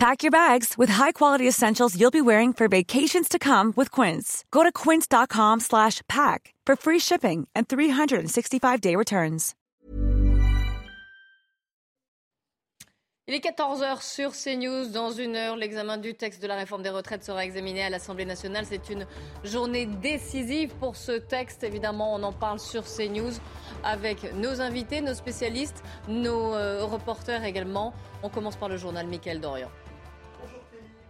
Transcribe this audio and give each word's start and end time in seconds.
Pack 0.00 0.22
your 0.22 0.30
bags 0.30 0.78
with 0.78 0.88
high-quality 0.88 1.46
essentials 1.46 1.94
you'll 1.94 2.10
be 2.10 2.22
wearing 2.22 2.54
for 2.54 2.68
vacations 2.68 3.28
to 3.28 3.38
come 3.38 3.74
with 3.76 3.90
Quince. 3.90 4.46
Go 4.50 4.62
to 4.62 4.72
quince.com 4.72 5.60
slash 5.60 6.00
pack 6.08 6.54
for 6.64 6.74
free 6.74 6.98
shipping 6.98 7.46
and 7.54 7.68
365-day 7.68 8.96
returns. 8.96 9.54
Il 13.28 13.34
est 13.34 13.44
14h 13.44 14.02
sur 14.02 14.32
CNews. 14.32 14.90
Dans 14.90 15.10
une 15.10 15.36
heure, 15.36 15.56
l'examen 15.56 15.98
du 15.98 16.14
texte 16.14 16.42
de 16.42 16.48
la 16.48 16.56
réforme 16.56 16.82
des 16.82 16.88
retraites 16.88 17.22
sera 17.22 17.44
examiné 17.44 17.82
à 17.82 17.90
l'Assemblée 17.90 18.24
nationale. 18.24 18.64
C'est 18.66 18.88
une 18.88 19.06
journée 19.44 19.84
décisive 19.84 20.74
pour 20.76 20.96
ce 20.96 21.12
texte. 21.12 21.62
Évidemment, 21.62 22.14
on 22.14 22.22
en 22.22 22.32
parle 22.32 22.58
sur 22.58 22.84
CNews 22.84 23.34
avec 23.84 24.32
nos 24.32 24.62
invités, 24.62 25.02
nos 25.02 25.14
spécialistes, 25.14 25.84
nos 26.08 26.54
euh, 26.54 26.86
reporters 26.86 27.44
également. 27.44 27.92
On 28.22 28.30
commence 28.30 28.56
par 28.56 28.70
le 28.70 28.78
journal 28.78 29.06
Mickaël 29.06 29.40
Dorian. 29.40 29.68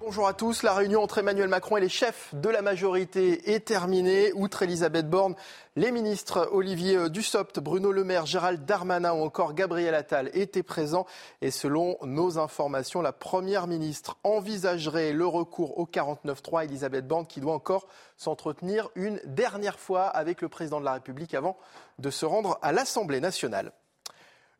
Bonjour 0.03 0.27
à 0.27 0.33
tous. 0.33 0.63
La 0.63 0.73
réunion 0.73 1.03
entre 1.03 1.19
Emmanuel 1.19 1.49
Macron 1.49 1.77
et 1.77 1.81
les 1.81 1.91
chefs 1.91 2.35
de 2.35 2.49
la 2.49 2.63
majorité 2.63 3.53
est 3.53 3.67
terminée. 3.67 4.33
Outre 4.33 4.63
Elisabeth 4.63 5.11
Borne, 5.11 5.35
les 5.77 5.93
ministres 5.93 6.49
Olivier 6.53 7.11
Dussopt, 7.11 7.61
Bruno 7.61 7.93
Le 7.93 8.03
Maire, 8.03 8.25
Gérald 8.25 8.65
Darmanin 8.65 9.13
ou 9.13 9.23
encore 9.23 9.53
Gabriel 9.53 9.95
Attal 9.95 10.31
étaient 10.33 10.63
présents. 10.63 11.05
Et 11.42 11.51
selon 11.51 11.98
nos 12.03 12.39
informations, 12.39 13.03
la 13.03 13.12
première 13.12 13.67
ministre 13.67 14.17
envisagerait 14.25 15.12
le 15.12 15.27
recours 15.27 15.79
au 15.79 15.84
49-3. 15.84 16.64
Elisabeth 16.64 17.07
Borne 17.07 17.27
qui 17.27 17.41
doit 17.41 17.53
encore 17.53 17.87
s'entretenir 18.17 18.89
une 18.95 19.20
dernière 19.27 19.79
fois 19.79 20.07
avec 20.07 20.41
le 20.41 20.48
président 20.48 20.81
de 20.81 20.87
la 20.87 20.95
République 20.95 21.35
avant 21.35 21.59
de 21.98 22.09
se 22.09 22.25
rendre 22.25 22.59
à 22.62 22.73
l'Assemblée 22.73 23.20
nationale. 23.20 23.70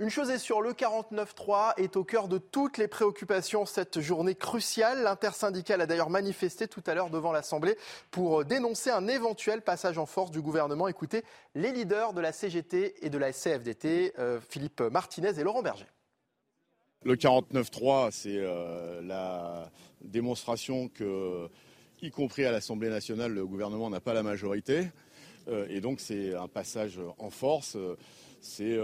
Une 0.01 0.09
chose 0.09 0.31
est 0.31 0.39
sûre, 0.39 0.63
le 0.63 0.73
49-3 0.73 1.75
est 1.77 1.95
au 1.95 2.05
cœur 2.05 2.27
de 2.27 2.39
toutes 2.39 2.79
les 2.79 2.89
préoccupations 2.89 3.67
cette 3.67 4.01
journée 4.01 4.35
cruciale. 4.35 5.03
L'intersyndicale 5.03 5.83
a 5.83 5.87
d'ailleurs 5.87 6.09
manifesté 6.09 6.69
tout 6.69 6.83
à 6.87 6.95
l'heure 6.95 7.11
devant 7.11 7.33
l'Assemblée 7.33 7.77
pour 8.11 8.47
dénoncer 8.47 8.89
un 8.89 9.09
éventuel 9.09 9.61
passage 9.61 9.99
en 9.99 10.07
force 10.07 10.31
du 10.31 10.41
gouvernement. 10.41 10.89
Écoutez 10.89 11.23
les 11.55 11.71
leaders 11.71 12.15
de 12.15 12.23
la 12.23 12.33
CGT 12.33 13.05
et 13.05 13.11
de 13.11 13.19
la 13.19 13.31
CFDT, 13.31 14.15
euh, 14.19 14.41
Philippe 14.41 14.81
Martinez 14.81 15.39
et 15.39 15.45
Laurent 15.45 15.61
Berger. 15.61 15.85
Le 17.05 17.15
49-3, 17.17 18.11
c'est 18.11 18.39
euh, 18.39 19.03
la 19.03 19.71
démonstration 20.01 20.89
que, 20.89 21.47
y 22.01 22.11
compris 22.11 22.47
à 22.47 22.53
l'Assemblée 22.53 22.89
nationale, 22.89 23.35
le 23.35 23.47
gouvernement 23.47 23.91
n'a 23.91 24.01
pas 24.01 24.15
la 24.15 24.23
majorité. 24.23 24.89
Euh, 25.49 25.67
et 25.69 25.83
donc 25.83 26.01
c'est 26.01 26.35
un 26.35 26.49
passage 26.49 26.99
en 27.19 27.29
force. 27.29 27.77
C'est 28.41 28.79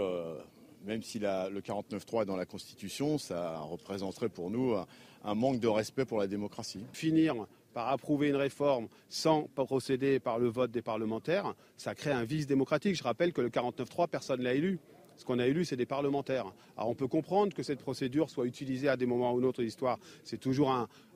même 0.85 1.03
si 1.03 1.19
le 1.19 1.59
49.3 1.59 2.23
est 2.23 2.25
dans 2.25 2.35
la 2.35 2.45
Constitution, 2.45 3.17
ça 3.17 3.59
représenterait 3.59 4.29
pour 4.29 4.49
nous 4.49 4.75
un, 5.23 5.35
manque 5.35 5.59
de 5.59 5.67
respect 5.67 6.05
pour 6.05 6.19
la 6.19 6.27
démocratie. 6.27 6.85
Finir 6.93 7.35
par 7.73 7.89
approuver 7.89 8.29
une 8.29 8.35
réforme 8.35 8.87
sans 9.09 9.43
procéder 9.55 10.19
par 10.19 10.39
le 10.39 10.47
vote 10.47 10.71
des 10.71 10.81
parlementaires, 10.81 11.53
ça 11.75 11.93
crée 11.93 12.11
un 12.11 12.23
vice 12.23 12.47
démocratique. 12.47 12.95
Je 12.95 13.03
rappelle 13.03 13.33
que 13.33 13.41
le 13.41 13.49
49.3, 13.49 14.07
personne 14.07 14.39
ne 14.39 14.45
l'a 14.45 14.53
élu. 14.53 14.79
Ce 15.17 15.25
qu'on 15.25 15.39
a 15.39 15.47
élu, 15.47 15.65
c'est 15.65 15.75
des 15.75 15.85
parlementaires. 15.85 16.45
Alors 16.75 16.89
on 16.89 16.95
peut 16.95 17.07
comprendre 17.07 17.53
que 17.53 17.63
cette 17.63 17.79
procédure 17.79 18.29
soit 18.29 18.45
utilisée 18.45 18.87
à 18.87 18.97
des 18.97 19.05
moments 19.05 19.33
ou 19.33 19.41
d'autres 19.41 19.59
de 19.59 19.63
l'histoire. 19.63 19.99
C'est 20.23 20.39
toujours 20.39 20.71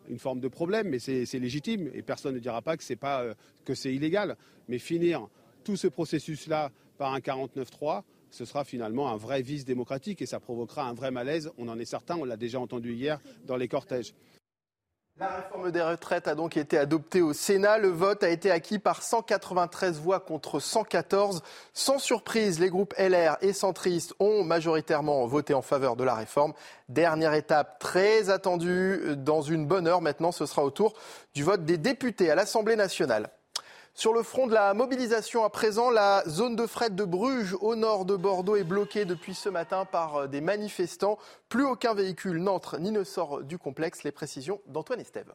une 0.09 0.19
forme 0.19 0.39
de 0.39 0.47
problème, 0.47 0.89
mais 0.89 0.99
c'est 0.99 1.39
légitime. 1.39 1.89
Et 1.93 2.01
personne 2.01 2.33
ne 2.33 2.39
dira 2.39 2.61
pas 2.61 2.77
que 2.77 2.83
c'est 2.83 2.95
pas 2.95 3.21
euh, 3.23 3.35
illégal. 3.85 4.35
Mais 4.67 4.79
finir 4.79 5.27
tout 5.63 5.75
ce 5.75 5.87
processus-là 5.87 6.71
par 6.97 7.13
un 7.13 7.19
49.3, 7.19 8.03
ce 8.31 8.45
sera 8.45 8.63
finalement 8.63 9.09
un 9.09 9.17
vrai 9.17 9.41
vice 9.41 9.65
démocratique 9.65 10.21
et 10.21 10.25
ça 10.25 10.39
provoquera 10.39 10.83
un 10.83 10.93
vrai 10.93 11.11
malaise. 11.11 11.51
On 11.57 11.67
en 11.67 11.77
est 11.77 11.85
certain, 11.85 12.15
on 12.15 12.25
l'a 12.25 12.37
déjà 12.37 12.59
entendu 12.59 12.93
hier 12.93 13.19
dans 13.45 13.57
les 13.57 13.67
cortèges. 13.67 14.15
La 15.19 15.27
réforme 15.27 15.71
des 15.71 15.81
retraites 15.81 16.27
a 16.27 16.35
donc 16.35 16.55
été 16.57 16.77
adoptée 16.77 17.21
au 17.21 17.33
Sénat. 17.33 17.77
Le 17.77 17.89
vote 17.89 18.23
a 18.23 18.29
été 18.29 18.49
acquis 18.49 18.79
par 18.79 19.03
193 19.03 19.99
voix 19.99 20.21
contre 20.21 20.59
114. 20.59 21.43
Sans 21.73 21.99
surprise, 21.99 22.59
les 22.59 22.69
groupes 22.69 22.95
LR 22.97 23.37
et 23.41 23.53
centristes 23.53 24.15
ont 24.19 24.43
majoritairement 24.43 25.27
voté 25.27 25.53
en 25.53 25.61
faveur 25.61 25.95
de 25.95 26.05
la 26.05 26.15
réforme. 26.15 26.53
Dernière 26.89 27.33
étape 27.33 27.77
très 27.77 28.29
attendue 28.29 29.01
dans 29.17 29.41
une 29.41 29.67
bonne 29.67 29.85
heure. 29.85 30.01
Maintenant, 30.01 30.31
ce 30.31 30.45
sera 30.45 30.63
au 30.63 30.71
tour 30.71 30.93
du 31.35 31.43
vote 31.43 31.65
des 31.65 31.77
députés 31.77 32.31
à 32.31 32.35
l'Assemblée 32.35 32.77
nationale. 32.77 33.29
Sur 33.93 34.13
le 34.13 34.23
front 34.23 34.47
de 34.47 34.53
la 34.53 34.73
mobilisation 34.73 35.43
à 35.43 35.49
présent, 35.49 35.89
la 35.89 36.23
zone 36.25 36.55
de 36.55 36.65
fret 36.65 36.91
de 36.91 37.03
Bruges 37.03 37.57
au 37.59 37.75
nord 37.75 38.05
de 38.05 38.15
Bordeaux 38.15 38.55
est 38.55 38.63
bloquée 38.63 39.03
depuis 39.03 39.35
ce 39.35 39.49
matin 39.49 39.83
par 39.83 40.15
euh, 40.15 40.27
des 40.27 40.39
manifestants. 40.39 41.17
Plus 41.49 41.65
aucun 41.65 41.93
véhicule 41.93 42.37
n'entre 42.37 42.79
ni 42.79 42.91
ne 42.91 43.03
sort 43.03 43.43
du 43.43 43.57
complexe. 43.57 44.03
Les 44.03 44.13
précisions 44.13 44.61
d'Antoine 44.67 45.01
Estève. 45.01 45.33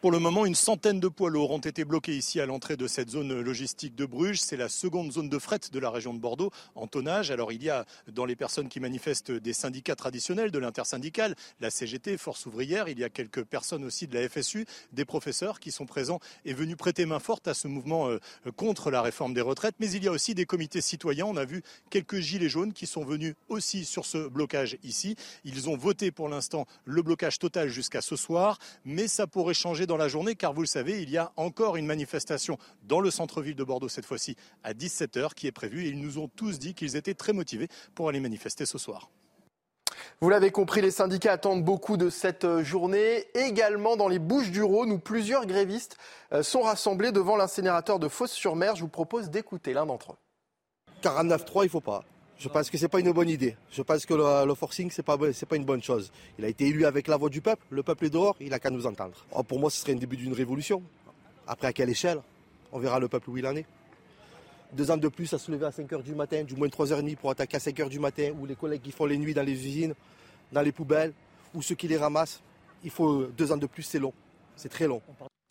Pour 0.00 0.12
le 0.12 0.20
moment, 0.20 0.46
une 0.46 0.54
centaine 0.54 1.00
de 1.00 1.08
poids 1.08 1.28
lourds 1.28 1.50
ont 1.50 1.58
été 1.58 1.84
bloqués 1.84 2.16
ici 2.16 2.38
à 2.40 2.46
l'entrée 2.46 2.76
de 2.76 2.86
cette 2.86 3.10
zone 3.10 3.40
logistique 3.40 3.96
de 3.96 4.06
Bruges. 4.06 4.40
C'est 4.40 4.56
la 4.56 4.68
seconde 4.68 5.10
zone 5.10 5.28
de 5.28 5.38
fret 5.40 5.58
de 5.72 5.78
la 5.80 5.90
région 5.90 6.14
de 6.14 6.20
Bordeaux 6.20 6.52
en 6.76 6.86
tonnage. 6.86 7.32
Alors 7.32 7.50
il 7.50 7.64
y 7.64 7.68
a 7.68 7.84
dans 8.06 8.24
les 8.24 8.36
personnes 8.36 8.68
qui 8.68 8.78
manifestent 8.78 9.32
des 9.32 9.52
syndicats 9.52 9.96
traditionnels, 9.96 10.52
de 10.52 10.58
l'intersyndicale, 10.60 11.34
la 11.58 11.70
CGT, 11.70 12.16
Force 12.16 12.46
ouvrière. 12.46 12.88
Il 12.88 13.00
y 13.00 13.02
a 13.02 13.08
quelques 13.08 13.42
personnes 13.42 13.82
aussi 13.82 14.06
de 14.06 14.16
la 14.16 14.28
FSU, 14.28 14.66
des 14.92 15.04
professeurs 15.04 15.58
qui 15.58 15.72
sont 15.72 15.84
présents 15.84 16.20
et 16.44 16.52
venus 16.52 16.76
prêter 16.76 17.04
main 17.04 17.18
forte 17.18 17.48
à 17.48 17.54
ce 17.54 17.66
mouvement 17.66 18.08
euh, 18.08 18.20
contre 18.54 18.92
la 18.92 19.02
réforme 19.02 19.34
des 19.34 19.40
retraites. 19.40 19.74
Mais 19.80 19.90
il 19.90 20.04
y 20.04 20.06
a 20.06 20.12
aussi 20.12 20.32
des 20.32 20.46
comités 20.46 20.80
citoyens. 20.80 21.26
On 21.26 21.36
a 21.36 21.44
vu 21.44 21.64
quelques 21.90 22.20
gilets 22.20 22.48
jaunes 22.48 22.72
qui 22.72 22.86
sont 22.86 23.04
venus 23.04 23.34
aussi 23.48 23.84
sur 23.84 24.06
ce 24.06 24.28
blocage 24.28 24.78
ici. 24.84 25.16
Ils 25.44 25.68
ont 25.68 25.76
voté 25.76 26.12
pour 26.12 26.28
l'instant 26.28 26.68
le 26.84 27.02
blocage 27.02 27.40
total 27.40 27.68
jusqu'à 27.68 28.00
ce 28.00 28.14
soir, 28.14 28.60
mais 28.84 29.08
ça 29.08 29.26
pourrait 29.26 29.54
changer 29.54 29.87
dans 29.88 29.96
la 29.96 30.06
journée, 30.06 30.36
car 30.36 30.52
vous 30.52 30.60
le 30.60 30.68
savez, 30.68 31.02
il 31.02 31.10
y 31.10 31.16
a 31.16 31.32
encore 31.34 31.76
une 31.76 31.86
manifestation 31.86 32.58
dans 32.84 33.00
le 33.00 33.10
centre-ville 33.10 33.56
de 33.56 33.64
Bordeaux, 33.64 33.88
cette 33.88 34.06
fois-ci 34.06 34.36
à 34.62 34.72
17h, 34.72 35.34
qui 35.34 35.48
est 35.48 35.52
prévue. 35.52 35.86
Et 35.86 35.88
ils 35.88 36.00
nous 36.00 36.18
ont 36.18 36.28
tous 36.28 36.60
dit 36.60 36.74
qu'ils 36.74 36.94
étaient 36.94 37.14
très 37.14 37.32
motivés 37.32 37.68
pour 37.96 38.08
aller 38.08 38.20
manifester 38.20 38.66
ce 38.66 38.78
soir. 38.78 39.10
Vous 40.20 40.30
l'avez 40.30 40.50
compris, 40.50 40.80
les 40.80 40.90
syndicats 40.90 41.32
attendent 41.32 41.64
beaucoup 41.64 41.96
de 41.96 42.10
cette 42.10 42.62
journée. 42.62 43.26
Également 43.34 43.96
dans 43.96 44.08
les 44.08 44.18
Bouches 44.18 44.50
du 44.50 44.62
Rhône, 44.62 44.92
où 44.92 44.98
plusieurs 44.98 45.46
grévistes 45.46 45.96
euh, 46.32 46.42
sont 46.42 46.62
rassemblés 46.62 47.12
devant 47.12 47.36
l'incinérateur 47.36 47.98
de 47.98 48.08
Fosse-sur-Mer. 48.08 48.76
Je 48.76 48.82
vous 48.82 48.88
propose 48.88 49.30
d'écouter 49.30 49.72
l'un 49.72 49.86
d'entre 49.86 50.12
eux. 50.12 50.16
49.3, 51.02 51.62
il 51.62 51.64
ne 51.64 51.68
faut 51.68 51.80
pas. 51.80 52.04
Je 52.38 52.48
pense 52.48 52.70
que 52.70 52.78
ce 52.78 52.84
n'est 52.84 52.88
pas 52.88 53.00
une 53.00 53.10
bonne 53.10 53.28
idée. 53.28 53.56
Je 53.72 53.82
pense 53.82 54.06
que 54.06 54.14
le, 54.14 54.54
forcing, 54.54 54.90
ce 54.90 55.00
n'est 55.00 55.04
pas, 55.04 55.18
pas 55.18 55.56
une 55.56 55.64
bonne 55.64 55.82
chose. 55.82 56.12
Il 56.38 56.44
a 56.44 56.48
été 56.48 56.68
élu 56.68 56.84
avec 56.84 57.08
la 57.08 57.16
voix 57.16 57.30
du 57.30 57.40
peuple. 57.40 57.64
Le 57.70 57.82
peuple 57.82 58.06
est 58.06 58.10
dehors, 58.10 58.36
il 58.40 58.50
n'a 58.50 58.60
qu'à 58.60 58.70
nous 58.70 58.86
entendre. 58.86 59.26
Oh, 59.32 59.42
pour 59.42 59.58
moi, 59.58 59.70
ce 59.70 59.80
serait 59.80 59.94
le 59.94 59.98
début 59.98 60.16
d'une 60.16 60.32
révolution. 60.32 60.82
Après, 61.48 61.66
à 61.66 61.72
quelle 61.72 61.90
échelle? 61.90 62.20
On 62.70 62.78
verra 62.78 63.00
le 63.00 63.08
peuple 63.08 63.30
où 63.30 63.38
il 63.38 63.46
en 63.46 63.56
est. 63.56 63.66
Deux 64.72 64.90
ans 64.90 64.96
de 64.96 65.08
plus 65.08 65.32
à 65.32 65.38
se 65.38 65.50
lever 65.50 65.66
à 65.66 65.70
5h 65.70 66.02
du 66.02 66.14
matin, 66.14 66.44
du 66.44 66.54
moins 66.54 66.68
3h30 66.68 67.16
pour 67.16 67.30
attaquer 67.30 67.56
à 67.56 67.60
5h 67.60 67.88
du 67.88 67.98
matin, 67.98 68.30
ou 68.38 68.46
les 68.46 68.54
collègues 68.54 68.82
qui 68.82 68.92
font 68.92 69.06
les 69.06 69.18
nuits 69.18 69.34
dans 69.34 69.42
les 69.42 69.52
usines, 69.52 69.94
dans 70.52 70.62
les 70.62 70.72
poubelles, 70.72 71.14
ou 71.54 71.62
ceux 71.62 71.74
qui 71.74 71.88
les 71.88 71.96
ramassent. 71.96 72.40
Il 72.84 72.90
faut 72.90 73.24
deux 73.24 73.50
ans 73.50 73.56
de 73.56 73.66
plus, 73.66 73.82
c'est 73.82 73.98
long. 73.98 74.12
C'est 74.54 74.68
très 74.68 74.86
long. 74.86 75.02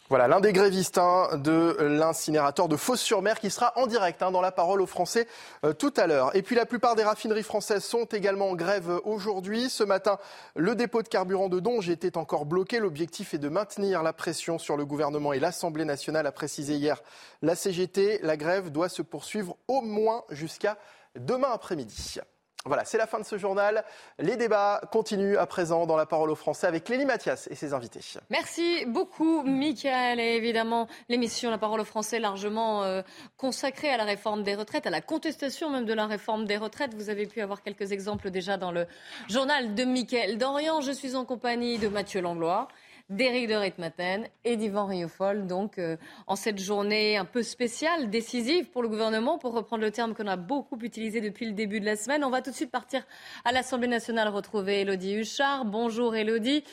Voilà, 0.10 0.30
l'un 0.30 0.40
des 0.40 0.54
grévistes 0.54 1.00
hein, 1.00 1.28
de 1.34 1.76
l'incinérateur 1.82 2.70
de 2.70 2.78
Fos-sur-Mer 2.78 3.42
qui 3.42 3.50
sera 3.50 3.74
en 3.78 3.88
direct 3.88 4.24
hein, 4.24 4.32
dans 4.32 4.40
la 4.40 4.54
parole 4.54 4.80
aux 4.80 4.88
Français 4.88 5.28
euh, 5.66 5.74
tout 5.74 5.94
à 5.98 6.08
l'heure. 6.08 6.34
Et 6.34 6.44
puis 6.44 6.56
la 6.56 6.66
plupart 6.66 6.96
des 6.96 7.04
raffineries 7.04 7.44
françaises 7.44 7.84
sont 7.84 8.06
également 8.06 8.52
en 8.52 8.56
grève 8.56 9.02
aujourd'hui. 9.04 9.70
Ce 9.70 9.84
matin, 9.84 10.18
le 10.56 10.76
dépôt 10.76 11.02
de 11.02 11.10
carburant 11.10 11.50
de 11.50 11.60
Donge 11.60 11.90
était 11.90 12.16
encore 12.16 12.46
bloqué. 12.46 12.80
L'objectif 12.80 13.34
est 13.34 13.38
de 13.38 13.50
maintenir 13.50 14.02
la 14.02 14.14
pression 14.14 14.58
sur 14.58 14.78
le 14.78 14.86
gouvernement 14.86 15.34
et 15.34 15.42
l'Assemblée 15.42 15.84
nationale 15.84 16.26
a 16.26 16.32
précisé 16.32 16.76
hier 16.76 17.04
la 17.42 17.56
CGT. 17.56 18.20
La 18.24 18.38
grève 18.38 18.72
doit 18.72 18.88
se 18.88 19.02
poursuivre 19.02 19.58
au 19.68 19.82
moins 19.82 20.24
jusqu'à 20.30 20.78
demain 21.16 21.50
après-midi. 21.52 22.22
Voilà, 22.68 22.86
c'est 22.86 22.98
la 22.98 23.08
fin 23.08 23.20
de 23.20 23.26
ce 23.26 23.38
journal. 23.38 23.84
Les 24.20 24.36
débats 24.36 24.82
continuent 24.92 25.38
à 25.38 25.46
présent 25.46 25.86
dans 25.86 25.98
la 25.98 26.06
parole 26.06 26.30
aux 26.30 26.36
Français 26.36 26.68
avec 26.68 26.88
Lélie 26.90 27.06
Mathias 27.06 27.48
et 27.50 27.56
ses 27.56 27.74
invités. 27.74 28.02
Merci 28.30 28.86
beaucoup, 28.86 29.44
Michael. 29.44 30.20
Et 30.20 30.36
évidemment, 30.36 30.88
l'émission 31.10 31.50
La 31.50 31.58
parole 31.58 31.80
aux 31.80 31.86
Français, 31.86 32.20
largement 32.20 32.84
euh, 32.84 33.02
consacrée 33.38 33.90
à 33.90 33.98
la 33.98 34.04
réforme 34.04 34.44
des 34.44 34.56
retraites, 34.56 34.88
à 34.88 34.90
la 34.90 35.02
contestation 35.02 35.70
même 35.70 35.86
de 35.86 35.94
la 35.94 36.06
réforme 36.06 36.46
des 36.46 36.58
retraites. 36.58 36.94
Vous 36.94 37.10
avez 37.10 37.26
pu 37.26 37.42
avoir 37.42 37.64
quelques 37.64 37.92
exemples 37.92 38.30
déjà 38.30 38.58
dans 38.58 38.72
le 38.72 38.86
journal 39.30 39.76
de 39.76 39.84
Michael 39.84 40.38
Dorian. 40.38 40.82
Je 40.82 40.92
suis 40.92 41.16
en 41.16 41.26
compagnie 41.26 41.78
de 41.78 41.88
Mathieu 41.88 42.22
Langlois 42.22 42.68
d'Éric 43.10 43.48
de 43.48 43.56
Ritmaten 43.56 44.28
et 44.44 44.58
d'Yvan 44.58 44.86
Riofol. 44.86 45.48
Donc, 45.48 45.78
euh, 45.78 45.98
en 46.28 46.36
cette 46.36 46.60
journée 46.60 47.18
un 47.18 47.26
peu 47.26 47.44
spéciale, 47.44 48.10
décisive 48.10 48.70
pour 48.70 48.82
le 48.82 48.90
gouvernement, 48.90 49.38
pour 49.38 49.54
reprendre 49.54 49.84
le 49.84 49.92
terme 49.92 50.14
qu'on 50.14 50.28
a 50.28 50.36
beaucoup 50.36 50.78
utilisé 50.82 51.22
depuis 51.22 51.46
le 51.46 51.54
début 51.54 51.80
de 51.80 51.86
la 51.86 51.96
semaine, 51.96 52.24
on 52.24 52.30
va 52.30 52.42
tout 52.42 52.52
de 52.52 52.56
suite 52.56 52.72
partir 52.72 53.06
à 53.46 53.52
l'Assemblée 53.52 53.88
nationale 53.88 54.28
retrouver 54.28 54.82
Elodie 54.82 55.16
Huchard. 55.16 55.66
Bonjour 55.66 56.16
Elodie. 56.16 56.64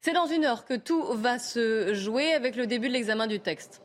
C'est 0.00 0.12
dans 0.12 0.26
une 0.26 0.44
heure 0.44 0.64
que 0.64 0.74
tout 0.74 1.02
va 1.14 1.38
se 1.38 1.94
jouer 1.94 2.34
avec 2.34 2.56
le 2.56 2.66
début 2.66 2.88
de 2.88 2.92
l'examen 2.92 3.26
du 3.26 3.40
texte. 3.40 3.80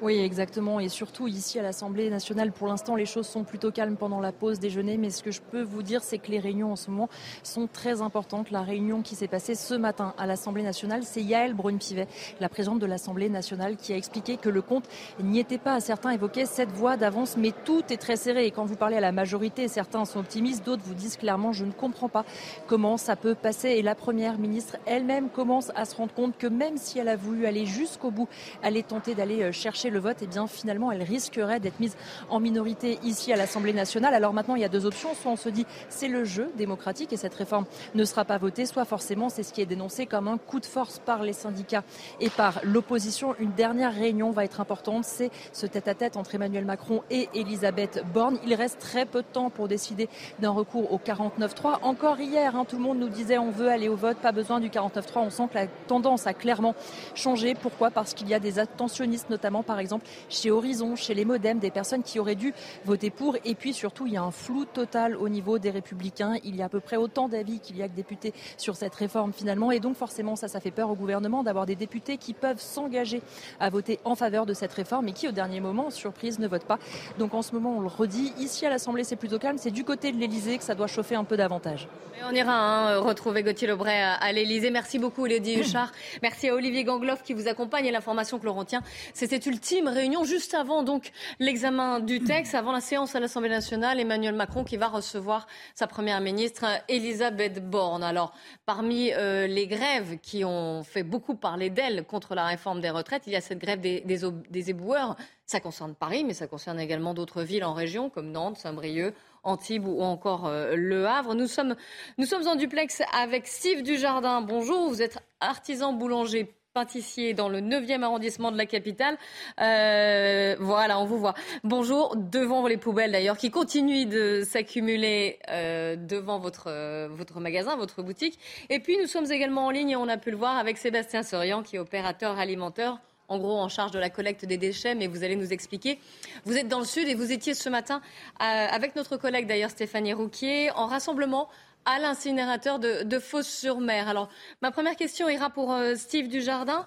Oui, 0.00 0.16
exactement. 0.20 0.78
Et 0.78 0.88
surtout 0.88 1.26
ici 1.26 1.58
à 1.58 1.62
l'Assemblée 1.62 2.08
nationale, 2.08 2.52
pour 2.52 2.68
l'instant, 2.68 2.94
les 2.94 3.04
choses 3.04 3.26
sont 3.26 3.42
plutôt 3.42 3.72
calmes 3.72 3.96
pendant 3.96 4.20
la 4.20 4.30
pause 4.30 4.60
déjeuner. 4.60 4.96
Mais 4.96 5.10
ce 5.10 5.24
que 5.24 5.32
je 5.32 5.40
peux 5.40 5.62
vous 5.62 5.82
dire, 5.82 6.04
c'est 6.04 6.18
que 6.18 6.30
les 6.30 6.38
réunions 6.38 6.70
en 6.70 6.76
ce 6.76 6.92
moment 6.92 7.08
sont 7.42 7.66
très 7.66 8.00
importantes. 8.00 8.52
La 8.52 8.62
réunion 8.62 9.02
qui 9.02 9.16
s'est 9.16 9.26
passée 9.26 9.56
ce 9.56 9.74
matin 9.74 10.14
à 10.16 10.26
l'Assemblée 10.26 10.62
nationale, 10.62 11.02
c'est 11.02 11.20
Yael 11.20 11.52
Brune-Pivet, 11.52 12.06
la 12.38 12.48
présidente 12.48 12.78
de 12.78 12.86
l'Assemblée 12.86 13.28
nationale, 13.28 13.76
qui 13.76 13.92
a 13.92 13.96
expliqué 13.96 14.36
que 14.36 14.48
le 14.48 14.62
compte 14.62 14.84
n'y 15.20 15.40
était 15.40 15.58
pas. 15.58 15.80
Certains 15.80 16.10
évoquaient 16.10 16.46
cette 16.46 16.70
voie 16.70 16.96
d'avance, 16.96 17.36
mais 17.36 17.52
tout 17.64 17.82
est 17.90 17.96
très 17.96 18.14
serré. 18.14 18.46
Et 18.46 18.52
quand 18.52 18.66
vous 18.66 18.76
parlez 18.76 18.98
à 18.98 19.00
la 19.00 19.10
majorité, 19.10 19.66
certains 19.66 20.04
sont 20.04 20.20
optimistes, 20.20 20.64
d'autres 20.64 20.84
vous 20.84 20.94
disent 20.94 21.16
clairement, 21.16 21.52
je 21.52 21.64
ne 21.64 21.72
comprends 21.72 22.08
pas 22.08 22.24
comment 22.68 22.98
ça 22.98 23.16
peut 23.16 23.34
passer. 23.34 23.70
Et 23.70 23.82
la 23.82 23.96
première 23.96 24.38
ministre 24.38 24.76
elle-même 24.86 25.28
commence 25.28 25.72
à 25.74 25.84
se 25.86 25.96
rendre 25.96 26.14
compte 26.14 26.38
que 26.38 26.46
même 26.46 26.76
si 26.76 27.00
elle 27.00 27.08
a 27.08 27.16
voulu 27.16 27.46
aller 27.46 27.66
jusqu'au 27.66 28.12
bout, 28.12 28.28
aller 28.62 28.84
tenter 28.84 29.16
d'aller 29.16 29.42
euh, 29.42 29.50
le 29.90 29.98
vote, 29.98 30.18
eh 30.22 30.26
bien 30.26 30.46
finalement 30.46 30.92
elle 30.92 31.02
risquerait 31.02 31.60
d'être 31.60 31.80
mise 31.80 31.96
en 32.28 32.40
minorité 32.40 32.98
ici 33.02 33.32
à 33.32 33.36
l'Assemblée 33.36 33.72
nationale. 33.72 34.14
Alors 34.14 34.32
maintenant 34.32 34.54
il 34.54 34.62
y 34.62 34.64
a 34.64 34.68
deux 34.68 34.86
options, 34.86 35.14
soit 35.14 35.32
on 35.32 35.36
se 35.36 35.48
dit 35.48 35.66
c'est 35.88 36.08
le 36.08 36.24
jeu 36.24 36.50
démocratique 36.56 37.12
et 37.12 37.16
cette 37.16 37.34
réforme 37.34 37.66
ne 37.94 38.04
sera 38.04 38.24
pas 38.24 38.38
votée, 38.38 38.66
soit 38.66 38.84
forcément 38.84 39.28
c'est 39.28 39.42
ce 39.42 39.52
qui 39.52 39.60
est 39.60 39.66
dénoncé 39.66 40.06
comme 40.06 40.28
un 40.28 40.38
coup 40.38 40.60
de 40.60 40.66
force 40.66 40.98
par 40.98 41.22
les 41.22 41.32
syndicats 41.32 41.84
et 42.20 42.30
par 42.30 42.60
l'opposition. 42.62 43.34
Une 43.38 43.52
dernière 43.52 43.94
réunion 43.94 44.30
va 44.30 44.44
être 44.44 44.60
importante, 44.60 45.04
c'est 45.04 45.30
ce 45.52 45.66
tête-à-tête 45.66 46.16
entre 46.16 46.34
Emmanuel 46.34 46.64
Macron 46.64 47.02
et 47.10 47.28
Elisabeth 47.34 48.02
Borne. 48.12 48.38
Il 48.46 48.54
reste 48.54 48.78
très 48.78 49.06
peu 49.06 49.22
de 49.22 49.28
temps 49.32 49.50
pour 49.50 49.68
décider 49.68 50.08
d'un 50.40 50.50
recours 50.50 50.92
au 50.92 50.98
49-3. 50.98 51.78
Encore 51.82 52.20
hier, 52.20 52.56
hein, 52.56 52.64
tout 52.66 52.76
le 52.76 52.82
monde 52.82 52.98
nous 52.98 53.08
disait 53.08 53.38
on 53.38 53.50
veut 53.50 53.68
aller 53.68 53.88
au 53.88 53.96
vote, 53.96 54.18
pas 54.18 54.32
besoin 54.32 54.60
du 54.60 54.68
49-3. 54.68 55.02
On 55.16 55.30
sent 55.30 55.48
que 55.50 55.54
la 55.54 55.66
tendance 55.66 56.26
a 56.26 56.34
clairement 56.34 56.74
changé. 57.14 57.54
Pourquoi? 57.54 57.90
Parce 57.90 58.14
qu'il 58.14 58.28
y 58.28 58.34
a 58.34 58.40
des 58.40 58.58
attentionnistes, 58.58 59.30
notamment 59.30 59.62
par 59.62 59.77
par 59.78 59.82
exemple 59.82 60.06
chez 60.28 60.50
Horizon, 60.50 60.96
chez 60.96 61.14
les 61.14 61.24
Modems, 61.24 61.60
des 61.60 61.70
personnes 61.70 62.02
qui 62.02 62.18
auraient 62.18 62.34
dû 62.34 62.52
voter 62.84 63.10
pour. 63.10 63.36
Et 63.44 63.54
puis 63.54 63.72
surtout, 63.72 64.08
il 64.08 64.14
y 64.14 64.16
a 64.16 64.22
un 64.24 64.32
flou 64.32 64.64
total 64.64 65.14
au 65.14 65.28
niveau 65.28 65.60
des 65.60 65.70
Républicains. 65.70 66.34
Il 66.42 66.56
y 66.56 66.62
a 66.62 66.64
à 66.64 66.68
peu 66.68 66.80
près 66.80 66.96
autant 66.96 67.28
d'avis 67.28 67.60
qu'il 67.60 67.76
y 67.76 67.82
a 67.84 67.86
que 67.86 67.94
députés 67.94 68.34
sur 68.56 68.74
cette 68.74 68.92
réforme 68.96 69.32
finalement. 69.32 69.70
Et 69.70 69.78
donc 69.78 69.94
forcément, 69.96 70.34
ça, 70.34 70.48
ça 70.48 70.58
fait 70.58 70.72
peur 70.72 70.90
au 70.90 70.96
gouvernement 70.96 71.44
d'avoir 71.44 71.64
des 71.64 71.76
députés 71.76 72.16
qui 72.16 72.34
peuvent 72.34 72.60
s'engager 72.60 73.22
à 73.60 73.70
voter 73.70 74.00
en 74.04 74.16
faveur 74.16 74.46
de 74.46 74.52
cette 74.52 74.72
réforme 74.72 75.06
et 75.06 75.12
qui, 75.12 75.28
au 75.28 75.32
dernier 75.32 75.60
moment, 75.60 75.90
surprise, 75.90 76.40
ne 76.40 76.48
votent 76.48 76.66
pas. 76.66 76.80
Donc 77.20 77.34
en 77.34 77.42
ce 77.42 77.52
moment, 77.52 77.76
on 77.76 77.80
le 77.80 77.86
redit, 77.86 78.32
ici 78.40 78.66
à 78.66 78.70
l'Assemblée, 78.70 79.04
c'est 79.04 79.14
plutôt 79.14 79.38
calme. 79.38 79.58
C'est 79.58 79.70
du 79.70 79.84
côté 79.84 80.10
de 80.10 80.18
l'Elysée 80.18 80.58
que 80.58 80.64
ça 80.64 80.74
doit 80.74 80.88
chauffer 80.88 81.14
un 81.14 81.22
peu 81.22 81.36
davantage. 81.36 81.86
on 82.28 82.34
ira 82.34 82.52
hein, 82.52 82.98
retrouver 82.98 83.44
Gauthier 83.44 83.68
Lebray 83.68 83.94
à, 83.96 84.32
l'Elysée. 84.32 84.72
Merci 84.72 84.98
beaucoup, 84.98 85.26
Elodie 85.26 85.60
Huchard. 85.60 85.92
Merci 86.22 86.48
à 86.48 86.54
Olivier 86.56 86.82
Gangloff 86.82 87.22
qui 87.22 87.32
vous 87.32 87.46
accompagne 87.46 87.86
et 87.86 87.92
l'information 87.92 88.40
retient. 88.50 88.82
C'était 89.12 89.36
ultime 89.48 89.67
réunion 89.86 90.24
juste 90.24 90.54
avant 90.54 90.82
donc 90.82 91.12
l'examen 91.38 92.00
du 92.00 92.20
texte, 92.20 92.54
avant 92.54 92.72
la 92.72 92.80
séance 92.80 93.14
à 93.14 93.20
l'Assemblée 93.20 93.50
nationale. 93.50 94.00
Emmanuel 94.00 94.34
Macron 94.34 94.64
qui 94.64 94.76
va 94.76 94.88
recevoir 94.88 95.46
sa 95.74 95.86
première 95.86 96.20
ministre 96.20 96.64
Elisabeth 96.88 97.68
Borne. 97.68 98.02
Alors, 98.02 98.32
parmi 98.66 99.12
euh, 99.12 99.46
les 99.46 99.66
grèves 99.66 100.18
qui 100.20 100.44
ont 100.44 100.82
fait 100.82 101.02
beaucoup 101.02 101.34
parler 101.34 101.70
d'elle 101.70 102.04
contre 102.04 102.34
la 102.34 102.46
réforme 102.46 102.80
des 102.80 102.90
retraites, 102.90 103.24
il 103.26 103.32
y 103.32 103.36
a 103.36 103.40
cette 103.40 103.58
grève 103.58 103.80
des, 103.80 104.00
des, 104.00 104.70
éboueurs. 104.70 105.16
Ça 105.46 105.60
concerne 105.60 105.94
Paris, 105.94 106.24
mais 106.24 106.34
ça 106.34 106.46
concerne 106.46 106.80
également 106.80 107.14
d'autres 107.14 107.42
villes 107.42 107.64
en 107.64 107.74
région 107.74 108.10
comme 108.10 108.30
Nantes, 108.30 108.58
Saint-Brieuc. 108.58 109.14
Antibes 109.44 109.86
ou 109.86 110.02
encore 110.02 110.46
euh, 110.46 110.74
Le 110.74 111.06
Havre. 111.06 111.34
Nous 111.34 111.46
sommes, 111.46 111.76
nous 112.18 112.26
sommes 112.26 112.46
en 112.48 112.56
duplex 112.56 113.02
avec 113.14 113.46
Steve 113.46 113.82
Dujardin. 113.82 114.42
Bonjour, 114.42 114.88
vous 114.88 115.00
êtes 115.00 115.18
artisan 115.40 115.92
boulanger 115.92 116.52
pâtissier 116.74 117.34
dans 117.34 117.48
le 117.48 117.60
9e 117.60 118.02
arrondissement 118.02 118.52
de 118.52 118.58
la 118.58 118.66
capitale. 118.66 119.16
Euh, 119.60 120.56
voilà, 120.60 120.98
on 120.98 121.04
vous 121.04 121.18
voit. 121.18 121.34
Bonjour, 121.64 122.14
devant 122.16 122.66
les 122.66 122.76
poubelles 122.76 123.12
d'ailleurs, 123.12 123.36
qui 123.36 123.50
continuent 123.50 124.06
de 124.08 124.42
s'accumuler 124.44 125.38
euh, 125.50 125.96
devant 125.96 126.38
votre, 126.38 126.68
euh, 126.68 127.08
votre 127.10 127.40
magasin, 127.40 127.76
votre 127.76 128.02
boutique. 128.02 128.38
Et 128.70 128.80
puis 128.80 128.96
nous 128.98 129.06
sommes 129.06 129.30
également 129.30 129.66
en 129.66 129.70
ligne, 129.70 129.90
et 129.90 129.96
on 129.96 130.08
a 130.08 130.16
pu 130.16 130.30
le 130.30 130.36
voir, 130.36 130.56
avec 130.56 130.78
Sébastien 130.78 131.22
Sorian, 131.22 131.62
qui 131.62 131.76
est 131.76 131.78
opérateur 131.78 132.38
alimentaire 132.38 132.98
en 133.30 133.38
gros 133.38 133.58
en 133.58 133.68
charge 133.68 133.90
de 133.90 133.98
la 133.98 134.08
collecte 134.08 134.46
des 134.46 134.56
déchets, 134.56 134.94
mais 134.94 135.06
vous 135.06 135.22
allez 135.22 135.36
nous 135.36 135.52
expliquer. 135.52 135.98
Vous 136.46 136.56
êtes 136.56 136.66
dans 136.66 136.78
le 136.78 136.86
sud 136.86 137.08
et 137.08 137.14
vous 137.14 137.30
étiez 137.30 137.52
ce 137.52 137.68
matin 137.68 138.00
avec 138.38 138.96
notre 138.96 139.18
collègue 139.18 139.46
d'ailleurs 139.46 139.68
Stéphanie 139.68 140.14
Rouquier 140.14 140.70
en 140.70 140.86
rassemblement 140.86 141.50
à 141.88 141.98
l'incinérateur 141.98 142.78
de, 142.78 143.02
de 143.02 143.18
Fos-sur-Mer. 143.18 144.08
Alors, 144.08 144.28
ma 144.60 144.70
première 144.70 144.94
question 144.94 145.28
ira 145.30 145.48
pour 145.48 145.72
euh, 145.72 145.94
Steve 145.94 146.28
Dujardin. 146.28 146.84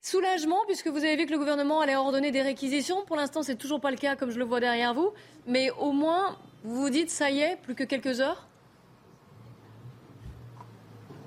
Soulagement, 0.00 0.60
puisque 0.68 0.86
vous 0.86 0.98
avez 0.98 1.16
vu 1.16 1.26
que 1.26 1.32
le 1.32 1.38
gouvernement 1.38 1.80
allait 1.80 1.96
ordonner 1.96 2.30
des 2.30 2.42
réquisitions. 2.42 3.04
Pour 3.04 3.16
l'instant, 3.16 3.42
c'est 3.42 3.56
toujours 3.56 3.80
pas 3.80 3.90
le 3.90 3.96
cas, 3.96 4.14
comme 4.14 4.30
je 4.30 4.38
le 4.38 4.44
vois 4.44 4.60
derrière 4.60 4.94
vous. 4.94 5.10
Mais 5.48 5.70
au 5.72 5.90
moins, 5.90 6.38
vous 6.62 6.82
vous 6.82 6.90
dites, 6.90 7.10
ça 7.10 7.32
y 7.32 7.40
est, 7.40 7.56
plus 7.60 7.74
que 7.74 7.82
quelques 7.82 8.20
heures 8.20 8.46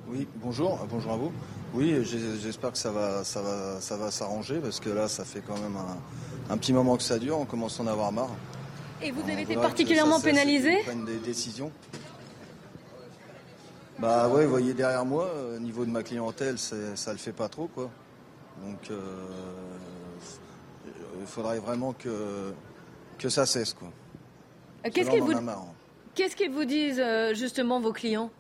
Oui, 0.08 0.26
bonjour, 0.36 0.80
bonjour 0.90 1.12
à 1.12 1.18
vous. 1.18 1.34
Oui, 1.74 1.94
j'espère 2.42 2.72
que 2.72 2.78
ça 2.78 2.92
va, 2.92 3.26
ça 3.26 3.42
va, 3.42 3.82
ça 3.82 3.98
va 3.98 4.10
s'arranger, 4.10 4.60
parce 4.60 4.80
que 4.80 4.90
là, 4.90 5.10
ça 5.10 5.26
fait 5.26 5.42
quand 5.46 5.58
même 5.58 5.76
un, 6.50 6.58
petit 6.58 6.72
moment 6.72 6.96
que 6.96 7.04
ça 7.04 7.20
dure. 7.20 7.38
On 7.38 7.46
commence 7.46 7.82
à 7.82 7.84
en 7.84 7.88
avoir 7.88 8.14
marre. 8.14 8.32
Et 9.02 9.12
vous 9.12 9.30
avez 9.30 9.42
été 9.42 9.56
particulièrement 9.56 10.22
pénalisé 10.22 10.78
des 11.06 11.18
décisions. 11.18 11.74
Bah 14.00 14.30
ouais, 14.30 14.46
vous 14.46 14.52
voyez 14.52 14.74
derrière 14.74 15.04
moi, 15.04 15.26
au 15.26 15.56
euh, 15.56 15.60
niveau 15.60 15.84
de 15.84 15.92
ma 15.92 16.04
clientèle, 16.04 16.58
ça 16.58 17.12
le 17.12 17.18
fait 17.18 17.34
pas 17.34 17.50
trop 17.50 17.68
quoi. 17.68 17.90
Donc 18.64 18.92
euh, 18.92 18.98
il 21.20 21.28
faudrait 21.28 21.60
vraiment 21.60 21.92
que, 21.92 22.54
que 23.18 23.28
ça 23.28 23.46
cesse 23.46 23.74
quoi. 23.74 23.90
Euh, 24.86 24.90
qu'est-ce 24.94 25.10
qu'ils 25.10 25.22
vous, 25.22 25.34
qu'est-ce 26.16 26.36
qu'ils 26.38 26.52
vous 26.52 26.64
disent 26.64 27.04
justement 27.34 27.82
vos 27.82 27.92
clients? 27.92 28.32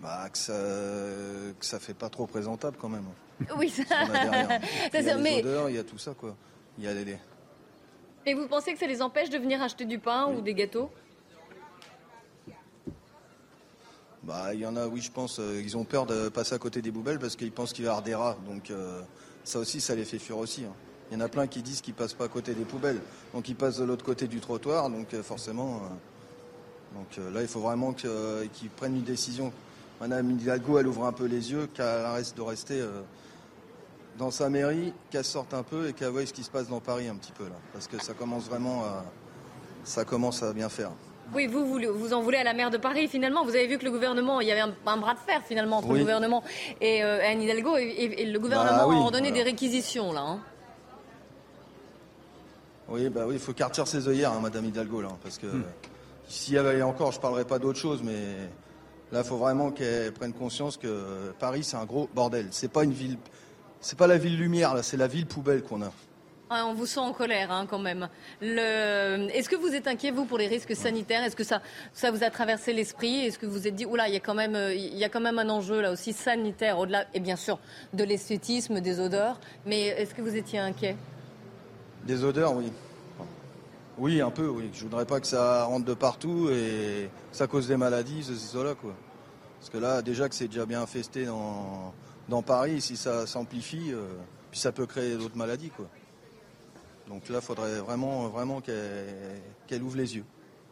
Bah 0.00 0.28
que 0.30 0.36
ça, 0.36 0.52
que 0.52 1.64
ça 1.64 1.78
fait 1.78 1.94
pas 1.94 2.10
trop 2.10 2.26
présentable 2.26 2.76
quand 2.78 2.90
même. 2.90 3.06
Oui, 3.56 3.70
ça. 3.70 3.84
il 4.92 5.02
y 5.02 5.08
a 5.08 5.16
les 5.16 5.40
odeurs, 5.40 5.70
il 5.70 5.76
y 5.76 5.78
a 5.78 5.84
tout 5.84 5.96
ça 5.96 6.12
quoi. 6.12 6.36
Il 6.76 6.84
y 6.84 6.88
a 6.88 6.92
les... 6.92 7.16
Et 8.26 8.34
vous 8.34 8.46
pensez 8.48 8.74
que 8.74 8.78
ça 8.78 8.86
les 8.86 9.00
empêche 9.00 9.30
de 9.30 9.38
venir 9.38 9.62
acheter 9.62 9.86
du 9.86 9.98
pain 9.98 10.26
ou 10.26 10.42
des 10.42 10.52
gâteaux? 10.52 10.90
Bah, 14.22 14.52
il 14.52 14.60
y 14.60 14.66
en 14.66 14.76
a, 14.76 14.86
oui, 14.86 15.00
je 15.00 15.10
pense, 15.10 15.38
euh, 15.38 15.62
ils 15.64 15.76
ont 15.78 15.84
peur 15.84 16.04
de 16.04 16.28
passer 16.28 16.54
à 16.54 16.58
côté 16.58 16.82
des 16.82 16.92
poubelles 16.92 17.18
parce 17.18 17.36
qu'ils 17.36 17.52
pensent 17.52 17.72
qu'il 17.72 17.84
va 17.84 17.88
y 17.88 17.90
avoir 17.90 18.04
des 18.04 18.14
rats. 18.14 18.36
Donc, 18.46 18.70
euh, 18.70 19.00
ça 19.44 19.58
aussi, 19.58 19.80
ça 19.80 19.94
les 19.94 20.04
fait 20.04 20.18
fuir 20.18 20.36
aussi. 20.36 20.64
Hein. 20.64 20.74
Il 21.10 21.14
y 21.14 21.16
en 21.16 21.24
a 21.24 21.28
plein 21.28 21.46
qui 21.46 21.62
disent 21.62 21.80
qu'ils 21.80 21.94
passent 21.94 22.12
pas 22.12 22.26
à 22.26 22.28
côté 22.28 22.52
des 22.52 22.64
poubelles. 22.64 23.00
Donc, 23.32 23.48
ils 23.48 23.56
passent 23.56 23.78
de 23.78 23.84
l'autre 23.84 24.04
côté 24.04 24.26
du 24.26 24.40
trottoir. 24.40 24.90
Donc, 24.90 25.14
euh, 25.14 25.22
forcément, 25.22 25.80
là, 27.16 27.40
il 27.40 27.48
faut 27.48 27.60
vraiment 27.60 27.94
qu'ils 27.94 28.70
prennent 28.76 28.96
une 28.96 29.04
décision. 29.04 29.52
Madame 30.00 30.30
Hidalgo, 30.30 30.78
elle 30.78 30.86
ouvre 30.86 31.06
un 31.06 31.12
peu 31.12 31.24
les 31.24 31.50
yeux, 31.50 31.66
qu'elle 31.72 31.86
arrête 31.86 32.34
de 32.36 32.42
rester 32.42 32.82
dans 34.18 34.30
sa 34.30 34.50
mairie, 34.50 34.92
qu'elle 35.10 35.24
sorte 35.24 35.52
un 35.54 35.62
peu 35.62 35.88
et 35.88 35.92
qu'elle 35.94 36.10
voie 36.10 36.24
ce 36.24 36.32
qui 36.32 36.42
se 36.42 36.50
passe 36.50 36.68
dans 36.68 36.80
Paris 36.80 37.08
un 37.08 37.16
petit 37.16 37.32
peu 37.32 37.44
là. 37.44 37.56
Parce 37.72 37.86
que 37.86 38.02
ça 38.02 38.14
commence 38.14 38.44
vraiment 38.44 38.84
ça 39.84 40.04
commence 40.04 40.42
à 40.42 40.52
bien 40.52 40.68
faire. 40.68 40.92
Oui, 41.34 41.46
vous, 41.46 41.64
vous, 41.66 42.12
en 42.12 42.22
voulez 42.22 42.38
à 42.38 42.44
la 42.44 42.54
maire 42.54 42.70
de 42.70 42.76
Paris. 42.76 43.06
Finalement, 43.06 43.44
vous 43.44 43.54
avez 43.54 43.66
vu 43.66 43.78
que 43.78 43.84
le 43.84 43.90
gouvernement, 43.90 44.40
il 44.40 44.48
y 44.48 44.52
avait 44.52 44.60
un, 44.60 44.96
bras 44.96 45.14
de 45.14 45.18
fer 45.20 45.42
finalement 45.46 45.78
entre 45.78 45.92
le 45.92 46.00
gouvernement 46.00 46.42
et 46.80 47.04
euh, 47.04 47.20
Anne 47.24 47.42
Hidalgo, 47.42 47.76
et, 47.76 48.26
le 48.26 48.38
gouvernement 48.38 48.88
bah 48.88 48.94
a 48.94 48.98
ordonné 48.98 49.30
des 49.30 49.42
réquisitions 49.42 50.12
là. 50.12 50.22
Hein. 50.22 50.40
Oui, 52.88 53.08
bah 53.08 53.22
oui, 53.26 53.34
il 53.34 53.40
faut 53.40 53.52
quartier 53.52 53.86
ses 53.86 54.08
œillères, 54.08 54.32
hein, 54.32 54.40
Madame 54.42 54.64
Hidalgo, 54.64 55.00
là, 55.00 55.10
parce 55.22 55.38
que 55.38 55.46
hmm. 55.46 55.62
s'il 56.26 56.54
y 56.54 56.58
avait 56.58 56.82
encore, 56.82 57.12
je 57.12 57.20
parlerai 57.20 57.44
pas 57.44 57.60
d'autre 57.60 57.78
chose, 57.78 58.02
mais 58.02 58.18
là, 59.12 59.20
il 59.20 59.24
faut 59.24 59.36
vraiment 59.36 59.70
qu'elle 59.70 60.12
prenne 60.12 60.32
conscience 60.32 60.76
que 60.76 61.32
Paris, 61.38 61.62
c'est 61.62 61.76
un 61.76 61.84
gros 61.84 62.08
bordel. 62.12 62.48
C'est 62.50 62.72
pas 62.72 62.82
une 62.82 62.92
ville, 62.92 63.16
c'est 63.80 63.96
pas 63.96 64.08
la 64.08 64.18
ville 64.18 64.36
lumière, 64.36 64.74
là, 64.74 64.82
c'est 64.82 64.96
la 64.96 65.06
ville 65.06 65.26
poubelle 65.26 65.62
qu'on 65.62 65.82
a. 65.82 65.92
On 66.52 66.74
vous 66.74 66.86
sent 66.86 66.98
en 66.98 67.12
colère 67.12 67.52
hein, 67.52 67.64
quand 67.70 67.78
même. 67.78 68.08
Est-ce 68.42 69.48
que 69.48 69.54
vous 69.54 69.72
êtes 69.72 69.86
inquiet, 69.86 70.10
vous, 70.10 70.24
pour 70.24 70.36
les 70.36 70.48
risques 70.48 70.74
sanitaires? 70.74 71.22
Est-ce 71.22 71.36
que 71.36 71.44
ça, 71.44 71.60
vous 72.10 72.24
a 72.24 72.30
traversé 72.30 72.72
l'esprit? 72.72 73.24
Est-ce 73.24 73.38
que 73.38 73.46
vous 73.46 73.52
vous 73.52 73.68
êtes 73.68 73.76
dit, 73.76 73.86
oula, 73.86 74.08
il 74.08 74.14
y, 74.14 74.16
a 74.16 74.20
quand 74.20 74.34
même, 74.34 75.38
un 75.38 75.48
enjeu 75.48 75.80
là 75.80 75.92
aussi 75.92 76.12
sanitaire, 76.12 76.80
au-delà, 76.80 77.06
et 77.14 77.20
bien 77.20 77.36
sûr, 77.36 77.60
de 77.92 78.02
l'esthétisme, 78.02 78.80
des 78.80 78.98
odeurs. 78.98 79.38
Mais 79.64 79.86
est-ce 79.86 80.12
que 80.12 80.22
vous 80.22 80.34
étiez 80.34 80.58
inquiet? 80.58 80.96
Des 82.04 82.24
odeurs, 82.24 82.56
oui. 82.56 82.72
Oui, 83.96 84.20
un 84.20 84.30
peu, 84.30 84.48
oui. 84.48 84.70
Je 84.72 84.82
voudrais 84.82 85.06
pas 85.06 85.20
que 85.20 85.28
ça 85.28 85.62
rentre 85.64 85.84
de 85.84 85.94
partout 85.94 86.48
et 86.50 87.10
ça 87.30 87.46
cause 87.46 87.68
des 87.68 87.76
maladies, 87.76 88.24
ceci, 88.24 88.46
cela, 88.46 88.74
quoi. 88.74 88.96
Parce 89.60 89.70
que 89.70 89.78
là, 89.78 90.02
déjà 90.02 90.28
que 90.28 90.34
c'est 90.34 90.48
déjà 90.48 90.66
bien 90.66 90.82
infesté 90.82 91.26
dans, 91.26 91.94
dans 92.28 92.42
Paris, 92.42 92.80
si 92.80 92.96
ça 92.96 93.24
s'amplifie, 93.28 93.92
euh, 93.92 94.08
puis 94.50 94.58
ça 94.58 94.72
peut 94.72 94.86
créer 94.86 95.16
d'autres 95.16 95.36
maladies, 95.36 95.70
quoi. 95.70 95.86
Donc 97.10 97.28
là, 97.28 97.40
il 97.40 97.44
faudrait 97.44 97.80
vraiment, 97.80 98.28
vraiment 98.28 98.60
qu'elle 98.60 99.82
ouvre 99.82 99.96
les 99.96 100.16
yeux. 100.16 100.24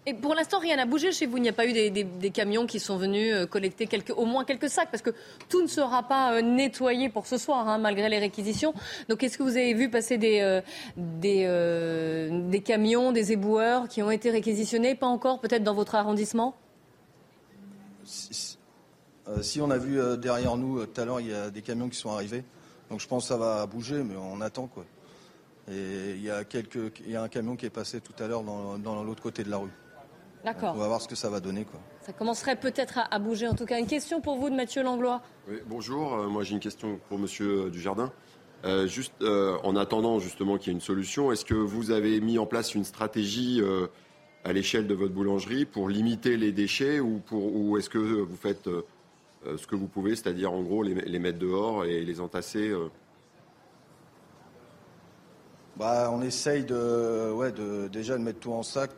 Et 0.07 0.15
pour 0.15 0.35
l'instant, 0.35 0.61
rien 0.61 0.77
n'a 0.77 0.87
bougé 0.87 1.11
chez 1.13 1.27
vous. 1.27 1.37
Il 1.37 1.43
n'y 1.43 1.49
a 1.49 1.53
pas 1.53 1.67
eu 1.67 1.73
des, 1.73 2.31
camions 2.31 2.65
qui 2.65 2.79
sont 2.79 2.97
venus 2.97 3.35
euh, 3.35 3.45
collecter 3.45 3.87
quelques, 3.87 4.17
au 4.17 4.25
moins 4.25 4.45
quelques 4.45 4.71
sacs, 4.71 4.91
parce 4.91 5.03
que 5.03 5.11
tout 5.49 5.61
ne 5.61 5.67
sera 5.67 6.05
pas 6.05 6.33
euh, 6.33 6.41
nettoyé 6.41 7.09
pour 7.09 7.27
ce 7.27 7.37
soir, 7.37 7.69
hein, 7.69 7.79
malgré 7.79 8.09
les 8.09 8.21
réquisitions. 8.21 8.73
Donc, 9.09 9.23
est-ce 9.23 9.37
que 9.37 9.43
vous 9.43 9.57
avez 9.57 9.75
vu 9.75 9.91
passer 9.91 10.17
des, 10.17 10.41
euh, 10.41 10.63
des, 10.97 12.61
camions, 12.61 13.11
des 13.13 13.33
éboueurs 13.33 13.89
qui 13.89 14.01
ont 14.03 14.11
été 14.11 14.31
réquisitionnés? 14.31 14.95
Pas 14.95 15.09
encore, 15.09 15.41
peut-être 15.41 15.65
dans 15.65 15.75
votre 15.75 15.97
arrondissement? 15.97 16.57
Si, 18.05 18.57
on 19.61 19.71
a 19.71 19.77
vu 19.77 20.01
derrière 20.17 20.57
nous 20.57 20.87
tout 20.87 21.01
à 21.01 21.05
l'heure, 21.05 21.21
il 21.21 21.29
y 21.29 21.35
a 21.35 21.51
des 21.51 21.61
camions 21.61 21.91
qui 21.91 21.99
sont 21.99 22.13
arrivés. 22.13 22.45
Donc, 22.91 23.01
je 23.01 23.09
pense 23.09 23.25
que 23.25 23.29
ça 23.29 23.37
va 23.37 23.67
bouger, 23.67 24.03
mais 24.05 24.15
on 24.17 24.41
attend 24.41 24.69
quoi. 24.69 24.87
Et 25.71 26.13
il 26.17 26.23
y 26.23 26.31
a 26.31 26.45
quelques, 26.45 27.01
il 27.05 27.11
y 27.11 27.17
a 27.17 27.23
un 27.23 27.29
camion 27.29 27.57
qui 27.57 27.67
est 27.67 27.71
passé 27.71 28.01
tout 28.01 28.15
à 28.23 28.27
l'heure 28.27 28.43
dans 28.43 29.05
l'autre 29.05 29.23
côté 29.23 29.45
de 29.45 29.51
la 29.51 29.59
rue. 29.59 29.71
D'accord. 30.45 30.75
On 30.75 30.79
va 30.79 30.89
voir 30.89 31.01
ce 31.01 31.09
que 31.09 31.17
ça 31.17 31.31
va 31.31 31.41
donner. 31.41 31.65
Quoi. 31.65 31.81
Ça 32.01 32.13
commencerait 32.13 32.57
peut-être 32.57 33.01
à, 33.11 33.19
bouger 33.19 33.49
en 33.49 33.55
tout 33.55 33.67
cas. 33.67 33.79
Une 33.79 33.87
question 33.87 34.21
pour 34.21 34.37
vous 34.37 34.51
de 34.51 34.55
Mathieu 34.55 34.83
Langlois. 34.83 35.21
Oui, 35.49 35.57
bonjour, 35.67 36.15
euh, 36.15 36.29
moi 36.29 36.45
j'ai 36.45 36.55
une 36.55 36.61
question 36.61 37.01
pour 37.09 37.19
Monsieur 37.19 37.67
euh, 37.67 37.71
Dujardin. 37.71 38.13
Euh, 38.65 38.89
juste 38.89 39.23
en 39.23 39.77
attendant 39.77 40.19
justement 40.19 40.59
qu'il 40.59 40.69
y 40.69 40.71
ait 40.71 40.79
une 40.79 40.81
solution, 40.81 41.31
est-ce 41.31 41.45
que 41.45 41.55
vous 41.55 41.93
avez 41.93 42.21
mis 42.21 42.39
en 42.39 42.47
place 42.47 42.75
une 42.75 42.83
stratégie 42.83 43.63
à 44.45 44.53
l'échelle 44.53 44.89
de 44.89 44.95
votre 44.95 45.15
boulangerie 45.15 45.65
pour 45.65 45.89
limiter 45.89 46.37
les 46.37 46.51
déchets 46.51 46.99
ou, 46.99 47.21
pour, 47.25 47.55
ou 47.55 47.79
est-ce 47.79 47.89
que 47.89 47.99
vous 47.99 48.37
faites 48.37 48.69
ce 49.47 49.67
que 49.69 49.77
vous 49.77 49.87
pouvez, 49.87 50.17
c'est-à-dire 50.17 50.53
en 50.53 50.63
gros 50.63 50.83
les, 50.83 51.19
mettre 51.21 51.39
dehors 51.39 51.85
et 51.85 52.01
les 52.01 52.21
entasser 52.21 52.75
bah, 55.79 56.11
On 56.13 56.23
essaye 56.23 56.65
de, 56.65 57.31
ouais, 57.33 57.53
de, 57.53 57.89
déjà 57.89 58.19
de 58.19 58.23
mettre 58.23 58.41
tout 58.41 58.53
en 58.53 58.63
sac 58.63 58.91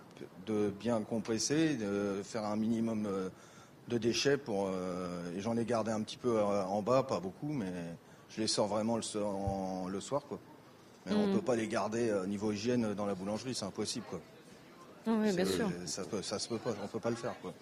de 0.46 0.70
bien 0.70 1.00
compresser, 1.02 1.74
de 1.74 2.22
faire 2.24 2.44
un 2.44 2.56
minimum 2.56 3.06
euh, 3.06 3.28
de 3.88 3.98
déchets 3.98 4.36
pour. 4.36 4.68
Euh, 4.68 5.36
et 5.36 5.40
j'en 5.40 5.56
ai 5.56 5.64
gardé 5.64 5.90
un 5.90 6.00
petit 6.00 6.16
peu 6.16 6.38
euh, 6.38 6.64
en 6.64 6.82
bas, 6.82 7.02
pas 7.02 7.20
beaucoup, 7.20 7.52
mais 7.52 7.72
je 8.28 8.40
les 8.40 8.46
sors 8.46 8.66
vraiment 8.66 8.96
le, 8.96 9.90
le 9.90 10.00
soir, 10.00 10.22
quoi. 10.28 10.38
Mais 11.06 11.14
on 11.14 11.26
ne 11.26 11.32
mm. 11.32 11.36
peut 11.36 11.44
pas 11.44 11.56
les 11.56 11.66
garder 11.66 12.12
niveau 12.26 12.52
hygiène 12.52 12.94
dans 12.94 13.06
la 13.06 13.14
boulangerie, 13.14 13.54
c'est 13.54 13.64
impossible, 13.64 14.04
quoi. 14.08 14.20
Oui, 15.06 15.32
bien 15.32 15.46
sûr. 15.46 15.66
Ça, 15.86 16.04
peut, 16.04 16.20
ça 16.20 16.38
se 16.38 16.46
peut 16.46 16.58
pas, 16.58 16.72
on 16.84 16.86
peut 16.86 17.00
pas 17.00 17.08
le 17.08 17.16
faire. 17.16 17.34
Quoi. 17.40 17.54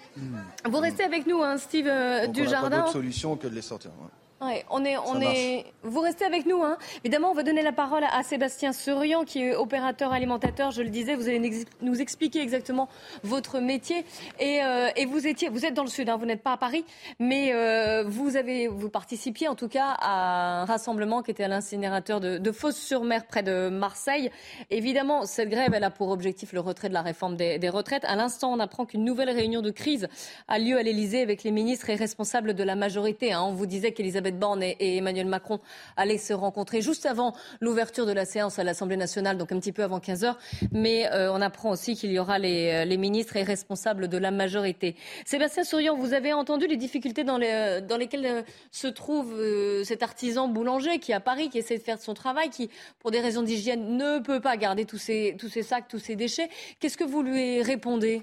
Vous 0.68 0.78
restez 0.78 1.04
avec 1.04 1.25
nous, 1.25 1.40
hein, 1.40 1.56
Steve 1.56 1.84
Dujardin. 2.32 2.66
On 2.66 2.70
n'a 2.70 2.70
pas 2.70 2.76
d'autre 2.78 2.92
solution 2.92 3.37
que 3.37 3.46
de 3.46 3.54
les 3.54 3.62
sortir. 3.62 3.92
Ouais, 3.92 4.08
on 4.40 4.85
est, 4.85 4.97
on 4.99 5.21
est. 5.21 5.64
Vous 5.83 6.00
restez 6.00 6.25
avec 6.25 6.47
nous, 6.47 6.62
hein. 6.62 6.78
Évidemment, 7.04 7.30
on 7.30 7.35
va 7.35 7.42
donner 7.42 7.62
la 7.62 7.73
parole 7.73 8.04
à 8.04 8.23
Sébastien 8.23 8.73
Surian, 8.73 9.25
qui 9.25 9.42
est 9.42 9.54
opérateur 9.54 10.12
alimentateur. 10.12 10.71
Je 10.71 10.83
le 10.83 10.90
disais, 10.90 11.16
vous 11.16 11.28
allez 11.28 11.66
nous 11.80 12.00
expliquer 12.00 12.40
exactement 12.40 12.88
votre 13.25 13.59
métier. 13.59 14.04
Et, 14.38 14.62
euh, 14.62 14.90
et 14.97 15.07
vous 15.07 15.26
étiez, 15.26 15.49
vous 15.49 15.64
êtes 15.64 15.75
dans 15.75 15.83
le 15.83 15.88
sud, 15.88 16.09
hein, 16.09 16.16
vous 16.16 16.26
n'êtes 16.26 16.42
pas 16.42 16.52
à 16.52 16.57
Paris, 16.57 16.85
mais 17.18 17.52
euh, 17.52 18.04
vous 18.07 18.37
avez, 18.37 18.68
vous 18.68 18.90
participiez 18.90 19.49
en 19.49 19.54
tout 19.54 19.68
cas 19.68 19.97
à 19.99 20.62
un 20.62 20.64
rassemblement 20.64 21.23
qui 21.23 21.30
était 21.30 21.45
à 21.45 21.49
l'incinérateur 21.49 22.21
de, 22.21 22.38
de 22.38 22.52
Fos-sur-Mer 22.52 23.26
près 23.26 23.42
de 23.42 23.68
Marseille. 23.68 24.30
Évidemment, 24.71 25.26
cette 25.26 25.49
grève, 25.49 25.73
elle 25.75 25.85
a 25.85 25.90
pour 25.90 26.11
objectif 26.11 26.52
le 26.52 26.61
retrait 26.61 26.88
de 26.88 26.95
la 26.95 27.02
réforme 27.02 27.37
des, 27.37 27.59
des 27.59 27.68
retraites. 27.68 28.04
À 28.04 28.14
l'instant, 28.14 28.52
on 28.52 28.61
apprend 28.61 28.87
qu'une 28.87 29.04
nouvelle 29.04 29.30
réunion 29.30 29.62
de 29.62 29.71
crise 29.71 30.09
a 30.47 30.59
lieu 30.59 30.78
à 30.78 30.83
l'Elysée 30.83 31.23
avec 31.23 31.42
les 31.42 31.50
ministres 31.50 31.90
et 31.90 31.95
responsables 31.97 32.54
de 32.54 32.62
la 32.62 32.76
majorité. 32.76 33.33
Hein. 33.33 33.42
On 33.42 33.52
vous 33.52 33.66
disait 33.66 33.92
qu'Elisabeth 33.92 34.27
Borne 34.35 34.62
et, 34.62 34.97
Emmanuel 34.97 35.26
Macron 35.26 35.61
allaient 35.97 36.18
se 36.18 36.32
rencontrer 36.32 36.80
juste 36.80 37.06
avant 37.06 37.35
l'ouverture 37.61 38.06
de 38.06 38.12
la 38.12 38.25
séance 38.25 38.58
à 38.58 38.64
l'Assemblée 38.64 38.97
nationale, 38.97 39.38
donc 39.38 39.52
un 39.52 39.58
petit 39.58 39.73
peu 39.73 39.82
avant 39.82 40.00
15 40.00 40.25
heures. 40.25 40.38
Mais 40.73 41.11
euh, 41.12 41.32
on 41.32 41.40
apprend 41.40 41.70
aussi 41.70 41.94
qu'il 41.94 42.11
y 42.11 42.18
aura 42.18 42.38
les, 42.38 42.85
les, 42.85 42.97
ministres 42.97 43.37
et 43.37 43.42
responsables 43.42 44.08
de 44.08 44.18
la 44.18 44.30
majorité. 44.30 44.97
Sébastien 45.25 45.64
Souriant, 45.64 45.97
vous 45.97 46.12
avez 46.12 46.32
entendu 46.32 46.66
les 46.66 46.76
difficultés 46.76 47.25
dans, 47.25 47.38
dans 47.38 47.97
lesquelles 47.97 48.26
euh, 48.26 48.42
se 48.70 48.87
trouve 48.87 49.35
euh, 49.35 49.85
cet 49.85 50.02
artisan 50.02 50.49
boulanger 50.49 50.99
qui 50.99 51.12
est 51.12 51.14
à 51.14 51.20
Paris, 51.20 51.49
qui 51.49 51.58
essaie 51.58 51.78
de 51.78 51.82
faire 51.82 52.00
son 52.00 52.14
travail, 52.14 52.50
qui, 52.50 52.70
pour 52.99 53.11
des 53.11 53.20
raisons 53.20 53.42
d'hygiène, 53.42 53.97
ne 53.97 54.18
peut 54.18 54.40
pas 54.40 54.56
garder 54.56 54.85
tous 54.85 54.99
ces 54.99 55.37
sacs, 55.62 55.88
tous 55.88 55.99
ces 55.99 56.16
déchets. 56.16 56.49
Qu'est-ce 56.80 56.97
que 56.97 57.04
vous 57.04 57.23
lui 57.23 57.62
répondez? 57.62 58.20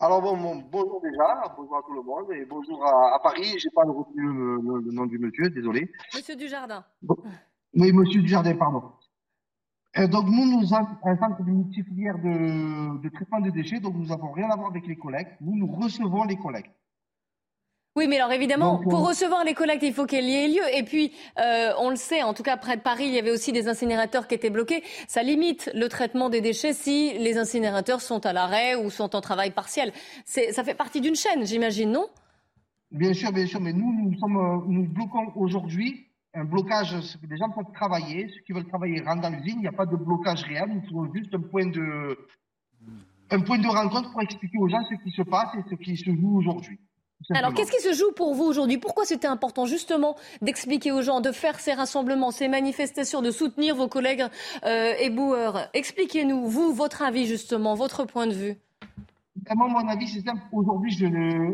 Alors 0.00 0.22
bon, 0.22 0.62
bonjour 0.70 1.00
déjà, 1.02 1.42
bonjour 1.56 1.76
à 1.76 1.82
tout 1.82 1.92
le 1.92 2.02
monde 2.02 2.30
et 2.30 2.44
bonjour 2.44 2.84
à, 2.86 3.18
Paris. 3.20 3.58
J'ai 3.58 3.70
pas 3.70 3.82
retenu 3.82 4.22
le, 4.22 4.80
le, 4.80 4.92
nom 4.92 5.06
du 5.06 5.18
monsieur, 5.18 5.50
désolé. 5.50 5.90
Monsieur 6.14 6.36
Dujardin. 6.36 6.84
Oui, 7.74 7.92
monsieur 7.92 8.22
Dujardin, 8.22 8.54
pardon. 8.54 8.92
Euh, 9.98 10.06
donc 10.06 10.26
nous, 10.26 10.60
nous 10.60 10.72
avons 10.72 10.96
un 11.02 11.16
centre 11.16 11.42
multifilière 11.42 12.16
de, 12.18 13.02
de 13.02 13.08
traitement 13.08 13.40
de 13.40 13.50
déchets, 13.50 13.80
donc 13.80 13.94
nous 13.94 14.06
n'avons 14.06 14.30
rien 14.30 14.48
à 14.50 14.56
voir 14.56 14.70
avec 14.70 14.86
les 14.86 14.96
collègues. 14.96 15.36
Nous, 15.40 15.56
nous 15.56 15.66
recevons 15.66 16.24
les 16.24 16.36
collègues. 16.36 16.70
Oui, 17.98 18.06
mais 18.06 18.20
alors 18.20 18.30
évidemment, 18.30 18.78
pour 18.78 19.08
recevoir 19.08 19.42
les 19.42 19.54
collectes, 19.54 19.82
il 19.82 19.92
faut 19.92 20.06
qu'elle 20.06 20.26
y 20.26 20.34
ait 20.36 20.46
lieu. 20.46 20.62
Et 20.72 20.84
puis, 20.84 21.10
euh, 21.40 21.72
on 21.80 21.90
le 21.90 21.96
sait, 21.96 22.22
en 22.22 22.32
tout 22.32 22.44
cas 22.44 22.56
près 22.56 22.76
de 22.76 22.80
Paris, 22.80 23.06
il 23.08 23.12
y 23.12 23.18
avait 23.18 23.32
aussi 23.32 23.50
des 23.50 23.66
incinérateurs 23.66 24.28
qui 24.28 24.36
étaient 24.36 24.50
bloqués. 24.50 24.84
Ça 25.08 25.24
limite 25.24 25.68
le 25.74 25.88
traitement 25.88 26.30
des 26.30 26.40
déchets 26.40 26.74
si 26.74 27.18
les 27.18 27.38
incinérateurs 27.38 28.00
sont 28.00 28.24
à 28.24 28.32
l'arrêt 28.32 28.76
ou 28.76 28.88
sont 28.90 29.16
en 29.16 29.20
travail 29.20 29.50
partiel. 29.50 29.92
Ça 30.26 30.62
fait 30.62 30.76
partie 30.76 31.00
d'une 31.00 31.16
chaîne, 31.16 31.44
j'imagine, 31.44 31.90
non? 31.90 32.06
Bien 32.92 33.12
sûr, 33.14 33.32
bien 33.32 33.48
sûr. 33.48 33.60
Mais 33.60 33.72
nous, 33.72 33.92
nous, 33.92 34.16
sommes, 34.20 34.36
euh, 34.36 34.64
nous 34.68 34.86
bloquons 34.86 35.32
aujourd'hui 35.34 36.06
un 36.34 36.44
blocage. 36.44 36.94
Les 37.28 37.36
gens 37.36 37.50
peuvent 37.50 37.74
travailler. 37.74 38.28
Ceux 38.28 38.42
qui 38.46 38.52
veulent 38.52 38.68
travailler 38.68 39.00
rentrent 39.00 39.22
dans 39.22 39.30
l'usine. 39.30 39.56
Il 39.56 39.62
n'y 39.62 39.66
a 39.66 39.72
pas 39.72 39.86
de 39.86 39.96
blocage 39.96 40.44
réel. 40.44 40.68
Nous 40.68 40.86
trouvons 40.86 41.12
juste 41.12 41.34
un 41.34 41.40
point 41.40 41.66
de, 41.66 42.16
un 43.32 43.40
point 43.40 43.58
de 43.58 43.66
rencontre 43.66 44.12
pour 44.12 44.22
expliquer 44.22 44.58
aux 44.58 44.68
gens 44.68 44.84
ce 44.88 44.94
qui 45.02 45.10
se 45.10 45.22
passe 45.22 45.52
et 45.56 45.68
ce 45.68 45.74
qui 45.74 45.96
se 45.96 46.14
joue 46.14 46.38
aujourd'hui. 46.38 46.78
Alors, 47.34 47.52
qu'est-ce 47.52 47.72
qui 47.72 47.82
se 47.82 47.92
joue 47.92 48.12
pour 48.12 48.34
vous 48.34 48.44
aujourd'hui? 48.44 48.78
Pourquoi 48.78 49.04
c'était 49.04 49.26
important 49.26 49.66
justement 49.66 50.16
d'expliquer 50.40 50.92
aux 50.92 51.02
gens, 51.02 51.20
de 51.20 51.32
faire 51.32 51.60
ces 51.60 51.74
rassemblements, 51.74 52.30
ces 52.30 52.48
manifestations, 52.48 53.22
de 53.22 53.30
soutenir 53.30 53.76
vos 53.76 53.88
collègues 53.88 54.24
euh, 54.64 54.94
éboueurs? 54.98 55.68
Expliquez-nous, 55.74 56.46
vous, 56.46 56.72
votre 56.72 57.02
avis 57.02 57.26
justement, 57.26 57.74
votre 57.74 58.04
point 58.04 58.26
de 58.26 58.32
vue. 58.32 58.54
Moi, 59.54 59.68
mon 59.68 59.88
avis, 59.88 60.08
c'est 60.08 60.20
simple. 60.20 60.42
Aujourd'hui, 60.52 60.96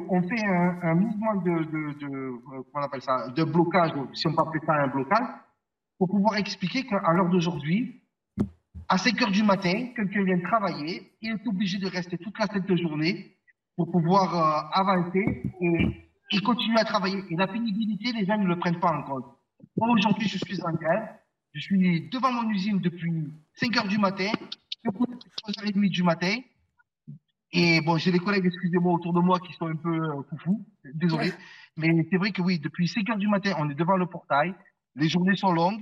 on 0.09 0.23
fait 0.23 0.45
un, 0.45 0.95
mouvement 0.95 1.35
de, 1.37 1.65
de, 2.01 2.33
on 2.75 2.81
appelle 2.81 3.03
ça, 3.03 3.29
de 3.29 3.45
blocage, 3.45 3.93
si 4.15 4.27
on 4.27 4.35
peut 4.35 4.43
appeler 4.43 4.61
ça 4.67 4.75
un 4.75 4.89
blocage, 4.89 5.27
pour 5.99 6.09
pouvoir 6.09 6.37
expliquer 6.37 6.85
qu'à 6.85 7.13
l'heure 7.13 7.29
d'aujourd'hui, 7.29 8.03
à 8.89 8.99
5 8.99 9.23
heures 9.23 9.31
du 9.31 9.43
matin, 9.43 9.89
quelqu'un 9.97 10.25
vient 10.25 10.41
travailler, 10.41 11.13
il 11.23 11.33
est 11.33 11.47
obligé 11.47 11.79
de 11.79 11.87
rester 11.87 12.19
toute 12.19 12.39
la 12.39 12.47
cette 12.47 12.75
journée 12.77 13.34
pour 13.77 13.91
pouvoir 13.91 14.35
euh, 14.35 14.81
avancer 14.81 15.43
et, 15.61 16.07
et, 16.31 16.41
continuer 16.41 16.79
à 16.79 16.85
travailler. 16.85 17.23
Et 17.31 17.37
la 17.37 17.47
pénibilité, 17.47 18.13
les 18.13 18.25
gens 18.25 18.39
ne 18.39 18.47
le 18.47 18.59
prennent 18.59 18.81
pas 18.81 18.93
en 18.93 19.03
compte. 19.03 19.27
Moi, 19.77 19.91
aujourd'hui, 19.91 20.29
je 20.29 20.39
suis 20.39 20.63
en 20.63 20.73
grève. 20.73 21.09
Je 21.53 21.61
suis 21.61 22.09
devant 22.09 22.33
mon 22.33 22.51
usine 22.51 22.81
depuis 22.81 23.13
5 23.55 23.77
heures 23.77 23.89
du 23.89 23.99
matin, 23.99 24.33
3h30 24.85 25.89
du 25.89 26.03
matin. 26.03 26.37
Et 27.53 27.81
bon, 27.81 27.97
j'ai 27.97 28.11
des 28.11 28.19
collègues, 28.19 28.47
excusez-moi, 28.47 28.95
autour 28.95 29.13
de 29.13 29.21
moi 29.21 29.39
qui 29.39 29.53
sont 29.53 29.67
un 29.67 29.77
peu 29.77 29.95
euh, 29.95 30.23
foufou. 30.31 30.67
Désolé. 30.93 31.33
Mais 31.77 32.07
c'est 32.11 32.17
vrai 32.17 32.33
que 32.33 32.43
oui, 32.43 32.59
depuis 32.59 32.89
5 32.89 33.09
heures 33.11 33.17
du 33.17 33.29
matin, 33.29 33.55
on 33.59 33.71
est 33.71 33.75
devant 33.75 33.97
le 33.97 34.07
portail. 34.07 34.55
Les 34.97 35.09
journées 35.09 35.37
sont 35.37 35.53
longues. 35.53 35.81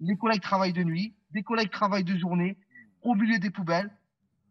Les 0.00 0.16
collègues 0.16 0.40
travaillent 0.40 0.72
de 0.72 0.82
nuit. 0.82 1.14
Des 1.32 1.42
collègues 1.42 1.70
travaillent 1.70 2.04
de 2.04 2.16
journée 2.16 2.56
au 3.02 3.14
milieu 3.14 3.38
des 3.38 3.50
poubelles. 3.50 3.90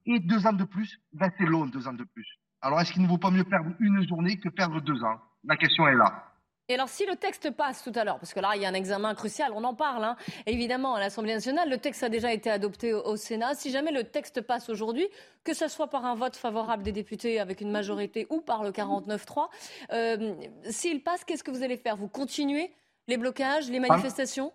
Et 0.05 0.19
deux 0.19 0.45
ans 0.45 0.53
de 0.53 0.63
plus, 0.63 0.99
ben 1.13 1.31
c'est 1.37 1.45
long, 1.45 1.65
deux 1.65 1.87
ans 1.87 1.93
de 1.93 2.03
plus. 2.03 2.38
Alors, 2.61 2.81
est-ce 2.81 2.91
qu'il 2.91 3.01
ne 3.01 3.07
vaut 3.07 3.17
pas 3.17 3.31
mieux 3.31 3.43
perdre 3.43 3.71
une 3.79 4.05
journée 4.07 4.37
que 4.37 4.49
perdre 4.49 4.81
deux 4.81 5.03
ans? 5.03 5.19
La 5.45 5.55
question 5.55 5.87
est 5.87 5.95
là. 5.95 6.25
Et 6.67 6.75
alors, 6.75 6.89
si 6.89 7.05
le 7.05 7.15
texte 7.15 7.49
passe 7.51 7.83
tout 7.83 7.91
à 7.95 8.03
l'heure, 8.03 8.19
parce 8.19 8.31
que 8.31 8.39
là, 8.39 8.51
il 8.55 8.61
y 8.61 8.65
a 8.65 8.69
un 8.69 8.75
examen 8.75 9.15
crucial, 9.15 9.51
on 9.55 9.63
en 9.63 9.73
parle, 9.73 10.03
hein, 10.03 10.15
évidemment, 10.45 10.93
à 10.93 10.99
l'Assemblée 10.99 11.33
nationale, 11.33 11.67
le 11.67 11.79
texte 11.79 12.03
a 12.03 12.09
déjà 12.09 12.31
été 12.31 12.51
adopté 12.51 12.93
au, 12.93 13.15
Sénat. 13.15 13.55
Si 13.55 13.71
jamais 13.71 13.91
le 13.91 14.03
texte 14.03 14.41
passe 14.41 14.69
aujourd'hui, 14.69 15.07
que 15.43 15.55
ce 15.55 15.67
soit 15.67 15.87
par 15.87 16.05
un 16.05 16.13
vote 16.13 16.35
favorable 16.35 16.83
des 16.83 16.91
députés 16.91 17.39
avec 17.39 17.61
une 17.61 17.71
majorité 17.71 18.27
ou 18.29 18.39
par 18.41 18.63
le 18.63 18.69
49-3, 18.69 19.47
euh, 19.93 20.35
s'il 20.65 21.01
passe, 21.01 21.23
qu'est-ce 21.23 21.43
que 21.43 21.49
vous 21.49 21.63
allez 21.63 21.77
faire? 21.77 21.95
Vous 21.95 22.07
continuez 22.07 22.71
les 23.07 23.17
blocages, 23.17 23.71
les 23.71 23.79
manifestations? 23.79 24.53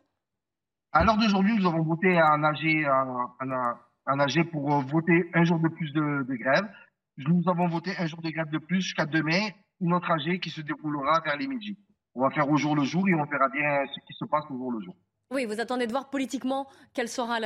À 0.93 1.05
l'heure 1.05 1.17
d'aujourd'hui, 1.17 1.57
nous 1.57 1.67
avons 1.67 1.83
voté 1.83 2.17
un 2.17 2.45
AG, 2.45 2.87
un, 2.87 4.21
AG 4.21 4.51
pour 4.53 4.71
voter 4.83 5.31
un 5.35 5.43
jour 5.43 5.59
de 5.59 5.67
plus 5.67 5.93
de 5.93 6.35
grève. 6.37 6.69
Nous 7.17 7.43
avons 7.47 7.69
voté 7.69 7.93
un 7.99 8.07
jour 8.07 8.21
de 8.23 8.31
grève 8.31 8.51
de 8.51 8.59
plus 8.59 8.81
jusqu'à 8.81 9.07
demain, 9.07 9.49
une 9.81 9.93
AG 9.93 10.41
qui 10.41 10.51
se 10.51 10.61
déroulera 10.61 11.21
vers 11.21 11.37
les 11.37 11.47
midi. 11.47 11.79
On 12.15 12.23
va 12.23 12.31
faire 12.31 12.49
au 12.49 12.57
jour 12.57 12.75
le 12.75 12.83
jour 12.83 13.09
et 13.09 13.15
on 13.15 13.25
verra 13.25 13.49
bien 13.49 13.85
ce 13.87 14.01
qui 14.07 14.15
se 14.19 14.25
passe 14.25 14.45
au 14.51 14.57
jour 14.57 14.73
le 14.73 14.81
jour. 14.81 14.97
Oui, 15.31 15.47
vous 15.47 15.61
attendez 15.61 15.87
de 15.87 15.93
voir 15.93 16.11
politiquement 16.11 16.69
quelle 16.93 17.09
sera 17.09 17.41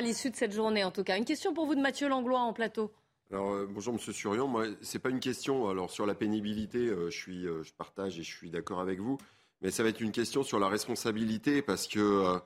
l'issue 0.00 0.30
de 0.30 0.36
cette 0.36 0.52
journée, 0.52 0.84
en 0.84 0.90
tout 0.90 1.04
cas. 1.04 1.18
Une 1.18 1.24
question 1.24 1.52
pour 1.52 1.66
vous 1.66 1.74
de 1.74 1.80
Mathieu 1.80 2.08
Langlois 2.08 2.40
en 2.40 2.52
plateau. 2.52 2.92
Alors, 3.30 3.52
euh, 3.52 3.68
bonjour 3.68 3.94
Monsieur 3.94 4.12
Surian. 4.12 4.46
Moi, 4.46 4.66
c'est 4.82 4.98
pas 4.98 5.10
une 5.10 5.20
question. 5.20 5.68
Alors 5.68 5.90
sur 5.90 6.06
la 6.06 6.14
pénibilité, 6.14 6.78
euh, 6.78 7.10
je 7.10 7.16
suis, 7.16 7.46
euh, 7.46 7.62
je 7.64 7.72
partage 7.72 8.18
et 8.18 8.22
je 8.22 8.36
suis 8.36 8.50
d'accord 8.50 8.80
avec 8.80 9.00
vous. 9.00 9.18
Mais 9.62 9.70
ça 9.70 9.82
va 9.82 9.88
être 9.88 10.00
une 10.00 10.12
question 10.12 10.42
sur 10.42 10.58
la 10.58 10.68
responsabilité 10.68 11.62
parce 11.62 11.88
que 11.88 12.38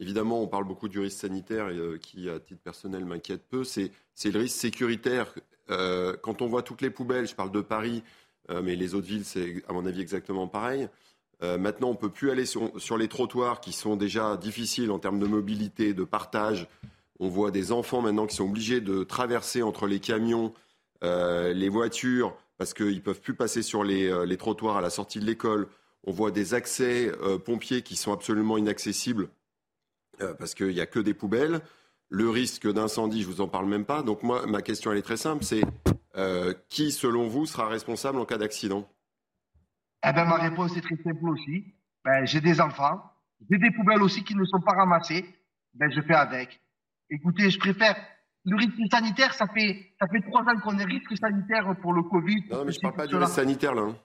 évidemment, 0.00 0.42
on 0.42 0.46
parle 0.46 0.64
beaucoup 0.64 0.88
du 0.88 0.98
risque 0.98 1.18
sanitaire 1.18 1.68
qui, 2.00 2.28
à 2.28 2.40
titre 2.40 2.60
personnel, 2.62 3.04
m'inquiète 3.04 3.42
peu. 3.48 3.64
C'est, 3.64 3.92
le 4.24 4.38
risque 4.38 4.56
sécuritaire. 4.56 5.34
quand 5.68 6.42
on 6.42 6.46
voit 6.46 6.62
toutes 6.62 6.82
les 6.82 6.90
poubelles, 6.90 7.26
je 7.26 7.34
parle 7.34 7.52
de 7.52 7.60
Paris, 7.60 8.02
mais 8.48 8.76
les 8.76 8.94
autres 8.94 9.06
villes, 9.06 9.24
c'est 9.24 9.62
à 9.68 9.72
mon 9.72 9.86
avis 9.86 10.00
exactement 10.00 10.46
pareil. 10.48 10.88
maintenant, 11.42 11.90
on 11.90 11.94
peut 11.94 12.10
plus 12.10 12.30
aller 12.30 12.46
sur, 12.46 12.98
les 12.98 13.08
trottoirs 13.08 13.60
qui 13.60 13.72
sont 13.72 13.96
déjà 13.96 14.36
difficiles 14.36 14.90
en 14.90 14.98
termes 14.98 15.18
de 15.18 15.26
mobilité, 15.26 15.94
de 15.94 16.04
partage. 16.04 16.68
On 17.20 17.28
voit 17.28 17.50
des 17.50 17.72
enfants 17.72 18.00
maintenant 18.00 18.26
qui 18.26 18.36
sont 18.36 18.44
obligés 18.44 18.80
de 18.80 19.02
traverser 19.02 19.62
entre 19.62 19.86
les 19.86 19.98
camions, 19.98 20.52
euh, 21.04 21.52
les 21.52 21.68
voitures, 21.68 22.36
parce 22.58 22.74
qu'ils 22.74 22.96
ne 22.96 23.00
peuvent 23.00 23.20
plus 23.20 23.34
passer 23.34 23.62
sur 23.62 23.82
euh, 23.82 24.24
les, 24.24 24.36
trottoirs 24.36 24.76
à 24.76 24.80
la 24.80 24.90
sortie 24.90 25.18
de 25.18 25.24
l'école. 25.24 25.68
On 26.04 26.12
voit 26.12 26.30
des 26.30 26.54
accès 26.54 27.12
euh, 27.22 27.38
pompiers 27.38 27.82
qui 27.82 27.96
sont 27.96 28.12
absolument 28.12 28.56
inaccessibles 28.56 29.28
parce 30.38 30.54
qu'il 30.54 30.68
n'y 30.68 30.80
a 30.80 30.86
que 30.86 31.00
des 31.00 31.14
poubelles. 31.14 31.60
Le 32.10 32.30
risque 32.30 32.70
d'incendie, 32.72 33.22
je 33.22 33.28
ne 33.28 33.34
vous 33.34 33.40
en 33.40 33.48
parle 33.48 33.66
même 33.66 33.84
pas. 33.84 34.02
Donc 34.02 34.22
moi, 34.22 34.46
ma 34.46 34.62
question, 34.62 34.92
elle 34.92 34.98
est 34.98 35.02
très 35.02 35.16
simple, 35.16 35.44
c'est 35.44 35.62
qui, 36.68 36.90
selon 36.90 37.28
vous, 37.28 37.46
sera 37.46 37.68
responsable 37.68 38.18
en 38.18 38.24
cas 38.24 38.38
d'accident? 38.38 38.88
Eh 40.06 40.12
ben, 40.12 40.24
Ma 40.24 40.36
réponse 40.36 40.76
est 40.76 40.80
très 40.80 40.96
simple 40.96 41.28
aussi. 41.28 41.64
Ben, 42.04 42.24
j'ai 42.24 42.40
des 42.40 42.60
enfants, 42.60 43.02
j'ai 43.50 43.58
des 43.58 43.70
poubelles 43.70 44.02
aussi 44.02 44.22
qui 44.24 44.34
ne 44.34 44.44
sont 44.44 44.60
pas 44.60 44.72
ramassées. 44.72 45.24
Ben, 45.74 45.90
je 45.90 46.00
fais 46.00 46.14
avec. 46.14 46.60
Écoutez, 47.10 47.50
je 47.50 47.58
préfère. 47.58 47.96
Le 48.44 48.56
risque 48.56 48.72
sanitaire, 48.90 49.34
ça 49.34 49.46
fait, 49.48 49.92
ça 50.00 50.06
fait 50.06 50.22
trois 50.22 50.42
ans 50.42 50.58
qu'on 50.60 50.78
est 50.78 50.84
risque 50.84 51.16
sanitaire 51.18 51.74
pour 51.82 51.92
le 51.92 52.02
Covid. 52.02 52.44
Non, 52.50 52.64
mais 52.64 52.72
je 52.72 52.78
ne 52.78 52.82
parle 52.82 52.94
pas 52.94 53.06
du 53.06 53.16
risque 53.16 53.32
sanitaire, 53.32 53.74
là. 53.74 53.82
Hein. 53.82 53.96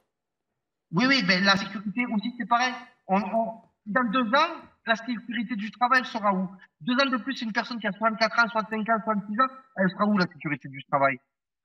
Oui, 0.92 1.06
oui, 1.08 1.24
mais 1.26 1.40
la 1.42 1.56
sécurité 1.56 2.06
aussi, 2.14 2.34
c'est 2.38 2.48
pareil. 2.48 2.74
dans 3.08 4.04
deux 4.12 4.28
ans, 4.34 4.56
la 4.86 4.96
sécurité 4.96 5.56
du 5.56 5.72
travail 5.72 6.06
sera 6.06 6.34
où? 6.34 6.50
Deux 6.82 6.94
ans 6.94 7.10
de 7.10 7.18
plus, 7.18 7.42
une 7.42 7.54
personne 7.54 7.80
qui 7.80 7.88
a 7.88 7.92
64 7.92 8.40
ans, 8.40 8.50
65 8.50 8.90
ans, 8.90 9.02
66 9.04 9.40
ans, 9.40 9.48
elle 9.78 9.90
sera 9.90 10.06
où 10.06 10.18
la 10.18 10.28
sécurité 10.28 10.68
du 10.68 10.84
travail? 10.86 11.18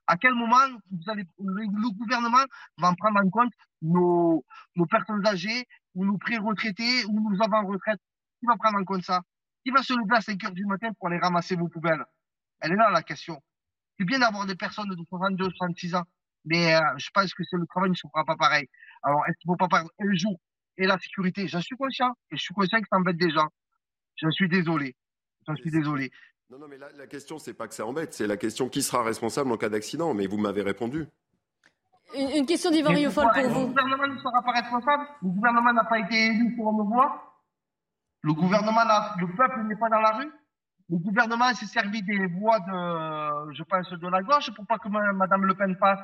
À 0.06 0.16
quel 0.16 0.34
moment 0.34 0.56
vous 0.90 1.10
allez, 1.10 1.24
le 1.38 1.90
gouvernement 1.98 2.44
va 2.78 2.88
en 2.88 2.94
prendre 2.94 3.20
en 3.20 3.28
compte 3.28 3.52
nos, 3.82 4.44
nos 4.76 4.86
personnes 4.86 5.26
âgées 5.26 5.66
ou 5.94 6.04
nos 6.04 6.16
pré-retraités 6.16 7.04
ou 7.06 7.30
nos 7.30 7.42
avant-retraites? 7.42 8.00
Qui 8.40 8.46
va 8.46 8.56
prendre 8.56 8.78
en 8.78 8.84
compte 8.84 9.02
ça? 9.02 9.20
Qui 9.64 9.70
va 9.70 9.82
se 9.82 9.92
lever 9.92 10.16
à 10.16 10.20
5 10.20 10.42
heures 10.44 10.52
du 10.52 10.64
matin 10.64 10.90
pour 10.98 11.08
aller 11.08 11.18
ramasser 11.18 11.56
vos 11.56 11.68
poubelles? 11.68 12.04
Elle 12.60 12.72
est 12.72 12.76
là 12.76 12.90
la 12.90 13.02
question. 13.02 13.40
C'est 13.98 14.04
bien 14.04 14.20
d'avoir 14.20 14.46
des 14.46 14.54
personnes 14.54 14.88
de 14.88 14.96
62, 15.08 15.50
66 15.50 15.94
ans, 15.96 16.04
mais 16.44 16.74
euh, 16.74 16.80
je 16.96 17.10
pense 17.12 17.34
que 17.34 17.42
le 17.52 17.66
travail 17.66 17.90
ne 17.90 17.94
se 17.94 18.06
fera 18.06 18.24
pas 18.24 18.36
pareil. 18.36 18.66
Alors, 19.02 19.26
est-ce 19.26 19.36
qu'il 19.38 19.50
ne 19.50 19.54
faut 19.54 19.56
pas 19.56 19.68
parler 19.68 19.88
un 20.00 20.14
jour 20.14 20.38
et 20.78 20.86
la 20.86 20.98
sécurité 20.98 21.46
J'en 21.48 21.60
suis 21.60 21.76
conscient, 21.76 22.12
et 22.30 22.36
je 22.36 22.42
suis 22.42 22.54
conscient 22.54 22.80
que 22.80 22.88
ça 22.90 22.96
embête 22.96 23.16
des 23.16 23.30
gens. 23.30 23.48
J'en 24.16 24.30
suis 24.30 24.48
désolé. 24.48 24.96
J'en 25.46 25.56
suis 25.56 25.70
désolé. 25.70 26.10
Non, 26.50 26.58
non, 26.58 26.68
mais 26.68 26.78
la, 26.78 26.90
la 26.92 27.06
question, 27.06 27.38
c'est 27.38 27.52
pas 27.52 27.68
que 27.68 27.74
ça 27.74 27.84
embête, 27.84 28.14
c'est 28.14 28.26
la 28.26 28.38
question 28.38 28.68
qui 28.68 28.82
sera 28.82 29.02
responsable 29.02 29.52
en 29.52 29.56
cas 29.58 29.68
d'accident, 29.68 30.14
mais 30.14 30.26
vous 30.26 30.38
m'avez 30.38 30.62
répondu. 30.62 31.06
Une, 32.14 32.46
question 32.46 32.70
d'Yvan 32.70 32.94
Riofol 32.94 33.26
pour 33.34 33.48
vous. 33.50 33.60
Le 33.60 33.66
gouvernement 33.66 34.06
ne 34.06 34.18
sera 34.18 34.42
pas 34.42 34.52
responsable 34.52 35.06
Le 35.22 35.28
gouvernement 35.28 35.74
n'a 35.74 35.84
pas 35.84 35.98
été 35.98 36.28
élu 36.28 36.56
pour 36.56 36.72
me 36.72 36.82
voir 36.84 37.28
le 38.22 38.32
gouvernement, 38.32 38.82
le 39.18 39.26
peuple 39.36 39.62
n'est 39.64 39.76
pas 39.76 39.88
dans 39.88 40.00
la 40.00 40.10
rue. 40.12 40.32
Le 40.90 40.98
gouvernement 40.98 41.52
s'est 41.54 41.66
servi 41.66 42.02
des 42.02 42.26
voix 42.26 42.58
de, 42.60 43.52
je 43.52 43.62
pense, 43.62 43.90
de 43.90 44.08
la 44.08 44.22
gauche 44.22 44.50
pour 44.54 44.66
pas 44.66 44.78
que 44.78 44.88
Madame 44.88 45.44
Le 45.44 45.54
Pen 45.54 45.76
passe. 45.76 46.00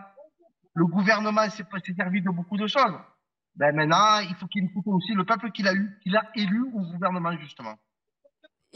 Le 0.75 0.87
gouvernement 0.87 1.49
s'est 1.49 1.65
servi 1.97 2.23
de 2.23 2.31
beaucoup 2.31 2.57
de 2.57 2.67
choses. 2.67 2.95
Ben 3.57 3.75
maintenant, 3.75 4.19
il 4.21 4.35
faut 4.35 4.47
qu'il 4.47 4.65
écoute 4.65 4.85
aussi 4.87 5.13
le 5.15 5.25
peuple 5.25 5.51
qu'il 5.53 5.69
a 5.69 5.75
eu, 5.75 5.99
qu'il 6.03 6.17
a 6.17 6.25
élu 6.35 6.63
au 6.75 6.81
gouvernement 6.81 7.37
justement. 7.39 7.77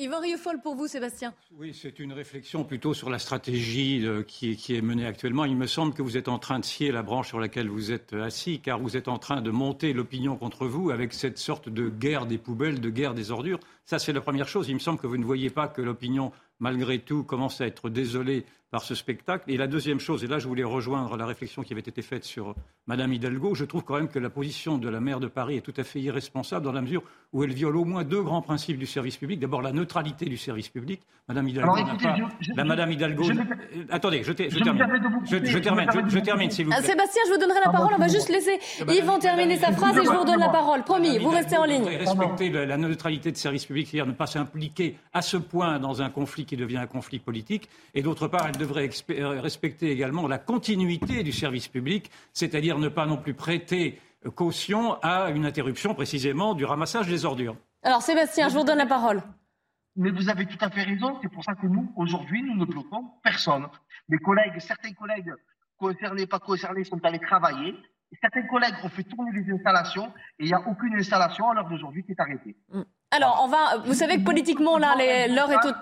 Yvan 0.00 0.20
Rieufol 0.20 0.60
pour 0.60 0.76
vous, 0.76 0.86
Sébastien. 0.86 1.34
Oui, 1.56 1.74
c'est 1.74 1.98
une 1.98 2.12
réflexion 2.12 2.62
plutôt 2.62 2.94
sur 2.94 3.10
la 3.10 3.18
stratégie 3.18 4.06
euh, 4.06 4.22
qui, 4.22 4.52
est, 4.52 4.80
menée 4.80 5.04
actuellement. 5.04 5.44
Il 5.44 5.56
me 5.56 5.66
semble 5.66 5.92
que 5.92 6.02
vous 6.02 6.16
êtes 6.16 6.28
en 6.28 6.38
train 6.38 6.60
de 6.60 6.64
scier 6.64 6.92
la 6.92 7.02
branche 7.02 7.26
sur 7.26 7.40
laquelle 7.40 7.68
vous 7.68 7.90
êtes 7.90 8.12
assis, 8.12 8.60
car 8.60 8.78
vous 8.78 8.96
êtes 8.96 9.08
en 9.08 9.18
train 9.18 9.40
de 9.40 9.50
monter 9.50 9.92
l'opinion 9.92 10.36
contre 10.36 10.68
vous 10.68 10.90
avec 10.90 11.12
cette 11.12 11.36
sorte 11.36 11.68
de 11.68 11.88
guerre 11.88 12.26
des 12.26 12.38
poubelles, 12.38 12.80
de 12.80 12.90
guerre 12.90 13.12
des 13.12 13.32
ordures. 13.32 13.58
Ça, 13.86 13.98
c'est 13.98 14.12
la 14.12 14.20
première 14.20 14.46
chose. 14.46 14.68
Il 14.68 14.74
me 14.74 14.78
semble 14.78 15.00
que 15.00 15.08
vous 15.08 15.16
ne 15.16 15.24
voyez 15.24 15.50
pas 15.50 15.66
que 15.66 15.82
l'opinion, 15.82 16.30
malgré 16.60 17.00
tout, 17.00 17.24
commence 17.24 17.60
à 17.60 17.66
être 17.66 17.90
désolée 17.90 18.46
par 18.70 18.82
ce 18.82 18.94
spectacle. 18.94 19.44
Et 19.50 19.56
la 19.56 19.66
deuxième 19.66 20.00
chose, 20.00 20.24
et 20.24 20.26
là 20.26 20.38
je 20.38 20.46
voulais 20.46 20.64
rejoindre 20.64 21.16
la 21.16 21.26
réflexion 21.26 21.62
qui 21.62 21.72
avait 21.72 21.80
été 21.80 22.02
faite 22.02 22.24
sur 22.24 22.54
Madame 22.86 23.12
Hidalgo, 23.12 23.54
je 23.54 23.64
trouve 23.64 23.84
quand 23.84 23.96
même 23.96 24.08
que 24.08 24.18
la 24.18 24.30
position 24.30 24.78
de 24.78 24.88
la 24.88 25.00
maire 25.00 25.20
de 25.20 25.28
Paris 25.28 25.56
est 25.56 25.62
tout 25.62 25.74
à 25.76 25.84
fait 25.84 26.00
irresponsable 26.00 26.64
dans 26.64 26.72
la 26.72 26.82
mesure 26.82 27.02
où 27.32 27.44
elle 27.44 27.52
viole 27.52 27.76
au 27.76 27.84
moins 27.84 28.04
deux 28.04 28.22
grands 28.22 28.42
principes 28.42 28.78
du 28.78 28.86
service 28.86 29.16
public. 29.16 29.40
D'abord 29.40 29.62
la 29.62 29.72
neutralité 29.72 30.26
du 30.26 30.36
service 30.36 30.68
public. 30.68 31.00
Madame 31.28 31.48
Hidalgo 31.48 31.76
n'a 31.76 31.94
pas. 31.94 32.16
la 32.56 32.64
Madame 32.64 32.90
Hidalgo. 32.90 33.24
attendez, 33.90 34.22
je, 34.22 34.32
termine. 34.32 34.54
Je, 35.26 35.58
termine. 35.58 35.90
Je, 36.08 36.18
termine, 36.20 36.50
s'il 36.50 36.64
vous 36.64 36.72
plaît. 36.72 36.82
Sébastien, 36.82 37.22
je 37.26 37.32
vous 37.34 37.38
donnerai 37.38 37.60
la 37.62 37.70
parole. 37.70 37.92
On 37.94 37.98
va 37.98 38.08
juste 38.08 38.30
laisser 38.30 38.58
Yvan 38.88 39.18
terminer 39.18 39.58
sa 39.58 39.72
phrase 39.72 39.96
et 39.98 40.04
je 40.04 40.08
vous 40.08 40.20
redonne 40.20 40.40
la 40.40 40.48
parole. 40.48 40.84
Promis, 40.84 41.18
vous 41.18 41.28
restez 41.28 41.58
en 41.58 41.64
ligne. 41.64 41.84
Respecter 41.84 42.48
la 42.50 42.76
neutralité 42.78 43.30
de 43.30 43.36
service 43.36 43.66
public, 43.66 43.88
c'est-à-dire 43.88 44.06
ne 44.06 44.16
pas 44.16 44.26
s'impliquer 44.26 44.96
à 45.12 45.20
ce 45.20 45.36
point 45.36 45.78
dans 45.78 46.00
un 46.00 46.08
conflit 46.08 46.46
qui 46.46 46.56
devient 46.56 46.78
un 46.78 46.86
conflit 46.86 47.18
politique. 47.18 47.68
Et 47.94 48.00
d'autre 48.00 48.26
part, 48.28 48.46
elle 48.46 48.57
devrait 48.58 48.90
respecter 49.40 49.90
également 49.90 50.28
la 50.28 50.38
continuité 50.38 51.22
du 51.22 51.32
service 51.32 51.68
public, 51.68 52.10
c'est-à-dire 52.32 52.78
ne 52.78 52.88
pas 52.88 53.06
non 53.06 53.16
plus 53.16 53.34
prêter 53.34 54.00
caution 54.34 54.98
à 55.02 55.30
une 55.30 55.46
interruption 55.46 55.94
précisément 55.94 56.54
du 56.54 56.64
ramassage 56.64 57.08
des 57.08 57.24
ordures. 57.24 57.56
Alors 57.82 58.02
Sébastien, 58.02 58.48
je 58.48 58.54
vous 58.54 58.64
donne 58.64 58.78
la 58.78 58.86
parole. 58.86 59.22
Mais 59.96 60.10
vous 60.10 60.28
avez 60.28 60.46
tout 60.46 60.58
à 60.60 60.70
fait 60.70 60.82
raison, 60.82 61.18
c'est 61.22 61.28
pour 61.28 61.42
ça 61.42 61.54
que 61.54 61.66
nous, 61.66 61.92
aujourd'hui, 61.96 62.42
nous 62.42 62.56
ne 62.56 62.64
bloquons 62.64 63.04
personne. 63.22 63.66
Mes 64.08 64.18
collègues, 64.18 64.58
certains 64.58 64.92
collègues 64.92 65.32
concernés, 65.76 66.26
pas 66.26 66.38
concernés, 66.38 66.84
sont 66.84 67.04
allés 67.04 67.18
travailler. 67.18 67.74
Certains 68.20 68.46
collègues 68.46 68.74
ont 68.84 68.88
fait 68.88 69.02
tourner 69.02 69.32
les 69.32 69.52
installations 69.52 70.06
et 70.38 70.44
il 70.44 70.46
n'y 70.46 70.54
a 70.54 70.60
aucune 70.66 70.94
installation 70.94 71.50
à 71.50 71.54
l'heure 71.54 71.68
d'aujourd'hui 71.68 72.04
qui 72.04 72.12
est 72.12 72.20
arrêtée. 72.20 72.56
Alors, 73.10 73.42
on 73.44 73.48
va, 73.48 73.78
vous 73.84 73.94
savez 73.94 74.18
que 74.18 74.24
politiquement, 74.24 74.78
là, 74.78 74.94
l'heure 75.28 75.50
est 75.50 75.64
au 75.64 75.68
euh, 75.68 75.72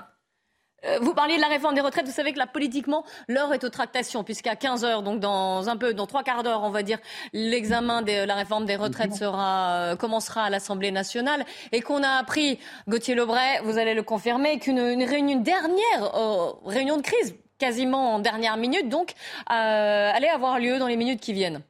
vous 1.00 1.14
parliez 1.14 1.36
de 1.36 1.40
la 1.40 1.48
réforme 1.48 1.74
des 1.74 1.80
retraites. 1.80 2.06
Vous 2.06 2.12
savez 2.12 2.32
que 2.32 2.38
là, 2.38 2.46
politiquement, 2.46 3.04
l'heure 3.28 3.52
est 3.52 3.64
aux 3.64 3.68
tractations, 3.68 4.24
puisqu'à 4.24 4.56
15 4.56 4.84
heures, 4.84 5.02
donc 5.02 5.20
dans 5.20 5.68
un 5.68 5.76
peu, 5.76 5.94
dans 5.94 6.06
trois 6.06 6.22
quarts 6.22 6.42
d'heure, 6.42 6.62
on 6.62 6.70
va 6.70 6.82
dire, 6.82 6.98
l'examen 7.32 8.02
de 8.02 8.24
la 8.24 8.34
réforme 8.34 8.66
des 8.66 8.76
retraites 8.76 9.14
sera, 9.14 9.70
euh, 9.70 9.96
commencera 9.96 10.44
à 10.44 10.50
l'Assemblée 10.50 10.90
nationale 10.90 11.44
et 11.72 11.80
qu'on 11.80 12.02
a 12.02 12.10
appris, 12.10 12.58
Gauthier 12.88 13.14
Lebray, 13.14 13.60
vous 13.64 13.78
allez 13.78 13.94
le 13.94 14.02
confirmer, 14.02 14.58
qu'une 14.58 14.80
réunion, 14.80 15.40
dernière 15.40 16.14
euh, 16.14 16.52
réunion 16.64 16.96
de 16.96 17.02
crise, 17.02 17.34
quasiment 17.58 18.14
en 18.14 18.18
dernière 18.18 18.56
minute, 18.56 18.88
donc, 18.88 19.12
allait 19.46 20.28
avoir 20.28 20.58
lieu 20.58 20.78
dans 20.78 20.86
les 20.86 20.96
minutes 20.96 21.20
qui 21.20 21.32
viennent. 21.32 21.62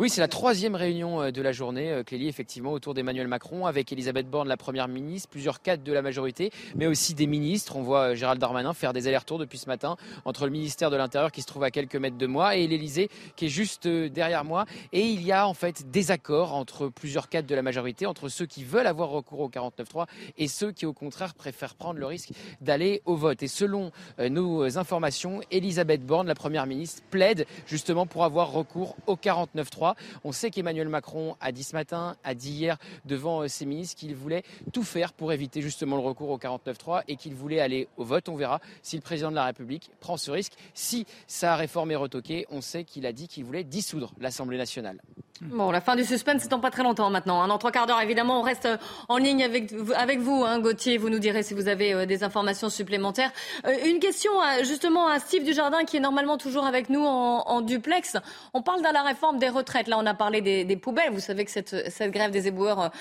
Oui, 0.00 0.10
c'est 0.10 0.20
la 0.20 0.26
troisième 0.26 0.74
réunion 0.74 1.22
euh, 1.22 1.30
de 1.30 1.40
la 1.40 1.52
journée, 1.52 1.92
euh, 1.92 2.02
Clélie, 2.02 2.26
effectivement, 2.26 2.72
autour 2.72 2.94
d'Emmanuel 2.94 3.28
Macron, 3.28 3.64
avec 3.64 3.92
Elisabeth 3.92 4.28
Borne, 4.28 4.48
la 4.48 4.56
première 4.56 4.88
ministre, 4.88 5.28
plusieurs 5.28 5.62
cadres 5.62 5.84
de 5.84 5.92
la 5.92 6.02
majorité, 6.02 6.50
mais 6.74 6.88
aussi 6.88 7.14
des 7.14 7.28
ministres. 7.28 7.76
On 7.76 7.82
voit 7.82 8.10
euh, 8.10 8.14
Gérald 8.16 8.40
Darmanin 8.40 8.72
faire 8.72 8.92
des 8.92 9.06
allers-retours 9.06 9.38
depuis 9.38 9.56
ce 9.56 9.68
matin 9.68 9.96
entre 10.24 10.46
le 10.46 10.50
ministère 10.50 10.90
de 10.90 10.96
l'Intérieur, 10.96 11.30
qui 11.30 11.42
se 11.42 11.46
trouve 11.46 11.62
à 11.62 11.70
quelques 11.70 11.94
mètres 11.94 12.18
de 12.18 12.26
moi, 12.26 12.56
et 12.56 12.66
l'Elysée, 12.66 13.08
qui 13.36 13.46
est 13.46 13.48
juste 13.48 13.86
derrière 13.86 14.44
moi. 14.44 14.64
Et 14.92 15.06
il 15.06 15.22
y 15.22 15.30
a 15.30 15.46
en 15.46 15.54
fait 15.54 15.88
des 15.88 16.10
accords 16.10 16.54
entre 16.54 16.88
plusieurs 16.88 17.28
cadres 17.28 17.46
de 17.46 17.54
la 17.54 17.62
majorité, 17.62 18.06
entre 18.06 18.28
ceux 18.28 18.46
qui 18.46 18.64
veulent 18.64 18.88
avoir 18.88 19.10
recours 19.10 19.38
au 19.38 19.48
49.3 19.48 20.06
et 20.38 20.48
ceux 20.48 20.72
qui, 20.72 20.86
au 20.86 20.92
contraire, 20.92 21.34
préfèrent 21.34 21.76
prendre 21.76 22.00
le 22.00 22.06
risque 22.06 22.30
d'aller 22.60 23.00
au 23.04 23.14
vote. 23.14 23.44
Et 23.44 23.48
selon 23.48 23.92
nos 24.18 24.76
informations, 24.76 25.40
Elisabeth 25.52 26.04
Borne, 26.04 26.26
la 26.26 26.34
première 26.34 26.66
ministre, 26.66 27.00
plaide 27.10 27.46
justement 27.68 28.06
pour 28.06 28.24
avoir 28.24 28.50
recours 28.50 28.96
au 29.06 29.14
49.3. 29.14 29.83
On 30.24 30.32
sait 30.32 30.50
qu'Emmanuel 30.50 30.88
Macron 30.88 31.36
a 31.40 31.52
dit 31.52 31.64
ce 31.64 31.74
matin, 31.74 32.16
a 32.24 32.34
dit 32.34 32.50
hier 32.50 32.78
devant 33.04 33.42
euh, 33.42 33.48
ses 33.48 33.66
ministres 33.66 33.96
qu'il 33.96 34.14
voulait 34.14 34.42
tout 34.72 34.82
faire 34.82 35.12
pour 35.12 35.32
éviter 35.32 35.60
justement 35.60 35.96
le 35.96 36.02
recours 36.02 36.30
au 36.30 36.38
49-3 36.38 37.02
et 37.08 37.16
qu'il 37.16 37.34
voulait 37.34 37.60
aller 37.60 37.88
au 37.96 38.04
vote. 38.04 38.28
On 38.28 38.36
verra 38.36 38.60
si 38.82 38.96
le 38.96 39.02
président 39.02 39.30
de 39.30 39.36
la 39.36 39.44
République 39.44 39.90
prend 40.00 40.16
ce 40.16 40.30
risque. 40.30 40.54
Si 40.74 41.06
sa 41.26 41.56
réforme 41.56 41.90
est 41.90 41.96
retoquée, 41.96 42.46
on 42.50 42.60
sait 42.60 42.84
qu'il 42.84 43.06
a 43.06 43.12
dit 43.12 43.28
qu'il 43.28 43.44
voulait 43.44 43.64
dissoudre 43.64 44.12
l'Assemblée 44.20 44.58
nationale. 44.58 45.00
Bon, 45.40 45.72
la 45.72 45.80
fin 45.80 45.96
du 45.96 46.04
suspense, 46.04 46.42
c'est 46.42 46.48
dans 46.48 46.60
pas 46.60 46.70
très 46.70 46.84
longtemps 46.84 47.10
maintenant. 47.10 47.42
Hein. 47.42 47.48
Dans 47.48 47.58
trois 47.58 47.72
quarts 47.72 47.88
d'heure, 47.88 48.00
évidemment, 48.00 48.38
on 48.38 48.42
reste 48.42 48.66
euh, 48.66 48.76
en 49.08 49.16
ligne 49.16 49.42
avec, 49.42 49.72
vous, 50.20 50.44
hein, 50.44 50.60
Gauthier. 50.60 50.96
Vous 50.96 51.10
nous 51.10 51.18
direz 51.18 51.42
si 51.42 51.54
vous 51.54 51.66
avez 51.66 51.92
euh, 51.92 52.06
des 52.06 52.22
informations 52.22 52.70
supplémentaires. 52.70 53.32
Euh, 53.66 53.72
une 53.84 53.98
question 53.98 54.30
justement 54.62 55.08
à 55.08 55.18
Steve 55.18 55.42
Dujardin, 55.42 55.82
qui 55.84 55.96
est 55.96 56.00
normalement 56.00 56.38
toujours 56.38 56.66
avec 56.66 56.88
nous 56.88 57.04
en, 57.04 57.60
duplex. 57.62 58.16
On 58.52 58.62
parle 58.62 58.78
de 58.78 58.92
la 58.92 59.02
réforme 59.02 59.38
des 59.40 59.48
retraites. 59.48 59.88
Là, 59.88 59.98
on 59.98 60.06
a 60.06 60.14
parlé 60.14 60.40
des, 60.40 60.76
poubelles. 60.76 61.10
Vous 61.10 61.20
savez 61.20 61.44
que 61.44 61.50
cette, 61.50 61.90
cette 61.90 62.12
grève 62.12 62.30
des 62.30 62.46
éboueurs 62.46 62.92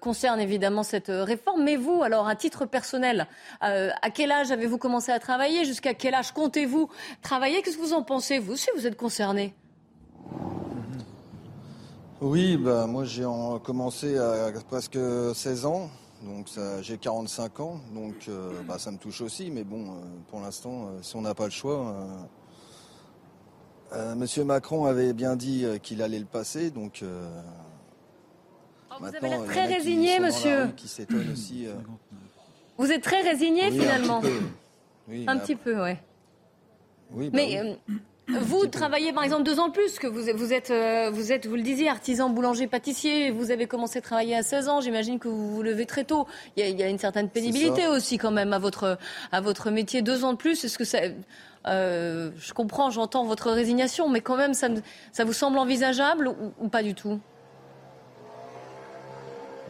concerne 0.00 0.40
évidemment 0.40 0.82
cette 0.82 1.08
réforme. 1.10 1.64
Mais 1.64 1.76
vous, 1.76 2.02
alors, 2.02 2.28
à 2.28 2.36
titre 2.36 2.64
personnel, 2.64 3.26
à 3.60 4.10
quel 4.14 4.30
âge 4.32 4.50
avez-vous 4.50 4.78
commencé 4.78 5.12
à 5.12 5.18
travailler? 5.18 5.64
Jusqu'à 5.64 5.94
quel 5.94 6.14
âge 6.14 6.32
comptez-vous 6.32 6.88
travailler? 7.22 7.62
Qu'est-ce 7.62 7.76
que 7.76 7.82
vous 7.82 7.92
en 7.92 8.02
pensez, 8.02 8.38
vous, 8.38 8.56
si 8.56 8.68
vous 8.74 8.86
êtes 8.86 8.96
concerné? 8.96 9.54
Oui, 12.20 12.56
bah, 12.56 12.86
moi 12.86 13.04
j'ai 13.04 13.26
commencé 13.62 14.18
à 14.18 14.50
presque 14.68 14.98
16 15.34 15.66
ans, 15.66 15.90
donc 16.22 16.46
j'ai 16.82 16.98
45 16.98 17.60
ans, 17.60 17.80
donc 17.94 18.26
euh, 18.28 18.50
bah, 18.66 18.78
ça 18.78 18.90
me 18.90 18.98
touche 18.98 19.20
aussi, 19.20 19.50
mais 19.50 19.64
bon, 19.64 19.84
euh, 19.84 19.94
pour 20.28 20.40
l'instant, 20.40 20.88
euh, 20.88 20.98
si 21.02 21.14
on 21.16 21.22
n'a 21.22 21.34
pas 21.34 21.44
le 21.44 21.50
choix, 21.50 21.94
Monsieur 24.16 24.44
Macron 24.44 24.84
avait 24.84 25.14
bien 25.14 25.34
dit 25.34 25.64
qu'il 25.82 26.02
allait 26.02 26.18
le 26.18 26.26
passer, 26.26 26.70
donc. 26.70 27.02
Oh, 28.90 28.94
vous 29.00 29.06
avez 29.06 29.28
l'air 29.28 29.44
très 29.44 29.64
résigné, 29.64 30.20
monsieur. 30.20 30.68
Qui 30.76 30.88
s'étonne 30.88 31.32
aussi. 31.32 31.66
Vous 32.76 32.92
êtes 32.92 33.02
très 33.02 33.22
résigné 33.22 33.70
finalement. 33.70 34.20
Un 35.26 35.38
petit 35.38 35.56
peu, 35.56 35.82
oui. 35.82 35.92
Oui, 37.10 37.30
bah 37.30 37.38
mais 37.38 37.78
vous 38.28 38.66
travaillez 38.66 39.12
par 39.12 39.24
exemple 39.24 39.42
deux 39.42 39.58
ans 39.58 39.68
de 39.68 39.72
plus 39.72 39.98
que 39.98 40.06
vous, 40.06 40.20
vous 40.36 40.52
êtes, 40.52 40.70
euh, 40.70 41.10
vous 41.10 41.32
êtes, 41.32 41.46
vous 41.46 41.56
le 41.56 41.62
disiez, 41.62 41.88
artisan 41.88 42.28
boulanger 42.28 42.66
pâtissier. 42.66 43.30
Vous 43.30 43.50
avez 43.50 43.66
commencé 43.66 43.98
à 43.98 44.02
travailler 44.02 44.36
à 44.36 44.42
16 44.42 44.68
ans. 44.68 44.80
J'imagine 44.80 45.18
que 45.18 45.28
vous 45.28 45.54
vous 45.54 45.62
levez 45.62 45.86
très 45.86 46.04
tôt. 46.04 46.26
Il 46.56 46.64
y 46.64 46.82
a, 46.82 46.88
une 46.88 46.98
certaine 46.98 47.30
pénibilité 47.30 47.86
aussi 47.86 48.18
quand 48.18 48.30
même 48.30 48.52
à 48.52 48.58
votre, 48.58 48.98
à 49.32 49.40
votre 49.40 49.70
métier. 49.70 50.02
Deux 50.02 50.24
ans 50.24 50.32
de 50.32 50.38
plus, 50.38 50.62
est-ce 50.64 50.76
que 50.76 50.84
ça, 50.84 50.98
euh, 51.66 52.30
je 52.38 52.52
comprends, 52.52 52.90
j'entends 52.90 53.24
votre 53.24 53.50
résignation, 53.50 54.08
mais 54.08 54.20
quand 54.20 54.36
même, 54.36 54.52
ça, 54.54 54.68
ça 55.12 55.24
vous 55.24 55.32
semble 55.32 55.58
envisageable 55.58 56.34
ou 56.60 56.68
pas 56.68 56.82
du 56.82 56.94
tout? 56.94 57.20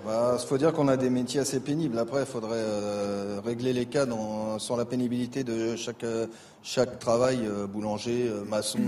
Il 0.09 0.15
bah, 0.15 0.39
faut 0.39 0.57
dire 0.57 0.73
qu'on 0.73 0.89
a 0.89 0.97
des 0.97 1.11
métiers 1.11 1.41
assez 1.41 1.61
pénibles. 1.61 1.99
Après, 1.99 2.21
il 2.21 2.27
faudrait 2.27 2.57
euh, 2.57 3.43
régler 3.45 3.75
les 3.75 3.85
cas 3.85 4.07
dans, 4.07 4.59
sur 4.59 4.75
la 4.79 4.87
pénibilité 4.87 5.45
de 5.45 5.77
chaque, 5.77 6.07
chaque 6.63 6.99
travail, 6.99 7.41
euh, 7.45 7.67
boulanger, 7.67 8.27
euh, 8.27 8.43
maçon, 8.43 8.81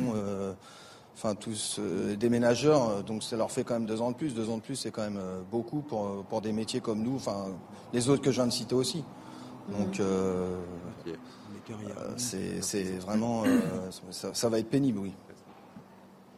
enfin 1.14 1.35
tous 1.35 1.78
déménageurs. 2.18 3.02
Donc 3.04 3.22
ça 3.22 3.37
leur 3.37 3.50
fait 3.50 3.64
quand 3.64 3.74
même 3.74 3.85
deux 3.85 4.00
ans 4.00 4.12
de 4.12 4.16
plus. 4.16 4.33
Deux 4.33 4.48
ans 4.48 4.56
de 4.56 4.62
plus, 4.62 4.76
c'est 4.76 4.90
quand 4.90 5.02
même 5.02 5.20
beaucoup 5.50 5.80
pour, 5.83 6.24
pour 6.24 6.40
des 6.40 6.52
métiers 6.52 6.80
comme 6.80 7.02
nous, 7.02 7.16
enfin 7.16 7.48
les 7.92 8.09
autres 8.09 8.22
que 8.22 8.30
je 8.30 8.37
viens 8.37 8.46
de 8.46 8.52
citer 8.52 8.74
aussi. 8.74 9.04
Donc 9.68 10.00
c'est 12.16 12.98
vraiment, 13.00 13.42
ça, 14.11 14.48
va 14.48 14.59
être 14.59 14.70
pénible, 14.70 15.00
oui. 15.00 15.12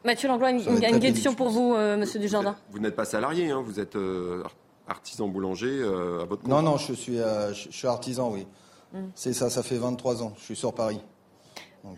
Mathieu 0.05 0.27
Langlois, 0.27 0.51
une, 0.51 0.59
une 0.59 0.99
question 0.99 1.35
pour 1.35 1.51
vous, 1.51 1.77
Monsieur 1.77 2.19
Dujardin. 2.19 2.57
Vous 2.73 2.81
n'êtes 2.81 2.97
pas 2.97 3.05
salarié, 3.05 3.53
hein, 3.53 3.63
vous 3.65 3.79
êtes 3.79 3.97
artisan 4.93 5.27
boulanger 5.27 5.81
euh, 5.81 6.23
à 6.23 6.25
votre 6.27 6.43
compte 6.43 6.51
Non, 6.51 6.63
non, 6.63 6.77
je 6.77 6.93
suis, 6.93 7.19
euh, 7.19 7.53
je, 7.53 7.71
suis 7.71 7.89
artisan, 7.89 8.31
oui. 8.31 8.47
Mm. 8.93 8.99
C'est 9.15 9.33
ça, 9.33 9.51
ça 9.51 9.63
fait 9.63 9.77
23 9.77 10.23
ans. 10.23 10.35
Je 10.39 10.45
suis 10.45 10.57
sur 10.57 10.75
Paris. 10.75 11.01
Euh, 11.85 11.89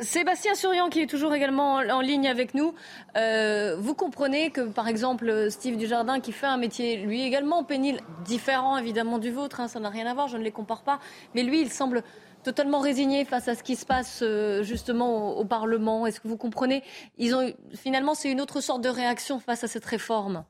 Sébastien 0.00 0.54
Surian, 0.54 0.88
qui 0.88 1.00
est 1.00 1.06
toujours 1.06 1.34
également 1.34 1.74
en, 1.74 2.00
ligne 2.00 2.28
avec 2.28 2.54
nous, 2.54 2.74
vous 3.14 3.94
comprenez 3.94 4.50
que, 4.50 4.60
par 4.60 4.88
exemple, 4.88 5.50
Steve 5.50 5.76
Dujardin, 5.76 6.20
qui 6.20 6.32
fait 6.32 6.46
un 6.46 6.58
métier, 6.58 6.98
lui 6.98 7.22
également 7.22 7.64
pénible, 7.64 8.00
différent 8.24 8.76
évidemment 8.76 9.18
du 9.18 9.30
vôtre, 9.30 9.60
hein, 9.60 9.68
ça 9.68 9.80
n'a 9.80 9.88
rien 9.88 10.06
à 10.06 10.12
voir, 10.12 10.28
je 10.28 10.36
ne 10.36 10.42
les 10.42 10.52
compare 10.52 10.82
pas, 10.82 11.00
mais 11.34 11.42
lui, 11.42 11.62
il 11.62 11.72
semble 11.72 12.02
totalement 12.42 12.80
résigné 12.80 13.24
face 13.24 13.48
à 13.48 13.54
ce 13.54 13.62
qui 13.62 13.74
se 13.74 13.86
passe 13.86 14.22
justement 14.60 15.38
au, 15.38 15.40
au 15.40 15.44
Parlement. 15.46 16.06
Est-ce 16.06 16.20
que 16.20 16.28
vous 16.28 16.36
comprenez? 16.36 16.82
Ils 17.16 17.34
ont 17.34 17.50
finalement, 17.74 18.14
c'est 18.14 18.30
une 18.30 18.42
autre 18.42 18.60
sorte 18.60 18.82
de 18.82 18.90
réaction 18.90 19.40
face 19.40 19.64
à 19.64 19.66
cette 19.66 19.86
réforme? 19.86 20.44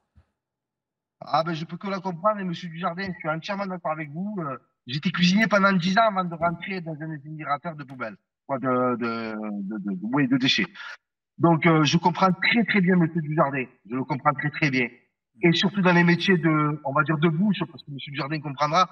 Ah 1.20 1.42
ben 1.44 1.54
je 1.54 1.64
peux 1.64 1.76
que 1.76 1.88
la 1.88 2.00
comprendre, 2.00 2.42
Monsieur 2.44 2.68
Dujardin, 2.68 3.04
je 3.06 3.18
suis 3.18 3.28
entièrement 3.28 3.66
d'accord 3.66 3.92
avec 3.92 4.10
vous. 4.10 4.36
Euh, 4.40 4.58
j'étais 4.86 5.10
cuisinier 5.10 5.46
pendant 5.46 5.72
10 5.72 5.98
ans 5.98 6.08
avant 6.08 6.24
de 6.24 6.34
rentrer 6.34 6.80
dans 6.80 6.96
un 7.00 7.10
incinérateur 7.10 7.74
de 7.74 7.84
poubelles, 7.84 8.16
quoi, 8.46 8.58
de, 8.58 8.96
de, 8.96 9.34
de, 9.62 9.78
de, 9.78 9.98
oui, 10.02 10.28
de 10.28 10.36
déchets. 10.36 10.66
Donc 11.38 11.66
euh, 11.66 11.84
je 11.84 11.96
comprends 11.98 12.32
très 12.32 12.64
très 12.64 12.80
bien 12.80 12.96
Monsieur 12.96 13.22
Dujardin, 13.22 13.64
je 13.88 13.94
le 13.94 14.04
comprends 14.04 14.32
très 14.34 14.50
très 14.50 14.70
bien. 14.70 14.88
Et 15.42 15.52
surtout 15.52 15.82
dans 15.82 15.92
les 15.92 16.04
métiers 16.04 16.36
de, 16.36 16.80
on 16.84 16.92
va 16.92 17.02
dire 17.02 17.18
de 17.18 17.28
bouche, 17.28 17.58
parce 17.70 17.82
que 17.82 17.90
Monsieur 17.90 18.12
Dujardin 18.12 18.40
comprendra, 18.40 18.88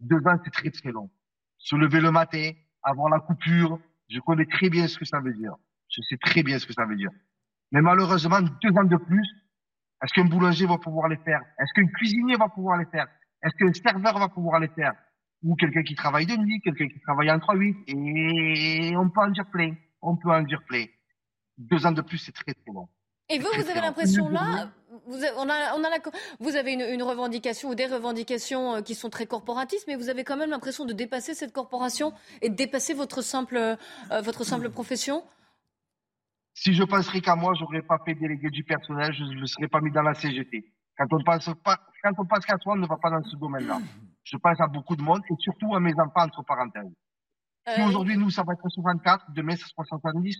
deux 0.00 0.18
ans 0.26 0.38
c'est 0.44 0.52
très 0.52 0.70
très 0.70 0.92
long. 0.92 1.10
Se 1.58 1.76
lever 1.76 2.00
le 2.00 2.10
matin, 2.10 2.50
avoir 2.82 3.08
la 3.10 3.20
coupure, 3.20 3.80
je 4.08 4.20
connais 4.20 4.46
très 4.46 4.70
bien 4.70 4.86
ce 4.86 4.98
que 4.98 5.04
ça 5.04 5.20
veut 5.20 5.34
dire. 5.34 5.54
Je 5.88 6.02
sais 6.02 6.16
très 6.18 6.42
bien 6.42 6.58
ce 6.58 6.66
que 6.66 6.72
ça 6.72 6.84
veut 6.84 6.96
dire. 6.96 7.10
Mais 7.72 7.80
malheureusement, 7.80 8.40
deux 8.40 8.70
ans 8.76 8.84
de 8.84 8.96
plus, 8.96 9.28
est-ce 10.04 10.12
qu'un 10.12 10.28
boulanger 10.28 10.66
va 10.66 10.76
pouvoir 10.76 11.08
les 11.08 11.16
faire? 11.16 11.40
Est-ce 11.58 11.72
qu'un 11.74 11.86
cuisinier 11.86 12.36
va 12.36 12.48
pouvoir 12.48 12.76
les 12.76 12.84
faire? 12.84 13.06
Est-ce 13.42 13.54
qu'un 13.56 13.72
serveur 13.72 14.18
va 14.18 14.28
pouvoir 14.28 14.60
les 14.60 14.68
faire? 14.68 14.92
Ou 15.42 15.54
quelqu'un 15.56 15.82
qui 15.82 15.94
travaille 15.94 16.26
de 16.26 16.36
nuit, 16.36 16.60
quelqu'un 16.60 16.88
qui 16.88 17.00
travaille 17.00 17.30
en 17.30 17.38
3-8 17.38 17.84
Et 17.86 18.96
on 18.96 19.08
peut 19.08 19.20
en 19.20 19.30
dire 19.30 19.46
plein. 19.50 19.74
On 20.02 20.16
peut 20.16 20.30
en 20.30 20.42
dire 20.42 20.62
plein. 20.68 20.84
Deux 21.56 21.86
ans 21.86 21.92
de 21.92 22.02
plus, 22.02 22.18
c'est 22.18 22.32
très 22.32 22.52
très 22.52 22.72
long. 22.72 22.86
Et 23.30 23.38
vous, 23.38 23.48
vous 23.54 23.70
avez 23.70 23.80
l'impression 23.80 24.28
là, 24.28 24.68
vous, 25.06 25.16
on 25.38 25.48
a, 25.48 25.74
on 25.74 25.82
a 25.82 25.88
vous 26.40 26.56
avez 26.56 26.72
une, 26.74 27.02
revendication 27.02 27.70
ou 27.70 27.74
des 27.74 27.86
revendications 27.86 28.74
euh, 28.74 28.80
qui 28.82 28.94
sont 28.94 29.08
très 29.08 29.24
corporatistes, 29.24 29.86
mais 29.88 29.96
vous 29.96 30.10
avez 30.10 30.24
quand 30.24 30.36
même 30.36 30.50
l'impression 30.50 30.84
de 30.84 30.92
dépasser 30.92 31.32
cette 31.32 31.52
corporation 31.52 32.12
et 32.42 32.50
de 32.50 32.54
dépasser 32.54 32.92
votre 32.92 33.22
simple, 33.22 33.56
euh, 33.56 34.20
votre 34.20 34.44
simple 34.44 34.68
profession? 34.68 35.24
Si 36.54 36.72
je 36.72 36.84
penserais 36.84 37.20
qu'à 37.20 37.34
moi, 37.34 37.52
j'aurais 37.58 37.82
pas 37.82 37.98
fait 38.04 38.14
délégué 38.14 38.48
du 38.48 38.64
personnel, 38.64 39.12
je 39.12 39.24
ne 39.24 39.46
serais 39.46 39.68
pas 39.68 39.80
mis 39.80 39.90
dans 39.90 40.02
la 40.02 40.14
CGT. 40.14 40.72
Quand 40.96 41.06
on 41.12 41.22
pense 41.22 41.50
pas, 41.64 41.78
quand 42.02 42.12
on 42.18 42.24
pense 42.24 42.46
qu'à 42.46 42.56
soi, 42.58 42.74
on 42.74 42.76
ne 42.76 42.86
va 42.86 42.96
pas 42.96 43.10
dans 43.10 43.22
ce 43.24 43.36
domaine-là. 43.36 43.78
Je 44.22 44.36
pense 44.36 44.60
à 44.60 44.68
beaucoup 44.68 44.94
de 44.94 45.02
monde 45.02 45.22
et 45.28 45.34
surtout 45.38 45.74
à 45.74 45.80
mes 45.80 45.92
enfants 45.94 46.24
entre 46.24 46.42
parenthèses. 46.44 46.92
Si 47.66 47.80
euh, 47.80 47.86
aujourd'hui, 47.86 48.16
nous, 48.16 48.30
ça 48.30 48.44
va 48.44 48.52
être 48.52 48.68
64, 48.68 49.32
demain, 49.32 49.56
ça 49.56 49.66
sera 49.66 49.84
70, 49.84 50.36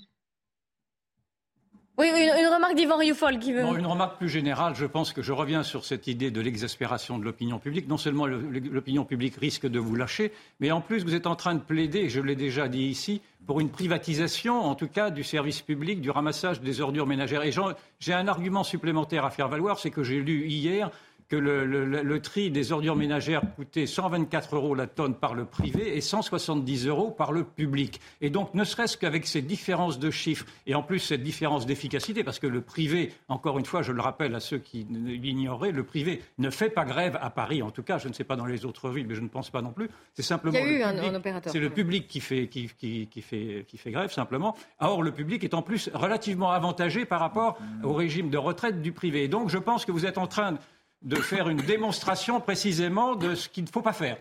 oui, 1.96 2.08
une, 2.08 2.46
remarque 2.52 2.74
d'Yvan 2.74 2.96
Rioufol 2.96 3.38
qui 3.38 3.52
veut. 3.52 3.62
Non, 3.62 3.76
une 3.76 3.86
remarque 3.86 4.18
plus 4.18 4.28
générale. 4.28 4.74
Je 4.74 4.84
pense 4.84 5.12
que 5.12 5.22
je 5.22 5.32
reviens 5.32 5.62
sur 5.62 5.84
cette 5.84 6.08
idée 6.08 6.32
de 6.32 6.40
l'exaspération 6.40 7.18
de 7.18 7.24
l'opinion 7.24 7.60
publique. 7.60 7.86
Non 7.86 7.98
seulement 7.98 8.26
l'opinion 8.26 9.04
publique 9.04 9.36
risque 9.36 9.66
de 9.66 9.78
vous 9.78 9.94
lâcher, 9.94 10.32
mais 10.58 10.72
en 10.72 10.80
plus 10.80 11.04
vous 11.04 11.14
êtes 11.14 11.28
en 11.28 11.36
train 11.36 11.54
de 11.54 11.60
plaider, 11.60 12.08
je 12.08 12.20
l'ai 12.20 12.34
déjà 12.34 12.66
dit 12.66 12.86
ici, 12.86 13.22
pour 13.46 13.60
une 13.60 13.68
privatisation, 13.68 14.60
en 14.60 14.74
tout 14.74 14.88
cas, 14.88 15.10
du 15.10 15.22
service 15.22 15.60
public, 15.60 16.00
du 16.00 16.10
ramassage 16.10 16.60
des 16.60 16.80
ordures 16.80 17.06
ménagères. 17.06 17.44
Et 17.44 17.52
j'ai 18.00 18.12
un 18.12 18.26
argument 18.26 18.64
supplémentaire 18.64 19.24
à 19.24 19.30
faire 19.30 19.48
valoir, 19.48 19.78
c'est 19.78 19.90
que 19.90 20.02
j'ai 20.02 20.20
lu 20.20 20.46
hier 20.48 20.90
que 21.28 21.36
le, 21.36 22.20
tri 22.20 22.50
des 22.50 22.72
ordures 22.72 22.96
ménagères 22.96 23.42
coûtait 23.56 23.86
124 23.86 24.56
euros 24.56 24.74
la 24.74 24.86
tonne 24.86 25.14
par 25.14 25.34
le 25.34 25.44
privé 25.44 25.96
et 25.96 26.00
170 26.00 26.86
euros 26.86 27.10
par 27.10 27.32
le 27.32 27.44
public. 27.44 28.00
Et 28.20 28.30
donc, 28.30 28.54
ne 28.54 28.64
serait-ce 28.64 28.96
qu'avec 28.96 29.26
ces 29.26 29.42
différences 29.42 29.98
de 29.98 30.10
chiffres 30.10 30.46
et 30.66 30.74
en 30.74 30.82
plus 30.82 30.98
cette 30.98 31.22
différence 31.22 31.66
d'efficacité, 31.66 32.24
parce 32.24 32.38
que 32.38 32.46
le 32.46 32.60
privé, 32.60 33.12
encore 33.28 33.58
une 33.58 33.64
fois, 33.64 33.82
je 33.82 33.92
le 33.92 34.00
rappelle 34.00 34.34
à 34.34 34.40
ceux 34.40 34.58
qui 34.58 34.86
l'ignoraient, 34.90 35.72
le 35.72 35.84
privé 35.84 36.22
ne 36.38 36.50
fait 36.50 36.70
pas 36.70 36.84
grève 36.84 37.18
à 37.20 37.30
Paris, 37.30 37.62
en 37.62 37.70
tout 37.70 37.82
cas, 37.82 37.98
je 37.98 38.08
ne 38.08 38.12
sais 38.12 38.24
pas 38.24 38.36
dans 38.36 38.46
les 38.46 38.64
autres 38.64 38.90
villes, 38.90 39.06
mais 39.06 39.14
je 39.14 39.20
ne 39.20 39.28
pense 39.28 39.50
pas 39.50 39.62
non 39.62 39.72
plus. 39.72 39.88
C'est 40.14 40.22
simplement. 40.22 40.58
Il 40.58 40.64
y 40.64 40.68
a 40.68 40.78
eu 40.78 40.82
un, 40.82 41.14
opérateur. 41.14 41.52
C'est 41.52 41.60
le 41.60 41.70
public 41.70 42.06
qui 42.06 42.20
fait, 42.20 42.48
qui, 42.48 42.70
qui, 42.78 43.08
qui, 43.08 43.22
fait, 43.22 43.64
qui 43.68 43.76
fait 43.76 43.90
grève, 43.90 44.12
simplement. 44.12 44.56
Or, 44.80 45.02
le 45.02 45.12
public 45.12 45.44
est 45.44 45.54
en 45.54 45.62
plus 45.62 45.90
relativement 45.92 46.50
avantagé 46.50 47.04
par 47.04 47.20
rapport 47.20 47.58
au 47.82 47.92
régime 47.92 48.30
de 48.30 48.38
retraite 48.38 48.82
du 48.82 48.92
privé. 48.92 49.24
Et 49.24 49.28
donc, 49.28 49.48
je 49.48 49.58
pense 49.58 49.84
que 49.84 49.92
vous 49.92 50.06
êtes 50.06 50.18
en 50.18 50.26
train 50.26 50.58
de 51.04 51.16
faire 51.16 51.48
une 51.48 51.58
démonstration 51.58 52.40
précisément 52.40 53.14
de 53.14 53.34
ce 53.34 53.48
qu'il 53.48 53.64
ne 53.64 53.68
faut 53.68 53.82
pas 53.82 53.92
faire. 53.92 54.16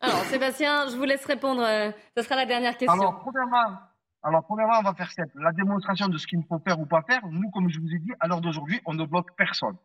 Alors, 0.00 0.20
Sébastien, 0.24 0.88
je 0.88 0.96
vous 0.96 1.04
laisse 1.04 1.24
répondre. 1.24 1.62
Euh, 1.62 1.90
ce 2.16 2.22
sera 2.22 2.36
la 2.36 2.46
dernière 2.46 2.76
question. 2.76 2.92
Alors, 2.92 3.20
premièrement, 3.20 3.78
alors, 4.22 4.44
premièrement, 4.44 4.78
on 4.80 4.82
va 4.82 4.94
faire 4.94 5.10
cette, 5.10 5.34
la 5.34 5.52
démonstration 5.52 6.08
de 6.08 6.18
ce 6.18 6.26
qu'il 6.26 6.38
ne 6.38 6.44
faut 6.44 6.58
faire 6.58 6.78
ou 6.78 6.86
pas 6.86 7.02
faire. 7.02 7.22
Nous, 7.30 7.50
comme 7.50 7.68
je 7.70 7.80
vous 7.80 7.88
ai 7.88 7.98
dit, 7.98 8.12
à 8.20 8.28
l'heure 8.28 8.42
d'aujourd'hui, 8.42 8.80
on 8.84 8.92
ne 8.92 9.04
bloque 9.04 9.34
personne. 9.36 9.76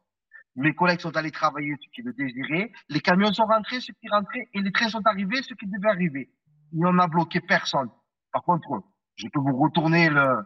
Mes 0.56 0.76
collègues 0.76 1.00
sont 1.00 1.16
allés 1.16 1.32
travailler, 1.32 1.74
ceux 1.82 1.90
qui 1.96 2.02
le 2.02 2.12
désiraient. 2.12 2.74
Les 2.90 3.00
camions 3.00 3.32
sont 3.32 3.46
rentrés, 3.46 3.80
ceux 3.80 3.94
qui 3.94 4.10
rentraient, 4.10 4.50
et 4.54 4.60
les 4.62 4.72
trains 4.74 4.90
sont 4.90 5.06
arrivés, 5.06 5.42
ceux 5.44 5.56
qui 5.56 5.66
devaient 5.68 5.90
arriver. 5.90 6.30
Et 6.74 6.86
on 6.86 6.92
n'a 6.92 7.08
bloqué 7.08 7.40
personne. 7.40 7.90
Par 8.34 8.44
contre, 8.44 8.68
je 9.16 9.28
peux 9.28 9.40
vous 9.40 9.58
retourner 9.58 10.10
le, 10.10 10.46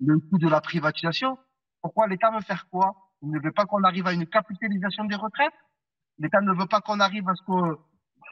le 0.00 0.18
coup 0.18 0.38
de 0.38 0.48
la 0.48 0.62
privatisation. 0.62 1.38
Pourquoi 1.82 2.06
l'État 2.06 2.30
veut 2.30 2.40
faire 2.40 2.66
quoi? 2.70 2.94
Il 3.22 3.30
ne 3.30 3.40
veut 3.40 3.52
pas 3.52 3.64
qu'on 3.64 3.82
arrive 3.84 4.06
à 4.06 4.12
une 4.12 4.26
capitalisation 4.26 5.04
des 5.04 5.14
retraites? 5.14 5.52
L'État 6.18 6.40
ne 6.40 6.52
veut 6.52 6.66
pas 6.66 6.80
qu'on 6.80 7.00
arrive 7.00 7.28
à 7.28 7.34
ce 7.34 7.42
que 7.42 7.78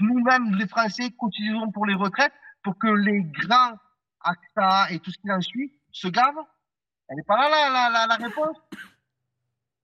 nous-mêmes, 0.00 0.54
les 0.56 0.66
Français, 0.66 1.10
cotisons 1.18 1.70
pour 1.72 1.86
les 1.86 1.94
retraites 1.94 2.32
pour 2.62 2.78
que 2.78 2.88
les 2.88 3.22
grands 3.22 3.76
AXA 4.22 4.92
et 4.92 4.98
tout 5.00 5.10
ce 5.10 5.18
qui 5.18 5.30
en 5.30 5.40
suit 5.40 5.72
se 5.92 6.08
gavent? 6.08 6.44
Elle 7.08 7.16
n'est 7.16 7.22
pas 7.24 7.36
là, 7.36 7.48
la, 7.48 7.90
la, 7.90 8.06
la 8.06 8.16
réponse. 8.16 8.56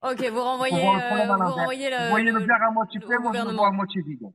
Ok, 0.02 0.30
vous 0.30 0.42
renvoyez, 0.42 0.76
euh, 0.76 1.26
vous 1.26 1.44
renvoyez 1.44 1.90
le, 1.90 2.10
voyez 2.10 2.30
le, 2.30 2.38
verre 2.38 2.62
à 2.68 2.70
moitié 2.70 3.00
plein, 3.00 3.18
moi 3.18 3.32
je 3.34 3.42
le 3.48 3.56
vois 3.56 3.68
à 3.68 3.70
moitié 3.70 4.02
vide 4.02 4.30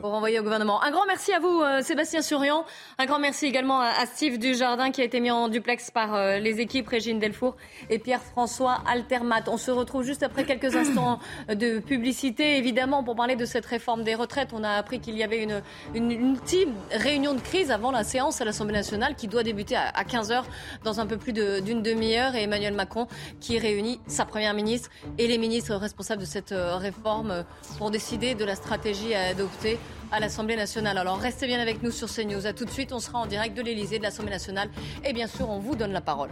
pour 0.00 0.10
renvoyer 0.10 0.38
au 0.40 0.42
gouvernement. 0.42 0.82
Un 0.82 0.90
grand 0.90 1.06
merci 1.06 1.32
à 1.32 1.38
vous, 1.38 1.62
euh, 1.62 1.82
Sébastien 1.82 2.22
Surian. 2.22 2.64
Un 2.98 3.06
grand 3.06 3.18
merci 3.18 3.46
également 3.46 3.80
à, 3.80 4.06
Steve 4.06 4.38
Dujardin 4.38 4.90
qui 4.90 5.00
a 5.00 5.04
été 5.04 5.20
mis 5.20 5.30
en 5.30 5.48
duplex 5.48 5.90
par 5.90 6.14
euh, 6.14 6.38
les 6.38 6.60
équipes 6.60 6.88
Régine 6.88 7.18
Delfour 7.18 7.56
et 7.90 7.98
Pierre-François 7.98 8.82
Altermat. 8.86 9.44
On 9.48 9.56
se 9.56 9.70
retrouve 9.70 10.04
juste 10.04 10.22
après 10.22 10.44
quelques 10.44 10.76
instants 10.76 11.18
de 11.48 11.78
publicité, 11.78 12.58
évidemment, 12.58 13.02
pour 13.02 13.16
parler 13.16 13.36
de 13.36 13.44
cette 13.44 13.66
réforme 13.66 14.04
des 14.04 14.14
retraites. 14.14 14.50
On 14.52 14.64
a 14.64 14.70
appris 14.70 15.00
qu'il 15.00 15.16
y 15.16 15.22
avait 15.22 15.42
une, 15.42 15.62
une, 15.94 16.10
ultime 16.10 16.74
réunion 16.90 17.34
de 17.34 17.40
crise 17.40 17.70
avant 17.70 17.90
la 17.90 18.04
séance 18.04 18.40
à 18.40 18.44
l'Assemblée 18.44 18.74
nationale 18.74 19.14
qui 19.16 19.28
doit 19.28 19.42
débuter 19.42 19.76
à, 19.76 20.04
15h 20.04 20.44
dans 20.84 21.00
un 21.00 21.06
peu 21.06 21.16
plus 21.16 21.32
d'une 21.32 21.82
demi-heure 21.82 22.34
et 22.34 22.42
Emmanuel 22.42 22.74
Macron 22.74 23.06
qui 23.40 23.58
réunit 23.58 24.00
sa 24.06 24.24
première 24.24 24.54
ministre 24.54 24.90
et 25.18 25.26
les 25.26 25.38
ministres 25.38 25.74
responsables 25.74 26.20
de 26.20 26.26
cette 26.26 26.52
euh, 26.52 26.76
réforme 26.76 27.44
pour 27.78 27.90
décider 27.90 28.34
de 28.34 28.44
la 28.44 28.54
stratégie 28.54 29.14
à 29.14 29.22
adopter 29.30 29.78
à 30.12 30.20
l'Assemblée 30.20 30.56
nationale. 30.56 30.98
Alors 30.98 31.18
restez 31.18 31.46
bien 31.46 31.60
avec 31.60 31.82
nous 31.82 31.90
sur 31.90 32.08
CNews. 32.08 32.46
A 32.46 32.52
tout 32.52 32.64
de 32.64 32.70
suite, 32.70 32.92
on 32.92 33.00
sera 33.00 33.18
en 33.18 33.26
direct 33.26 33.56
de 33.56 33.62
l'Elysée, 33.62 33.98
de 33.98 34.04
l'Assemblée 34.04 34.32
nationale. 34.32 34.70
Et 35.04 35.12
bien 35.12 35.26
sûr, 35.26 35.48
on 35.48 35.58
vous 35.58 35.76
donne 35.76 35.92
la 35.92 36.00
parole. 36.00 36.30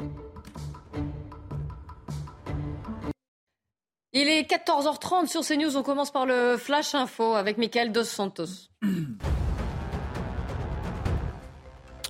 Il 4.13 4.29
est 4.29 4.49
14h30 4.49 5.27
sur 5.27 5.43
CNews. 5.43 5.77
On 5.77 5.83
commence 5.83 6.13
par 6.13 6.25
le 6.25 6.57
Flash 6.57 6.95
Info 6.95 7.35
avec 7.35 7.59
Michael 7.59 7.91
Dos 7.91 8.05
Santos. 8.05 8.69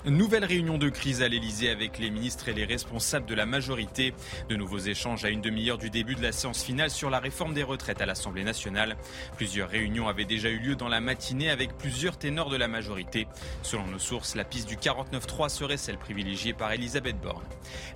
Nouvelle 0.07 0.45
réunion 0.45 0.77
de 0.77 0.91
crise 0.91 1.23
à 1.23 1.29
l'Elysée 1.29 1.71
avec 1.71 1.99
les 1.99 2.11
ministres 2.11 2.51
et 2.51 2.53
les 2.53 2.67
responsables 2.67 3.25
de 3.25 3.35
la 3.35 3.47
majorité. 3.47 4.13
De 4.51 4.55
nouveaux 4.55 4.79
échanges 4.79 5.25
à 5.25 5.31
une 5.31 5.41
demi-heure 5.41 5.79
du 5.79 5.89
début 5.89 6.15
de 6.15 6.21
la 6.21 6.33
séance 6.33 6.63
finale 6.63 6.91
sur 6.91 7.09
la 7.09 7.21
réforme 7.21 7.55
des 7.55 7.63
retraites 7.63 8.03
à 8.03 8.07
l'Assemblée 8.07 8.45
nationale. 8.45 8.97
Plusieurs 9.39 9.71
réunions 9.71 10.07
avaient 10.07 10.27
déjà 10.27 10.51
eu 10.51 10.59
lieu 10.59 10.77
dans 10.77 10.89
la 10.89 11.01
matinée 11.01 11.49
avec 11.49 11.79
plusieurs 11.79 12.19
ténors 12.19 12.51
de 12.51 12.59
la 12.59 12.69
majorité. 12.69 13.27
Selon 13.63 13.87
nos 13.87 13.99
sources, 13.99 14.35
la 14.35 14.45
piste 14.45 14.69
du 14.69 14.77
49-3 14.77 15.49
serait 15.49 15.79
celle 15.79 15.97
privilégiée 15.97 16.53
par 16.53 16.71
Elisabeth 16.71 17.19
Borne. 17.19 17.45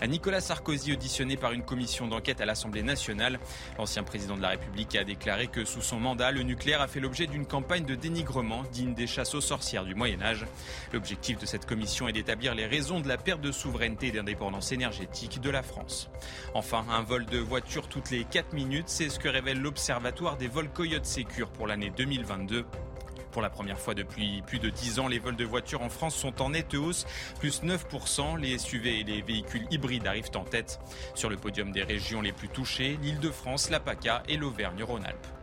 Nicolas 0.06 0.40
Sarkozy, 0.40 0.94
auditionné 0.94 1.36
par 1.36 1.52
une 1.52 1.62
commission 1.62 2.08
d'enquête 2.08 2.40
à 2.40 2.46
l'Assemblée 2.46 2.82
nationale, 2.82 3.38
l'ancien 3.76 4.02
président 4.02 4.38
de 4.38 4.42
la 4.42 4.48
République 4.48 4.96
a 4.96 5.04
déclaré 5.04 5.48
que 5.48 5.66
sous 5.66 5.82
son 5.82 6.00
mandat, 6.00 6.30
le 6.30 6.42
nucléaire 6.42 6.80
a 6.80 6.88
fait 6.88 7.00
l'objet 7.00 7.26
d'une 7.26 7.44
campagne 7.44 7.84
de 7.84 7.94
dénigrement 7.94 8.62
digne 8.72 8.94
des 8.94 9.06
chasses 9.06 9.34
aux 9.34 9.42
sorcières 9.42 9.84
du 9.84 9.94
Moyen 9.94 10.22
Âge. 10.22 10.46
L'objectif 10.94 11.36
de 11.36 11.44
cette 11.44 11.66
commission 11.66 11.97
et 12.06 12.12
d'établir 12.12 12.54
les 12.54 12.66
raisons 12.66 13.00
de 13.00 13.08
la 13.08 13.16
perte 13.16 13.40
de 13.40 13.50
souveraineté 13.50 14.08
et 14.08 14.12
d'indépendance 14.12 14.70
énergétique 14.70 15.40
de 15.40 15.50
la 15.50 15.62
France. 15.62 16.11
Enfin, 16.54 16.84
un 16.90 17.02
vol 17.02 17.24
de 17.26 17.38
voiture 17.38 17.88
toutes 17.88 18.11
les 18.11 18.24
4 18.24 18.52
minutes, 18.52 18.88
c'est 18.88 19.08
ce 19.08 19.18
que 19.18 19.28
révèle 19.28 19.61
l'Observatoire 19.61 20.37
des 20.37 20.48
vols 20.48 20.68
Coyote 20.68 21.06
Sécure 21.06 21.50
pour 21.50 21.66
l'année 21.66 21.90
2022. 21.96 22.66
Pour 23.32 23.42
la 23.42 23.50
première 23.50 23.78
fois 23.78 23.94
depuis 23.94 24.42
plus 24.42 24.58
de 24.58 24.70
10 24.70 25.00
ans, 25.00 25.08
les 25.08 25.18
vols 25.18 25.37
de 25.37 25.44
voitures 25.44 25.82
en 25.82 25.88
France 25.88 26.14
sont 26.14 26.42
en 26.42 26.50
nette 26.50 26.74
hausse, 26.74 27.06
plus 27.38 27.62
9%. 27.62 28.38
Les 28.38 28.58
SUV 28.58 29.00
et 29.00 29.04
les 29.04 29.22
véhicules 29.22 29.66
hybrides 29.70 30.06
arrivent 30.06 30.30
en 30.34 30.44
tête. 30.44 30.80
Sur 31.14 31.30
le 31.30 31.37
podium 31.37 31.72
des 31.72 31.82
régions 31.82 32.20
les 32.20 32.32
plus 32.32 32.48
touchées, 32.48 32.98
l'Île-de-France, 33.02 33.70
la 33.70 33.80
PACA 33.80 34.22
et 34.28 34.37
l'Auvergne-Rhône-Alpes. 34.37 35.38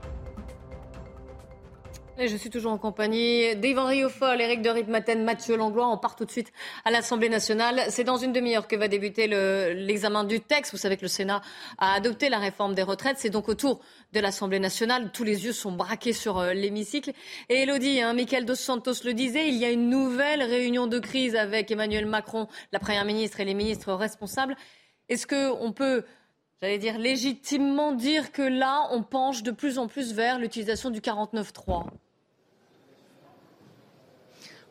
Je 2.18 2.38
suis 2.38 2.50
toujours 2.50 2.72
en 2.72 2.78
compagnie 2.78 3.58
d'Yvan 3.58 3.88
Riofol, 3.88 4.40
Éric 4.40 4.62
de 4.62 4.70
Ritmaten, 4.70 5.26
Mathieu 5.26 5.58
Langlois. 5.58 5.90
On 5.90 5.98
part 5.98 6.16
tout 6.16 6.24
de 6.24 6.32
suite 6.32 6.54
à 6.86 6.92
l'Assemblée 6.92 7.28
nationale. 7.28 7.82
C'est 7.90 8.06
dans 8.06 8.16
une 8.16 8.32
demi-heure 8.32 8.70
que 8.70 8.78
va 8.78 8.88
débuter 8.88 9.28
l'examen 9.28 10.24
du 10.24 10.40
texte. 10.40 10.72
Vous 10.72 10.78
savez 10.78 10.96
que 10.96 11.02
le 11.02 11.10
Sénat 11.10 11.42
a 11.78 11.94
adopté 11.94 12.30
la 12.30 12.40
réforme 12.40 12.74
des 12.74 12.84
retraites. 12.84 13.18
C'est 13.20 13.30
donc 13.30 13.50
au 13.50 13.54
tour 13.54 13.82
de 14.14 14.22
l'Assemblée 14.22 14.60
nationale. 14.60 15.12
Tous 15.12 15.26
les 15.26 15.44
yeux 15.44 15.52
sont 15.52 15.74
braqués 15.74 16.14
sur 16.14 16.38
euh, 16.38 16.54
l'hémicycle. 16.54 17.12
Et 17.50 17.64
Elodie, 17.64 18.00
hein, 18.00 18.14
Michael 18.14 18.46
Dos 18.46 18.56
Santos 18.56 19.04
le 19.04 19.14
disait, 19.14 19.50
il 19.50 19.56
y 19.56 19.66
a 19.66 19.70
une 19.70 19.90
nouvelle 19.90 20.42
réunion 20.42 20.88
de 20.88 21.00
crise 21.00 21.36
avec 21.36 21.70
Emmanuel 21.70 22.06
Macron, 22.06 22.48
la 22.72 22.80
Première 22.80 23.04
ministre 23.04 23.42
et 23.42 23.46
les 23.46 23.54
ministres 23.54 23.92
responsables. 23.92 24.56
Est-ce 25.10 25.28
qu'on 25.28 25.74
peut 25.74 26.06
j'allais 26.62 26.78
dire 26.78 26.98
légitimement 26.98 27.92
dire 27.92 28.32
que 28.32 28.42
là, 28.42 28.88
on 28.92 29.04
penche 29.04 29.44
de 29.44 29.52
plus 29.52 29.78
en 29.78 29.88
plus 29.88 30.14
vers 30.14 30.40
l'utilisation 30.40 30.90
du 30.92 31.02
49-3 31.02 31.88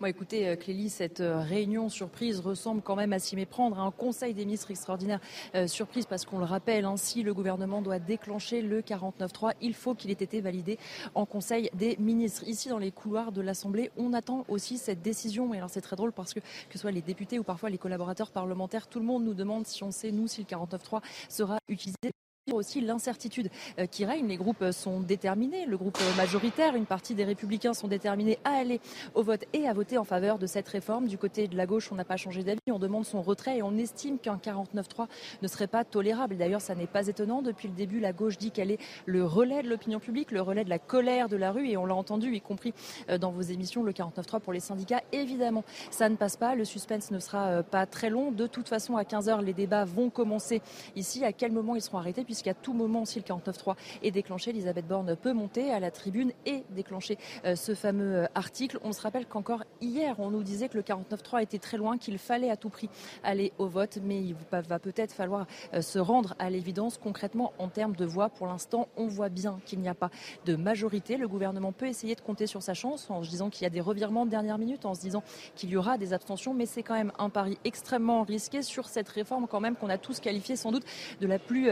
écoutez, 0.07 0.48
euh, 0.48 0.57
Clélie, 0.57 0.90
cette 0.90 1.20
euh, 1.20 1.40
réunion 1.40 1.88
surprise 1.88 2.40
ressemble 2.40 2.83
quand 2.83 2.96
même 2.96 3.12
à 3.12 3.18
s'y 3.18 3.37
méprendre 3.37 3.78
à 3.78 3.83
un 3.83 3.90
conseil 3.90 4.35
des 4.35 4.44
ministres 4.44 4.70
extraordinaire 4.70 5.20
euh, 5.54 5.66
surprise 5.66 6.07
parce 6.07 6.24
qu'on 6.24 6.38
le 6.38 6.44
rappelle, 6.44 6.85
ainsi 6.85 7.22
le 7.22 7.33
gouvernement 7.33 7.80
doit 7.80 7.98
déclencher 7.98 8.61
le 8.61 8.83
49.3. 8.83 9.52
Il 9.62 9.74
faut 9.74 9.94
qu'il 9.94 10.11
ait 10.11 10.14
été 10.14 10.40
validé 10.40 10.78
en 11.14 11.24
conseil 11.26 11.70
des 11.74 11.96
ministres. 11.98 12.44
Ici, 12.46 12.68
dans 12.68 12.78
les 12.78 12.90
couloirs 12.90 13.33
de 13.33 13.40
l'Assemblée, 13.40 13.90
on 13.96 14.12
attend 14.12 14.44
aussi 14.48 14.78
cette 14.78 15.02
décision. 15.02 15.54
Et 15.54 15.59
alors, 15.59 15.70
c'est 15.70 15.80
très 15.80 15.96
drôle 15.96 16.12
parce 16.12 16.35
que, 16.35 16.40
que 16.40 16.72
ce 16.72 16.78
soit 16.78 16.92
les 16.92 17.02
députés 17.02 17.38
ou 17.38 17.44
parfois 17.44 17.70
les 17.70 17.78
collaborateurs 17.78 18.30
parlementaires, 18.30 18.88
tout 18.88 18.98
le 18.98 19.07
monde 19.07 19.24
nous 19.24 19.35
demande 19.35 19.66
si 19.66 19.83
on 19.83 19.90
sait, 19.90 20.12
nous, 20.12 20.28
si 20.28 20.40
le 20.42 20.46
49.3 20.46 21.00
sera 21.28 21.59
utilisé 21.68 22.14
aussi 22.52 22.80
l'incertitude 22.80 23.48
euh, 23.78 23.87
qui 23.87 24.04
règne. 24.04 24.28
Les 24.28 24.37
groupes 24.37 24.70
sont 24.70 25.00
déterminés, 25.00 25.64
le 25.64 25.78
groupe 25.78 25.98
majoritaire, 26.16 26.76
une 26.76 26.85
partie 26.85 27.14
des 27.14 27.24
républicains 27.24 27.72
sont 27.72 27.88
déterminés 27.88 28.38
à 28.44 28.50
aller 28.50 28.80
au 29.14 29.22
vote 29.22 29.44
et 29.54 29.66
à 29.66 29.72
voter 29.72 29.96
en 29.96 30.04
faveur 30.04 30.38
de 30.38 30.46
cette 30.46 30.68
réforme. 30.68 31.09
Du 31.09 31.16
côté 31.16 31.48
de 31.48 31.57
la 31.57 31.64
gauche, 31.64 31.90
on 31.90 31.94
n'a 31.94 32.04
pas 32.04 32.16
changé 32.16 32.42
d'avis, 32.42 32.61
on 32.70 32.78
demande 32.78 33.07
son 33.07 33.22
retrait 33.22 33.59
et 33.59 33.62
on 33.62 33.76
estime 33.76 34.18
qu'un 34.18 34.37
49-3 34.37 35.07
ne 35.40 35.48
serait 35.48 35.66
pas 35.66 35.85
tolérable. 35.85 36.37
D'ailleurs, 36.37 36.61
ça 36.61 36.74
n'est 36.74 36.87
pas 36.87 37.07
étonnant. 37.07 37.40
Depuis 37.40 37.68
le 37.68 37.74
début, 37.74 37.98
la 37.98 38.12
gauche 38.12 38.37
dit 38.37 38.50
qu'elle 38.50 38.70
est 38.70 38.78
le 39.07 39.24
relais 39.24 39.62
de 39.62 39.70
l'opinion 39.70 39.98
publique, 39.98 40.30
le 40.30 40.42
relais 40.42 40.64
de 40.64 40.70
la 40.70 40.78
colère 40.78 41.28
de 41.28 41.37
la 41.37 41.50
rue 41.50 41.68
et 41.68 41.76
on 41.78 41.87
l'a 41.87 41.94
entendu, 41.94 42.35
y 42.35 42.40
compris 42.42 42.74
euh, 43.09 43.16
dans 43.16 43.30
vos 43.30 43.42
émissions, 43.42 43.83
le 43.83 43.92
49-3 43.92 44.40
pour 44.40 44.52
les 44.52 44.61
syndicats. 44.61 45.00
Évidemment, 45.12 45.64
ça 45.90 46.11
ne 46.11 46.16
passe 46.16 46.37
pas. 46.37 46.54
Le 46.54 46.64
suspense 46.64 47.11
ne 47.11 47.18
sera 47.18 47.46
euh, 47.46 47.62
pas 47.62 47.87
très 47.87 48.11
long. 48.11 48.33
De 48.33 48.46
toute 48.46 48.68
façon, 48.68 48.96
à 48.96 49.04
15h, 49.04 49.42
les 49.42 49.54
débats 49.54 49.85
vont 49.85 50.11
commencer 50.11 50.61
ici. 50.94 51.24
À 51.24 51.33
quel 51.33 51.52
moment 51.52 51.74
ils 51.74 51.80
seront 51.80 51.98
arrêtés 51.98 52.24
puisqu'à 52.35 52.53
tout 52.53 52.73
moment, 52.73 53.05
si 53.05 53.20
le 53.20 53.25
49.3 53.25 53.77
est 54.03 54.11
déclenché, 54.11 54.51
Elisabeth 54.51 54.88
Borne 54.88 55.14
peut 55.14 55.33
monter 55.33 55.70
à 55.70 55.79
la 55.79 55.92
tribune 55.92 56.33
et 56.47 56.64
déclencher 56.70 57.16
euh, 57.44 57.55
ce 57.55 57.77
fameux 57.77 58.16
euh, 58.16 58.27
article. 58.35 58.81
On 58.83 58.92
se 58.92 59.01
rappelle 59.01 59.27
qu'encore 59.27 59.62
hier, 59.81 60.16
on 60.18 60.33
nous 60.33 60.42
disait 60.42 60.68
que 60.68 60.77
le 60.77 60.83
49.3 60.83 61.44
était 61.44 61.61
très 61.61 61.77
loin, 61.77 61.97
qu'il 61.97 62.18
fallait 62.18 62.51
à 62.51 62.57
tout 62.57 62.70
prix 62.70 62.90
aller 63.23 63.53
au 63.59 63.68
vote, 63.68 64.01
mais 64.03 64.20
il 64.20 64.35
va 64.51 64.81
peut-être 64.81 65.12
falloir 65.12 65.47
euh, 65.75 65.81
se 65.81 66.01
rendre 66.01 66.35
à 66.40 66.51
l'évidence 66.51 66.99
concrètement 66.99 67.53
en 67.61 67.68
termes 67.68 67.94
de 67.94 68.05
voix. 68.05 68.31
Pour 68.31 68.49
l'instant, 68.49 68.88
on 68.97 69.07
voit 69.07 69.29
bien 69.29 69.61
qu'il 69.64 69.79
n'y 69.79 69.88
a 69.88 69.94
pas 69.94 70.11
de 70.44 70.57
majorité. 70.57 71.16
Le 71.16 71.29
gouvernement 71.29 71.70
peut 71.70 71.87
essayer 71.87 72.16
de 72.16 72.20
compter 72.20 72.49
sur 72.49 72.64
sa 72.64 72.75
chance 72.75 73.09
en 73.11 73.23
se 73.23 73.31
disant 73.31 73.49
qu'il 73.49 73.62
y 73.62 73.66
a 73.66 73.70
des 73.70 73.81
revirements 73.81 74.27
de 74.27 74.31
dernière 74.33 74.59
minute, 74.59 74.87
en 74.87 74.94
se 74.94 75.03
disant 75.03 75.23
qu'il 75.55 75.70
y 75.70 75.77
aura 75.77 75.99
des 75.99 76.12
abstentions, 76.12 76.53
mais 76.53 76.66
c'est 76.66 76.83
quand 76.83 76.94
même 76.94 77.12
un 77.20 77.31
pari 77.31 77.59
extrêmement 77.64 78.25
risqué 78.25 78.62
sur 78.62 78.88
cette 78.88 79.09
réforme 79.09 79.47
quand 79.47 79.61
même 79.61 79.77
qu'on 79.77 79.88
a 79.88 79.99
tous 79.99 80.18
qualifié 80.18 80.57
sans 80.57 80.73
doute 80.73 80.85
de 81.20 81.29
la 81.29 81.38
plus 81.38 81.70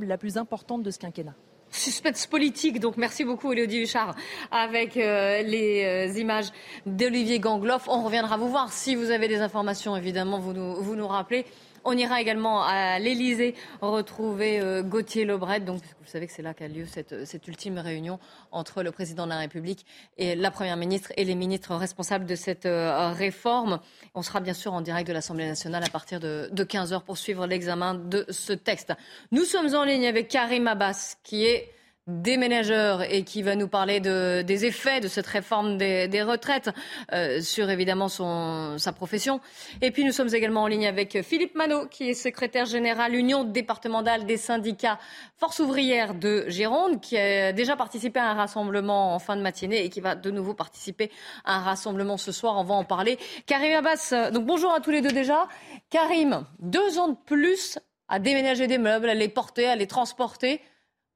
la 0.00 0.18
plus 0.18 0.36
importante 0.36 0.82
de 0.82 0.90
ce 0.90 0.98
quinquennat. 0.98 1.34
Suspense 1.70 2.26
politique, 2.26 2.78
donc 2.78 2.96
merci 2.96 3.24
beaucoup 3.24 3.52
Elodie 3.52 3.78
Huchard 3.78 4.14
avec 4.52 4.96
euh, 4.96 5.42
les 5.42 5.82
euh, 5.82 6.18
images 6.20 6.50
d'Olivier 6.86 7.40
Gangloff. 7.40 7.88
On 7.88 8.04
reviendra 8.04 8.36
vous 8.36 8.48
voir 8.48 8.72
si 8.72 8.94
vous 8.94 9.10
avez 9.10 9.26
des 9.26 9.40
informations, 9.40 9.96
évidemment, 9.96 10.38
vous 10.38 10.54
vous 10.80 10.94
nous 10.94 11.08
rappelez. 11.08 11.44
On 11.84 11.96
ira 11.96 12.20
également 12.20 12.62
à 12.62 12.98
l'Elysée 12.98 13.54
retrouver 13.80 14.60
euh, 14.60 14.82
Gauthier 14.82 15.24
Lebret. 15.24 15.60
Donc, 15.60 15.82
vous 15.82 16.06
savez 16.06 16.26
que 16.26 16.32
c'est 16.32 16.42
là 16.42 16.54
qu'a 16.54 16.68
lieu 16.68 16.86
cette, 16.86 17.26
cette, 17.26 17.46
ultime 17.46 17.78
réunion 17.78 18.18
entre 18.52 18.82
le 18.82 18.90
président 18.90 19.24
de 19.24 19.30
la 19.30 19.38
République 19.38 19.84
et 20.16 20.34
la 20.34 20.50
première 20.50 20.76
ministre 20.76 21.12
et 21.16 21.24
les 21.24 21.34
ministres 21.34 21.74
responsables 21.74 22.26
de 22.26 22.34
cette 22.34 22.66
euh, 22.66 23.10
réforme. 23.10 23.80
On 24.14 24.22
sera 24.22 24.40
bien 24.40 24.54
sûr 24.54 24.72
en 24.72 24.80
direct 24.80 25.06
de 25.06 25.12
l'Assemblée 25.12 25.46
nationale 25.46 25.84
à 25.84 25.90
partir 25.90 26.20
de, 26.20 26.48
de 26.50 26.64
15 26.64 26.92
heures 26.92 27.04
pour 27.04 27.18
suivre 27.18 27.46
l'examen 27.46 27.94
de 27.94 28.24
ce 28.30 28.52
texte. 28.52 28.92
Nous 29.30 29.44
sommes 29.44 29.74
en 29.74 29.84
ligne 29.84 30.06
avec 30.06 30.28
Karim 30.28 30.66
Abbas, 30.68 31.16
qui 31.22 31.44
est 31.44 31.70
déménageur 32.06 33.02
et 33.02 33.24
qui 33.24 33.42
va 33.42 33.56
nous 33.56 33.68
parler 33.68 33.98
de, 34.00 34.42
des 34.42 34.66
effets 34.66 35.00
de 35.00 35.08
cette 35.08 35.26
réforme 35.26 35.78
des, 35.78 36.06
des 36.06 36.22
retraites 36.22 36.70
euh, 37.12 37.40
sur 37.40 37.70
évidemment 37.70 38.08
son, 38.08 38.76
sa 38.78 38.92
profession. 38.92 39.40
Et 39.80 39.90
puis 39.90 40.04
nous 40.04 40.12
sommes 40.12 40.34
également 40.34 40.62
en 40.62 40.66
ligne 40.66 40.86
avec 40.86 41.22
Philippe 41.22 41.54
Manot, 41.54 41.86
qui 41.86 42.10
est 42.10 42.14
secrétaire 42.14 42.66
général 42.66 43.14
Union 43.14 43.44
départementale 43.44 44.26
des 44.26 44.36
syndicats 44.36 44.98
Force 45.38 45.60
ouvrière 45.60 46.14
de 46.14 46.44
Gironde, 46.48 47.00
qui 47.00 47.16
a 47.16 47.52
déjà 47.52 47.74
participé 47.74 48.20
à 48.20 48.30
un 48.30 48.34
rassemblement 48.34 49.14
en 49.14 49.18
fin 49.18 49.36
de 49.36 49.42
matinée 49.42 49.84
et 49.84 49.88
qui 49.88 50.00
va 50.00 50.14
de 50.14 50.30
nouveau 50.30 50.54
participer 50.54 51.10
à 51.44 51.56
un 51.56 51.60
rassemblement 51.60 52.18
ce 52.18 52.32
soir. 52.32 52.56
On 52.58 52.64
va 52.64 52.74
en 52.74 52.84
parler. 52.84 53.18
Karim 53.46 53.76
Abbas, 53.76 54.30
donc 54.30 54.44
bonjour 54.44 54.74
à 54.74 54.80
tous 54.80 54.90
les 54.90 55.00
deux 55.00 55.12
déjà. 55.12 55.48
Karim, 55.88 56.44
deux 56.58 56.98
ans 56.98 57.08
de 57.08 57.16
plus 57.24 57.78
à 58.08 58.18
déménager 58.18 58.66
des 58.66 58.78
meubles, 58.78 59.08
à 59.08 59.14
les 59.14 59.28
porter, 59.28 59.66
à 59.66 59.76
les 59.76 59.86
transporter. 59.86 60.60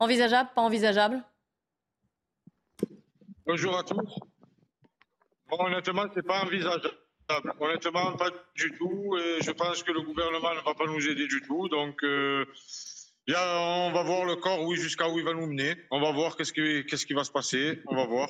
Envisageable, 0.01 0.51
pas 0.55 0.63
envisageable? 0.63 1.23
Bonjour 3.47 3.77
à 3.79 3.83
tous. 3.83 4.19
Bon, 5.51 5.57
honnêtement, 5.67 6.05
ce 6.13 6.17
n'est 6.17 6.23
pas 6.23 6.43
envisageable. 6.45 6.91
Honnêtement, 7.61 8.13
pas 8.17 8.31
du 8.55 8.73
tout. 8.79 9.17
Et 9.19 9.43
je 9.43 9.51
pense 9.51 9.83
que 9.83 9.93
le 9.93 10.03
gouvernement 10.03 10.55
ne 10.55 10.61
va 10.61 10.75
pas 10.75 10.87
nous 10.87 11.07
aider 11.09 11.27
du 11.27 11.43
tout. 11.43 11.69
Donc, 11.69 12.03
euh, 12.05 12.45
on 13.29 13.91
va 13.93 14.03
voir 14.03 14.25
le 14.25 14.37
corps, 14.37 14.63
oui, 14.63 14.77
jusqu'à 14.77 15.09
où 15.09 15.19
il 15.19 15.25
va 15.25 15.35
nous 15.35 15.47
mener. 15.47 15.77
On 15.91 16.01
va 16.01 16.13
voir 16.13 16.37
qu'est-ce 16.37 16.53
qui, 16.53 17.15
va 17.15 17.25
se 17.25 17.31
passer. 17.33 17.83
On 17.87 17.97
va 17.97 18.07
voir 18.07 18.29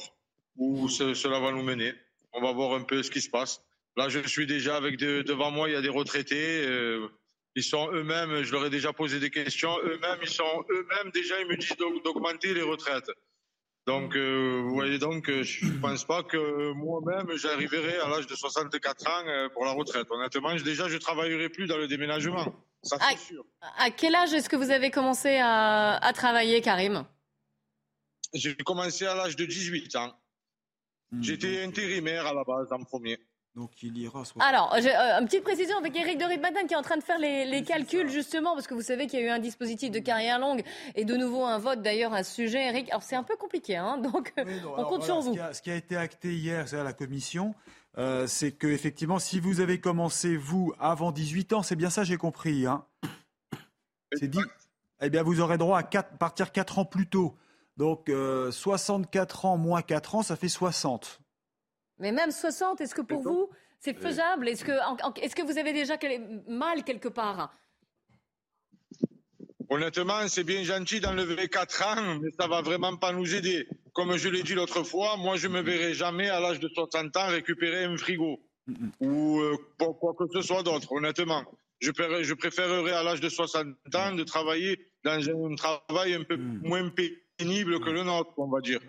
où 0.56 0.88
ce- 0.88 1.14
cela 1.14 1.38
va 1.38 1.52
nous 1.52 1.62
mener. 1.62 1.92
On 2.32 2.40
va 2.40 2.52
voir 2.52 2.74
un 2.74 2.82
peu 2.82 3.02
ce 3.02 3.10
qui 3.10 3.20
se 3.20 3.30
passe. 3.30 3.62
Là, 3.96 4.08
je 4.08 4.20
suis 4.26 4.46
déjà 4.46 4.76
avec 4.76 4.96
de- 4.96 5.22
devant 5.22 5.50
moi, 5.50 5.68
il 5.68 5.72
y 5.72 5.76
a 5.76 5.82
des 5.82 5.88
retraités. 5.88 6.64
euh, 6.66 7.08
ils 7.58 7.62
sont 7.64 7.90
eux-mêmes, 7.92 8.42
je 8.44 8.52
leur 8.52 8.64
ai 8.66 8.70
déjà 8.70 8.92
posé 8.92 9.18
des 9.18 9.30
questions. 9.30 9.76
Eux-mêmes, 9.82 10.18
ils 10.22 10.28
sont 10.28 10.64
eux-mêmes 10.70 11.10
déjà, 11.12 11.40
ils 11.40 11.48
me 11.48 11.56
disent 11.56 11.76
d'aug- 11.76 12.02
d'augmenter 12.04 12.54
les 12.54 12.62
retraites. 12.62 13.10
Donc, 13.86 14.14
euh, 14.14 14.60
vous 14.62 14.74
voyez 14.74 14.98
donc, 14.98 15.28
euh, 15.28 15.42
je 15.42 15.64
ne 15.66 15.78
pense 15.80 16.04
pas 16.04 16.22
que 16.22 16.72
moi-même, 16.72 17.36
j'arriverai 17.36 17.96
à 17.98 18.08
l'âge 18.08 18.26
de 18.28 18.34
64 18.36 19.06
ans 19.08 19.26
euh, 19.26 19.48
pour 19.48 19.64
la 19.64 19.72
retraite. 19.72 20.06
Honnêtement, 20.10 20.54
déjà, 20.56 20.88
je 20.88 20.94
ne 20.94 20.98
travaillerai 21.00 21.48
plus 21.48 21.66
dans 21.66 21.78
le 21.78 21.88
déménagement. 21.88 22.54
Ça, 22.84 22.96
c'est 23.10 23.18
sûr. 23.18 23.44
à 23.60 23.90
quel 23.90 24.14
âge 24.14 24.32
est-ce 24.34 24.48
que 24.48 24.54
vous 24.56 24.70
avez 24.70 24.90
commencé 24.92 25.38
à, 25.42 25.96
à 25.96 26.12
travailler, 26.12 26.60
Karim? 26.60 27.04
J'ai 28.34 28.54
commencé 28.56 29.04
à 29.06 29.14
l'âge 29.16 29.34
de 29.34 29.46
18 29.46 29.96
ans. 29.96 30.14
J'étais 31.20 31.62
intérimaire 31.64 32.26
à 32.26 32.34
la 32.34 32.44
base, 32.44 32.70
en 32.70 32.84
premier. 32.84 33.18
Donc 33.58 33.82
il 33.82 33.98
ira. 33.98 34.22
Alors, 34.38 34.72
j'ai, 34.80 34.94
euh, 34.94 35.18
une 35.20 35.26
petite 35.26 35.42
précision 35.42 35.76
avec 35.78 35.96
Eric 35.96 36.16
de 36.16 36.24
Ritmatin 36.24 36.64
qui 36.68 36.74
est 36.74 36.76
en 36.76 36.82
train 36.82 36.96
de 36.96 37.02
faire 37.02 37.18
les, 37.18 37.44
les 37.44 37.64
calculs 37.64 38.08
justement, 38.08 38.54
parce 38.54 38.68
que 38.68 38.74
vous 38.74 38.82
savez 38.82 39.08
qu'il 39.08 39.18
y 39.18 39.22
a 39.24 39.26
eu 39.26 39.30
un 39.30 39.40
dispositif 39.40 39.90
de 39.90 39.98
carrière 39.98 40.38
longue 40.38 40.62
et 40.94 41.04
de 41.04 41.16
nouveau 41.16 41.44
un 41.44 41.58
vote 41.58 41.82
d'ailleurs 41.82 42.14
à 42.14 42.22
ce 42.22 42.32
sujet, 42.32 42.68
Eric. 42.68 42.88
Alors 42.90 43.02
c'est 43.02 43.16
un 43.16 43.24
peu 43.24 43.34
compliqué, 43.36 43.76
hein, 43.76 43.98
donc 44.12 44.32
euh, 44.38 44.44
on 44.64 44.74
Alors, 44.74 44.88
compte 44.88 45.00
voilà, 45.00 45.04
sur 45.04 45.22
ce 45.22 45.26
vous. 45.28 45.34
qui, 45.34 45.40
a, 45.40 45.52
ce 45.52 45.60
qui 45.60 45.70
a 45.72 45.74
été 45.74 45.96
acté 45.96 46.32
hier 46.34 46.68
c'est 46.68 46.78
à 46.78 46.84
la 46.84 46.92
commission, 46.92 47.52
euh, 47.98 48.28
c'est 48.28 48.52
que 48.52 48.68
effectivement, 48.68 49.18
si 49.18 49.40
vous 49.40 49.58
avez 49.60 49.80
commencé 49.80 50.36
vous 50.36 50.72
avant 50.78 51.10
18 51.10 51.52
ans, 51.54 51.62
c'est 51.64 51.74
bien 51.74 51.90
ça, 51.90 52.04
j'ai 52.04 52.16
compris. 52.16 52.64
Hein 52.64 52.84
c'est 54.12 54.28
dit. 54.28 54.38
Eh 55.00 55.10
bien, 55.10 55.22
vous 55.24 55.40
aurez 55.40 55.58
droit 55.58 55.78
à 55.78 55.82
quatre- 55.82 56.16
partir 56.18 56.52
4 56.52 56.78
ans 56.78 56.84
plus 56.84 57.06
tôt. 57.08 57.36
Donc, 57.76 58.08
euh, 58.08 58.50
64 58.52 59.44
ans 59.46 59.56
moins 59.56 59.82
4 59.82 60.14
ans, 60.16 60.22
ça 60.22 60.34
fait 60.36 60.48
60. 60.48 61.20
Mais 61.98 62.12
même 62.12 62.30
60, 62.30 62.80
est-ce 62.80 62.94
que 62.94 63.02
pour 63.02 63.22
vous 63.22 63.50
c'est 63.80 63.94
faisable? 63.96 64.48
Est-ce 64.48 64.64
que, 64.64 65.42
vous 65.42 65.56
avez 65.58 65.72
déjà 65.72 65.96
mal 66.48 66.82
quelque 66.84 67.08
part? 67.08 67.54
Honnêtement, 69.70 70.26
c'est 70.28 70.44
bien 70.44 70.62
gentil 70.64 70.98
d'enlever 71.00 71.48
4 71.48 71.82
ans, 71.86 72.18
mais 72.22 72.30
ça 72.38 72.46
va 72.48 72.62
vraiment 72.62 72.96
pas 72.96 73.12
nous 73.12 73.34
aider. 73.34 73.68
Comme 73.92 74.16
je 74.16 74.28
l'ai 74.28 74.42
dit 74.42 74.54
l'autre 74.54 74.82
fois, 74.82 75.16
moi, 75.18 75.36
je 75.36 75.46
me 75.46 75.60
verrai 75.60 75.92
jamais 75.92 76.28
à 76.30 76.40
l'âge 76.40 76.58
de 76.58 76.68
60 76.68 77.16
ans 77.16 77.26
récupérer 77.28 77.84
un 77.84 77.96
frigo 77.98 78.40
ou 79.00 79.40
euh, 79.40 79.56
pour 79.78 79.98
quoi 79.98 80.14
que 80.18 80.24
ce 80.32 80.40
soit 80.42 80.62
d'autre, 80.62 80.90
honnêtement. 80.92 81.44
Je, 81.80 81.90
préférerais- 81.90 82.24
je 82.24 82.34
préférerais 82.34 82.92
à 82.92 83.02
l'âge 83.02 83.20
de 83.20 83.28
60 83.28 83.66
ans 83.94 84.12
de 84.14 84.24
travailler 84.24 84.90
dans 85.04 85.20
un 85.28 85.54
travail 85.54 86.14
un 86.14 86.24
peu 86.24 86.36
moins 86.36 86.88
pénible 86.90 87.80
que 87.80 87.90
le 87.90 88.02
nôtre, 88.04 88.32
on 88.38 88.48
va 88.48 88.60
dire. 88.60 88.80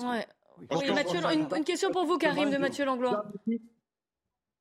Ouais. 0.00 0.26
Parce 0.68 0.82
Oui, 0.82 0.88
que- 0.88 0.94
Mathieu, 0.94 1.18
une, 1.32 1.46
une 1.56 1.64
question 1.64 1.90
pour 1.90 2.04
vous, 2.06 2.18
Karim, 2.18 2.50
de 2.50 2.56
Mathieu 2.56 2.84
Langlois. 2.84 3.24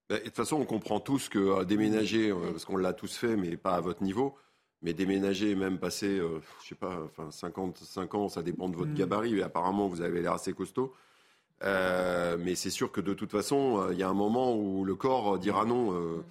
Bah, 0.09 0.17
De 0.19 0.23
toute 0.23 0.35
façon, 0.35 0.57
on 0.57 0.65
comprend 0.65 0.99
tous 0.99 1.27
que 1.29 1.39
euh, 1.39 1.63
déménager, 1.65 2.29
euh, 2.31 2.51
parce 2.51 2.65
qu'on 2.65 2.77
l'a 2.77 2.93
tous 2.93 3.15
fait, 3.15 3.35
mais 3.35 3.57
pas 3.57 3.73
à 3.75 3.81
votre 3.81 4.03
niveau, 4.03 4.35
mais 4.81 4.93
déménager, 4.93 5.55
même 5.55 5.79
passer, 5.79 6.19
euh, 6.19 6.39
je 6.63 6.69
sais 6.69 6.75
pas, 6.75 6.99
enfin 7.05 7.29
55 7.31 8.13
ans, 8.15 8.29
ça 8.29 8.41
dépend 8.43 8.69
de 8.69 8.75
votre 8.75 8.93
gabarit, 8.93 9.33
mais 9.33 9.41
apparemment 9.41 9.87
vous 9.87 10.01
avez 10.01 10.21
l'air 10.21 10.33
assez 10.33 10.53
costaud. 10.53 10.93
Euh, 11.63 12.37
mais 12.39 12.53
c'est 12.55 12.69
sûr 12.69 12.91
que 12.91 13.01
de 13.01 13.13
toute 13.15 13.31
façon, 13.31 13.79
euh, 13.81 13.93
il 13.93 13.97
y 13.99 14.03
a 14.03 14.07
un 14.09 14.13
moment 14.13 14.55
où 14.55 14.85
le 14.85 14.93
corps 14.95 15.35
euh, 15.35 15.37
dira 15.39 15.65
non. 15.65 15.91
euh. 15.93 16.23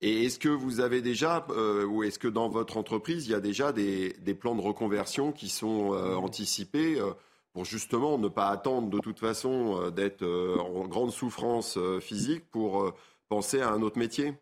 Et 0.00 0.24
est-ce 0.24 0.38
que 0.38 0.48
vous 0.48 0.80
avez 0.80 1.02
déjà, 1.02 1.46
euh, 1.50 1.84
ou 1.84 2.02
est-ce 2.02 2.18
que 2.18 2.28
dans 2.28 2.48
votre 2.48 2.76
entreprise, 2.78 3.26
il 3.26 3.30
y 3.32 3.34
a 3.34 3.40
déjà 3.40 3.72
des, 3.72 4.14
des 4.20 4.34
plans 4.34 4.54
de 4.54 4.60
reconversion 4.62 5.32
qui 5.32 5.48
sont 5.50 5.92
euh, 5.94 6.14
anticipés 6.16 6.98
euh, 6.98 7.12
pour 7.54 7.64
justement 7.64 8.18
ne 8.18 8.28
pas 8.28 8.48
attendre 8.48 8.90
de 8.90 8.98
toute 8.98 9.20
façon 9.20 9.80
euh, 9.80 9.90
d'être 9.90 10.22
euh, 10.22 10.58
en 10.58 10.86
grande 10.88 11.12
souffrance 11.12 11.78
euh, 11.78 12.00
physique 12.00 12.44
pour 12.50 12.82
euh, 12.82 12.94
penser 13.28 13.60
à 13.60 13.70
un 13.70 13.80
autre 13.80 13.96
métier? 13.96 14.34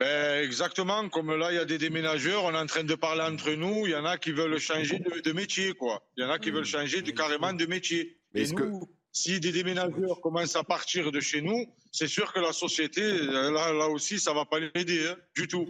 Ben, 0.00 0.42
exactement, 0.42 1.06
comme 1.10 1.36
là, 1.36 1.52
il 1.52 1.56
y 1.56 1.58
a 1.58 1.66
des 1.66 1.76
déménageurs, 1.76 2.44
on 2.44 2.54
est 2.54 2.58
en 2.58 2.64
train 2.64 2.84
de 2.84 2.94
parler 2.94 3.20
entre 3.20 3.50
nous, 3.50 3.86
il 3.86 3.90
y 3.90 3.94
en 3.94 4.06
a 4.06 4.16
qui 4.16 4.32
veulent 4.32 4.58
changer 4.58 4.98
de, 4.98 5.20
de 5.20 5.32
métier, 5.32 5.74
quoi. 5.74 6.02
Il 6.16 6.24
y 6.24 6.26
en 6.26 6.30
a 6.30 6.38
qui 6.38 6.50
veulent 6.50 6.64
changer 6.64 7.02
de, 7.02 7.10
carrément 7.10 7.52
de 7.52 7.66
métier. 7.66 8.16
Mais 8.32 8.40
Et 8.40 8.42
est-ce 8.44 8.54
nous, 8.54 8.88
si 9.12 9.38
des 9.38 9.52
déménageurs 9.52 10.22
commencent 10.22 10.56
à 10.56 10.64
partir 10.64 11.12
de 11.12 11.20
chez 11.20 11.42
nous, 11.42 11.66
c'est 11.92 12.08
sûr 12.08 12.32
que 12.32 12.40
la 12.40 12.54
société, 12.54 13.02
là, 13.02 13.74
là 13.74 13.88
aussi, 13.88 14.18
ça 14.18 14.32
va 14.32 14.46
pas 14.46 14.60
l'aider, 14.60 15.06
hein, 15.06 15.16
du 15.36 15.46
tout. 15.46 15.68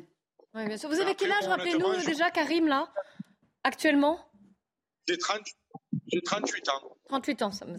Oui, 0.55 0.65
bien 0.65 0.77
sûr. 0.77 0.89
Vous 0.89 1.01
avez 1.01 1.17
quel 1.17 1.33
âge, 1.33 1.49
rappelez-nous 1.49 1.97
déjà, 2.07 2.31
Karim, 2.31 2.69
là, 2.69 2.89
actuellement? 3.65 4.30
J'ai 5.11 5.19
30 5.19 5.43
j'ai 6.07 6.21
38 6.23 6.69
ans. 6.69 6.97
38 7.11 7.43
ans. 7.43 7.51
ça 7.51 7.65
me- 7.67 7.73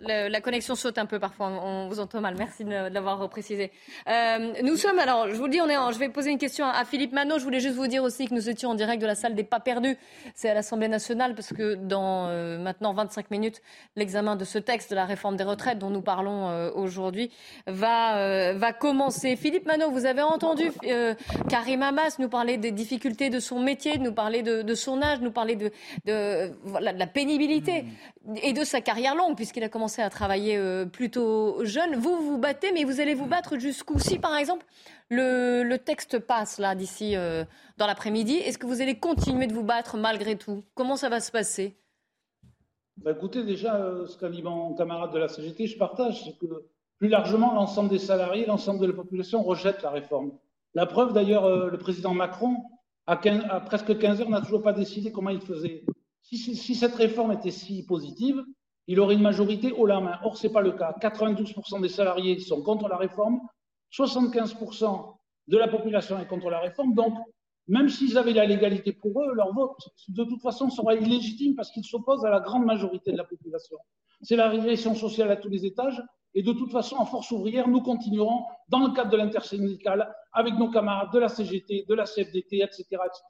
Le- 0.00 0.28
la 0.28 0.40
connexion 0.40 0.74
saute 0.76 0.98
un 0.98 1.06
peu 1.06 1.18
parfois, 1.18 1.48
on 1.48 1.88
vous 1.88 1.98
entend 1.98 2.20
mal. 2.20 2.36
Merci 2.38 2.64
de, 2.64 2.88
de 2.88 2.94
l'avoir 2.94 3.28
précisé. 3.28 3.72
Euh, 4.08 4.52
nous 4.62 4.76
sommes, 4.76 4.98
alors, 5.00 5.28
je 5.28 5.34
vous 5.34 5.44
le 5.46 5.50
dis, 5.50 5.60
on 5.60 5.68
est 5.68 5.76
en- 5.76 5.90
je 5.90 5.98
vais 5.98 6.08
poser 6.08 6.30
une 6.30 6.38
question 6.38 6.64
à, 6.66 6.70
à 6.70 6.84
Philippe 6.84 7.12
Manot. 7.12 7.38
Je 7.38 7.44
voulais 7.44 7.58
juste 7.60 7.74
vous 7.74 7.88
dire 7.88 8.04
aussi 8.04 8.26
que 8.28 8.34
nous 8.34 8.48
étions 8.48 8.70
en 8.70 8.74
direct 8.76 9.02
de 9.02 9.06
la 9.06 9.16
salle 9.16 9.34
des 9.34 9.42
pas 9.42 9.58
perdus. 9.58 9.96
C'est 10.34 10.48
à 10.50 10.54
l'Assemblée 10.54 10.86
nationale 10.88 11.34
parce 11.34 11.52
que 11.52 11.74
dans 11.74 12.28
euh, 12.28 12.58
maintenant 12.58 12.92
25 12.92 13.30
minutes, 13.32 13.60
l'examen 13.96 14.36
de 14.36 14.44
ce 14.44 14.58
texte 14.58 14.90
de 14.90 14.94
la 14.96 15.04
réforme 15.04 15.36
des 15.36 15.44
retraites 15.44 15.78
dont 15.78 15.90
nous 15.90 16.02
parlons 16.02 16.48
euh, 16.48 16.70
aujourd'hui 16.74 17.32
va, 17.66 18.52
va 18.54 18.72
commencer. 18.72 19.34
Philippe 19.34 19.66
Manot, 19.66 19.90
vous 19.90 20.06
avez 20.06 20.22
entendu 20.22 20.70
Karim 21.48 21.82
Hamas 21.82 22.18
nous 22.20 22.28
parler 22.28 22.56
des 22.58 22.70
difficultés 22.70 23.30
de 23.30 23.40
son 23.40 23.58
métier, 23.60 23.98
nous 23.98 24.12
parler 24.12 24.42
de, 24.42 24.62
de 24.62 24.74
son 24.74 25.02
âge, 25.02 25.20
nous 25.20 25.32
parler 25.32 25.56
de, 25.56 25.70
de, 26.04 26.52
voilà, 26.64 26.92
de 26.92 26.98
la 26.98 27.06
pénibilité 27.06 27.84
et 28.42 28.52
de 28.52 28.64
sa 28.64 28.75
carrière 28.80 29.14
longue, 29.14 29.36
puisqu'il 29.36 29.62
a 29.64 29.68
commencé 29.68 30.02
à 30.02 30.10
travailler 30.10 30.56
euh, 30.56 30.84
plutôt 30.86 31.64
jeune. 31.64 31.96
Vous, 31.96 32.16
vous 32.18 32.38
battez, 32.38 32.72
mais 32.72 32.84
vous 32.84 33.00
allez 33.00 33.14
vous 33.14 33.26
battre 33.26 33.58
jusqu'où? 33.58 33.98
Si, 33.98 34.18
par 34.18 34.36
exemple, 34.36 34.64
le, 35.10 35.76
texte 35.76 36.18
passe 36.18 36.58
là 36.58 36.74
d'ici 36.74 37.16
euh, 37.16 37.44
dans 37.76 37.86
l'après-midi, 37.86 38.34
est-ce 38.34 38.58
que 38.58 38.66
vous 38.66 38.80
allez 38.80 38.98
continuer 38.98 39.46
de 39.46 39.52
vous 39.52 39.62
battre 39.62 39.96
malgré 39.96 40.36
tout? 40.36 40.64
Comment 40.74 40.96
ça 40.96 41.08
va 41.08 41.20
se 41.20 41.30
passer? 41.30 41.76
Bah, 42.96 43.12
écoutez, 43.12 43.44
déjà, 43.44 43.76
euh, 43.76 44.06
ce 44.06 44.18
qu'a 44.18 44.28
dit 44.28 44.42
mon 44.42 44.74
camarade 44.74 45.12
de 45.12 45.18
la 45.18 45.28
CGT, 45.28 45.66
je 45.66 45.78
partage, 45.78 46.24
c'est 46.24 46.38
que 46.38 46.66
plus 46.98 47.08
largement, 47.08 47.54
l'ensemble 47.54 47.90
des 47.90 47.98
salariés, 47.98 48.46
l'ensemble 48.46 48.80
de 48.80 48.86
la 48.86 48.94
population 48.94 49.42
rejette 49.42 49.82
la 49.82 49.90
réforme. 49.90 50.32
La 50.74 50.86
preuve, 50.86 51.12
d'ailleurs, 51.12 51.68
le 51.68 51.78
président 51.78 52.14
Macron, 52.14 52.56
à, 53.06 53.16
15 53.16 53.44
à 53.48 53.60
presque 53.60 53.98
15 53.98 54.20
heures, 54.20 54.30
n'a 54.30 54.40
toujours 54.40 54.62
pas 54.62 54.72
décidé 54.72 55.12
comment 55.12 55.30
il 55.30 55.40
faisait. 55.40 55.84
Si 56.22 56.74
cette 56.74 56.94
réforme 56.96 57.32
était 57.32 57.52
si 57.52 57.86
positive, 57.86 58.44
il 58.86 59.00
aurait 59.00 59.14
une 59.14 59.22
majorité 59.22 59.72
haut 59.72 59.86
la 59.86 60.00
main. 60.00 60.18
Or, 60.22 60.36
ce 60.36 60.46
n'est 60.46 60.52
pas 60.52 60.60
le 60.60 60.72
cas. 60.72 60.94
92% 61.00 61.80
des 61.80 61.88
salariés 61.88 62.38
sont 62.38 62.62
contre 62.62 62.88
la 62.88 62.96
réforme, 62.96 63.40
75% 63.92 65.16
de 65.48 65.58
la 65.58 65.68
population 65.68 66.18
est 66.18 66.26
contre 66.26 66.50
la 66.50 66.60
réforme. 66.60 66.94
Donc, 66.94 67.14
même 67.68 67.88
s'ils 67.88 68.16
avaient 68.16 68.32
la 68.32 68.44
légalité 68.44 68.92
pour 68.92 69.22
eux, 69.22 69.34
leur 69.34 69.52
vote, 69.52 69.78
de 70.08 70.24
toute 70.24 70.40
façon, 70.40 70.70
sera 70.70 70.94
illégitime 70.94 71.56
parce 71.56 71.70
qu'ils 71.72 71.84
s'opposent 71.84 72.24
à 72.24 72.30
la 72.30 72.40
grande 72.40 72.64
majorité 72.64 73.10
de 73.12 73.16
la 73.16 73.24
population. 73.24 73.76
C'est 74.22 74.36
la 74.36 74.48
régression 74.48 74.94
sociale 74.94 75.30
à 75.30 75.36
tous 75.36 75.48
les 75.48 75.66
étages. 75.66 76.00
Et 76.34 76.42
de 76.42 76.52
toute 76.52 76.70
façon, 76.70 76.96
en 76.96 77.06
force 77.06 77.30
ouvrière, 77.30 77.66
nous 77.66 77.80
continuerons 77.80 78.44
dans 78.68 78.86
le 78.86 78.92
cadre 78.92 79.10
de 79.10 79.16
l'intersyndicale 79.16 80.14
avec 80.32 80.54
nos 80.54 80.70
camarades 80.70 81.12
de 81.12 81.18
la 81.18 81.28
CGT, 81.28 81.86
de 81.88 81.94
la 81.94 82.04
CFDT, 82.04 82.58
etc. 82.58 82.84
etc. 82.90 83.24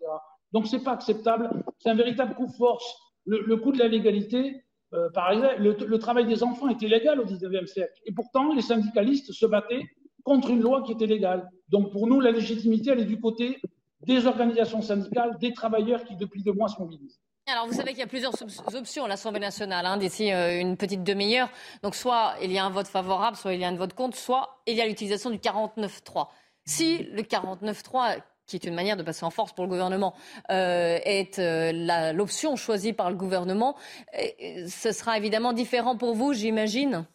Donc, 0.53 0.67
ce 0.67 0.77
n'est 0.77 0.83
pas 0.83 0.93
acceptable. 0.93 1.51
C'est 1.79 1.89
un 1.89 1.95
véritable 1.95 2.35
coup 2.35 2.47
de 2.47 2.53
force. 2.53 2.85
Le, 3.25 3.43
le 3.43 3.57
coup 3.57 3.73
de 3.73 3.79
la 3.79 3.89
légalité, 3.89 4.66
euh, 4.97 5.11
par 5.11 5.31
exemple, 5.33 5.57
le, 5.59 5.99
travail 5.99 6.27
des 6.27 6.43
enfants 6.43 6.69
était 6.69 6.89
légal 6.89 7.21
au 7.21 7.25
19e 7.25 7.67
siècle. 7.67 7.93
Et 8.07 8.13
pourtant, 8.13 8.55
les 8.55 8.63
syndicalistes 8.63 9.33
se 9.33 9.47
battaient 9.47 9.83
contre 10.25 10.51
une 10.51 10.61
loi 10.61 10.83
qui 10.83 10.93
était 10.93 11.07
légale. 11.07 11.49
Donc, 11.69 11.93
pour 11.93 12.07
nous, 12.07 12.21
la 12.21 12.31
légitimité, 12.31 12.91
elle 12.91 13.01
est 13.01 13.05
du 13.05 13.21
côté 13.21 13.61
des 14.03 14.27
organisations 14.27 14.83
syndicales, 14.83 15.37
des 15.41 15.53
travailleurs 15.53 16.05
qui, 16.05 16.17
depuis 16.17 16.43
deux 16.43 16.53
mois, 16.53 16.69
se 16.69 16.81
mobilisent. 16.81 17.21
Alors, 17.49 17.67
vous 17.67 17.75
savez 17.75 17.91
qu'il 17.91 18.01
y 18.01 18.03
a 18.03 18.09
plusieurs 18.09 18.35
op- 18.43 18.75
options 18.75 19.05
à 19.05 19.09
l'Assemblée 19.09 19.41
nationale 19.41 19.87
hein, 19.87 19.97
d'ici 19.97 20.33
euh, 20.33 20.61
une 20.61 20.77
petite 20.77 21.05
demi-heure. 21.05 21.49
Donc, 21.83 21.95
soit 21.95 22.35
il 22.43 22.51
y 22.51 22.59
a 22.59 22.65
un 22.65 22.71
vote 22.71 22.89
favorable, 22.89 23.37
soit 23.37 23.55
il 23.55 23.61
y 23.61 23.65
a 23.65 23.69
un 23.69 23.77
vote 23.77 23.93
contre, 23.95 24.17
soit 24.17 24.63
il 24.67 24.75
y 24.75 24.81
a 24.81 24.87
l'utilisation 24.87 25.31
du 25.31 25.39
49-3. 25.39 26.27
Si 26.65 27.05
le 27.05 27.23
49-3, 27.23 28.21
qui 28.47 28.57
est 28.57 28.65
une 28.65 28.75
manière 28.75 28.97
de 28.97 29.03
passer 29.03 29.25
en 29.25 29.31
force 29.31 29.53
pour 29.53 29.65
le 29.65 29.71
gouvernement, 29.71 30.15
euh, 30.51 30.99
est 31.05 31.39
euh, 31.39 32.13
l'option 32.13 32.57
choisie 32.57 32.93
par 32.93 33.11
le 33.11 33.17
gouvernement, 33.17 33.77
ce 34.13 34.93
sera 34.93 35.19
évidemment 35.19 35.53
différent 35.53 35.97
pour 35.97 36.15
vous, 36.15 36.33
j'imagine? 36.33 37.07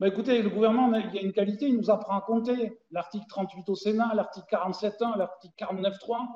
Bah 0.00 0.08
écoutez, 0.08 0.40
le 0.40 0.48
gouvernement, 0.48 0.90
il 0.96 1.14
y 1.14 1.18
a 1.18 1.22
une 1.22 1.32
qualité, 1.32 1.68
il 1.68 1.76
nous 1.76 1.90
apprend 1.90 2.16
à 2.16 2.22
compter. 2.22 2.78
L'article 2.90 3.26
38 3.28 3.68
au 3.68 3.74
Sénat, 3.74 4.12
l'article 4.14 4.46
47.1, 4.50 5.18
l'article 5.18 5.54
49.3, 5.58 6.26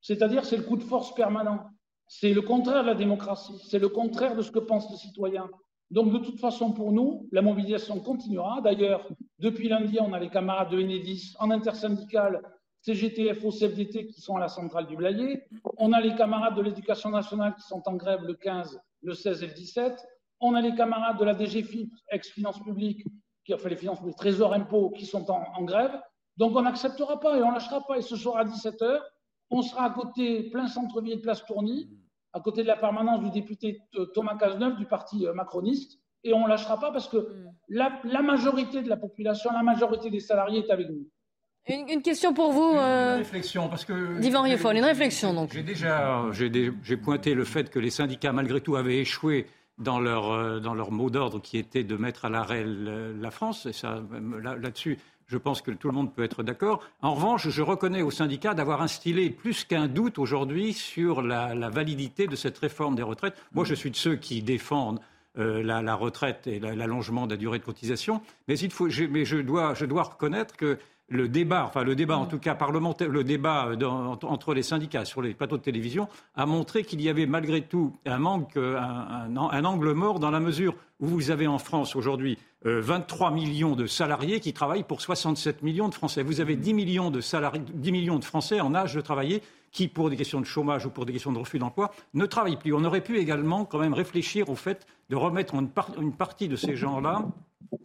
c'est-à-dire 0.00 0.44
c'est 0.44 0.56
le 0.56 0.64
coup 0.64 0.76
de 0.76 0.82
force 0.82 1.14
permanent. 1.14 1.60
C'est 2.08 2.34
le 2.34 2.42
contraire 2.42 2.82
de 2.82 2.88
la 2.88 2.94
démocratie, 2.96 3.62
c'est 3.70 3.78
le 3.78 3.88
contraire 3.88 4.34
de 4.34 4.42
ce 4.42 4.50
que 4.50 4.58
pense 4.58 4.90
le 4.90 4.96
citoyen. 4.96 5.48
Donc 5.92 6.12
de 6.12 6.18
toute 6.18 6.40
façon, 6.40 6.72
pour 6.72 6.90
nous, 6.90 7.28
la 7.30 7.42
mobilisation 7.42 8.00
continuera. 8.00 8.60
D'ailleurs, 8.60 9.06
depuis 9.38 9.68
lundi, 9.68 9.98
on 10.00 10.12
a 10.12 10.18
les 10.18 10.30
camarades 10.30 10.70
de 10.70 10.82
Enedis 10.82 11.34
en 11.38 11.50
intersyndicale 11.50 12.42
CGT, 12.82 13.32
FO, 13.34 13.50
CFDT 13.50 14.06
qui 14.08 14.20
sont 14.20 14.36
à 14.36 14.40
la 14.40 14.48
centrale 14.48 14.86
du 14.86 14.96
Blayet. 14.96 15.46
On 15.78 15.92
a 15.92 16.00
les 16.00 16.14
camarades 16.14 16.56
de 16.56 16.62
l'éducation 16.62 17.10
nationale 17.10 17.54
qui 17.54 17.62
sont 17.62 17.82
en 17.86 17.94
grève 17.94 18.22
le 18.24 18.34
15, 18.34 18.80
le 19.02 19.14
16 19.14 19.42
et 19.42 19.46
le 19.46 19.54
17. 19.54 20.04
On 20.40 20.54
a 20.54 20.60
les 20.60 20.74
camarades 20.74 21.18
de 21.18 21.24
la 21.24 21.34
DGFIP, 21.38 21.92
ex-finances 22.10 22.60
publiques, 22.62 23.04
qui 23.44 23.54
ont 23.54 23.58
fait 23.58 23.68
les 23.68 23.76
finances 23.76 23.98
publiques, 24.00 24.16
trésor 24.16 24.52
impôts, 24.54 24.90
qui 24.90 25.06
sont 25.06 25.30
en, 25.30 25.44
en 25.54 25.62
grève. 25.62 25.92
Donc 26.36 26.56
on 26.56 26.62
n'acceptera 26.62 27.20
pas 27.20 27.36
et 27.38 27.42
on 27.42 27.50
lâchera 27.52 27.86
pas. 27.86 27.98
Et 27.98 28.02
ce 28.02 28.16
soir 28.16 28.36
à 28.38 28.44
17h, 28.44 29.00
on 29.50 29.62
sera 29.62 29.84
à 29.84 29.90
côté, 29.90 30.50
plein 30.50 30.66
centre-ville, 30.66 31.20
place 31.20 31.44
Tourny, 31.44 31.88
à 32.32 32.40
côté 32.40 32.62
de 32.62 32.68
la 32.68 32.76
permanence 32.76 33.20
du 33.20 33.30
député 33.30 33.80
Thomas 34.14 34.36
Cazeneuve 34.36 34.76
du 34.76 34.86
parti 34.86 35.26
euh, 35.26 35.34
macroniste. 35.34 36.00
Et 36.24 36.32
on 36.32 36.44
ne 36.44 36.48
lâchera 36.48 36.80
pas 36.80 36.90
parce 36.90 37.08
que 37.08 37.16
Mm. 37.18 37.50
la, 37.68 38.00
la 38.04 38.22
majorité 38.22 38.82
de 38.82 38.88
la 38.88 38.96
population, 38.96 39.52
la 39.52 39.62
majorité 39.62 40.10
des 40.10 40.20
salariés 40.20 40.60
est 40.66 40.70
avec 40.70 40.88
nous. 40.88 41.06
Une, 41.68 41.88
une 41.88 42.02
question 42.02 42.34
pour 42.34 42.52
vous, 42.52 42.72
euh, 42.76 43.12
Une 43.14 43.18
réflexion, 43.18 43.68
parce 43.68 43.84
que. 43.84 44.18
Divan 44.18 44.42
Rieffol, 44.42 44.76
une 44.76 44.84
réflexion 44.84 45.32
donc. 45.32 45.52
J'ai 45.52 45.62
déjà 45.62 46.24
j'ai 46.32 46.50
dé- 46.50 46.72
pointé 47.02 47.34
le 47.34 47.44
fait 47.44 47.70
que 47.70 47.78
les 47.78 47.90
syndicats, 47.90 48.32
malgré 48.32 48.60
tout, 48.60 48.74
avaient 48.76 48.98
échoué 48.98 49.46
dans 49.78 50.00
leur, 50.00 50.30
euh, 50.32 50.58
dans 50.60 50.74
leur 50.74 50.90
mot 50.90 51.08
d'ordre 51.08 51.40
qui 51.40 51.58
était 51.58 51.84
de 51.84 51.96
mettre 51.96 52.24
à 52.24 52.30
l'arrêt 52.30 52.64
la 52.66 53.30
France. 53.30 53.66
Et 53.66 53.72
ça, 53.72 54.02
là- 54.42 54.56
là-dessus, 54.56 54.98
je 55.28 55.38
pense 55.38 55.62
que 55.62 55.70
tout 55.70 55.86
le 55.88 55.94
monde 55.94 56.12
peut 56.12 56.24
être 56.24 56.42
d'accord. 56.42 56.82
En 57.00 57.14
revanche, 57.14 57.48
je 57.48 57.62
reconnais 57.62 58.02
aux 58.02 58.10
syndicats 58.10 58.54
d'avoir 58.54 58.82
instillé 58.82 59.30
plus 59.30 59.64
qu'un 59.64 59.86
doute 59.86 60.18
aujourd'hui 60.18 60.72
sur 60.72 61.22
la, 61.22 61.54
la 61.54 61.70
validité 61.70 62.26
de 62.26 62.34
cette 62.36 62.58
réforme 62.58 62.96
des 62.96 63.02
retraites. 63.04 63.36
Moi, 63.52 63.64
je 63.64 63.74
suis 63.74 63.90
de 63.92 63.96
ceux 63.96 64.16
qui 64.16 64.42
défendent 64.42 65.00
euh, 65.38 65.62
la, 65.62 65.80
la 65.80 65.94
retraite 65.94 66.46
et 66.48 66.58
la- 66.60 66.74
l'allongement 66.74 67.26
de 67.26 67.32
la 67.34 67.36
durée 67.38 67.58
de 67.60 67.64
cotisation. 67.64 68.20
Mais, 68.48 68.58
il 68.58 68.70
faut, 68.72 68.88
je, 68.90 69.04
mais 69.04 69.24
je, 69.24 69.36
dois, 69.38 69.72
je 69.74 69.86
dois 69.86 70.02
reconnaître 70.02 70.56
que 70.56 70.76
le 71.12 71.28
débat, 71.28 71.64
enfin 71.66 71.84
le 71.84 71.94
débat 71.94 72.16
en 72.16 72.26
tout 72.26 72.38
cas 72.38 72.54
parlementaire, 72.54 73.08
le 73.08 73.22
débat 73.22 73.66
euh, 73.68 73.76
dans- 73.76 74.18
entre 74.24 74.54
les 74.54 74.62
syndicats 74.62 75.04
sur 75.04 75.22
les 75.22 75.34
plateaux 75.34 75.58
de 75.58 75.62
télévision 75.62 76.08
a 76.34 76.46
montré 76.46 76.82
qu'il 76.84 77.00
y 77.02 77.08
avait 77.08 77.26
malgré 77.26 77.60
tout 77.62 77.94
un 78.06 78.18
manque, 78.18 78.56
euh, 78.56 78.78
un, 78.78 79.36
un- 79.36 79.50
un 79.50 79.64
angle 79.64 79.92
mort 79.92 80.18
dans 80.18 80.30
la 80.30 80.40
mesure 80.40 80.74
où 81.00 81.06
vous 81.06 81.30
avez 81.30 81.46
en 81.46 81.58
France 81.58 81.94
aujourd'hui 81.96 82.38
euh, 82.64 82.80
23 82.80 83.30
millions 83.32 83.74
de 83.76 83.86
salariés 83.86 84.40
qui 84.40 84.52
travaillent 84.52 84.84
pour 84.84 85.00
67 85.00 85.62
millions 85.62 85.88
de 85.88 85.94
Français. 85.94 86.22
Vous 86.22 86.40
avez 86.40 86.56
10 86.56 86.74
millions 86.74 87.10
de 87.10 87.20
salariés, 87.20 87.62
10 87.74 87.92
millions 87.92 88.18
de 88.18 88.24
Français 88.24 88.60
en 88.60 88.74
âge 88.74 88.94
de 88.94 89.00
travailler 89.00 89.42
qui, 89.72 89.88
pour 89.88 90.10
des 90.10 90.16
questions 90.16 90.40
de 90.40 90.46
chômage 90.46 90.86
ou 90.86 90.90
pour 90.90 91.06
des 91.06 91.12
questions 91.12 91.32
de 91.32 91.38
refus 91.38 91.58
d'emploi, 91.58 91.92
ne 92.14 92.26
travaillent 92.26 92.58
plus. 92.58 92.72
On 92.74 92.84
aurait 92.84 93.00
pu 93.00 93.18
également 93.18 93.64
quand 93.64 93.78
même 93.78 93.94
réfléchir 93.94 94.48
au 94.50 94.54
fait 94.54 94.86
de 95.10 95.16
remettre 95.16 95.54
une, 95.54 95.68
par- 95.68 95.90
une 96.00 96.12
partie 96.12 96.46
de 96.48 96.56
ces 96.56 96.76
gens-là 96.76 97.24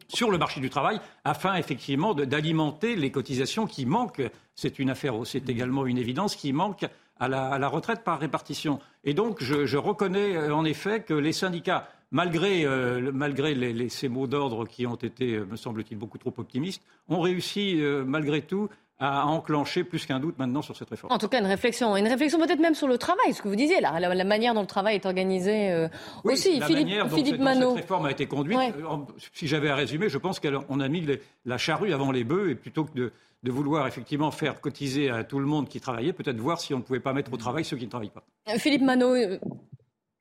sur 0.09 0.29
le 0.31 0.37
marché 0.37 0.59
du 0.59 0.69
travail 0.69 0.99
afin 1.23 1.55
effectivement 1.55 2.13
d'alimenter 2.13 2.95
les 2.95 3.09
cotisations 3.11 3.67
qui 3.67 3.85
manquent. 3.85 4.21
C'est 4.53 4.79
une 4.79 4.89
affaire, 4.89 5.13
c'est 5.23 5.49
également 5.49 5.85
une 5.85 5.97
évidence 5.97 6.35
qui 6.35 6.51
manque 6.51 6.85
à 7.19 7.27
la, 7.29 7.67
retraite 7.67 8.03
par 8.03 8.19
répartition. 8.19 8.79
Et 9.05 9.13
donc 9.13 9.41
je, 9.41 9.77
reconnais 9.77 10.35
euh, 10.35 10.53
en 10.53 10.65
effet 10.65 11.01
que 11.01 11.13
les 11.13 11.31
syndicats, 11.33 11.87
malgré, 12.11 12.65
euh, 12.65 13.11
malgré 13.13 13.55
les- 13.55 13.89
ces 13.89 14.09
mots 14.09 14.27
d'ordre 14.27 14.65
qui 14.67 14.85
ont 14.85 14.95
été, 14.95 15.35
euh, 15.35 15.45
me 15.45 15.55
semble-t-il, 15.55 15.97
beaucoup 15.97 16.17
trop 16.17 16.33
optimistes, 16.37 16.83
ont 17.07 17.21
réussi 17.21 17.81
malgré 18.05 18.41
tout 18.41 18.69
à 18.99 19.27
enclencher 19.27 19.83
plus 19.83 20.05
qu'un 20.07 20.19
doute 20.19 20.39
maintenant 20.39 20.63
sur 20.63 20.75
cette 20.75 20.89
réforme. 20.89 21.13
En 21.13 21.19
tout 21.19 21.27
cas, 21.27 21.39
une 21.39 21.45
réflexion. 21.45 21.95
Une 21.95 22.07
réflexion 22.07 22.39
peut-être 22.39 22.59
même 22.59 22.73
sur 22.73 22.87
le 22.87 22.97
travail, 22.97 23.33
ce 23.33 23.41
que 23.43 23.47
vous 23.47 23.55
disiez, 23.55 23.79
là, 23.79 23.99
la, 23.99 24.13
la 24.15 24.23
manière 24.23 24.53
dont 24.55 24.61
le 24.61 24.67
travail 24.67 24.95
est 24.95 25.05
organisé 25.05 25.71
euh, 25.71 25.87
Oui, 26.23 26.33
aussi. 26.33 26.57
la 26.59 26.65
Philippe, 26.65 26.87
manière 26.87 27.07
dont, 27.07 27.15
Philippe 27.15 27.27
cette- 27.27 27.37
dont 27.37 27.43
Manot. 27.43 27.69
cette 27.75 27.81
réforme 27.81 28.05
a 28.07 28.11
été 28.11 28.25
conduite, 28.25 28.57
Ouais. 28.57 28.73
euh, 28.75 28.97
si 29.33 29.47
j'avais 29.47 29.69
à 29.69 29.75
résumer, 29.75 30.09
je 30.09 30.17
pense 30.17 30.39
qu'on 30.39 30.79
a 30.79 30.87
mis 30.87 31.01
les- 31.01 31.21
la 31.45 31.59
charrue 31.59 31.93
avant 31.93 32.11
les 32.11 32.23
bœufs 32.23 32.49
et 32.49 32.55
plutôt 32.55 32.85
que 32.85 32.93
de, 32.93 33.11
de 33.43 33.51
vouloir 33.51 33.85
effectivement 33.85 34.31
faire 34.31 34.59
cotiser 34.61 35.11
à 35.11 35.23
tout 35.23 35.37
le 35.39 35.45
monde 35.45 35.69
qui 35.69 35.79
travaillait, 35.79 36.11
peut-être 36.13 36.37
voir 36.39 36.59
si 36.59 36.73
on 36.73 36.77
ne 36.77 36.83
pouvait 36.83 36.99
pas 36.99 37.13
mettre 37.13 37.31
au 37.31 37.37
travail 37.37 37.63
ceux 37.65 37.77
qui 37.77 37.85
ne 37.85 37.89
travaillent 37.91 38.09
pas. 38.09 38.23
Euh, 38.49 38.57
Philippe 38.57 38.81
Manot, 38.81 39.13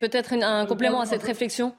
peut-être 0.01 0.35
un 0.35 0.67
complément 0.67 1.01
à 1.01 1.07
cette 1.07 1.23
réflexion? 1.23 1.75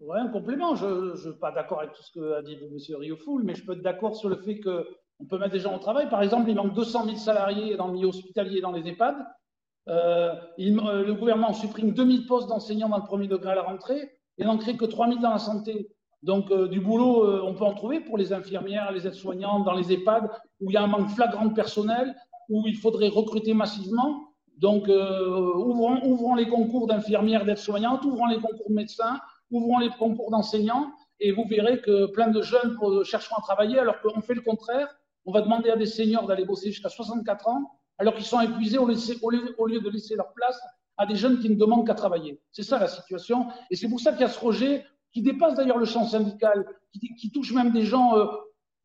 Ouais, 0.00 0.18
un 0.18 0.28
complément. 0.28 0.74
Je 0.76 0.86
ne 0.86 1.16
suis 1.16 1.32
pas 1.38 1.50
d'accord 1.52 1.80
avec 1.80 1.92
tout 1.92 2.02
ce 2.02 2.12
que 2.12 2.32
a 2.38 2.42
dit 2.42 2.54
M. 2.54 2.96
Riofoul, 2.98 3.42
mais 3.44 3.54
je 3.54 3.64
peux 3.64 3.72
être 3.72 3.82
d'accord 3.82 4.16
sur 4.16 4.28
le 4.30 4.36
fait 4.36 4.60
qu'on 5.18 5.26
peut 5.26 5.38
mettre 5.38 5.52
des 5.52 5.60
gens 5.60 5.74
au 5.74 5.78
travail. 5.78 6.08
Par 6.08 6.22
exemple, 6.22 6.48
il 6.50 6.56
manque 6.56 6.74
200 6.74 7.04
000 7.04 7.16
salariés 7.16 7.76
dans 7.76 7.88
le 7.88 7.94
milieu 7.94 8.08
hospitalier 8.08 8.58
et 8.58 8.60
dans 8.60 8.72
les 8.72 8.86
EHPAD. 8.88 9.16
Euh, 9.88 10.34
euh, 10.58 11.04
le 11.04 11.14
gouvernement 11.14 11.52
supprime 11.52 11.92
2000 11.92 12.26
postes 12.26 12.48
d'enseignants 12.48 12.88
dans 12.88 12.98
le 12.98 13.04
premier 13.04 13.28
degré 13.28 13.50
à 13.52 13.54
la 13.54 13.62
rentrée 13.62 14.10
et 14.38 14.44
n'en 14.44 14.56
crée 14.56 14.76
que 14.76 14.84
3000 14.84 15.20
dans 15.20 15.30
la 15.30 15.38
santé. 15.38 15.90
Donc, 16.22 16.50
euh, 16.50 16.68
du 16.68 16.80
boulot, 16.80 17.44
on 17.44 17.54
peut 17.54 17.64
en 17.64 17.74
trouver 17.74 18.00
pour 18.00 18.16
les 18.16 18.32
infirmières, 18.32 18.90
les 18.92 19.06
aides-soignantes, 19.06 19.64
dans 19.64 19.74
les 19.74 19.92
EHPAD, 19.92 20.30
où 20.60 20.70
il 20.70 20.74
y 20.74 20.76
a 20.76 20.82
un 20.82 20.86
manque 20.86 21.10
flagrant 21.10 21.46
de 21.46 21.52
personnel, 21.52 22.16
où 22.48 22.66
il 22.66 22.76
faudrait 22.76 23.08
recruter 23.08 23.52
massivement. 23.52 24.28
Donc, 24.56 24.88
ouvrons, 24.88 26.00
ouvrons 26.04 26.34
les 26.34 26.48
concours 26.48 26.86
d'infirmières, 26.86 27.44
d'aides-soignantes, 27.44 28.04
ouvrons 28.06 28.26
les 28.26 28.38
concours 28.38 28.68
de 28.70 28.74
médecins, 28.74 29.20
ouvrons 29.50 29.78
les 29.78 29.90
concours 29.90 30.30
d'enseignants, 30.30 30.92
et 31.20 31.30
vous 31.30 31.44
verrez 31.44 31.82
que 31.82 32.06
plein 32.06 32.28
de 32.28 32.40
jeunes 32.40 32.78
chercheront 33.04 33.36
à 33.36 33.42
travailler, 33.42 33.78
alors 33.78 34.00
qu'on 34.00 34.22
fait 34.22 34.34
le 34.34 34.40
contraire. 34.40 34.88
On 35.26 35.32
va 35.32 35.40
demander 35.40 35.70
à 35.70 35.76
des 35.76 35.86
seniors 35.86 36.26
d'aller 36.26 36.44
bosser 36.44 36.70
jusqu'à 36.70 36.88
64 36.88 37.48
ans, 37.48 37.78
alors 37.98 38.14
qu'ils 38.14 38.24
sont 38.24 38.40
épuisés 38.40 38.78
au, 38.78 38.86
lieu, 38.86 39.80
de 39.80 39.90
laisser 39.90 40.16
leur 40.16 40.32
place 40.32 40.60
à 40.96 41.06
des 41.06 41.16
jeunes 41.16 41.40
qui 41.40 41.50
ne 41.50 41.54
demandent 41.54 41.86
qu'à 41.86 41.94
travailler. 41.94 42.40
C'est 42.52 42.62
ça 42.62 42.78
la 42.78 42.88
situation. 42.88 43.46
Et 43.70 43.76
c'est 43.76 43.88
pour 43.88 44.00
ça 44.00 44.12
qu'il 44.12 44.22
y 44.22 44.24
a 44.24 44.28
ce 44.28 44.40
rejet 44.40 44.84
qui 45.12 45.22
dépasse 45.22 45.54
d'ailleurs 45.54 45.78
le 45.78 45.84
champ 45.84 46.04
syndical, 46.06 46.66
qui, 46.92 47.30
touche 47.30 47.52
même 47.52 47.72
des 47.72 47.84
gens 47.84 48.16
euh, 48.16 48.26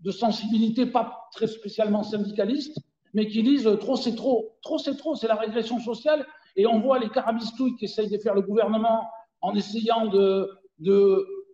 de 0.02 0.12
sensibilité 0.12 0.86
pas 0.86 1.28
très 1.34 1.48
spécialement 1.48 2.04
syndicalistes, 2.04 2.80
mais 3.14 3.28
qui 3.28 3.44
disent 3.44 3.68
euh, 3.68 3.76
trop 3.76 3.96
c'est 3.96 4.16
trop, 4.16 4.56
trop 4.62 4.78
c'est 4.78 4.96
trop, 4.96 5.16
c'est 5.16 5.28
la 5.28 5.36
régression 5.36 5.80
sociale. 5.80 6.26
Et 6.56 6.66
on 6.66 6.80
voit 6.80 7.00
les 7.00 7.10
carabistouilles 7.10 7.76
qui 7.76 7.86
essayent 7.86 8.10
de 8.10 8.18
faire 8.18 8.34
le 8.34 8.42
gouvernement 8.42 9.08
en 9.42 9.56
essayant 9.56 10.08
de, 10.08 10.50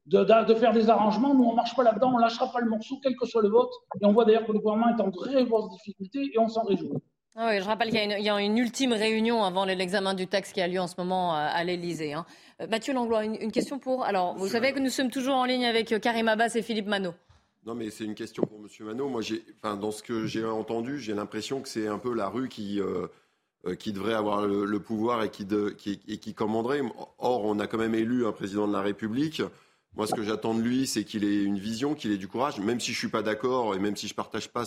de, 0.06 0.20
de- 0.24 0.46
de 0.46 0.56
faire 0.56 0.74
des 0.74 0.90
arrangements. 0.90 1.34
Nous, 1.34 1.44
on 1.44 1.52
ne 1.52 1.56
marche 1.56 1.76
pas 1.76 1.84
là-dedans, 1.84 2.12
on 2.14 2.18
ne 2.18 2.22
lâchera 2.22 2.52
pas 2.52 2.60
le 2.62 2.70
morceau, 2.70 3.00
quel 3.02 3.16
que 3.16 3.26
soit 3.26 3.42
le 3.42 3.50
vote. 3.50 3.72
Et 4.02 4.06
on 4.06 4.14
voit 4.14 4.26
d'ailleurs 4.26 4.46
que 4.46 4.52
le 4.52 4.60
gouvernement 4.60 4.96
est 4.98 5.02
en 5.02 5.12
très 5.12 5.46
grosse 5.46 5.70
difficulté 5.72 6.32
et 6.34 6.40
on 6.40 6.48
s'en 6.48 6.64
réjouit. 6.64 6.92
Ah 7.38 7.50
oui, 7.50 7.60
je 7.60 7.66
rappelle 7.66 7.90
qu'il 7.90 7.98
y, 7.98 8.02
a 8.02 8.06
une- 8.06 8.12
il 8.20 8.24
y 8.26 8.30
a 8.30 8.40
une 8.40 8.58
ultime 8.58 8.94
réunion 8.94 9.44
avant 9.44 9.66
l'examen 9.66 10.14
du 10.14 10.26
texte 10.28 10.54
qui 10.54 10.62
a 10.62 10.68
lieu 10.68 10.80
en 10.80 10.88
ce 10.88 10.96
moment 10.98 11.34
à, 11.34 11.40
à 11.40 11.64
l'Elysée. 11.66 12.14
hein. 12.14 12.26
Euh, 12.62 12.68
Mathieu 12.68 12.94
Langlois, 12.94 13.26
une, 13.26 13.36
une 13.42 13.52
question 13.52 13.78
pour. 13.80 14.06
Alors, 14.06 14.38
vous 14.38 14.48
savez 14.48 14.72
que 14.72 14.80
nous 14.80 14.90
sommes 14.90 15.10
toujours 15.12 15.36
en 15.36 15.44
ligne 15.46 15.66
avec 15.66 15.92
euh, 15.92 16.00
Karim 16.00 16.30
Abbas 16.30 16.52
et 16.56 16.62
Philippe 16.62 16.88
Manot. 16.88 17.14
Non, 17.66 17.74
mais 17.76 17.90
c'est 17.90 18.06
une 18.06 18.16
question 18.16 18.44
pour 18.44 18.60
M. 18.60 18.68
Manot. 18.86 19.10
Moi, 19.10 19.22
j'ai, 19.22 19.44
enfin, 19.58 19.76
dans 19.76 19.92
ce 19.92 20.02
que 20.04 20.28
j'ai 20.28 20.46
entendu, 20.46 21.00
j'ai 21.00 21.14
l'impression 21.16 21.60
que 21.62 21.68
c'est 21.68 21.88
un 21.88 21.98
peu 21.98 22.14
la 22.14 22.30
rue 22.30 22.48
qui, 22.48 22.80
euh, 22.80 23.08
euh, 23.66 23.76
qui 23.76 23.92
devrait 23.92 24.14
avoir 24.14 24.46
le, 24.48 24.64
le 24.64 24.80
pouvoir 24.80 25.22
et 25.24 25.30
qui, 25.30 25.44
de- 25.44 25.72
qui- 25.72 26.00
et 26.08 26.20
qui 26.20 26.34
commanderait. 26.36 26.82
Or, 27.18 27.44
on 27.44 27.60
a 27.60 27.68
quand 27.68 27.80
même 27.80 27.96
élu 27.96 28.26
un 28.26 28.32
président 28.32 28.66
de 28.68 28.72
la 28.74 28.82
République. 28.82 29.42
Moi, 29.96 30.08
ce 30.08 30.14
que 30.14 30.24
j'attends 30.24 30.54
de 30.54 30.62
lui, 30.62 30.88
c'est 30.88 31.06
qu'il 31.06 31.24
ait 31.24 31.44
une 31.44 31.58
vision, 31.58 31.96
qu'il 31.96 32.12
ait 32.12 32.18
du 32.18 32.28
courage, 32.28 32.60
même 32.60 32.82
si 32.82 32.92
je 32.92 32.98
suis 32.98 33.08
pas 33.08 33.22
d'accord 33.22 33.76
et 33.76 33.80
même 33.80 33.96
si 33.96 34.10
je 34.10 34.14
partage 34.14 34.50
pas 34.50 34.66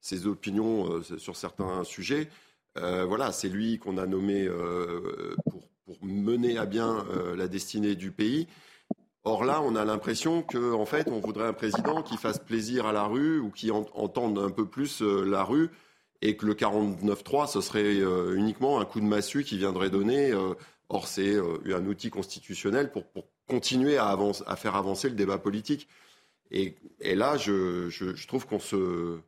ses 0.00 0.26
opinions 0.26 0.92
euh, 0.94 1.18
sur 1.18 1.36
certains 1.36 1.84
sujets. 1.84 2.28
Euh, 2.76 3.04
voilà, 3.04 3.30
c'est 3.30 3.48
lui 3.48 3.78
qu'on 3.78 3.98
a 3.98 4.06
nommé 4.06 4.46
euh, 4.46 5.36
pour, 5.44 5.62
mener 6.02 6.58
à 6.58 6.66
bien 6.66 7.06
la 7.34 7.48
destinée 7.48 7.94
du 7.94 8.10
pays. 8.10 8.46
Or 9.24 9.44
là, 9.44 9.62
on 9.62 9.74
a 9.74 9.86
l'impression 9.86 10.42
que, 10.42 10.74
en 10.74 10.84
fait, 10.84 11.08
on 11.08 11.18
voudrait 11.18 11.46
un 11.46 11.54
président 11.54 12.02
qui 12.02 12.18
fasse 12.18 12.38
plaisir 12.38 12.84
à 12.84 12.92
la 12.92 13.04
rue 13.04 13.40
ou 13.40 13.50
qui 13.50 13.70
en- 13.70 13.86
entende 13.94 14.38
un 14.38 14.50
peu 14.50 14.66
plus 14.66 15.00
la 15.00 15.44
rue, 15.44 15.70
et 16.20 16.36
que 16.36 16.44
le 16.44 16.54
49-3, 16.54 17.46
ce 17.46 17.62
serait 17.62 17.96
uniquement 18.34 18.80
un 18.80 18.84
coup 18.84 19.00
de 19.00 19.06
massue 19.06 19.44
qui 19.44 19.56
viendrait 19.56 19.88
donner. 19.88 20.34
or, 20.90 21.08
c'est 21.08 21.38
un 21.38 21.86
outil 21.86 22.10
constitutionnel 22.10 22.92
pour 22.92 23.04
continuer 23.48 23.96
à, 23.98 24.06
avance- 24.06 24.44
à 24.46 24.54
faire 24.56 24.76
avancer 24.76 25.08
le 25.08 25.14
débat 25.16 25.38
politique. 25.38 25.88
Et, 26.50 26.76
et 27.00 27.14
là, 27.14 27.36
je, 27.36 27.88
je- 27.88 28.14
je 28.14 28.26
trouve 28.28 28.46
qu'on 28.46 28.58
se, 28.58 29.18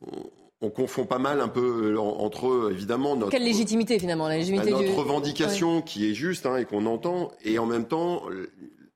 on, 0.00 0.30
on 0.60 0.70
confond 0.70 1.06
pas 1.06 1.18
mal 1.18 1.40
un 1.40 1.48
peu 1.48 1.96
en- 1.98 2.18
entre 2.18 2.70
évidemment 2.72 3.16
notre 3.16 3.30
Quelle 3.30 3.44
légitimité 3.44 3.98
finalement 3.98 4.28
La 4.28 4.36
légitimité 4.36 4.70
notre 4.70 4.84
du. 4.84 4.90
revendication 4.90 5.76
Ouais. 5.76 5.82
qui 5.84 6.10
est 6.10 6.14
juste 6.14 6.46
hein, 6.46 6.56
et 6.56 6.64
qu'on 6.64 6.86
entend, 6.86 7.32
et 7.44 7.58
en 7.58 7.66
même 7.66 7.86
temps 7.86 8.22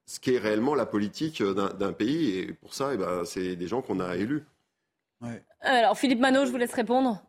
ce 0.04 0.20
qui 0.20 0.34
est 0.34 0.38
réellement 0.38 0.74
la 0.74 0.86
politique 0.86 1.42
d'un 1.42 1.92
pays. 1.92 2.38
Et 2.38 2.52
pour 2.52 2.74
ça, 2.74 2.92
eh 2.94 2.96
ben, 2.96 3.24
c'est 3.24 3.56
des 3.56 3.66
gens 3.68 3.82
qu'on 3.82 4.00
a 4.00 4.16
élus. 4.16 4.44
Alors, 5.60 5.96
Philippe 5.98 6.20
Manot, 6.20 6.44
je 6.46 6.50
vous 6.50 6.56
laisse 6.58 6.74
répondre. 6.74 7.22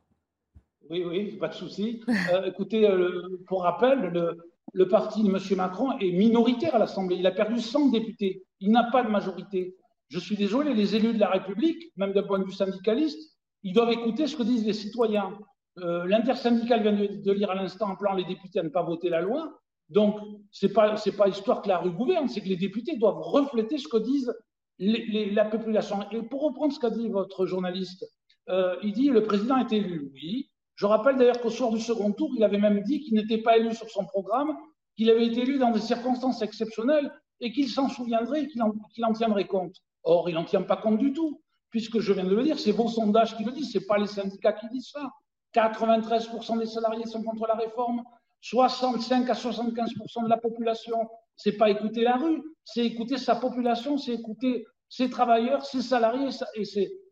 Oui, 0.90 1.04
oui, 1.06 1.32
pas 1.38 1.48
de 1.48 1.54
souci. 1.54 2.02
Euh, 2.32 2.46
écoutez, 2.46 2.88
euh, 2.88 3.40
pour 3.48 3.64
rappel, 3.64 4.00
le, 4.14 4.38
le 4.74 4.88
parti 4.88 5.24
de 5.24 5.30
M. 5.30 5.40
Macron 5.58 5.98
est 6.00 6.12
minoritaire 6.12 6.76
à 6.76 6.80
l'Assemblée. 6.80 7.16
Il 7.18 7.28
a 7.28 7.32
perdu 7.32 7.60
100 7.60 7.90
députés. 7.90 8.44
Il 8.60 8.72
n'a 8.72 8.84
pas 8.92 9.04
de 9.04 9.10
majorité. 9.10 9.76
Je 10.10 10.20
suis 10.20 10.36
désolé, 10.36 10.74
les 10.74 10.96
élus 10.96 11.14
de 11.14 11.20
la 11.20 11.30
République, 11.30 11.92
même 11.96 12.14
d'un 12.14 12.24
point 12.24 12.40
de 12.40 12.46
vue 12.46 12.54
syndicaliste, 12.54 13.38
ils 13.64 13.74
doivent 13.74 13.92
écouter 13.92 14.28
ce 14.28 14.36
que 14.36 14.44
disent 14.44 14.66
les 14.66 14.74
citoyens. 14.74 15.38
Euh, 15.80 16.06
L'intersyndicale 16.06 16.82
vient 16.82 16.94
de, 16.94 17.32
lire 17.32 17.52
à 17.52 17.56
l'instant 17.56 17.90
un 17.90 17.96
plan 17.96 18.14
les 18.14 18.26
députés 18.26 18.60
à 18.60 18.64
ne 18.64 18.70
pas 18.70 18.84
voter 18.84 19.10
la 19.10 19.22
loi. 19.22 19.60
Donc, 19.90 20.18
ce 20.52 20.66
n'est 20.66 20.74
pas, 20.74 20.96
pas 21.18 21.28
histoire 21.28 21.62
que 21.62 21.70
la 21.70 21.78
rue 21.78 21.92
gouverne, 21.92 22.28
c'est 22.28 22.42
que 22.42 22.50
les 22.50 22.58
députés 22.58 22.98
doivent 22.98 23.22
refléter 23.22 23.78
ce 23.78 23.88
que 23.88 23.98
disent 23.98 24.34
la 24.80 25.46
population. 25.46 26.10
Et 26.12 26.22
pour 26.22 26.44
reprendre 26.44 26.74
ce 26.74 26.80
qu'a 26.80 26.90
dit 26.90 27.10
votre 27.10 27.46
journaliste, 27.46 28.06
Euh, 28.50 28.76
il 28.84 28.94
dit 28.94 29.10
le 29.10 29.24
président 29.24 29.58
est 29.58 29.72
élu. 29.74 30.10
Oui. 30.14 30.50
Je 30.78 30.86
rappelle 30.86 31.18
d'ailleurs 31.18 31.42
qu'au 31.42 31.50
soir 31.50 31.72
du 31.72 31.80
second 31.80 32.12
tour, 32.14 32.32
il 32.36 32.44
avait 32.44 32.60
même 32.60 32.82
dit 32.84 33.02
qu'il 33.02 33.16
n'était 33.16 33.40
pas 33.40 33.58
élu 33.58 33.74
sur 33.74 33.90
son 33.90 34.06
programme, 34.06 34.56
qu'il 34.96 35.10
avait 35.10 35.26
été 35.26 35.42
élu 35.42 35.58
dans 35.58 35.72
des 35.72 35.80
circonstances 35.80 36.44
exceptionnelles 36.44 37.12
et 37.40 37.52
qu'il 37.52 37.68
s'en 37.68 37.90
souviendrait 37.90 38.44
et 38.44 38.48
qu'il 38.48 38.62
en, 38.62 38.72
en, 39.04 39.14
tiendrait 39.14 39.48
compte. 39.48 39.76
Or, 40.04 40.30
il 40.30 40.36
n'en 40.36 40.46
tient 40.46 40.62
pas 40.62 40.78
compte 40.78 41.00
du 41.00 41.14
tout, 41.14 41.42
puisque 41.72 42.00
je 42.00 42.14
viens 42.14 42.26
de 42.26 42.36
le 42.36 42.44
dire, 42.44 42.60
c'est 42.60 42.72
vos 42.72 42.88
sondages 42.88 43.36
qui 43.36 43.44
le 43.44 43.52
disent, 43.52 43.72
ce 43.72 43.80
n'est 43.80 43.86
pas 43.86 43.98
les 43.98 44.06
syndicats 44.06 44.54
qui 44.54 44.68
disent 44.70 44.92
ça. 44.92 45.10
93% 45.56 46.60
des 46.60 46.68
salariés 46.68 47.08
sont 47.08 47.24
contre 47.24 47.48
la 47.48 47.56
réforme, 47.56 48.04
65 48.42 49.28
à 49.30 49.34
75% 49.34 50.26
de 50.26 50.30
la 50.30 50.38
population, 50.38 50.98
c'est 51.36 51.58
pas 51.58 51.72
écouter 51.72 52.04
la 52.04 52.18
rue, 52.18 52.44
c'est 52.64 52.86
écouter 52.86 53.18
sa 53.18 53.36
population, 53.36 53.98
c'est 53.98 54.14
écouter 54.14 54.66
ses 54.90 55.10
travailleurs, 55.10 55.66
ses 55.66 55.82
salariés 55.82 56.30
et, 56.56 56.64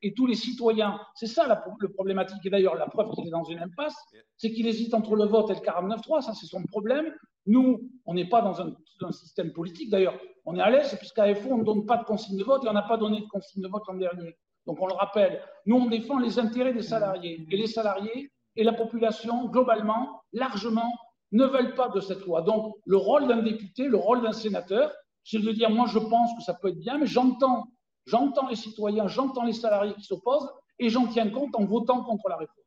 et 0.02 0.14
tous 0.14 0.28
les 0.28 0.36
citoyens. 0.36 1.00
C'est 1.16 1.28
ça 1.28 1.48
la, 1.48 1.64
le 1.80 1.90
problématique. 1.90 2.46
Et 2.46 2.50
d'ailleurs, 2.50 2.76
la 2.76 2.88
preuve 2.88 3.12
qu'il 3.12 3.28
est 3.28 3.32
dans 3.32 3.44
une 3.44 3.60
impasse, 3.60 3.96
c'est 4.38 4.52
qu'il 4.52 4.68
hésite 4.68 4.94
entre 4.94 5.16
le 5.16 5.26
vote 5.26 5.50
et 5.50 5.54
le 5.54 5.60
49-3. 5.60 6.22
Ça, 6.22 6.34
c'est 6.34 6.46
son 6.46 6.64
problème. 6.64 7.06
Nous, 7.46 7.90
on 8.06 8.14
n'est 8.14 8.30
pas 8.30 8.42
dans 8.42 8.62
un, 8.62 8.74
un, 9.02 9.12
système 9.12 9.52
politique. 9.52 9.90
D'ailleurs, 9.90 10.18
on 10.46 10.56
est 10.56 10.62
à 10.62 10.70
l'aise 10.70 10.96
puisqu'à 10.98 11.34
FO, 11.36 11.50
on 11.52 11.58
ne 11.58 11.64
donne 11.64 11.86
pas 11.86 11.98
de 11.98 12.06
consigne 12.06 12.38
de 12.38 12.44
vote 12.44 12.64
et 12.64 12.70
on 12.70 12.74
n'a 12.74 12.84
pas 12.84 12.98
donné 12.98 13.22
de 13.22 13.28
consigne 13.28 13.62
de 13.62 13.68
vote 13.68 13.84
l'an 13.88 13.96
dernier. 13.96 14.38
Donc, 14.66 14.82
on 14.82 14.88
le 14.88 14.94
rappelle. 14.94 15.42
Nous, 15.66 15.76
on 15.76 15.88
défend 15.88 16.18
les 16.18 16.40
intérêts 16.40 16.74
des 16.74 16.82
salariés. 16.82 17.46
Et 17.52 17.58
les 17.58 17.68
salariés 17.68 18.32
et 18.56 18.64
la 18.64 18.74
population, 18.74 19.46
globalement, 19.48 20.22
largement, 20.32 20.92
ne 21.34 21.46
veulent 21.46 21.76
pas 21.76 21.90
de 21.90 22.00
cette 22.00 22.26
loi. 22.26 22.42
Donc, 22.42 22.76
le 22.86 22.98
rôle 22.98 23.28
d'un 23.28 23.42
député, 23.42 23.88
le 23.88 23.98
rôle 23.98 24.22
d'un 24.22 24.32
sénateur, 24.32 24.92
c'est 25.26 25.40
de 25.40 25.52
dire, 25.52 25.70
moi, 25.70 25.88
je 25.88 26.00
pense 26.00 26.34
que 26.36 26.44
ça 26.44 26.54
peut 26.54 26.70
être 26.70 26.80
bien, 26.80 26.98
mais 26.98 27.08
j'entends, 27.08 27.68
j'entends 28.06 28.48
les 28.48 28.56
citoyens, 28.56 29.08
j'entends 29.08 29.44
les 29.44 29.54
salariés 29.54 29.94
qui 29.96 30.04
s'opposent, 30.04 30.50
et 30.80 30.90
j'en 30.90 31.08
tiens 31.08 31.30
compte 31.30 31.56
en 31.56 31.66
votant 31.66 32.04
contre 32.04 32.30
la 32.30 32.38
réforme. 32.38 32.62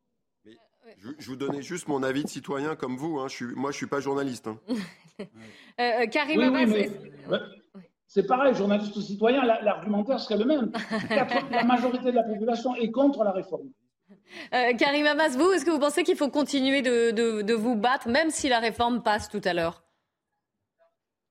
Je, 1.18 1.26
vous 1.26 1.36
donnais 1.36 1.62
juste 1.62 1.86
mon 1.86 2.02
avis 2.02 2.24
de 2.24 2.28
citoyen 2.28 2.74
comme 2.74 2.96
vous. 2.96 3.18
Hein. 3.18 3.28
Je 3.28 3.34
suis, 3.34 3.46
moi, 3.54 3.70
je 3.70 3.76
suis 3.76 3.86
pas 3.86 4.00
journaliste. 4.00 4.48
Hein. 4.48 4.59
euh, 5.20 5.24
euh 5.80 6.06
Karim 6.06 6.50
oui, 6.52 6.90
c'est 8.06 8.26
pareil, 8.26 8.54
journaliste 8.54 8.96
ou 8.96 9.02
citoyen, 9.02 9.44
l'argumentaire 9.44 10.18
serait 10.18 10.38
le 10.38 10.46
même. 10.46 10.72
la 11.50 11.64
majorité 11.64 12.06
de 12.06 12.16
la 12.16 12.22
population 12.22 12.74
est 12.74 12.90
contre 12.90 13.22
la 13.22 13.32
réforme. 13.32 13.68
Euh, 14.54 14.72
Karim 14.78 15.06
Amas, 15.06 15.36
vous, 15.36 15.52
est-ce 15.52 15.66
que 15.66 15.70
vous 15.70 15.78
pensez 15.78 16.04
qu'il 16.04 16.16
faut 16.16 16.30
continuer 16.30 16.80
de, 16.80 17.11
de, 17.11 17.42
de, 17.42 17.54
vous 17.54 17.76
battre, 17.76 18.09
même 18.09 18.30
si 18.30 18.48
la 18.48 18.61
réforme 18.61 19.02
passe 19.02 19.28
tout 19.28 19.42
à 19.44 19.52
l'heure? 19.52 19.84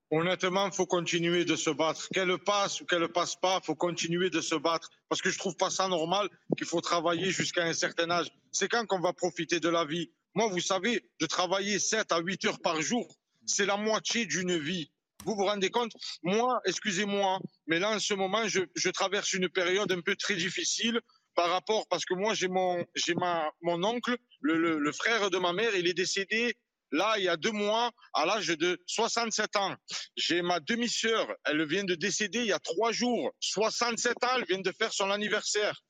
Honnêtement, 0.09 0.67
il 0.67 0.73
faut 0.73 0.85
continuer 0.85 1.43
de 1.43 1.55
se 1.57 1.69
battre. 1.69 2.07
Qu'elle 2.09 2.37
passe 2.37 2.79
ou 2.79 2.85
qu'elle 2.85 3.07
passe 3.09 3.35
pas, 3.35 3.59
il 3.61 3.65
faut 3.65 3.75
continuer 3.75 4.29
de 4.29 4.39
se 4.39 4.55
battre. 4.55 4.89
Parce 5.09 5.21
que 5.21 5.29
je 5.29 5.37
trouve 5.37 5.55
pas 5.57 5.69
ça 5.69 5.87
normal 5.89 6.29
qu'il 6.57 6.65
faut 6.65 6.79
travailler 6.79 7.31
jusqu'à 7.31 7.63
un 7.63 7.73
certain 7.73 8.09
âge. 8.09 8.27
C'est 8.51 8.69
quand 8.69 8.85
qu'on 8.85 9.01
va 9.01 9.11
profiter 9.11 9.59
de 9.59 9.69
la 9.69 9.83
vie 9.83 10.09
Moi, 10.33 10.47
vous 10.47 10.61
savez, 10.61 11.03
de 11.19 11.25
travailler 11.25 11.77
7 11.77 12.11
à 12.11 12.19
8 12.19 12.45
heures 12.45 12.59
par 12.59 12.81
jour, 12.81 13.17
c'est 13.45 13.65
la 13.65 13.75
moitié 13.75 14.25
d'une 14.25 14.57
vie. 14.57 14.91
Vous 15.25 15.35
vous 15.35 15.45
rendez 15.45 15.69
compte? 15.69 15.91
Moi, 16.23 16.61
excusez-moi, 16.65 17.39
mais 17.65 17.79
là, 17.79 17.91
en 17.91 17.99
ce 17.99 18.13
moment, 18.13 18.47
je, 18.47 18.61
je 18.75 18.89
traverse 18.89 19.33
une 19.33 19.49
période 19.49 19.91
un 19.91 19.99
peu 19.99 20.15
très 20.15 20.35
difficile 20.35 21.01
par 21.35 21.49
rapport, 21.49 21.85
parce 21.89 22.05
que 22.05 22.13
moi, 22.13 22.33
j'ai 22.33 22.47
mon, 22.47 22.85
j'ai 22.95 23.13
ma, 23.13 23.51
mon 23.61 23.83
oncle, 23.83 24.15
le, 24.41 24.57
le, 24.57 24.79
le, 24.79 24.91
frère 24.91 25.29
de 25.29 25.37
ma 25.37 25.53
mère, 25.53 25.75
il 25.75 25.87
est 25.87 25.93
décédé 25.93 26.55
là, 26.91 27.15
il 27.17 27.25
y 27.25 27.29
a 27.29 27.37
deux 27.37 27.51
mois, 27.51 27.91
à 28.13 28.25
l'âge 28.25 28.47
de 28.47 28.81
67 28.87 29.55
ans. 29.57 29.75
J'ai 30.15 30.41
ma 30.41 30.59
demi-sœur, 30.59 31.27
elle 31.45 31.67
vient 31.67 31.83
de 31.83 31.95
décéder 31.95 32.39
il 32.39 32.47
y 32.47 32.53
a 32.53 32.59
trois 32.59 32.91
jours. 32.91 33.31
67 33.39 34.23
ans, 34.23 34.37
elle 34.37 34.45
vient 34.45 34.59
de 34.61 34.71
faire 34.71 34.93
son 34.93 35.09
anniversaire. 35.11 35.81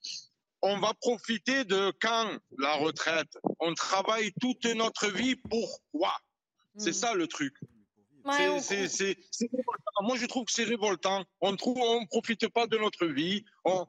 On 0.62 0.80
va 0.80 0.93
profiter 1.00 1.66
de 1.66 1.93
quand 2.02 2.38
la 2.58 2.74
retraite? 2.76 3.32
On 3.60 3.74
travaille 3.74 4.32
toute 4.41 4.66
notre 4.66 5.08
vie 5.08 5.36
pour 5.36 5.82
quoi? 5.91 6.16
C'est 6.78 6.91
hmm. 6.91 6.93
ça 6.93 7.14
le 7.14 7.28
truc. 7.28 7.54
Ouais, 8.26 8.60
c'est, 8.60 9.18
Moi, 10.02 10.18
je 10.18 10.26
trouve 10.26 10.45
que 10.45 10.52
c'est 10.52 10.66
révoltant. 10.66 11.24
On 11.39 11.56
trouve, 11.56 11.78
on 11.80 12.06
profite 12.08 12.50
pas 12.50 12.68
de 12.68 12.78
notre 12.78 13.06
vie. 13.06 13.45
On, 13.64 13.88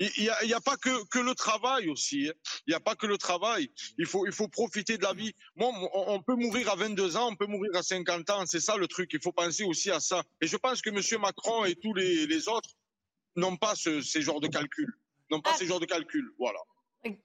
il 0.00 0.32
n'y 0.46 0.54
a, 0.54 0.60
pas 0.60 0.76
que, 0.78 1.04
que, 1.08 1.18
le 1.18 1.34
travail 1.34 1.88
aussi. 1.90 2.28
Hein. 2.28 2.32
Il 2.66 2.70
n'y 2.70 2.74
a 2.74 2.80
pas 2.80 2.94
que 2.94 3.06
le 3.06 3.18
travail. 3.18 3.70
Il 3.98 4.06
faut, 4.06 4.26
il 4.26 4.32
faut 4.32 4.48
profiter 4.48 4.96
de 4.96 5.02
la 5.02 5.12
vie. 5.12 5.34
Moi, 5.56 5.70
on 5.92 6.22
peut 6.22 6.36
mourir 6.36 6.70
à 6.70 6.76
22 6.76 7.16
ans, 7.16 7.28
on 7.30 7.36
peut 7.36 7.46
mourir 7.46 7.70
à 7.74 7.82
50 7.82 8.30
ans. 8.30 8.46
C'est 8.46 8.60
ça 8.60 8.78
le 8.78 8.88
truc. 8.88 9.10
Il 9.12 9.20
faut 9.22 9.32
penser 9.32 9.64
aussi 9.64 9.90
à 9.90 10.00
ça. 10.00 10.22
Et 10.40 10.46
je 10.46 10.56
pense 10.56 10.80
que 10.80 10.88
M. 10.88 11.20
Macron 11.20 11.66
et 11.66 11.74
tous 11.74 11.92
les, 11.92 12.26
les 12.26 12.48
autres 12.48 12.70
n'ont 13.36 13.56
pas 13.56 13.74
ce, 13.74 14.00
ces 14.00 14.22
genres 14.22 14.40
de 14.40 14.48
calculs. 14.48 14.92
N'ont 15.30 15.42
pas 15.42 15.52
ah. 15.54 15.58
ces 15.58 15.66
genres 15.66 15.80
de 15.80 15.86
calculs. 15.86 16.32
Voilà. 16.38 16.60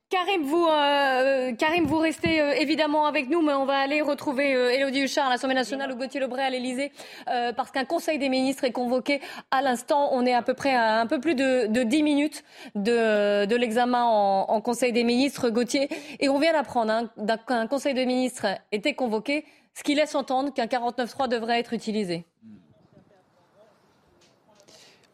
Karim, 0.10 0.44
vous, 0.44 0.66
euh, 0.66 1.54
Karim, 1.56 1.86
vous 1.86 1.98
restez 1.98 2.40
euh, 2.40 2.54
évidemment 2.54 3.08
avec 3.08 3.30
nous, 3.30 3.42
mais 3.42 3.52
on 3.52 3.66
va 3.66 3.80
aller 3.80 4.02
retrouver 4.02 4.56
euh, 4.56 4.72
Élodie 4.72 5.02
Huchard 5.02 5.28
à 5.28 5.30
l'Assemblée 5.32 5.56
nationale 5.56 5.92
ou 5.92 5.98
Gauthier 5.98 6.22
Lebray 6.22 6.46
à 6.46 6.50
l'Elysée, 6.50 6.94
parce 7.26 7.72
qu'un 7.72 7.84
Conseil 7.84 8.18
des 8.18 8.30
ministres 8.30 8.64
est 8.64 8.72
convoqué 8.72 9.20
à 9.52 9.62
l'instant. 9.62 10.12
On 10.14 10.26
est 10.26 10.34
à 10.34 10.42
peu 10.42 10.54
près 10.54 10.74
à 10.74 11.02
un 11.02 11.08
peu 11.08 11.20
plus 11.20 11.36
de, 11.36 11.68
de 11.68 11.84
10 11.84 12.04
minutes 12.04 12.46
de, 12.76 13.54
l'examen 13.54 14.06
en, 14.06 14.46
en, 14.48 14.62
Conseil 14.62 14.94
des 14.94 15.04
ministres, 15.04 15.50
Gauthier. 15.50 15.90
Et 16.22 16.30
on 16.30 16.40
vient 16.40 16.54
d'apprendre 16.54 16.94
hein, 16.94 17.38
qu'un 17.46 17.68
Conseil 17.68 17.94
des 17.94 18.06
ministres 18.06 18.46
était 18.72 18.94
convoqué, 18.94 19.44
ce 19.74 19.84
qui 19.84 19.94
laisse 19.94 20.16
entendre 20.16 20.54
qu'un 20.54 20.68
49.3 20.68 21.28
devrait 21.28 21.60
être 21.60 21.74
utilisé. 21.74 22.26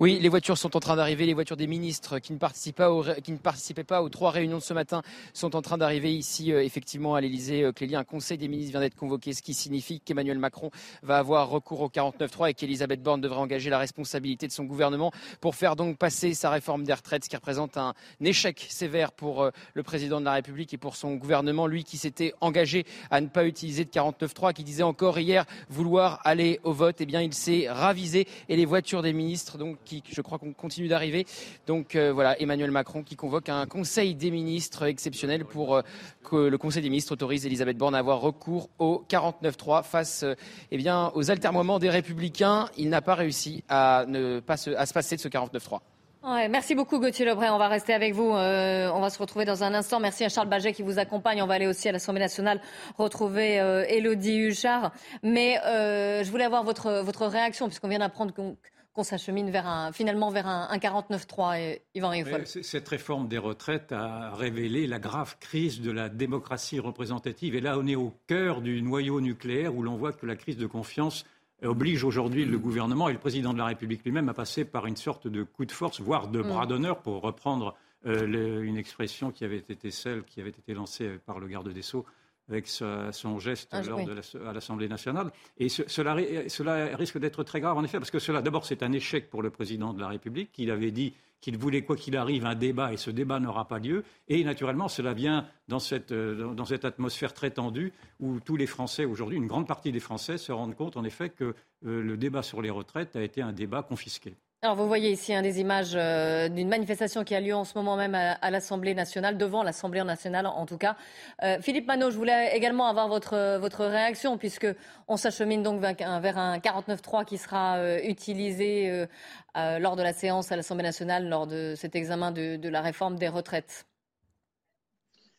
Oui, 0.02 0.18
les 0.20 0.30
voitures 0.30 0.58
sont 0.58 0.76
en 0.76 0.80
train 0.80 0.95
d'arriver. 0.95 1.28
Les 1.28 1.36
voitures 1.36 1.58
des 1.58 1.68
ministres 1.68 2.18
qui 2.18 2.34
ne, 2.34 2.39
participent 2.39 2.78
pas 2.78 2.89
qui 3.24 3.32
ne 3.32 3.38
participaient 3.38 3.84
pas 3.84 4.02
aux 4.02 4.10
trois 4.10 4.32
réunions 4.32 4.58
de 4.58 4.64
ce 4.64 4.74
matin 4.74 5.04
sont 5.32 5.56
en 5.56 5.62
train 5.62 5.78
d'arriver 5.78 6.12
ici, 6.12 6.52
euh, 6.52 6.64
effectivement, 6.64 7.14
à 7.14 7.22
l'Elysée. 7.22 7.62
Euh, 7.62 7.72
Clélie, 7.72 7.95
un 7.95 8.04
conseil 8.04 8.39
des 8.39 8.47
ministres 8.47 8.72
vient 8.72 8.80
d'être 8.80 8.95
convoqué, 8.95 9.34
ce 9.34 9.43
qui 9.43 9.54
signifie 9.54 9.99
qu'Emmanuel 9.99 10.39
Macron 10.39 10.72
va 11.04 11.20
avoir 11.20 11.49
recours 11.49 11.82
au 11.82 11.89
49.3 11.89 12.49
et 12.49 12.54
qu'Elisabeth 12.56 13.04
Borne 13.04 13.22
devrait 13.22 13.41
engager 13.41 13.70
la 13.70 13.78
responsabilité 13.78 14.47
de 14.47 14.52
son 14.52 14.64
gouvernement 14.64 15.12
pour 15.39 15.54
faire 15.54 15.76
donc 15.76 15.99
passer 15.99 16.34
sa 16.34 16.49
réforme 16.49 16.84
des 16.84 16.93
retraites, 16.93 17.26
ce 17.26 17.30
qui 17.30 17.36
représente 17.36 17.78
un 17.78 17.93
échec 18.22 18.66
sévère 18.70 19.12
pour 19.12 19.43
euh, 19.43 19.52
le 19.76 19.84
président 19.84 20.20
de 20.20 20.26
la 20.26 20.34
République 20.34 20.74
et 20.74 20.80
pour 20.80 20.95
son 20.95 21.14
gouvernement, 21.14 21.68
lui 21.68 21.84
qui 21.84 21.97
s'était 21.97 22.34
engagé 22.41 22.88
à 23.12 23.22
ne 23.22 23.28
pas 23.28 23.45
utiliser 23.45 23.86
de 23.86 23.91
49.3, 23.91 24.54
qui 24.54 24.64
disait 24.64 24.82
encore 24.82 25.20
hier 25.20 25.45
vouloir 25.70 26.22
aller 26.24 26.60
au 26.64 26.74
vote. 26.74 26.95
Eh 27.02 27.06
bien, 27.06 27.22
il 27.22 27.36
s'est 27.36 27.70
ravisé 27.70 28.28
et 28.49 28.56
les 28.56 28.66
voitures 28.66 29.04
des 29.04 29.14
ministres, 29.14 29.60
donc, 29.60 29.78
je 30.10 30.22
crois 30.22 30.38
qu'on 30.39 30.54
continue 30.54 30.88
d'arriver. 30.88 31.26
Donc 31.68 31.96
euh, 31.96 32.12
voilà, 32.14 32.39
Emmanuel 32.42 32.72
Macron 32.72 33.04
qui 33.04 33.16
convoque 33.16 33.50
un 33.50 33.66
conseil 33.66 34.16
des 34.16 34.32
ministres 34.32 34.84
exceptionnel 34.84 35.46
pour 35.46 35.76
euh, 35.76 35.82
que 36.24 36.36
le 36.36 36.58
conseil 36.58 36.82
des 36.82 36.89
ministres 36.89 37.14
autorise 37.14 37.46
Elisabeth 37.46 37.78
Borne 37.78 37.96
à 37.96 38.00
avoir 38.00 38.22
recours 38.22 38.70
au 38.80 39.04
49-3 39.10 39.84
face 39.84 40.24
euh, 40.24 40.36
eh 40.72 40.82
aux 41.14 41.32
altermoiements 41.32 41.80
des 41.80 41.89
républicains. 41.89 42.68
Il 42.78 42.89
n'a 42.89 43.02
pas 43.02 43.16
réussi 43.16 43.64
à, 43.70 44.06
ne 44.08 44.39
pas 44.39 44.58
se, 44.58 44.72
passer 44.94 45.16
de 45.16 45.22
ce 45.22 45.28
49-3. 45.28 45.80
Ouais, 46.24 46.50
merci 46.50 46.76
beaucoup 46.76 47.00
Gauthier 47.00 47.26
Lebray. 47.26 47.50
On 47.50 47.58
va 47.58 47.68
rester 47.68 47.94
avec 47.94 48.14
vous. 48.14 48.30
on 48.30 49.00
va 49.00 49.10
se 49.10 49.18
retrouver 49.18 49.46
dans 49.46 49.64
un 49.64 49.74
instant. 49.74 50.00
Merci 50.00 50.24
à 50.24 50.30
Charles 50.30 50.50
Baget 50.50 50.74
qui 50.74 50.84
vous 50.84 51.00
accompagne. 51.00 51.42
On 51.42 51.48
va 51.48 51.56
aller 51.56 51.68
aussi 51.68 51.89
à 51.89 51.92
l'Assemblée 51.92 52.22
nationale 52.22 52.62
retrouver 52.98 53.56
Elodie 53.89 54.38
Huchard. 54.38 54.92
Mais 55.24 55.60
je 55.64 56.30
voulais 56.30 56.44
avoir 56.44 56.64
votre, 56.64 57.02
votre 57.02 57.26
réaction 57.26 57.68
puisqu'on 57.68 57.88
vient 57.88 58.00
d'apprendre 58.00 58.34
qu'on 58.34 58.56
qu'on 58.94 59.04
s'achemine 59.04 59.50
vers 59.50 59.68
un, 59.68 59.92
finalement 59.92 60.30
vers 60.30 60.48
un, 60.48 60.78
49-3, 60.78 61.80
Yvan 61.96 62.14
Cette 62.46 62.88
réforme 62.88 63.28
des 63.28 63.38
retraites 63.38 63.92
a 63.92 64.36
révélé 64.36 64.86
la 64.88 65.00
grave 65.00 65.38
crise 65.39 65.82
de 65.82 65.92
la 65.92 66.10
démocratie 66.10 66.80
représentative. 66.80 67.56
Et 67.56 67.62
là, 67.62 67.78
on 67.80 67.88
est 67.88 67.96
au 67.96 68.14
cœur 68.28 68.62
du 68.62 68.82
noyau 68.82 69.22
nucléaire 69.22 69.76
où 69.76 69.84
l'on 69.84 69.96
voit 69.96 70.12
que 70.12 70.26
la 70.26 70.36
crise 70.36 70.58
de 70.58 70.68
confiance 70.68 71.26
oblige 71.64 72.04
aujourd'hui 72.04 72.44
le 72.46 72.58
gouvernement 72.58 73.08
et 73.08 73.14
le 73.14 73.20
président 73.20 73.54
de 73.54 73.60
la 73.60 73.66
République 73.66 74.04
lui-même 74.04 74.30
à 74.30 74.34
passer 74.34 74.66
par 74.66 74.88
une 74.88 74.96
sorte 74.96 75.28
de 75.28 75.44
coup 75.44 75.66
de 75.66 75.72
force, 75.72 76.02
voire 76.02 76.28
de 76.28 76.42
bras 76.42 76.66
mm. 76.66 76.70
d'honneur, 76.70 77.02
pour 77.02 77.22
reprendre 77.22 77.76
euh, 78.06 78.64
une 78.64 78.78
expression 78.78 79.32
qui 79.32 79.46
avait 79.46 79.58
été 79.58 79.92
celle 79.92 80.24
qui 80.24 80.42
avait 80.42 80.50
été 80.50 80.74
lancée 80.74 81.20
par 81.26 81.39
le 81.39 81.48
garde 81.48 81.72
des 81.72 81.84
Sceaux 81.84 82.06
avec 82.50 82.68
son 82.68 83.39
geste 83.39 83.70
ah, 83.72 83.82
lors 83.82 84.04
de 84.06 84.22
à 84.46 84.54
l'Assemblée 84.54 84.88
nationale. 84.88 85.32
Et 85.58 85.70
cela, 85.70 86.18
cela, 86.48 86.96
risque 86.98 87.18
d'être 87.18 87.44
très 87.44 87.62
grave, 87.62 87.78
en 87.78 87.84
effet, 87.84 87.98
parce 87.98 88.12
que 88.12 88.20
cela, 88.20 88.42
d'abord, 88.42 88.66
c'est 88.66 88.84
un 88.84 88.92
échec 88.92 89.30
pour 89.30 89.42
le 89.42 89.50
président 89.50 89.94
de 89.94 90.00
la 90.00 90.08
République, 90.08 90.52
qui 90.52 90.70
avait 90.70 90.92
dit 90.92 91.14
qu'il 91.42 91.58
voulait, 91.58 91.82
quoi 91.82 91.96
qu'il 91.96 92.16
arrive, 92.16 92.46
un 92.46 92.56
débat, 92.56 92.94
et 92.94 92.98
ce 92.98 93.10
débat 93.10 93.39
n'aura 93.39 93.68
pas 93.68 93.80
lieu. 93.80 94.04
Et 94.28 94.44
naturellement, 94.44 94.88
cela 94.88 95.14
vient 95.14 95.48
dans 95.68 95.80
cette, 95.80 96.12
euh, 96.12 96.54
dans 96.54 96.66
cette 96.66 96.86
atmosphère 96.86 97.34
très 97.34 97.50
tendue, 97.52 97.92
où 98.20 98.39
tous 98.39 98.56
les 98.56 98.68
Français, 98.68 99.06
aujourd'hui, 99.06 99.38
une 99.38 99.48
grande 99.48 99.68
partie 99.68 99.92
des 99.92 100.00
Français 100.00 100.38
se 100.38 100.52
rendent 100.52 100.76
compte, 100.76 100.98
en 100.98 101.04
effet, 101.04 101.30
que 101.30 101.56
euh, 101.86 102.02
le 102.02 102.16
débat 102.16 102.44
sur 102.44 102.62
les 102.62 102.70
retraites 102.70 103.16
a 103.16 103.24
été 103.24 103.42
un 103.42 103.54
débat 103.54 103.82
confisqué. 103.82 104.36
Alors 104.64 104.76
vous 104.76 104.86
voyez 104.88 105.09
ici 105.09 105.34
hein, 105.34 105.41
des 105.41 105.59
images 105.59 105.93
euh, 105.95 106.47
d'une 106.47 106.70
manifestation 106.70 107.24
qui 107.24 107.34
a 107.34 107.41
lieu 107.41 107.55
en 107.55 107.64
ce 107.64 107.76
moment 107.76 107.97
même 107.97 108.14
à, 108.14 108.51
l'Assemblée 108.51 108.93
nationale, 108.93 109.36
devant 109.36 109.64
l'Assemblée 109.64 110.03
nationale 110.03 110.45
en 110.45 110.68
tout 110.68 110.78
cas. 110.78 110.97
Euh, 111.41 111.57
Philippe 111.59 111.88
Manot, 111.88 112.12
je 112.12 112.18
voulais 112.18 112.55
également 112.55 112.86
avoir 112.86 113.07
votre, 113.07 113.57
votre 113.57 113.84
réaction 113.86 114.38
puisque 114.38 114.68
on 115.07 115.18
s'achemine 115.18 115.64
donc 115.64 115.82
vers 115.82 115.95
un, 116.07 116.20
vers 116.20 116.38
un 116.38 116.59
49.3 116.59 117.26
qui 117.26 117.39
sera 117.39 117.78
euh, 117.78 118.01
utilisé 118.03 119.07
lors 119.55 119.95
de 119.95 120.03
la 120.03 120.14
séance 120.14 120.51
à 120.51 120.55
l'Assemblée 120.55 120.84
nationale 120.84 121.28
lors 121.28 121.47
de 121.47 121.74
cet 121.76 121.95
examen 121.95 122.32
de, 122.32 122.70
la 122.70 122.82
réforme 122.82 123.18
des 123.18 123.30
retraites. 123.30 123.88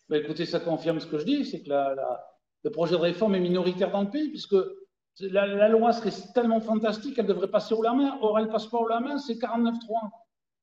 Ben, 0.09 0.21
écoutez, 0.21 0.47
ça 0.47 0.59
confirme 0.59 0.99
ce 0.99 1.07
que 1.07 1.19
je 1.19 1.25
dis, 1.25 1.45
c'est 1.45 1.63
que 1.63 1.71
le 1.71 2.71
projet 2.71 2.97
de 2.97 3.01
réforme 3.01 3.37
est 3.37 3.41
minoritaire 3.41 3.93
dans 3.93 4.03
le 4.03 4.11
pays, 4.11 4.31
puisque 4.31 4.57
la, 5.21 5.69
loi 5.69 5.93
serait 5.93 6.13
tellement 6.35 6.61
fantastique 6.61 7.17
qu'elle 7.17 7.27
devrait 7.27 7.51
passer 7.51 7.75
au 7.75 7.83
la 7.83 7.93
main. 7.93 8.19
Or, 8.21 8.39
elle 8.39 8.49
passe 8.49 8.67
pas 8.67 8.79
au 8.79 8.89
la 8.89 9.01
main, 9.01 9.19
c'est 9.19 9.35
49-3. 9.35 9.75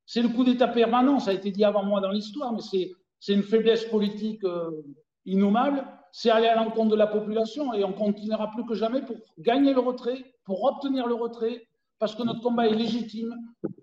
C'est 0.05 0.21
le 0.21 0.29
coup 0.29 0.43
d'État 0.43 0.67
permanent, 0.67 1.19
ça 1.19 1.31
a 1.31 1.33
été 1.33 1.51
dit 1.51 1.63
avant 1.63 1.83
moi 1.83 2.01
dans 2.01 2.09
l'histoire, 2.09 2.51
mais 2.51 2.61
c'est 2.61 3.33
une 3.33 3.43
faiblesse 3.43 3.85
politique 3.85 4.43
euh, 4.43 4.71
innommable. 5.25 5.85
C'est 6.11 6.31
aller 6.31 6.47
à 6.47 6.55
l'encontre 6.55 6.89
de 6.89 6.95
la 6.95 7.05
population 7.05 7.73
et 7.75 7.83
on 7.83 7.93
continuera 7.93 8.49
plus 8.49 8.65
que 8.65 8.73
jamais 8.73 9.03
pour 9.03 9.17
gagner 9.37 9.73
le 9.73 9.79
retrait, 9.79 10.25
pour 10.45 10.63
obtenir 10.63 11.05
le 11.05 11.13
retrait, 11.13 11.67
parce 11.99 12.15
que 12.15 12.23
notre 12.23 12.41
combat 12.41 12.67
est 12.67 12.73
légitime. 12.73 13.35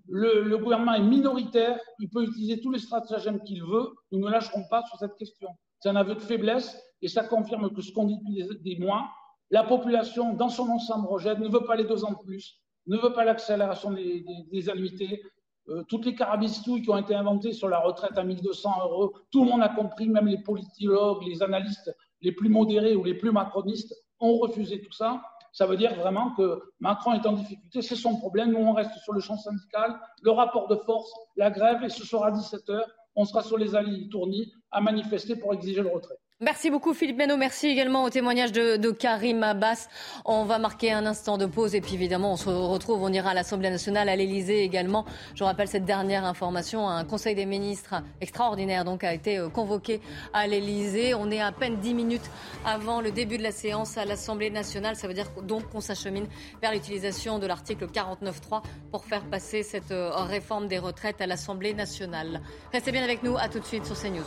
Le, 0.08 0.56
gouvernement 0.56 0.94
est 0.94 1.02
minoritaire, 1.02 1.78
il 2.00 2.08
peut 2.08 2.24
utiliser 2.24 2.60
tous 2.60 2.72
les 2.72 2.78
stratagèmes 2.78 3.42
qu'il 3.42 3.62
veut. 3.62 3.92
Nous 4.10 4.18
ne 4.18 4.28
lâcherons 4.28 4.64
pas 4.68 4.82
sur 4.88 4.98
cette 4.98 5.14
question. 5.16 5.50
C'est 5.78 5.90
un 5.90 5.96
aveu 5.96 6.14
de 6.14 6.20
faiblesse 6.20 6.76
et 7.02 7.08
ça 7.08 7.24
confirme 7.24 7.72
que 7.72 7.82
ce 7.82 7.92
qu'on 7.92 8.06
dit 8.06 8.18
depuis 8.18 8.62
des, 8.62 8.84
mois, 8.84 9.08
la 9.50 9.64
population 9.64 10.34
dans 10.34 10.48
son 10.48 10.68
ensemble 10.68 11.06
rejette, 11.08 11.38
ne 11.38 11.48
veut 11.48 11.64
pas 11.64 11.76
les 11.76 11.84
deux 11.84 12.04
ans 12.04 12.12
de 12.12 12.24
plus, 12.24 12.60
ne 12.86 12.96
veut 12.96 13.12
pas 13.12 13.24
l'accélération 13.24 13.92
des, 13.92 14.68
annuités. 14.70 15.22
Euh, 15.68 15.82
toutes 15.88 16.06
les 16.06 16.14
carabistouilles 16.14 16.82
qui 16.82 16.90
ont 16.90 16.98
été 16.98 17.14
inventées 17.14 17.52
sur 17.52 17.68
la 17.68 17.80
retraite 17.80 18.16
à 18.16 18.24
1200 18.24 18.70
euros, 18.84 19.14
tout 19.32 19.44
le 19.44 19.50
monde 19.50 19.62
a 19.62 19.68
compris, 19.68 20.08
même 20.08 20.26
les 20.26 20.42
politologues, 20.42 21.24
les 21.26 21.42
analystes 21.42 21.92
les 22.22 22.32
plus 22.32 22.48
modérés 22.48 22.94
ou 22.94 23.04
les 23.04 23.14
plus 23.14 23.32
macronistes 23.32 23.94
ont 24.20 24.38
refusé 24.38 24.80
tout 24.80 24.92
ça 24.92 25.20
ça 25.56 25.64
veut 25.64 25.78
dire 25.78 25.94
vraiment 25.94 26.34
que 26.34 26.60
Macron 26.80 27.14
est 27.14 27.24
en 27.24 27.32
difficulté, 27.32 27.80
c'est 27.80 27.96
son 27.96 28.18
problème. 28.18 28.52
Nous, 28.52 28.58
on 28.58 28.74
reste 28.74 28.94
sur 28.98 29.14
le 29.14 29.20
champ 29.20 29.38
syndical, 29.38 29.98
le 30.20 30.30
rapport 30.30 30.68
de 30.68 30.76
force, 30.76 31.10
la 31.34 31.50
grève, 31.50 31.82
et 31.82 31.88
ce 31.88 32.04
sera 32.04 32.30
17h. 32.30 32.78
On 33.14 33.24
sera 33.24 33.42
sur 33.42 33.56
les 33.56 33.74
allées 33.74 34.06
tournis 34.10 34.52
à 34.70 34.82
manifester 34.82 35.34
pour 35.34 35.54
exiger 35.54 35.80
le 35.80 35.88
retrait. 35.88 36.18
Merci 36.42 36.68
beaucoup 36.68 36.92
Philippe 36.92 37.16
Meno. 37.16 37.38
Merci 37.38 37.66
également 37.66 38.04
au 38.04 38.10
témoignage 38.10 38.52
de, 38.52 38.90
Karim 38.90 39.42
Abbas. 39.42 39.88
On 40.26 40.44
va 40.44 40.58
marquer 40.58 40.92
un 40.92 41.06
instant 41.06 41.38
de 41.38 41.46
pause 41.46 41.74
et 41.74 41.80
puis 41.80 41.94
évidemment 41.94 42.34
on 42.34 42.36
se 42.36 42.50
retrouve, 42.50 43.02
on 43.02 43.10
ira 43.10 43.30
à 43.30 43.34
l'Assemblée 43.34 43.70
nationale, 43.70 44.10
à 44.10 44.16
l'Elysée 44.16 44.62
également. 44.62 45.06
Je 45.34 45.44
rappelle 45.44 45.66
cette 45.66 45.86
dernière 45.86 46.26
information, 46.26 46.90
un 46.90 47.06
Conseil 47.06 47.34
des 47.34 47.46
ministres 47.46 48.02
extraordinaire 48.20 48.84
donc 48.84 49.02
a 49.02 49.14
été 49.14 49.38
euh, 49.38 49.48
convoqué 49.48 50.02
à 50.34 50.46
l'Elysée. 50.46 51.14
On 51.14 51.30
est 51.30 51.40
à 51.40 51.52
peine 51.52 51.76
dix 51.76 51.94
minutes 51.94 52.30
avant 52.66 53.00
le 53.00 53.12
début 53.12 53.38
de 53.38 53.42
la 53.42 53.52
séance 53.52 53.96
à 53.96 54.04
l'Assemblée 54.04 54.50
nationale. 54.50 54.94
Ça 54.94 55.08
veut 55.08 55.14
dire 55.14 55.30
donc 55.42 55.70
qu'on 55.70 55.80
s'achemine 55.80 56.26
vers 56.60 56.72
l'utilisation 56.72 57.38
de 57.38 57.46
l'article 57.46 57.86
49.3 57.86 58.60
pour 58.90 59.06
faire 59.06 59.24
passer 59.24 59.62
cette 59.62 59.90
euh, 59.90 60.10
réforme 60.10 60.68
des 60.68 60.78
retraites 60.78 61.22
à 61.22 61.26
l'Assemblée 61.26 61.72
nationale. 61.72 62.42
Restez 62.74 62.92
bien 62.92 63.04
avec 63.04 63.22
nous, 63.22 63.38
à 63.38 63.48
tout 63.48 63.58
de 63.58 63.64
suite 63.64 63.86
sur 63.86 63.98
CNews. 63.98 64.26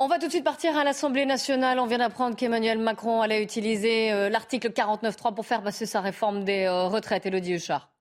On 0.00 0.08
va 0.08 0.18
tout 0.18 0.26
de 0.26 0.30
suite 0.32 0.42
partir 0.42 0.76
à 0.76 0.82
l'Assemblée 0.82 1.24
nationale. 1.24 1.78
On 1.78 1.86
vient 1.86 1.98
d'apprendre 1.98 2.34
qu'Emmanuel 2.34 2.78
Macron 2.78 3.20
allait 3.20 3.40
utiliser 3.40 4.10
euh, 4.10 4.28
l'article 4.28 4.70
49.3 4.70 5.34
pour 5.34 5.46
faire 5.46 5.62
passer 5.62 5.86
sa 5.86 6.00
réforme 6.00 6.42
des 6.42 6.64
euh, 6.64 6.88
retraites. 6.88 7.26
Elodie 7.26 7.52
Huchard. 7.52 7.93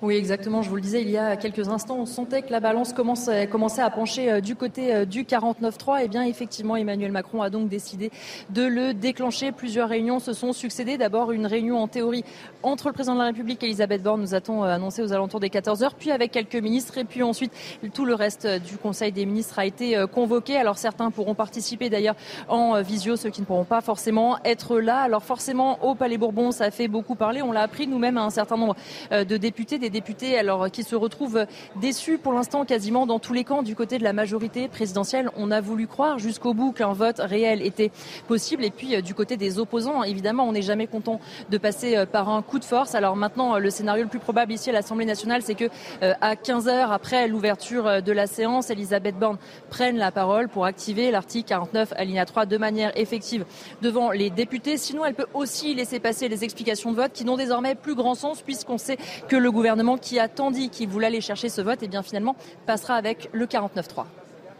Oui, 0.00 0.14
exactement. 0.14 0.62
Je 0.62 0.70
vous 0.70 0.76
le 0.76 0.80
disais 0.80 1.02
il 1.02 1.10
y 1.10 1.18
a 1.18 1.36
quelques 1.36 1.68
instants, 1.68 1.96
on 1.98 2.06
sentait 2.06 2.42
que 2.42 2.52
la 2.52 2.60
balance 2.60 2.92
commençait, 2.92 3.48
à 3.82 3.90
pencher 3.90 4.30
euh, 4.30 4.40
du 4.40 4.54
côté 4.54 4.94
euh, 4.94 5.04
du 5.04 5.24
49-3. 5.24 5.98
Et 5.98 6.04
eh 6.04 6.08
bien, 6.08 6.22
effectivement, 6.22 6.76
Emmanuel 6.76 7.10
Macron 7.10 7.42
a 7.42 7.50
donc 7.50 7.68
décidé 7.68 8.12
de 8.50 8.62
le 8.62 8.94
déclencher. 8.94 9.50
Plusieurs 9.50 9.88
réunions 9.88 10.20
se 10.20 10.34
sont 10.34 10.52
succédées. 10.52 10.98
D'abord, 10.98 11.32
une 11.32 11.46
réunion 11.46 11.78
en 11.78 11.88
théorie 11.88 12.24
entre 12.62 12.86
le 12.86 12.92
président 12.92 13.14
de 13.14 13.18
la 13.18 13.26
République, 13.26 13.60
Elisabeth 13.64 14.00
Borne, 14.00 14.20
nous 14.20 14.36
a-t-on 14.36 14.62
euh, 14.62 14.68
annoncé 14.68 15.02
aux 15.02 15.12
alentours 15.12 15.40
des 15.40 15.50
14 15.50 15.82
heures, 15.82 15.94
puis 15.94 16.12
avec 16.12 16.30
quelques 16.30 16.54
ministres. 16.54 16.96
Et 16.98 17.04
puis 17.04 17.24
ensuite, 17.24 17.52
tout 17.92 18.04
le 18.04 18.14
reste 18.14 18.46
du 18.46 18.78
Conseil 18.78 19.10
des 19.10 19.26
ministres 19.26 19.58
a 19.58 19.66
été 19.66 20.04
convoqué. 20.14 20.56
Alors, 20.56 20.78
certains 20.78 21.10
pourront 21.10 21.34
participer 21.34 21.90
d'ailleurs 21.90 22.14
en 22.46 22.80
visio, 22.82 23.16
ceux 23.16 23.30
qui 23.30 23.40
ne 23.40 23.46
pourront 23.46 23.64
pas 23.64 23.80
forcément 23.80 24.38
être 24.44 24.78
là. 24.78 25.00
Alors, 25.00 25.24
forcément, 25.24 25.84
au 25.84 25.96
Palais 25.96 26.18
Bourbon, 26.18 26.52
ça 26.52 26.70
fait 26.70 26.86
beaucoup 26.86 27.16
parler. 27.16 27.42
On 27.42 27.50
l'a 27.50 27.62
appris 27.62 27.88
nous-mêmes 27.88 28.16
à 28.16 28.22
un 28.22 28.30
certain 28.30 28.56
nombre 28.56 28.76
de 29.10 29.36
députés, 29.36 29.78
députés 29.90 30.38
alors 30.38 30.70
qui 30.70 30.82
se 30.82 30.96
retrouvent 30.96 31.46
déçus 31.76 32.18
pour 32.18 32.32
l'instant 32.32 32.64
quasiment 32.64 33.06
dans 33.06 33.18
tous 33.18 33.32
les 33.32 33.44
camps 33.44 33.62
du 33.62 33.74
côté 33.74 33.98
de 33.98 34.04
la 34.04 34.12
majorité 34.12 34.68
présidentielle. 34.68 35.30
On 35.36 35.50
a 35.50 35.60
voulu 35.60 35.86
croire 35.86 36.18
jusqu'au 36.18 36.54
bout 36.54 36.72
qu'un 36.72 36.92
vote 36.92 37.18
réel 37.18 37.62
était 37.62 37.90
possible. 38.26 38.64
Et 38.64 38.70
puis 38.70 38.94
euh, 38.94 39.00
du 39.00 39.14
côté 39.14 39.36
des 39.36 39.58
opposants, 39.58 40.02
évidemment, 40.02 40.44
on 40.44 40.52
n'est 40.52 40.62
jamais 40.62 40.86
content 40.86 41.20
de 41.50 41.58
passer 41.58 41.96
euh, 41.96 42.06
par 42.06 42.28
un 42.28 42.42
coup 42.42 42.58
de 42.58 42.64
force. 42.64 42.94
Alors 42.94 43.16
maintenant, 43.16 43.56
euh, 43.56 43.58
le 43.58 43.70
scénario 43.70 44.02
le 44.02 44.08
plus 44.08 44.18
probable 44.18 44.52
ici 44.52 44.70
à 44.70 44.72
l'Assemblée 44.72 45.04
nationale, 45.04 45.42
c'est 45.42 45.54
que 45.54 45.68
à 46.00 46.36
15 46.36 46.68
heures 46.68 46.92
après 46.92 47.28
l'ouverture 47.28 48.02
de 48.02 48.12
la 48.12 48.26
séance, 48.26 48.70
Elisabeth 48.70 49.18
Borne 49.18 49.38
prenne 49.70 49.96
la 49.96 50.10
parole 50.10 50.48
pour 50.48 50.64
activer 50.64 51.10
l'article 51.10 51.48
49 51.48 51.92
alinéa 51.96 52.24
3 52.24 52.46
de 52.46 52.56
manière 52.56 52.92
effective 52.96 53.44
devant 53.82 54.10
les 54.10 54.30
députés. 54.30 54.76
Sinon, 54.76 55.04
elle 55.04 55.14
peut 55.14 55.26
aussi 55.34 55.74
laisser 55.74 56.00
passer 56.00 56.28
les 56.28 56.44
explications 56.44 56.92
de 56.92 56.96
vote 56.96 57.12
qui 57.12 57.24
n'ont 57.24 57.36
désormais 57.36 57.74
plus 57.74 57.94
grand 57.94 58.14
sens 58.14 58.42
puisqu'on 58.42 58.78
sait 58.78 58.98
que 59.28 59.36
le 59.36 59.50
gouvernement 59.50 59.77
qui 60.00 60.18
attendu 60.18 60.68
qu'il 60.68 60.88
voulait 60.88 61.06
aller 61.06 61.20
chercher 61.20 61.48
ce 61.48 61.60
vote, 61.60 61.82
et 61.82 61.86
eh 61.86 61.88
bien 61.88 62.02
finalement 62.02 62.36
passera 62.66 62.94
avec 62.94 63.28
le 63.32 63.46
49-3. 63.46 64.04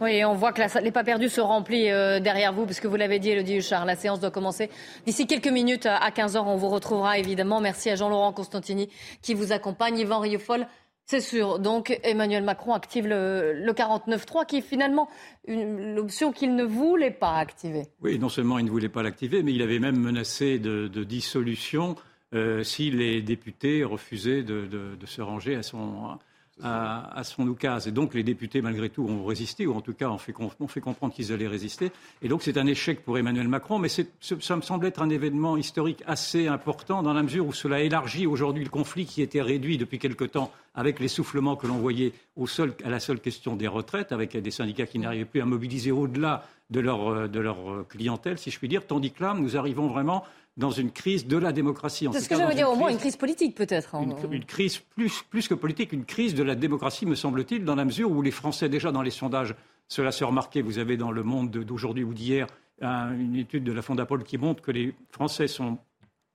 Oui, 0.00 0.24
on 0.24 0.34
voit 0.34 0.52
que 0.52 0.60
la 0.60 0.68
salle 0.68 0.84
n'est 0.84 0.92
pas 0.92 1.02
perdue 1.02 1.28
se 1.28 1.40
remplit 1.40 1.90
euh, 1.90 2.20
derrière 2.20 2.52
vous, 2.52 2.66
puisque 2.66 2.86
vous 2.86 2.94
l'avez 2.94 3.18
dit, 3.18 3.30
Elodie 3.30 3.56
Huchard. 3.56 3.84
La 3.84 3.96
séance 3.96 4.20
doit 4.20 4.30
commencer 4.30 4.70
d'ici 5.06 5.26
quelques 5.26 5.48
minutes 5.48 5.86
à 5.86 6.10
15h. 6.10 6.38
On 6.38 6.56
vous 6.56 6.68
retrouvera 6.68 7.18
évidemment. 7.18 7.60
Merci 7.60 7.90
à 7.90 7.96
Jean-Laurent 7.96 8.32
Constantini 8.32 8.88
qui 9.22 9.34
vous 9.34 9.50
accompagne. 9.50 9.98
Yvan 9.98 10.20
Riofol, 10.20 10.68
c'est 11.04 11.20
sûr. 11.20 11.58
Donc 11.58 11.98
Emmanuel 12.04 12.44
Macron 12.44 12.74
active 12.74 13.08
le, 13.08 13.54
le 13.54 13.72
49.3, 13.72 14.46
qui 14.46 14.58
est 14.58 14.60
finalement 14.60 15.08
l'option 15.48 16.30
qu'il 16.30 16.54
ne 16.54 16.64
voulait 16.64 17.10
pas 17.10 17.34
activer. 17.34 17.88
Oui, 18.00 18.20
non 18.20 18.28
seulement 18.28 18.60
il 18.60 18.66
ne 18.66 18.70
voulait 18.70 18.88
pas 18.88 19.02
l'activer, 19.02 19.42
mais 19.42 19.52
il 19.52 19.62
avait 19.62 19.80
même 19.80 19.98
menacé 19.98 20.60
de, 20.60 20.86
de 20.86 21.02
dissolution 21.02 21.96
euh, 22.34 22.62
si 22.62 22.90
les 22.90 23.22
députés 23.22 23.84
refusaient 23.84 24.42
de, 24.42 24.96
se 25.06 25.22
ranger 25.22 25.56
à 25.56 25.62
son, 25.62 26.18
à, 26.62 27.22
son 27.24 27.46
oukase. 27.46 27.88
Et 27.88 27.92
donc 27.92 28.14
les 28.14 28.22
députés, 28.22 28.60
malgré 28.60 28.90
tout, 28.90 29.02
ont 29.04 29.24
résisté, 29.24 29.66
ou 29.66 29.74
en 29.74 29.80
tout 29.80 29.94
cas 29.94 30.08
ont 30.08 30.18
fait, 30.18 30.34
fait 30.68 30.80
comprendre 30.80 31.14
qu'ils 31.14 31.32
allaient 31.32 31.48
résister. 31.48 31.90
Et 32.22 32.28
donc 32.28 32.42
c'est 32.42 32.58
un 32.58 32.66
échec 32.66 33.04
pour 33.04 33.18
Emmanuel 33.18 33.48
Macron, 33.48 33.78
mais 33.78 33.88
ça 33.88 34.56
me 34.56 34.60
semble 34.60 34.86
être 34.86 35.02
un 35.02 35.10
événement 35.10 35.56
historique 35.56 36.02
assez 36.06 36.48
important 36.48 37.02
dans 37.02 37.12
la 37.12 37.22
mesure 37.22 37.46
où 37.46 37.52
cela 37.52 37.80
élargit 37.80 38.26
aujourd'hui 38.26 38.64
le 38.64 38.70
conflit 38.70 39.06
qui 39.06 39.22
était 39.22 39.42
réduit 39.42 39.78
depuis 39.78 39.98
quelque 39.98 40.24
temps 40.24 40.50
avec 40.74 41.00
l'essoufflement 41.00 41.56
que 41.56 41.66
l'on 41.66 41.78
voyait 41.78 42.12
au 42.36 42.46
seul, 42.46 42.74
à 42.84 42.90
la 42.90 43.00
seule 43.00 43.20
question 43.20 43.56
des 43.56 43.68
retraites, 43.68 44.12
avec 44.12 44.36
des 44.36 44.50
syndicats 44.50 44.86
qui 44.86 44.98
n'arrivaient 44.98 45.24
plus 45.24 45.40
à 45.40 45.44
mobiliser 45.44 45.90
au-delà 45.90 46.44
de 46.70 46.80
leur, 46.80 47.28
de 47.28 47.40
leur 47.40 47.88
clientèle, 47.88 48.38
si 48.38 48.50
je 48.50 48.58
puis 48.58 48.68
dire, 48.68 48.86
tandis 48.86 49.10
que 49.10 49.22
là, 49.22 49.34
nous 49.34 49.56
arrivons 49.56 49.88
vraiment 49.88 50.24
dans 50.58 50.72
une 50.72 50.90
crise 50.90 51.26
de 51.26 51.38
la 51.38 51.52
démocratie. 51.52 52.08
C'est 52.12 52.20
ce 52.20 52.28
que 52.28 52.36
je 52.36 52.42
veux 52.42 52.54
dire, 52.54 52.68
au 52.68 52.74
moins 52.74 52.90
une 52.90 52.98
crise 52.98 53.16
politique 53.16 53.54
peut-être. 53.54 53.94
Hein. 53.94 54.06
Une, 54.30 54.44
crise 54.44 54.78
plus, 54.78 55.22
plus 55.30 55.46
que 55.48 55.54
politique, 55.54 55.92
une 55.92 56.04
crise 56.04 56.34
de 56.34 56.42
la 56.42 56.56
démocratie, 56.56 57.06
me 57.06 57.14
semble-t-il, 57.14 57.64
dans 57.64 57.76
la 57.76 57.84
mesure 57.84 58.10
où 58.10 58.20
les 58.20 58.32
Français, 58.32 58.68
déjà 58.68 58.90
dans 58.90 59.02
les 59.02 59.12
sondages, 59.12 59.54
cela 59.86 60.10
se 60.12 60.24
remarquait, 60.24 60.60
vous 60.60 60.78
avez 60.78 60.96
dans 60.96 61.12
le 61.12 61.22
monde 61.22 61.50
d'aujourd'hui 61.50 62.04
ou 62.04 62.12
d'hier 62.12 62.48
une 62.82 63.36
étude 63.36 63.64
de 63.64 63.72
la 63.72 63.82
Fondapol 63.82 64.24
qui 64.24 64.36
montre 64.36 64.60
que 64.60 64.72
les 64.72 64.94
Français 65.10 65.46
sont 65.46 65.78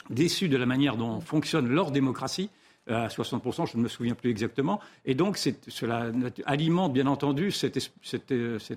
déçus 0.09 0.49
de 0.49 0.57
la 0.57 0.65
manière 0.65 0.97
dont 0.97 1.19
fonctionne 1.19 1.67
leur 1.67 1.91
démocratie 1.91 2.49
à 2.89 3.07
60%, 3.07 3.71
je 3.71 3.78
ne 3.78 3.84
me 3.84 3.88
souviens 3.88 4.15
plus 4.15 4.30
exactement. 4.30 4.82
Et 5.05 5.15
donc, 5.15 5.38
cela 5.38 6.11
alimente, 6.45 6.91
bien 6.91 7.07
entendu, 7.07 7.51
cet 7.51 7.78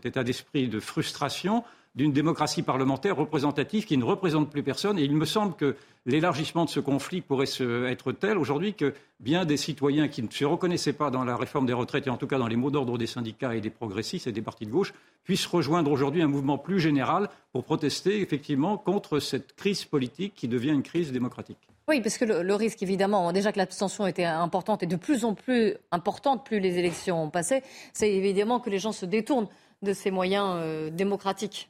état 0.05 0.23
d'esprit 0.25 0.69
de 0.69 0.79
frustration 0.79 1.65
d'une 1.97 2.13
démocratie 2.13 2.63
parlementaire 2.63 3.17
représentative 3.17 3.87
qui 3.87 3.97
ne 3.97 4.05
représente 4.05 4.51
plus 4.51 4.63
personne. 4.63 4.99
Et 4.99 5.05
il 5.05 5.17
me 5.17 5.25
semble 5.25 5.57
que 5.57 5.77
l'élargissement 6.05 6.67
de 6.67 6.71
ce 6.71 6.79
conflit 6.79 7.23
pourrait 7.23 7.47
être 7.89 8.13
tel 8.13 8.37
aujourd'hui 8.37 8.75
que 8.75 8.95
bien 9.19 9.47
des 9.47 9.57
citoyens 9.57 10.07
qui 10.07 10.23
ne 10.23 10.31
se 10.31 10.45
reconnaissaient 10.45 10.93
pas 10.93 11.11
dans 11.11 11.25
la 11.25 11.37
réforme 11.37 11.67
des 11.67 11.73
retraites, 11.73 12.07
et 12.07 12.11
en 12.11 12.19
tout 12.19 12.27
cas 12.27 12.39
dans 12.39 12.47
les 12.47 12.57
mots 12.57 12.71
d'ordre 12.71 12.99
des 12.99 13.07
syndicats 13.07 13.57
et 13.57 13.63
des 13.63 13.71
progressistes 13.71 14.27
et 14.27 14.33
des 14.33 14.43
partis 14.43 14.67
de 14.67 14.71
gauche, 14.71 14.93
puissent 15.25 15.47
rejoindre 15.47 15.91
aujourd'hui 15.91 16.23
un 16.23 16.29
mouvement 16.29 16.59
plus 16.59 16.79
général 16.79 17.31
pour 17.53 17.65
protester 17.65 18.21
effectivement 18.21 18.77
contre 18.77 19.19
cette 19.19 19.57
crise 19.57 19.85
politique 19.87 20.35
qui 20.37 20.49
devient 20.49 20.73
une 20.73 20.83
crise 20.83 21.13
démocratique. 21.13 21.59
Oui, 21.89 22.01
parce 22.01 22.19
que 22.19 22.25
le, 22.25 22.55
risque, 22.57 22.83
évidemment, 22.83 23.33
déjà 23.33 23.53
que 23.53 23.59
l'abstention 23.59 24.09
était 24.09 24.25
importante 24.25 24.83
et 24.83 24.87
de 24.87 24.97
plus 24.97 25.25
en 25.25 25.35
plus 25.35 25.77
importante 25.93 26.45
plus 26.45 26.59
les 26.59 26.79
élections 26.79 27.23
ont 27.23 27.31
passé, 27.31 27.63
c'est 27.93 28.13
évidemment 28.13 28.59
que 28.59 28.71
les 28.71 28.81
gens 28.81 28.91
se 28.91 29.07
détournent 29.07 29.47
de 29.83 29.93
ces 29.93 30.11
moyens 30.11 30.55
euh, 30.57 30.91
démocratiques. 30.91 31.69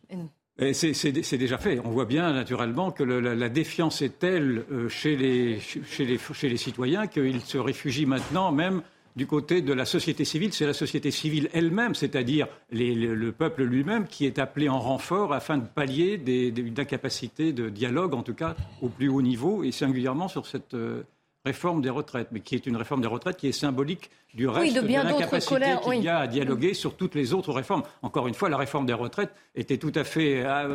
C'est 0.72 1.38
déjà 1.38 1.58
fait. 1.58 1.80
On 1.84 1.90
voit 1.90 2.06
bien 2.06 2.32
naturellement 2.32 2.90
que 2.90 3.02
la, 3.02 3.48
défiance 3.48 4.00
est 4.00 4.18
telle 4.18 4.64
euh, 4.72 4.88
chez, 4.88 5.16
les, 5.16 6.56
citoyens 6.56 7.06
qu'ils 7.06 7.42
se 7.42 7.58
réfugient 7.58 8.06
maintenant 8.06 8.52
même 8.52 8.82
du 9.16 9.26
côté 9.26 9.62
de 9.62 9.72
la 9.72 9.84
société 9.84 10.24
civile. 10.24 10.52
C'est 10.52 10.66
la 10.66 10.74
société 10.74 11.10
civile 11.10 11.48
elle-même, 11.52 11.94
c'est-à-dire 11.94 12.48
le, 12.70 13.30
peuple 13.32 13.64
lui-même, 13.64 14.06
qui 14.06 14.26
est 14.26 14.38
appelé 14.38 14.68
en 14.68 14.78
renfort 14.78 15.32
afin 15.32 15.58
de 15.58 15.66
pallier 15.66 16.16
des, 16.18 16.50
des, 16.50 16.62
de 16.62 17.68
dialogue, 17.68 18.14
en 18.14 18.22
tout 18.22 18.34
cas 18.34 18.56
au 18.80 18.88
plus 18.88 19.08
haut 19.08 19.22
niveau, 19.22 19.64
et 19.64 19.72
singulièrement 19.72 20.28
sur 20.28 20.46
cette 20.46 20.74
euh, 20.74 21.02
réforme 21.46 21.80
des 21.80 21.90
retraites, 21.90 22.28
mais 22.32 22.40
qui 22.40 22.54
est 22.56 22.66
une 22.66 22.76
réforme 22.76 23.00
des 23.00 23.06
retraites 23.06 23.36
qui 23.36 23.46
est 23.46 23.52
symbolique 23.52 24.10
du 24.34 24.48
reste 24.48 24.74
de, 24.74 24.80
de, 24.80 24.86
bien 24.86 25.04
l'incapacité 25.04 25.76
qu'il 25.82 26.02
y 26.02 26.08
a 26.08 26.18
à 26.18 26.26
dialoguer 26.26 26.74
sur 26.74 26.96
toutes 26.96 27.14
les 27.14 27.32
autres 27.32 27.52
réformes. 27.52 27.84
Encore 28.02 28.26
une 28.26 28.34
fois, 28.34 28.48
la 28.48 28.56
réforme 28.56 28.84
des 28.84 28.92
retraites 28.92 29.32
était 29.54 29.78
tout 29.78 29.92
à 29.94 30.04
fait 30.04 30.44
à, 30.44 30.68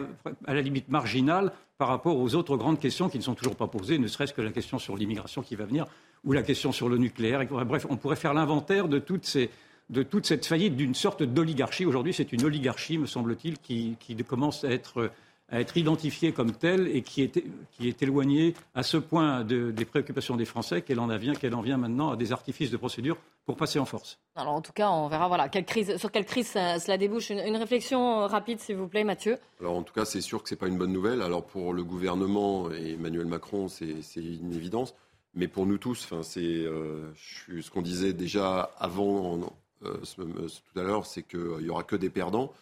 à 0.47 0.53
la 0.53 0.61
limite 0.61 0.89
marginale 0.89 1.51
par 1.77 1.89
rapport 1.89 2.17
aux 2.17 2.35
autres 2.35 2.57
grandes 2.57 2.79
questions 2.79 3.09
qui 3.09 3.17
ne 3.17 3.23
sont 3.23 3.35
toujours 3.35 3.55
pas 3.55 3.67
posées, 3.67 3.97
ne 3.97 4.07
serait-ce 4.07 4.33
que 4.33 4.41
la 4.41 4.51
question 4.51 4.79
sur 4.79 4.95
l'immigration 4.95 5.41
qui 5.41 5.55
va 5.55 5.65
venir 5.65 5.85
ou 6.23 6.31
la 6.31 6.43
question 6.43 6.71
sur 6.71 6.87
le 6.89 6.97
nucléaire. 6.97 7.45
Bref, 7.65 7.85
on 7.89 7.97
pourrait 7.97 8.15
faire 8.15 8.33
l'inventaire 8.33 8.87
de 8.87 8.99
toutes 8.99 9.25
ces 9.25 9.49
de 9.89 10.03
toute 10.03 10.25
cette 10.25 10.45
faillite 10.45 10.77
d'une 10.77 10.95
sorte 10.95 11.21
d'oligarchie. 11.21 11.85
Aujourd'hui, 11.85 12.13
c'est 12.13 12.31
une 12.31 12.45
oligarchie, 12.45 12.97
me 12.97 13.05
semble-t-il, 13.05 13.57
qui, 13.57 13.97
qui, 13.99 14.15
commence 14.15 14.63
à 14.63 14.69
être, 14.69 15.11
à 15.51 15.59
être, 15.59 15.77
identifiée 15.77 16.31
comme 16.31 16.51
telle 16.51 16.87
et 16.87 17.01
qui 17.01 17.21
est, 17.21 17.43
qui 17.71 17.87
est 17.87 18.01
éloignée 18.01 18.53
à 18.73 18.83
ce 18.83 18.97
point 18.97 19.43
de, 19.43 19.71
des 19.71 19.85
préoccupations 19.85 20.35
des 20.35 20.45
Français 20.45 20.81
qu'elle 20.81 20.99
en, 20.99 21.09
qu'elle 21.35 21.55
en 21.55 21.61
vient 21.61 21.77
maintenant 21.77 22.11
à 22.11 22.15
des 22.15 22.31
artifices 22.31 22.71
de 22.71 22.77
procédure 22.77 23.17
pour 23.45 23.57
passer 23.57 23.79
en 23.79 23.85
force. 23.85 24.19
Alors, 24.35 24.53
en 24.53 24.61
tout 24.61 24.73
cas, 24.73 24.89
on 24.89 25.07
verra 25.07 25.27
voilà, 25.27 25.49
quelle 25.49 25.65
crise, 25.65 25.97
sur 25.97 26.11
quelle 26.11 26.25
crise 26.25 26.51
cela 26.51 26.97
débouche. 26.97 27.29
Une, 27.29 27.39
une, 27.39 27.57
réflexion 27.57 28.27
rapide, 28.27 28.59
s'il 28.59 28.75
vous 28.75 28.87
plaît, 28.87 29.03
Mathieu. 29.03 29.37
Alors, 29.59 29.75
en 29.75 29.83
tout 29.83 29.93
cas, 29.93 30.05
c'est 30.05 30.21
sûr 30.21 30.41
que 30.41 30.49
ce 30.49 30.55
n'est 30.55 30.59
pas 30.59 30.67
une 30.67 30.77
bonne 30.77 30.93
nouvelle. 30.93 31.21
Alors, 31.21 31.45
pour 31.45 31.73
le 31.73 31.83
gouvernement 31.83 32.71
et 32.71 32.93
Emmanuel 32.93 33.25
Macron, 33.25 33.67
c'est 33.67 34.01
une 34.15 34.53
évidence. 34.53 34.93
Mais 35.33 35.47
pour 35.47 35.65
nous 35.65 35.77
tous, 35.77 36.13
c'est 36.23 36.41
euh, 36.41 37.09
ce 37.15 37.69
qu'on 37.69 37.81
disait 37.81 38.13
déjà 38.13 38.71
avant, 38.77 39.39
euh, 39.83 39.97
euh, 40.19 40.47
tout 40.47 40.79
à 40.79 40.83
l'heure, 40.83 41.05
c'est 41.05 41.23
qu'il 41.23 41.59
n'y 41.61 41.69
aura 41.69 41.83
que 41.83 41.95
des 41.95 42.09
perdants. 42.09 42.53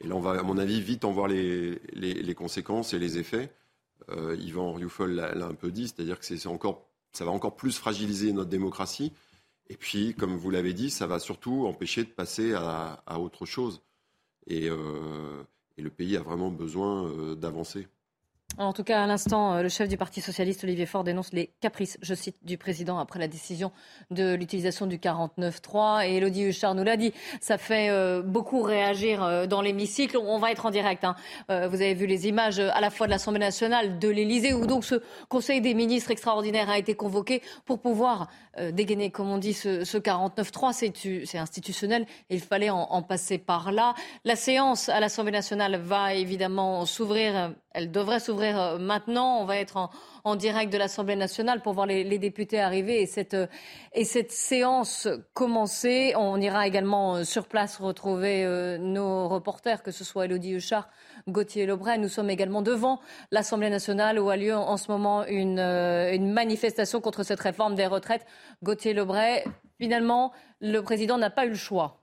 Et 0.00 0.08
là, 0.08 0.16
on 0.16 0.20
va, 0.20 0.38
à 0.38 0.42
mon 0.42 0.58
avis, 0.58 0.80
vite 0.80 1.04
en 1.04 1.12
voir 1.12 1.28
les, 1.28 2.34
conséquences 2.36 2.94
et 2.94 2.98
les 2.98 3.18
effets. 3.18 3.52
Euh, 4.10 4.36
Yvan 4.40 4.72
Rioufol 4.72 5.12
l'a 5.12 5.46
un 5.46 5.54
peu 5.54 5.70
dit, 5.70 5.88
c'est-à-dire 5.88 6.18
que 6.18 6.24
c'est 6.24 6.46
encore, 6.46 6.88
ça 7.12 7.24
va 7.24 7.30
encore 7.30 7.56
plus 7.56 7.76
fragiliser 7.76 8.32
notre 8.32 8.50
démocratie. 8.50 9.12
Et 9.68 9.76
puis, 9.76 10.14
comme 10.14 10.36
vous 10.36 10.50
l'avez 10.50 10.72
dit, 10.72 10.90
ça 10.90 11.06
va 11.06 11.18
surtout 11.18 11.66
empêcher 11.66 12.04
de 12.04 12.08
passer 12.08 12.54
à, 12.54 13.20
autre 13.20 13.46
chose. 13.46 13.82
Euh, 14.50 15.42
et, 15.76 15.82
le 15.82 15.90
pays 15.90 16.16
a 16.16 16.22
vraiment 16.22 16.50
besoin 16.50 17.34
d'avancer. 17.36 17.86
En 18.60 18.74
tout 18.74 18.84
cas, 18.84 19.02
à 19.02 19.06
l'instant, 19.06 19.54
euh, 19.54 19.62
le 19.62 19.70
chef 19.70 19.88
du 19.88 19.96
Parti 19.96 20.20
socialiste, 20.20 20.64
Olivier 20.64 20.84
Faure, 20.84 21.02
dénonce 21.02 21.32
les 21.32 21.50
caprices, 21.62 21.96
je 22.02 22.12
cite, 22.12 22.36
du 22.42 22.58
président 22.58 22.98
après 22.98 23.18
la 23.18 23.26
décision 23.26 23.72
de 24.10 24.34
l'utilisation 24.34 24.86
du 24.86 24.98
49.3. 24.98 26.06
Et 26.06 26.16
Elodie 26.16 26.42
Huchard 26.42 26.74
nous 26.74 26.84
l'a 26.84 26.98
dit, 26.98 27.14
ça 27.40 27.56
fait 27.56 27.88
euh, 27.88 28.20
beaucoup 28.20 28.60
réagir 28.60 29.24
euh, 29.24 29.46
dans 29.46 29.62
l'hémicycle. 29.62 30.18
On 30.18 30.38
va 30.38 30.52
être 30.52 30.66
en 30.66 30.70
direct. 30.70 31.04
Hein. 31.04 31.16
vous 31.48 31.80
avez 31.80 31.94
vu 31.94 32.04
les 32.04 32.28
images 32.28 32.58
à 32.58 32.82
la 32.82 32.90
fois 32.90 33.06
de 33.06 33.12
l'Assemblée 33.12 33.40
nationale, 33.40 33.98
de 33.98 34.08
l'Élysée, 34.08 34.52
où 34.52 34.66
donc 34.66 34.84
ce 34.84 34.96
Conseil 35.30 35.62
des 35.62 35.72
ministres 35.72 36.10
extraordinaire 36.10 36.68
a 36.68 36.76
été 36.76 36.94
convoqué 36.94 37.40
pour 37.64 37.80
pouvoir 37.80 38.28
dégainer, 38.72 39.10
comme 39.10 39.30
on 39.30 39.38
dit, 39.38 39.54
ce, 39.54 39.84
ce 39.84 39.96
49.3. 39.96 41.24
C'est 41.24 41.38
institutionnel 41.38 42.04
il 42.28 42.40
fallait 42.40 42.70
en 42.70 43.02
passer 43.02 43.38
par 43.38 43.72
là. 43.72 43.94
La 44.24 44.36
séance 44.36 44.88
à 44.88 45.00
l'Assemblée 45.00 45.32
nationale 45.32 45.76
va 45.76 46.14
évidemment 46.14 46.84
s'ouvrir. 46.84 47.54
Elle 47.72 47.90
devrait 47.90 48.20
s'ouvrir 48.20 48.49
euh, 48.56 48.78
maintenant. 48.78 49.38
On 49.40 49.44
va 49.44 49.56
être 49.56 49.90
en, 50.24 50.36
direct 50.36 50.72
de 50.72 50.78
l'Assemblée 50.78 51.16
nationale 51.16 51.60
pour 51.62 51.72
voir 51.72 51.86
les, 51.86 52.18
députés 52.18 52.60
arriver 52.60 53.02
et 53.02 53.06
cette, 53.06 53.34
euh, 53.34 53.46
et 53.92 54.04
cette 54.04 54.32
séance 54.32 55.08
commencer. 55.34 56.14
On 56.16 56.40
ira 56.40 56.66
également 56.66 57.16
euh, 57.16 57.24
sur 57.24 57.46
place 57.46 57.78
retrouver 57.78 58.46
nos 58.78 59.28
reporters, 59.28 59.82
que 59.82 59.90
ce 59.90 60.04
soit 60.04 60.26
Elodie 60.26 60.52
Huchard, 60.52 60.88
Gauthier 61.28 61.66
Lebray. 61.66 61.98
Nous 61.98 62.08
sommes 62.08 62.30
également 62.30 62.62
devant 62.62 63.00
l'Assemblée 63.30 63.70
nationale 63.70 64.18
où 64.18 64.30
a 64.30 64.36
lieu 64.36 64.54
en 64.54 64.76
ce 64.76 64.90
moment 64.90 65.24
une, 65.26 65.58
une 65.58 66.32
manifestation 66.32 67.00
contre 67.00 67.22
cette 67.22 67.40
réforme 67.40 67.74
des 67.74 67.86
retraites. 67.86 68.26
Gauthier 68.62 68.94
Lebray, 68.94 69.44
finalement, 69.78 70.32
le 70.60 70.80
président 70.80 71.18
n'a 71.18 71.30
pas 71.30 71.46
eu 71.46 71.50
le 71.50 71.54
choix. 71.54 71.99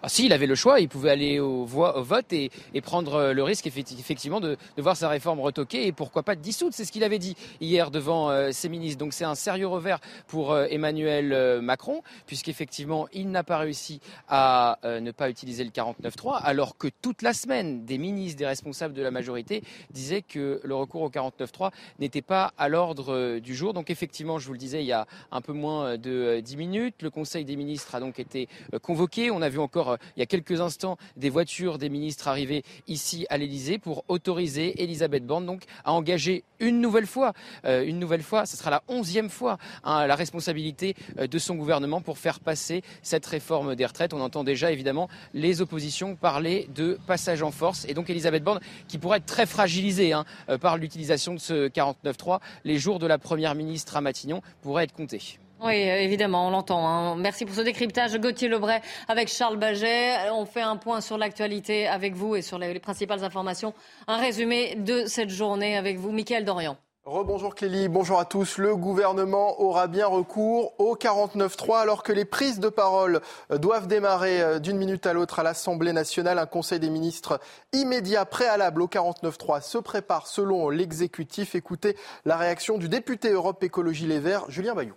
Ah 0.00 0.08
si, 0.08 0.26
il 0.26 0.32
avait 0.32 0.46
le 0.46 0.54
choix, 0.54 0.78
il 0.78 0.88
pouvait 0.88 1.10
aller 1.10 1.40
au, 1.40 1.64
vote 1.64 2.32
et, 2.32 2.50
prendre 2.82 3.14
euh, 3.14 3.32
le 3.32 3.42
risque 3.42 3.66
effectivement 3.66 4.38
de, 4.38 4.56
voir 4.76 4.96
sa 4.96 5.08
réforme 5.08 5.40
retoquée 5.40 5.88
et 5.88 5.92
pourquoi 5.92 6.22
pas 6.22 6.36
de 6.36 6.40
dissoudre. 6.40 6.72
C'est 6.72 6.84
ce 6.84 6.92
qu'il 6.92 7.02
avait 7.02 7.18
dit 7.18 7.34
hier 7.60 7.90
devant 7.90 8.30
euh, 8.30 8.52
ses 8.52 8.68
ministres. 8.68 9.00
Donc 9.00 9.12
c'est 9.12 9.24
un 9.24 9.34
sérieux 9.34 9.66
revers 9.66 9.98
pour 10.28 10.52
euh, 10.52 10.66
Emmanuel 10.70 11.60
Macron, 11.60 12.02
puisqu'effectivement 12.26 13.08
il 13.12 13.32
n'a 13.32 13.42
pas 13.42 13.58
réussi 13.58 14.00
à 14.28 14.78
ne 14.84 15.10
pas 15.10 15.30
utiliser 15.30 15.64
le 15.64 15.70
49.3, 15.70 16.42
alors 16.42 16.78
que 16.78 16.86
toute 17.02 17.22
la 17.22 17.32
semaine, 17.32 17.84
des 17.84 17.98
ministres, 17.98 18.38
des 18.38 18.46
responsables 18.46 18.94
de 18.94 19.02
la 19.02 19.10
majorité 19.10 19.64
disaient 19.90 20.22
que 20.22 20.60
le 20.62 20.74
recours 20.76 21.02
au 21.02 21.10
49.3 21.10 21.72
n'était 21.98 22.22
pas 22.22 22.52
à 22.56 22.68
l'ordre 22.68 23.40
du 23.40 23.56
jour. 23.56 23.74
Donc 23.74 23.90
effectivement, 23.90 24.38
je 24.38 24.46
vous 24.46 24.52
le 24.52 24.58
disais, 24.58 24.80
il 24.82 24.86
y 24.86 24.92
a 24.92 25.06
un 25.32 25.40
peu 25.40 25.52
moins 25.52 25.98
de 25.98 26.38
10 26.38 26.56
minutes, 26.56 27.02
le 27.02 27.10
Conseil 27.10 27.44
des 27.44 27.56
ministres 27.56 27.96
a 27.96 28.00
donc 28.00 28.20
été 28.20 28.48
convoqué. 28.80 29.30
On 29.32 29.42
a 29.42 29.48
vu 29.48 29.58
encore 29.58 29.88
il 30.16 30.20
y 30.20 30.22
a 30.22 30.26
quelques 30.26 30.60
instants 30.60 30.96
des 31.16 31.30
voitures 31.30 31.78
des 31.78 31.88
ministres 31.88 32.28
arrivées 32.28 32.62
ici 32.86 33.26
à 33.30 33.38
l'Elysée 33.38 33.78
pour 33.78 34.04
autoriser 34.08 34.82
Elisabeth 34.82 35.26
Borne 35.26 35.48
à 35.84 35.92
engager 35.92 36.44
une 36.60 36.80
nouvelle 36.80 37.06
fois, 37.06 37.32
euh, 37.64 37.84
une 37.84 37.98
nouvelle 37.98 38.22
fois, 38.22 38.46
ce 38.46 38.56
sera 38.56 38.70
la 38.70 38.82
onzième 38.88 39.30
fois, 39.30 39.58
hein, 39.84 40.06
la 40.06 40.16
responsabilité 40.16 40.94
euh, 41.18 41.26
de 41.26 41.38
son 41.38 41.54
gouvernement 41.54 42.00
pour 42.00 42.18
faire 42.18 42.40
passer 42.40 42.82
cette 43.02 43.24
réforme 43.26 43.74
des 43.74 43.86
retraites. 43.86 44.12
On 44.12 44.20
entend 44.20 44.44
déjà 44.44 44.72
évidemment 44.72 45.08
les 45.34 45.60
oppositions 45.60 46.16
parler 46.16 46.68
de 46.74 46.98
passage 47.06 47.42
en 47.42 47.50
force 47.50 47.84
et 47.88 47.94
donc 47.94 48.10
Elisabeth 48.10 48.42
Borne 48.42 48.60
qui 48.88 48.98
pourrait 48.98 49.18
être 49.18 49.26
très 49.26 49.46
fragilisée 49.46 50.12
hein, 50.12 50.24
par 50.60 50.76
l'utilisation 50.76 51.34
de 51.34 51.38
ce 51.38 51.68
49.3. 51.68 52.40
Les 52.64 52.78
jours 52.78 52.98
de 52.98 53.06
la 53.06 53.18
première 53.18 53.54
ministre 53.54 53.96
à 53.96 54.00
Matignon 54.00 54.42
pourraient 54.62 54.84
être 54.84 54.94
comptés. 54.94 55.38
Oui, 55.60 55.74
évidemment, 55.74 56.46
on 56.46 56.50
l'entend. 56.50 56.86
Hein. 56.86 57.16
Merci 57.16 57.44
pour 57.44 57.54
ce 57.54 57.62
décryptage. 57.62 58.16
Gauthier 58.18 58.48
Lebray 58.48 58.80
avec 59.08 59.28
Charles 59.28 59.56
Baget. 59.56 60.30
On 60.30 60.46
fait 60.46 60.62
un 60.62 60.76
point 60.76 61.00
sur 61.00 61.18
l'actualité 61.18 61.88
avec 61.88 62.14
vous 62.14 62.36
et 62.36 62.42
sur 62.42 62.58
les, 62.58 62.78
principales 62.78 63.24
informations. 63.24 63.74
Un 64.06 64.18
résumé 64.18 64.76
de 64.76 65.06
cette 65.06 65.30
journée 65.30 65.76
avec 65.76 65.98
vous, 65.98 66.12
Mickaël 66.12 66.44
Dorian. 66.44 66.76
Rebonjour 67.04 67.54
Clélie, 67.54 67.88
bonjour 67.88 68.20
à 68.20 68.26
tous. 68.26 68.58
Le 68.58 68.76
gouvernement 68.76 69.60
aura 69.62 69.86
bien 69.86 70.06
recours 70.06 70.78
au 70.78 70.94
49.3 70.94 71.80
alors 71.80 72.02
que 72.02 72.12
les 72.12 72.26
prises 72.26 72.60
de 72.60 72.68
parole 72.68 73.22
doivent 73.50 73.86
démarrer 73.86 74.42
euh, 74.42 74.58
d'une 74.58 74.76
minute 74.76 75.06
à 75.06 75.14
l'autre 75.14 75.38
à 75.38 75.42
l'Assemblée 75.42 75.94
nationale. 75.94 76.38
Un 76.38 76.46
conseil 76.46 76.78
des 76.78 76.90
ministres 76.90 77.40
immédiat 77.72 78.26
préalable 78.26 78.82
au 78.82 78.88
49.3 78.88 79.62
se 79.62 79.78
prépare 79.78 80.26
selon 80.26 80.68
l'exécutif. 80.68 81.54
Écoutez 81.54 81.96
la 82.26 82.36
réaction 82.36 82.76
du 82.76 82.90
député 82.90 83.30
Europe 83.30 83.62
Écologie 83.64 84.06
Les 84.06 84.20
Verts, 84.20 84.44
Julien 84.50 84.74
Bayou. 84.74 84.94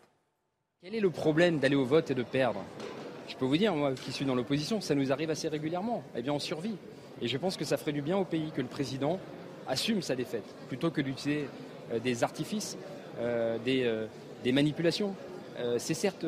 Quel 0.83 0.95
est 0.95 0.99
le 0.99 1.11
problème 1.11 1.59
d'aller 1.59 1.75
au 1.75 1.85
vote 1.85 2.09
et 2.09 2.15
de 2.15 2.23
perdre? 2.23 2.63
Je 3.27 3.35
peux 3.35 3.45
vous 3.45 3.55
dire, 3.55 3.75
moi 3.75 3.91
qui 3.93 4.11
suis 4.11 4.25
dans 4.25 4.33
l'opposition, 4.33 4.81
ça 4.81 4.95
nous 4.95 5.11
arrive 5.11 5.29
assez 5.29 5.47
régulièrement. 5.47 6.01
Eh 6.15 6.23
bien, 6.23 6.33
on 6.33 6.39
survit. 6.39 6.75
Et 7.21 7.27
je 7.27 7.37
pense 7.37 7.55
que 7.55 7.63
ça 7.63 7.77
ferait 7.77 7.91
du 7.91 8.01
bien 8.01 8.17
au 8.17 8.25
pays 8.25 8.49
que 8.49 8.61
le 8.61 8.67
président 8.67 9.19
assume 9.67 10.01
sa 10.01 10.15
défaite, 10.15 10.55
plutôt 10.69 10.89
que 10.89 11.01
d'utiliser 11.01 11.47
euh, 11.93 11.99
des 11.99 12.23
artifices, 12.23 12.79
euh, 13.19 13.59
euh, 13.67 14.07
des, 14.43 14.51
manipulations. 14.51 15.13
c'est 15.77 15.93
certes 15.93 16.25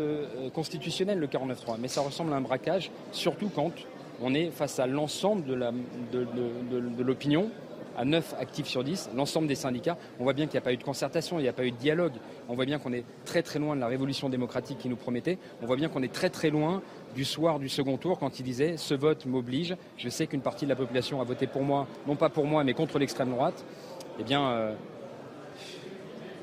constitutionnel 0.54 1.18
le 1.18 1.26
49.3, 1.26 1.78
mais 1.80 1.88
ça 1.88 2.02
ressemble 2.02 2.32
à 2.34 2.36
un 2.36 2.42
braquage, 2.42 2.92
surtout 3.12 3.50
quand 3.50 3.72
on 4.22 4.36
est 4.36 4.52
face 4.52 4.78
à 4.78 4.86
l'ensemble 4.86 5.46
de 5.46 7.04
l'opinion 7.04 7.50
à 7.98 8.06
9 8.06 8.36
actifs 8.40 8.68
sur 8.68 8.84
10, 8.84 9.12
l'ensemble 9.16 9.48
des 9.48 9.56
syndicats, 9.56 9.98
on 10.20 10.24
voit 10.24 10.34
bien 10.34 10.46
qu'il 10.46 10.54
n'y 10.54 10.60
a 10.60 10.62
pas 10.62 10.74
eu 10.74 10.78
de 10.78 10.84
concertation, 10.84 11.40
il 11.40 11.44
n'y 11.44 11.48
a 11.48 11.54
pas 11.54 11.66
eu 11.66 11.72
de 11.72 11.78
dialogue. 11.78 12.14
On 12.50 12.56
voit 12.56 12.66
bien 12.66 12.80
qu'on 12.80 12.94
est 12.94 13.06
très 13.26 13.44
très 13.44 13.60
loin 13.60 13.76
de 13.76 13.82
la 13.82 13.88
révolution 13.88 14.30
démocratique 14.30 14.78
qui 14.80 14.90
nous 14.90 14.96
promettait. 14.96 15.38
On 15.62 15.66
voit 15.66 15.76
bien 15.76 15.90
qu'on 15.90 16.04
est 16.04 16.14
très 16.14 16.30
très 16.30 16.50
loin 16.50 16.82
du 17.16 17.26
soir 17.26 17.60
du 17.60 17.70
second 17.70 17.98
tour 17.98 18.20
quand 18.20 18.40
il 18.40 18.44
disait 18.44 18.78
ce 18.78 18.94
vote 18.94 19.26
m'oblige. 19.26 19.76
Je 19.98 20.10
sais 20.10 20.28
qu'une 20.28 20.42
partie 20.42 20.66
de 20.66 20.70
la 20.70 20.76
population 20.76 21.22
a 21.22 21.24
voté 21.24 21.48
pour 21.48 21.64
moi, 21.64 21.88
non 22.08 22.16
pas 22.16 22.30
pour 22.30 22.46
moi, 22.46 22.64
mais 22.64 22.74
contre 22.74 23.00
l'extrême 23.00 23.30
droite. 23.30 23.64
Eh 24.20 24.24
bien, 24.24 24.50
euh, 24.50 24.74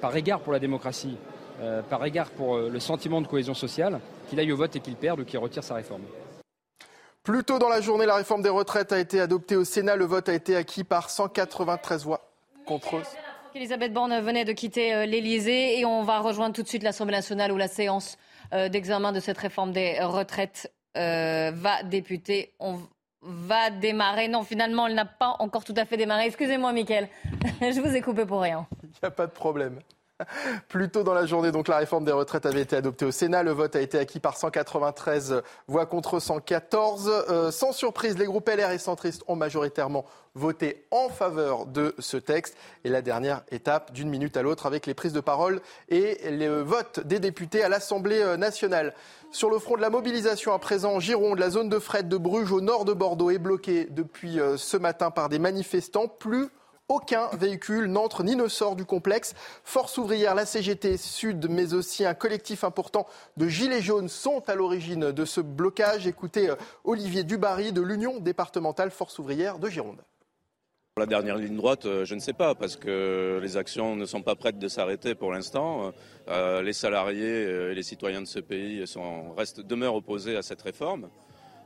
par 0.01 0.16
égard 0.16 0.40
pour 0.40 0.53
la 0.53 0.59
démocratie, 0.59 1.16
euh, 1.61 1.82
par 1.82 2.05
égard 2.05 2.30
pour 2.30 2.57
euh, 2.57 2.70
le 2.70 2.80
sentiment 2.80 3.20
de 3.20 3.26
cohésion 3.26 3.55
sociale, 3.55 4.01
qu'il 4.28 4.40
aille 4.40 4.53
au 4.53 4.57
vote 4.57 4.74
et 4.76 4.80
qu'il 4.80 4.96
perde 4.96 5.20
ou 5.20 5.24
qu'il 5.24 5.38
retire 5.38 5.62
sa 5.62 5.74
réforme. 5.74 6.03
Plus 7.22 7.44
tôt 7.44 7.58
dans 7.58 7.68
la 7.68 7.82
journée, 7.82 8.06
la 8.06 8.16
réforme 8.16 8.40
des 8.40 8.48
retraites 8.48 8.92
a 8.92 8.98
été 8.98 9.20
adoptée 9.20 9.54
au 9.54 9.64
Sénat. 9.64 9.96
Le 9.96 10.06
vote 10.06 10.30
a 10.30 10.34
été 10.34 10.56
acquis 10.56 10.84
par 10.84 11.10
193 11.10 12.04
voix 12.04 12.30
contre 12.64 12.96
eux. 12.96 13.02
Elisabeth 13.54 13.92
Borne 13.92 14.20
venait 14.20 14.46
de 14.46 14.52
quitter 14.52 14.94
euh, 14.94 15.06
l'Elysée 15.06 15.78
et 15.78 15.84
on 15.84 16.02
va 16.02 16.20
rejoindre 16.20 16.54
tout 16.54 16.62
de 16.62 16.68
suite 16.68 16.82
l'Assemblée 16.82 17.16
nationale 17.16 17.52
où 17.52 17.56
la 17.56 17.68
séance 17.68 18.16
euh, 18.54 18.68
d'examen 18.68 19.12
de 19.12 19.20
cette 19.20 19.36
réforme 19.36 19.72
des 19.72 19.98
retraites 20.00 20.72
euh, 20.96 21.50
va 21.52 21.82
débuter. 21.82 22.54
On 22.58 22.78
va 23.20 23.68
démarrer. 23.68 24.28
Non, 24.28 24.42
finalement, 24.42 24.86
elle 24.86 24.94
n'a 24.94 25.04
pas 25.04 25.36
encore 25.40 25.64
tout 25.64 25.74
à 25.76 25.84
fait 25.84 25.98
démarré. 25.98 26.24
Excusez-moi, 26.26 26.72
Mickaël. 26.72 27.08
Je 27.60 27.80
vous 27.80 27.94
ai 27.94 28.00
coupé 28.00 28.24
pour 28.24 28.40
rien. 28.40 28.66
Il 28.82 28.88
n'y 28.88 29.08
a 29.08 29.10
pas 29.10 29.26
de 29.26 29.32
problème. 29.32 29.80
Plus 30.68 30.88
tôt 30.88 31.02
dans 31.02 31.14
la 31.14 31.26
journée, 31.26 31.52
donc 31.52 31.68
la 31.68 31.76
réforme 31.76 32.04
des 32.04 32.12
retraites 32.12 32.46
avait 32.46 32.62
été 32.62 32.76
adoptée 32.76 33.04
au 33.04 33.10
Sénat. 33.10 33.42
Le 33.42 33.52
vote 33.52 33.76
a 33.76 33.80
été 33.80 33.98
acquis 33.98 34.20
par 34.20 34.36
193 34.36 35.42
voix 35.68 35.86
contre 35.86 36.18
114. 36.18 37.10
Euh, 37.28 37.50
sans 37.50 37.72
surprise, 37.72 38.18
les 38.18 38.26
groupes 38.26 38.48
LR 38.48 38.70
et 38.70 38.78
centristes 38.78 39.22
ont 39.28 39.36
majoritairement 39.36 40.04
voté 40.34 40.86
en 40.90 41.08
faveur 41.08 41.66
de 41.66 41.94
ce 41.98 42.16
texte. 42.16 42.56
Et 42.84 42.88
la 42.88 43.02
dernière 43.02 43.42
étape, 43.50 43.92
d'une 43.92 44.08
minute 44.08 44.36
à 44.36 44.42
l'autre, 44.42 44.66
avec 44.66 44.86
les 44.86 44.94
prises 44.94 45.12
de 45.12 45.20
parole 45.20 45.60
et 45.88 46.30
le 46.30 46.60
vote 46.60 47.00
des 47.00 47.18
députés 47.18 47.62
à 47.64 47.68
l'Assemblée 47.68 48.36
nationale. 48.36 48.94
Sur 49.32 49.48
le 49.48 49.60
front 49.60 49.76
de 49.76 49.80
la 49.80 49.90
mobilisation 49.90 50.52
à 50.52 50.58
présent, 50.58 50.94
en 50.94 51.00
Gironde, 51.00 51.38
la 51.38 51.50
zone 51.50 51.68
de 51.68 51.78
fret 51.78 52.02
de 52.02 52.16
Bruges 52.16 52.50
au 52.50 52.60
nord 52.60 52.84
de 52.84 52.92
Bordeaux 52.92 53.30
est 53.30 53.38
bloquée 53.38 53.86
depuis 53.88 54.40
euh, 54.40 54.56
ce 54.56 54.76
matin 54.76 55.12
par 55.12 55.28
des 55.28 55.38
manifestants. 55.38 56.08
Plus 56.08 56.48
aucun 56.91 57.28
véhicule 57.32 57.86
n'entre 57.86 58.24
ni 58.24 58.36
ne 58.36 58.49
sort 58.49 58.76
du 58.76 58.84
complexe. 58.84 59.34
Force 59.64 59.97
ouvrière, 59.97 60.34
la 60.34 60.45
CGT 60.45 60.97
Sud, 60.97 61.47
mais 61.49 61.72
aussi 61.72 62.05
un 62.05 62.14
collectif 62.14 62.64
important 62.64 63.07
de 63.36 63.49
Gilets 63.49 63.80
jaunes 63.80 64.09
sont 64.09 64.43
à 64.49 64.57
l'origine 64.57 65.12
de 65.12 65.24
ce 65.24 65.41
blocage. 65.41 66.07
Écoutez 66.07 66.51
euh, 66.51 66.57
Olivier 66.84 67.22
Dubarry 67.22 67.72
de 67.72 67.80
l'Union 67.80 68.18
départementale 68.18 68.91
Force 68.91 69.18
ouvrière 69.20 69.59
de 69.61 69.68
Gironde. 69.68 70.01
La 70.97 71.07
dernière 71.07 71.36
ligne 71.36 71.57
droite, 71.57 71.86
euh, 71.86 72.05
je 72.05 72.16
ne 72.16 72.20
sais 72.20 72.32
pas, 72.32 72.57
parce 72.57 72.74
que 72.74 73.38
les 73.41 73.57
actions 73.57 73.95
ne 73.95 74.05
sont 74.05 74.22
pas 74.22 74.34
prêtes 74.34 74.59
de 74.59 74.68
s'arrêter 74.68 75.14
pour 75.14 75.30
l'instant. 75.30 75.93
Euh, 76.28 76.61
les 76.61 76.72
salariés 76.72 77.43
et 77.70 77.74
les 77.74 77.82
citoyens 77.84 78.20
de 78.20 78.26
ce 78.26 78.41
pays 78.41 78.84
restent, 79.36 79.61
demeurent 79.61 79.95
opposés 79.95 80.36
à 80.36 80.43
cette 80.43 80.62
réforme. 80.62 81.09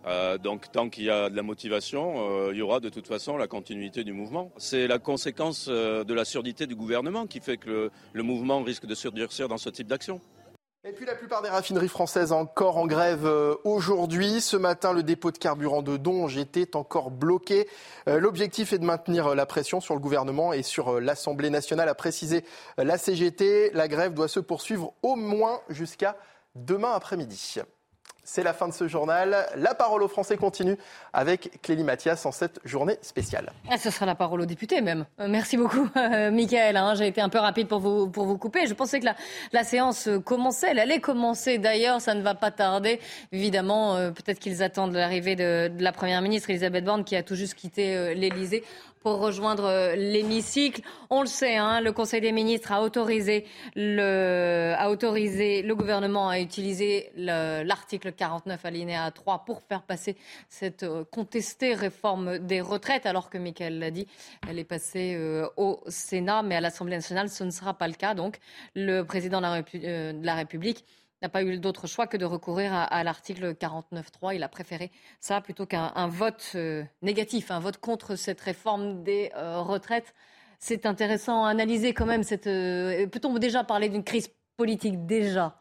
Euh, 0.07 0.39
donc 0.39 0.71
tant 0.71 0.91
qu'il 0.91 1.05
y 1.05 1.11
a 1.11 1.31
de 1.31 1.37
la 1.37 1.43
motivation, 1.43 2.29
euh, 2.29 2.51
il 2.53 2.59
y 2.59 2.63
aura 2.63 2.81
de 2.81 2.89
toute 2.89 3.07
façon 3.07 3.37
la 3.37 3.47
continuité 3.47 4.05
du 4.05 4.13
mouvement. 4.13 4.51
C'est 4.59 4.87
la 4.87 4.99
conséquence 4.99 5.67
euh, 5.69 6.05
de 6.05 6.15
la 6.15 6.25
surdité 6.25 6.67
du 6.67 6.75
gouvernement 6.75 7.27
qui 7.27 7.41
fait 7.41 7.57
que 7.57 7.91
le, 8.13 8.23
mouvement 8.23 8.63
risque 8.63 8.87
de 8.87 8.95
surdurcir 8.95 9.49
dans 9.49 9.57
ce 9.57 9.71
type 9.71 9.87
d'action. 9.87 10.21
Et 10.87 10.93
puis 10.93 11.07
la 11.07 11.15
plupart 11.15 11.41
des 11.41 11.49
raffineries 11.49 11.89
françaises 11.89 12.31
encore 12.31 12.77
en 12.77 12.87
grève 12.87 13.27
aujourd'hui. 13.65 14.43
Ce 14.43 14.59
matin, 14.59 14.93
le 14.93 15.03
dépôt 15.03 15.31
de 15.31 15.39
carburant 15.39 15.81
de 15.81 15.97
Donge 15.97 16.37
était 16.37 16.77
encore 16.77 17.11
bloqué. 17.11 17.67
L'objectif 18.07 18.75
est 18.75 18.79
de 18.79 18.85
maintenir 18.85 19.35
la 19.35 19.47
pression 19.47 19.81
sur 19.81 19.95
le 19.95 20.01
gouvernement 20.01 20.53
et 20.53 20.63
sur 20.63 21.01
l'Assemblée 21.01 21.49
nationale, 21.49 21.89
a 21.89 21.95
précisé 21.95 22.45
la 22.77 22.99
CGT. 22.99 23.71
La 23.73 23.89
grève 23.89 24.13
doit 24.13 24.29
se 24.29 24.41
poursuivre 24.41 24.93
au 25.03 25.17
moins 25.17 25.63
jusqu'à 25.71 26.19
demain 26.55 26.93
après-midi. 26.93 27.63
C'est 28.25 28.43
la 28.43 28.55
fin 28.55 28.67
de 28.67 28.73
ce 28.73 28.89
journal. 28.89 29.47
La 29.57 29.75
parole 29.75 30.03
aux 30.03 30.09
Français 30.09 30.39
continue 30.39 30.79
avec 31.13 31.61
Clélie 31.61 31.85
Mathias 31.85 32.25
en 32.25 32.33
cette 32.33 32.59
journée 32.65 32.97
spéciale. 33.03 33.53
Ah, 33.71 33.77
ce 33.77 33.91
sera 33.91 34.07
la 34.07 34.15
parole 34.15 34.41
aux 34.41 34.47
députés 34.47 34.81
même. 34.81 35.05
Euh, 35.21 35.27
merci 35.29 35.59
beaucoup, 35.59 35.89
euh, 35.97 36.31
Michael. 36.31 36.79
Hein. 36.79 36.95
J'ai 36.95 37.07
été 37.07 37.21
un 37.21 37.29
peu 37.29 37.39
rapide 37.39 37.69
pour 37.69 37.81
vous, 37.81 38.09
pour 38.09 38.25
vous 38.25 38.39
couper. 38.39 38.67
Je 38.67 38.73
pensais 38.73 38.99
que 38.99 39.07
la, 39.53 39.65
séance 39.65 40.09
commençait. 40.25 40.71
Elle 40.71 40.79
allait 40.79 41.01
commencer 41.01 41.59
d'ailleurs. 41.59 42.01
Ça 42.01 42.15
ne 42.15 42.23
va 42.23 42.35
pas 42.35 42.51
tarder. 42.51 42.99
Évidemment, 43.31 43.97
euh, 43.97 44.11
peut-être 44.11 44.39
qu'ils 44.39 44.63
attendent 44.63 44.95
l'arrivée 44.95 45.37
de, 45.37 45.69
de, 45.69 45.83
la 45.83 45.93
Première 45.93 46.23
ministre 46.23 46.49
Elisabeth 46.49 46.85
Borne 46.85 47.05
qui 47.05 47.17
a 47.17 47.23
tout 47.23 47.35
juste 47.35 47.55
quitté 47.55 48.15
l'Élysée 48.15 48.65
pour 49.05 49.19
rejoindre 49.19 49.67
euh, 49.67 49.95
l'hémicycle. 49.97 50.81
On 51.11 51.21
le 51.21 51.27
sait, 51.27 51.57
hein, 51.57 51.83
le 51.83 51.93
Conseil 51.93 52.23
des 52.23 52.33
ministres 52.33 52.73
a 52.73 52.83
autorisé 52.83 53.45
le, 53.77 54.73
a 54.77 54.91
autorisé 54.91 55.61
le 55.61 55.77
gouvernement 55.77 56.31
à 56.31 56.41
utiliser 56.41 57.13
l'article 57.15 58.13
49 58.13 58.65
alinéa 58.65 59.11
3 59.11 59.45
pour 59.45 59.61
faire 59.61 59.83
passer 59.83 60.17
cette 60.49 60.85
euh, 60.85 61.05
contestée 61.05 61.75
réforme 61.75 62.39
des 62.39 62.63
retraites, 62.63 63.05
alors 63.05 63.29
que 63.29 63.37
Michael 63.37 63.79
l'a 63.79 63.91
dit, 63.91 64.07
elle 64.49 64.59
est 64.59 64.65
passée 64.65 65.15
euh, 65.15 65.47
au 65.59 65.83
Sénat, 65.87 66.43
mais 66.43 66.57
à 66.57 66.63
l'Assemblée 66.63 66.97
nationale, 66.97 67.29
ce 67.29 67.45
ne 67.45 67.51
sera 67.51 67.75
pas 67.75 67.89
le 67.89 67.95
cas. 67.95 68.15
Donc, 68.15 68.39
le 68.75 69.03
président 69.03 69.39
de 69.39 69.43
la, 69.43 69.63
de 70.15 70.25
la 70.25 70.35
République 70.35 70.83
n'a 71.25 71.29
pas 71.31 71.43
eu 71.43 71.59
d'autre 71.59 71.87
choix 71.87 72.07
que 72.07 72.17
de 72.17 72.25
recourir 72.25 72.73
à, 72.75 73.03
l'article 73.03 73.55
49.3. 73.55 74.37
Il 74.37 74.43
a 74.43 74.49
préféré 74.49 74.91
ça 75.21 75.41
plutôt 75.41 75.67
qu'un 75.67 76.09
vote 76.09 76.53
euh, 76.55 76.85
négatif, 77.03 77.51
un 77.51 77.61
vote 77.61 77.79
contre 77.79 78.17
cette 78.17 78.41
réforme 78.41 79.03
des 79.03 79.31
euh, 79.37 79.61
retraites. 79.61 80.15
C'est 80.59 80.87
intéressant 80.87 81.45
à 81.45 81.51
analyser 81.51 81.95
quand 81.95 82.07
même. 82.07 82.23
Euh, 82.47 83.07
peut-on 83.07 83.39
déjà 83.39 83.65
parler 83.65 83.89
d'une 83.89 84.05
crise 84.05 84.31
politique 84.57 85.07
déjà? 85.07 85.61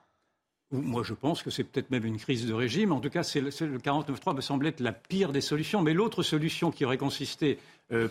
Moi, 0.72 1.04
je 1.04 1.14
pense 1.14 1.44
que 1.44 1.52
c'est 1.52 1.64
peut-être 1.64 1.92
même 1.92 2.04
une 2.04 2.18
crise 2.18 2.48
de 2.48 2.54
régime. 2.54 2.92
En 2.92 3.00
tout 3.00 3.10
cas, 3.10 3.22
le 3.36 3.50
49.3 3.52 4.36
me 4.36 4.42
semble 4.42 4.68
être 4.68 4.80
la 4.80 4.92
pire 4.92 5.32
des 5.32 5.42
solutions. 5.42 5.82
Mais 5.82 5.94
l'autre 5.94 6.24
solution 6.24 6.72
qui 6.72 6.84
aurait 6.84 6.98
consisté 6.98 7.60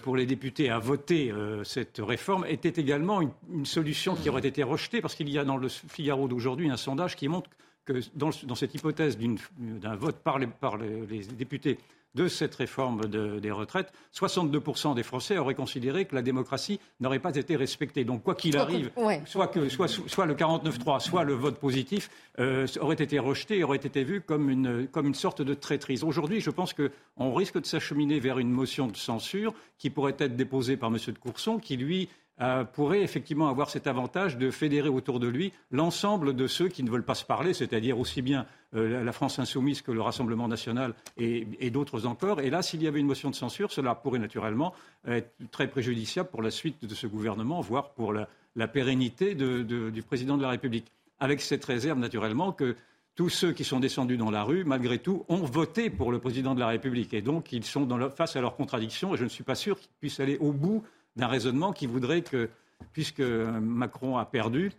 pour 0.02 0.16
les 0.16 0.26
députés 0.26 0.70
à 0.70 0.78
voter 0.78 1.30
euh, 1.30 1.64
cette 1.64 1.98
réforme 1.98 2.44
était 2.46 2.80
également 2.80 3.20
une, 3.20 3.66
solution 3.66 4.14
qui 4.14 4.28
aurait 4.28 4.46
été 4.46 4.62
rejetée 4.62 5.00
parce 5.00 5.14
qu'il 5.14 5.28
y 5.28 5.38
a 5.38 5.44
dans 5.44 5.56
le 5.56 5.68
Figaro 5.68 6.28
d'aujourd'hui 6.28 6.70
un 6.70 6.76
sondage 6.76 7.16
qui 7.16 7.28
montre 7.28 7.50
que 7.84 7.94
dans, 8.14 8.30
cette 8.54 8.74
hypothèse 8.74 9.18
d'un 9.58 9.96
vote 9.96 10.16
par 10.22 10.38
les 10.38 11.24
députés 11.36 11.78
de 12.14 12.28
cette 12.28 12.54
réforme 12.54 13.06
des 13.06 13.50
retraites, 13.50 13.92
62% 14.14 14.94
des 14.94 15.02
Français 15.02 15.38
auraient 15.38 15.54
considéré 15.54 16.04
que 16.04 16.14
la 16.14 16.22
démocratie 16.22 16.78
n'aurait 17.00 17.18
pas 17.18 17.34
été 17.34 17.56
respectée. 17.56 18.04
Donc, 18.04 18.22
quoi 18.22 18.34
qu'il 18.34 18.56
arrive, 18.56 18.90
soit, 19.24 19.46
que, 19.46 19.68
soit, 19.68 19.88
soit 19.88 20.26
le 20.26 20.34
49-3, 20.34 21.00
soit 21.00 21.24
le 21.24 21.34
vote 21.34 21.58
positif 21.58 22.10
euh, 22.38 22.66
aurait 22.80 22.96
été 22.96 23.18
rejeté 23.18 23.58
et 23.58 23.64
aurait 23.64 23.76
été 23.76 24.04
vu 24.04 24.20
comme 24.20 24.50
une, 24.50 24.86
comme 24.88 25.06
une 25.06 25.14
sorte 25.14 25.42
de 25.42 25.54
traîtrise. 25.54 26.04
Aujourd'hui, 26.04 26.40
je 26.40 26.50
pense 26.50 26.74
qu'on 26.74 27.34
risque 27.34 27.60
de 27.60 27.66
s'acheminer 27.66 28.20
vers 28.20 28.38
une 28.38 28.50
motion 28.50 28.86
de 28.86 28.96
censure 28.96 29.54
qui 29.78 29.90
pourrait 29.90 30.16
être 30.18 30.36
déposée 30.36 30.76
par 30.76 30.90
M. 30.90 30.98
de 31.06 31.18
Courson, 31.18 31.58
qui, 31.58 31.76
lui, 31.76 32.08
euh, 32.40 32.64
pourrait 32.64 33.02
effectivement 33.02 33.48
avoir 33.48 33.68
cet 33.68 33.86
avantage 33.86 34.38
de 34.38 34.50
fédérer 34.50 34.88
autour 34.88 35.20
de 35.20 35.28
lui 35.28 35.52
l'ensemble 35.70 36.34
de 36.34 36.46
ceux 36.46 36.68
qui 36.68 36.82
ne 36.82 36.90
veulent 36.90 37.04
pas 37.04 37.14
se 37.14 37.26
parler, 37.26 37.52
c'est-à-dire 37.52 37.98
aussi 37.98 38.22
bien 38.22 38.46
euh, 38.74 39.04
la 39.04 39.12
France 39.12 39.38
insoumise 39.38 39.82
que 39.82 39.92
le 39.92 40.00
Rassemblement 40.00 40.48
national 40.48 40.94
et, 41.18 41.70
d'autres 41.70 42.06
encore. 42.06 42.40
Et 42.40 42.48
là, 42.48 42.62
s'il 42.62 42.82
y 42.82 42.86
avait 42.86 43.00
une 43.00 43.06
motion 43.06 43.28
de 43.28 43.34
censure, 43.34 43.70
cela 43.70 43.94
pourrait 43.94 44.18
naturellement 44.18 44.72
être 45.06 45.30
très 45.50 45.68
préjudiciable 45.68 46.30
pour 46.30 46.42
la 46.42 46.50
suite 46.50 46.84
de 46.84 46.94
ce 46.94 47.06
gouvernement, 47.06 47.60
voire 47.60 47.90
pour 47.90 48.14
la, 48.14 48.26
pérennité 48.68 49.34
du 49.34 50.02
président 50.02 50.36
de 50.38 50.42
la 50.42 50.48
République. 50.48 50.90
Avec 51.20 51.42
cette 51.42 51.64
réserve, 51.64 51.98
naturellement, 51.98 52.52
que 52.52 52.76
tous 53.14 53.28
ceux 53.28 53.52
qui 53.52 53.64
sont 53.64 53.78
descendus 53.78 54.16
dans 54.16 54.30
la 54.30 54.42
rue, 54.42 54.64
malgré 54.64 54.98
tout, 54.98 55.24
ont 55.28 55.44
voté 55.44 55.90
pour 55.90 56.10
le 56.12 56.18
président 56.18 56.54
de 56.54 56.60
la 56.60 56.68
République. 56.68 57.12
Et 57.12 57.20
donc, 57.20 57.52
ils 57.52 57.64
sont 57.64 57.86
face 58.10 58.36
à 58.36 58.40
leurs 58.40 58.56
contradictions. 58.56 59.14
Et 59.14 59.18
je 59.18 59.24
ne 59.24 59.28
suis 59.28 59.44
pas 59.44 59.54
sûr 59.54 59.78
qu'ils 59.78 59.90
puissent 60.00 60.20
aller 60.20 60.38
au 60.38 60.52
bout 60.52 60.82
d'un 61.16 61.26
raisonnement 61.26 61.72
qui 61.72 61.86
voudrait 61.86 62.22
que, 62.22 62.50
puisque 62.92 63.20
Macron 63.20 64.16
a 64.16 64.24
perdu, 64.24 64.72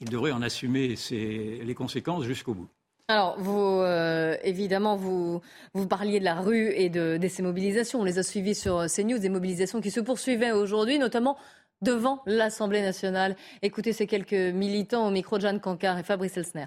il 0.00 0.08
devrait 0.08 0.32
en 0.32 0.42
assumer 0.42 0.94
les 1.10 1.74
conséquences 1.74 2.24
jusqu'au 2.24 2.54
bout. 2.54 2.68
Alors, 3.08 3.34
vous, 3.40 3.80
euh, 3.80 4.36
évidemment, 4.44 4.94
vous, 4.94 5.40
parliez 5.88 6.20
de 6.20 6.24
la 6.24 6.36
rue 6.36 6.72
et 6.74 6.88
de, 6.88 7.18
ces 7.28 7.42
mobilisations. 7.42 8.00
On 8.00 8.04
les 8.04 8.18
a 8.18 8.22
suivies 8.22 8.54
sur 8.54 8.86
CNews, 8.86 9.18
des 9.18 9.28
mobilisations 9.28 9.80
qui 9.80 9.90
se 9.90 9.98
poursuivaient 9.98 10.52
aujourd'hui, 10.52 10.98
notamment 10.98 11.36
devant 11.82 12.22
l'Assemblée 12.24 12.82
nationale. 12.82 13.36
Écoutez 13.62 13.92
ces 13.92 14.06
quelques 14.06 14.32
militants 14.32 15.08
au 15.08 15.10
micro 15.10 15.38
de 15.38 15.42
Jeanne 15.42 15.60
Cancard 15.60 15.98
et 15.98 16.02
Fabrice 16.04 16.36
Elsner 16.36 16.66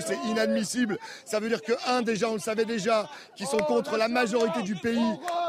c'est 0.00 0.18
inadmissible. 0.26 0.98
Ça 1.24 1.40
veut 1.40 1.48
dire 1.48 1.62
que, 1.62 1.72
un, 1.86 2.02
déjà, 2.02 2.28
on 2.28 2.34
le 2.34 2.38
savait 2.40 2.64
déjà, 2.64 3.08
qu'ils 3.34 3.46
sont 3.46 3.58
contre 3.58 3.96
la 3.96 4.08
majorité 4.08 4.62
du 4.62 4.74
pays, 4.74 5.00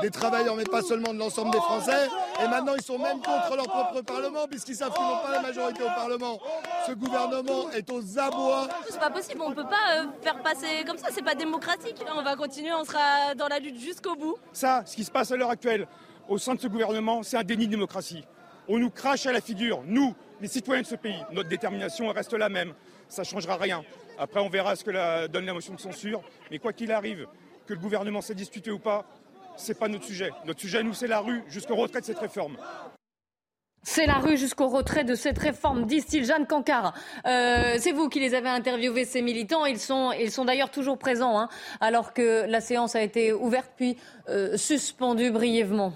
des 0.01 0.09
travailleurs, 0.09 0.55
mais 0.55 0.63
pas 0.63 0.81
seulement 0.81 1.13
de 1.13 1.19
l'ensemble 1.19 1.51
des 1.51 1.59
Français. 1.59 2.07
Et 2.43 2.47
maintenant, 2.47 2.73
ils 2.75 2.83
sont 2.83 2.97
même 2.97 3.21
contre 3.21 3.55
leur 3.55 3.67
propre 3.67 4.01
Parlement, 4.01 4.47
puisqu'ils 4.47 4.75
savent 4.75 4.93
qu'ils 4.93 5.03
n'ont 5.03 5.21
pas 5.23 5.31
la 5.31 5.41
majorité 5.41 5.83
au 5.83 5.87
Parlement. 5.87 6.39
Ce 6.87 6.93
gouvernement 6.93 7.69
est 7.71 7.89
aux 7.91 8.19
abois. 8.19 8.67
C'est 8.89 8.99
pas 8.99 9.09
possible, 9.09 9.41
on 9.41 9.53
peut 9.53 9.63
pas 9.63 9.97
euh, 9.97 10.05
faire 10.21 10.41
passer 10.41 10.83
comme 10.85 10.97
ça, 10.97 11.07
c'est 11.11 11.23
pas 11.23 11.35
démocratique. 11.35 11.97
On 12.15 12.23
va 12.23 12.35
continuer, 12.35 12.73
on 12.73 12.83
sera 12.83 13.35
dans 13.35 13.47
la 13.47 13.59
lutte 13.59 13.79
jusqu'au 13.79 14.15
bout. 14.15 14.37
Ça, 14.53 14.83
ce 14.85 14.95
qui 14.95 15.03
se 15.03 15.11
passe 15.11 15.31
à 15.31 15.35
l'heure 15.35 15.49
actuelle, 15.49 15.87
au 16.27 16.37
sein 16.37 16.55
de 16.55 16.59
ce 16.59 16.67
gouvernement, 16.67 17.23
c'est 17.23 17.37
un 17.37 17.43
déni 17.43 17.65
de 17.65 17.71
démocratie. 17.71 18.23
On 18.67 18.77
nous 18.77 18.91
crache 18.91 19.25
à 19.25 19.31
la 19.31 19.41
figure, 19.41 19.81
nous, 19.85 20.13
les 20.41 20.47
citoyens 20.47 20.83
de 20.83 20.87
ce 20.87 20.95
pays. 20.95 21.19
Notre 21.31 21.49
détermination 21.49 22.07
reste 22.09 22.33
la 22.33 22.49
même. 22.49 22.73
Ça 23.07 23.23
ne 23.23 23.27
changera 23.27 23.55
rien. 23.55 23.83
Après, 24.19 24.41
on 24.41 24.49
verra 24.49 24.75
ce 24.75 24.83
que 24.83 25.27
donne 25.27 25.45
la 25.45 25.53
motion 25.53 25.73
de 25.73 25.79
censure. 25.79 26.21
Mais 26.51 26.59
quoi 26.59 26.73
qu'il 26.73 26.91
arrive, 26.91 27.25
que 27.65 27.73
le 27.73 27.79
gouvernement 27.79 28.21
s'est 28.21 28.35
disputé 28.35 28.69
ou 28.69 28.77
pas, 28.77 29.05
ce 29.55 29.71
n'est 29.71 29.79
pas 29.79 29.87
notre 29.87 30.03
sujet. 30.03 30.31
Notre 30.45 30.59
sujet, 30.59 30.83
nous, 30.83 30.93
c'est 30.93 31.07
la 31.07 31.21
rue 31.21 31.41
jusqu'au 31.47 31.75
retrait 31.75 32.01
de 32.01 32.05
cette 32.05 32.19
réforme. 32.19 32.57
C'est 33.81 34.05
la 34.05 34.15
rue 34.15 34.37
jusqu'au 34.37 34.67
retrait 34.67 35.05
de 35.05 35.15
cette 35.15 35.37
réforme, 35.37 35.85
disent-ils. 35.85 36.25
Jeanne 36.25 36.45
Cancard, 36.45 36.93
euh, 37.25 37.77
c'est 37.79 37.93
vous 37.93 38.09
qui 38.09 38.19
les 38.19 38.35
avez 38.35 38.49
interviewés, 38.49 39.05
ces 39.05 39.21
militants. 39.21 39.65
Ils 39.65 39.79
sont, 39.79 40.11
ils 40.11 40.31
sont 40.31 40.43
d'ailleurs 40.43 40.69
toujours 40.69 40.97
présents, 40.97 41.39
hein, 41.39 41.47
alors 41.79 42.13
que 42.13 42.45
la 42.45 42.59
séance 42.59 42.95
a 42.95 43.01
été 43.01 43.31
ouverte 43.31 43.71
puis 43.77 43.97
euh, 44.27 44.57
suspendue 44.57 45.31
brièvement. 45.31 45.93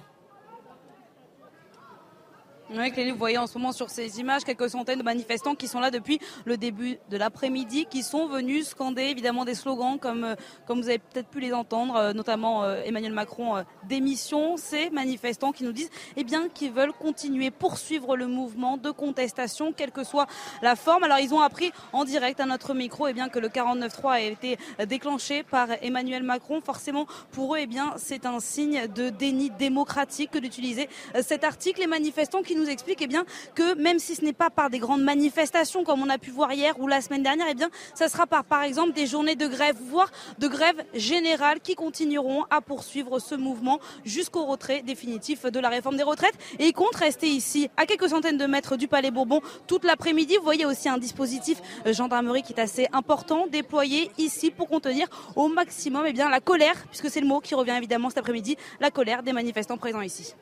Oui, 2.76 3.12
vous 3.12 3.18
voyez 3.18 3.38
en 3.38 3.46
ce 3.46 3.56
moment 3.60 3.72
sur 3.72 3.92
ces 3.92 4.20
images 4.20 4.44
quelques 4.44 4.68
centaines 4.68 4.98
de 4.98 5.04
manifestants 5.04 5.54
qui 5.54 5.68
sont 5.68 5.80
là 5.80 5.92
depuis 5.92 6.20
le 6.44 6.58
début 6.58 6.98
de 7.12 7.18
l'après-midi, 7.18 7.86
qui 7.88 8.02
sont 8.02 8.26
venus 8.26 8.70
scander 8.70 9.04
évidemment 9.04 9.46
des 9.46 9.54
slogans 9.54 10.00
comme, 10.00 10.24
euh, 10.24 10.36
comme 10.66 10.82
vous 10.82 10.90
avez 10.90 10.98
peut-être 10.98 11.28
pu 11.28 11.40
les 11.40 11.54
entendre, 11.54 11.96
euh, 11.96 12.14
notamment 12.14 12.64
euh, 12.64 12.82
Emmanuel 12.84 13.14
Macron 13.14 13.64
démission. 13.88 14.58
Ces 14.58 14.90
manifestants 14.90 15.52
qui 15.52 15.66
nous 15.66 15.72
disent 15.72 15.92
eh 16.16 16.24
bien, 16.24 16.50
qu'ils 16.50 16.72
veulent 16.72 16.94
continuer, 16.94 17.52
poursuivre 17.52 18.18
le 18.18 18.26
mouvement 18.26 18.78
de 18.78 18.90
contestation, 18.90 19.72
quelle 19.72 19.92
que 19.92 20.04
soit 20.04 20.26
la 20.64 20.76
forme. 20.76 21.04
Alors 21.04 21.20
ils 21.20 21.34
ont 21.34 21.42
appris 21.42 21.72
en 21.92 22.06
direct 22.06 22.40
à 22.40 22.48
notre 22.48 22.74
micro 22.74 23.08
eh 23.08 23.14
bien, 23.14 23.30
que 23.30 23.38
le 23.38 23.50
49-3 23.50 24.10
a 24.10 24.20
été 24.20 24.58
déclenché 24.88 25.44
par 25.44 25.68
Emmanuel 25.84 26.24
Macron. 26.24 26.60
Forcément, 26.60 27.06
pour 27.34 27.54
eux, 27.54 27.60
eh 27.62 27.68
bien, 27.68 27.94
c'est 27.98 28.26
un 28.26 28.40
signe 28.40 28.88
de 28.88 29.10
déni 29.10 29.52
démocratique 29.52 30.32
que 30.32 30.40
d'utiliser 30.40 30.90
cet 31.22 31.44
article. 31.44 31.82
Les 31.82 31.88
manifestants 31.88 32.42
qui 32.42 32.56
nous 32.56 32.63
nous 32.64 32.70
explique 32.70 33.00
eh 33.02 33.08
bien, 33.08 33.26
que 33.56 33.76
même 33.76 34.00
si 34.00 34.16
ce 34.16 34.24
n'est 34.24 34.34
pas 34.34 34.50
par 34.50 34.70
des 34.70 34.80
grandes 34.80 35.04
manifestations 35.04 35.84
comme 35.84 36.02
on 36.02 36.10
a 36.10 36.18
pu 36.18 36.32
voir 36.32 36.52
hier 36.54 36.80
ou 36.80 36.88
la 36.88 37.02
semaine 37.02 37.24
dernière, 37.24 37.48
eh 37.50 37.54
bien, 37.54 37.70
ça 37.94 38.08
sera 38.08 38.26
par, 38.26 38.44
par 38.46 38.64
exemple 38.64 38.94
des 38.94 39.06
journées 39.06 39.36
de 39.36 39.48
grève, 39.48 39.76
voire 39.90 40.12
de 40.40 40.48
grève 40.48 40.84
générale 40.94 41.60
qui 41.60 41.76
continueront 41.76 42.44
à 42.50 42.62
poursuivre 42.62 43.20
ce 43.20 43.36
mouvement 43.36 43.80
jusqu'au 44.06 44.46
retrait 44.46 44.82
définitif 44.82 45.44
de 45.46 45.60
la 45.60 45.70
réforme 45.70 45.98
des 45.98 46.04
retraites. 46.04 46.36
Et 46.60 46.68
ils 46.68 46.74
comptent 46.74 46.96
rester 46.96 47.28
ici, 47.28 47.70
à 47.78 47.86
quelques 47.86 48.10
centaines 48.10 48.38
de 48.38 48.46
mètres 48.46 48.78
du 48.78 48.88
Palais 48.88 49.12
Bourbon, 49.12 49.42
toute 49.68 49.84
l'après-midi. 49.84 50.38
Vous 50.38 50.44
voyez 50.44 50.66
aussi 50.66 50.90
un 50.90 50.98
dispositif 50.98 51.62
euh, 51.86 51.94
gendarmerie 51.94 52.44
qui 52.44 52.54
est 52.54 52.62
assez 52.62 52.88
important, 52.94 53.48
déployé 53.48 54.12
ici 54.18 54.52
pour 54.52 54.70
contenir 54.70 55.08
au 55.36 55.48
maximum 55.48 56.06
eh 56.08 56.14
la 56.14 56.40
colère, 56.40 56.76
puisque 56.88 57.10
c'est 57.10 57.22
le 57.22 57.28
mot 57.28 57.40
qui 57.40 57.56
revient 57.56 57.76
évidemment 57.78 58.10
cet 58.10 58.20
après-midi, 58.20 58.58
la 58.80 58.92
colère 58.92 59.24
des 59.24 59.34
manifestants 59.34 59.78
présents 59.78 60.02
ici. 60.02 60.34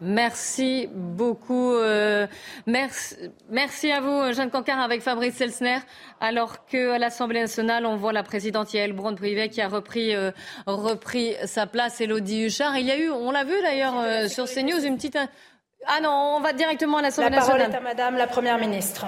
Merci 0.00 0.88
beaucoup. 0.92 1.74
Euh, 1.74 2.26
merci, 2.66 3.16
merci 3.50 3.90
à 3.90 4.00
vous, 4.00 4.32
Jeanne 4.32 4.50
Cancard, 4.50 4.80
avec 4.80 5.02
Fabrice 5.02 5.34
Selsner. 5.34 5.78
Alors 6.20 6.66
qu'à 6.66 6.98
l'Assemblée 6.98 7.40
nationale, 7.40 7.84
on 7.84 7.96
voit 7.96 8.12
la 8.12 8.22
présidente 8.22 8.72
Yael 8.72 8.92
Braun-Privet 8.92 9.48
qui 9.48 9.60
a 9.60 9.68
repris, 9.68 10.14
euh, 10.14 10.30
repris 10.66 11.34
sa 11.46 11.66
place, 11.66 12.00
Elodie 12.00 12.44
Huchard. 12.46 12.78
Il 12.78 12.86
y 12.86 12.92
a 12.92 12.98
eu, 12.98 13.10
on 13.10 13.32
l'a 13.32 13.44
vu 13.44 13.60
d'ailleurs 13.60 13.98
euh, 13.98 14.28
sur 14.28 14.44
CNews, 14.46 14.84
une 14.84 14.96
petite. 14.96 15.18
Ah 15.86 16.00
non, 16.00 16.36
on 16.36 16.40
va 16.40 16.52
directement 16.52 16.98
à 16.98 17.02
l'Assemblée 17.02 17.30
nationale. 17.30 17.58
La 17.58 17.66
parole 17.66 17.74
est 17.74 17.76
à 17.76 17.94
Madame 17.94 18.16
la 18.16 18.26
Première 18.26 18.58
ministre. 18.58 19.06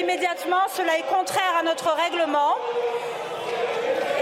Immédiatement. 0.00 0.68
Cela 0.68 0.98
est 0.98 1.06
contraire 1.08 1.54
à 1.58 1.62
notre 1.62 1.90
règlement. 1.90 2.54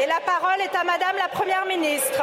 Et 0.02 0.06
la 0.06 0.20
parole 0.24 0.60
est 0.60 0.76
à 0.76 0.84
Madame 0.84 1.16
la 1.16 1.28
Première 1.28 1.66
ministre. 1.66 2.22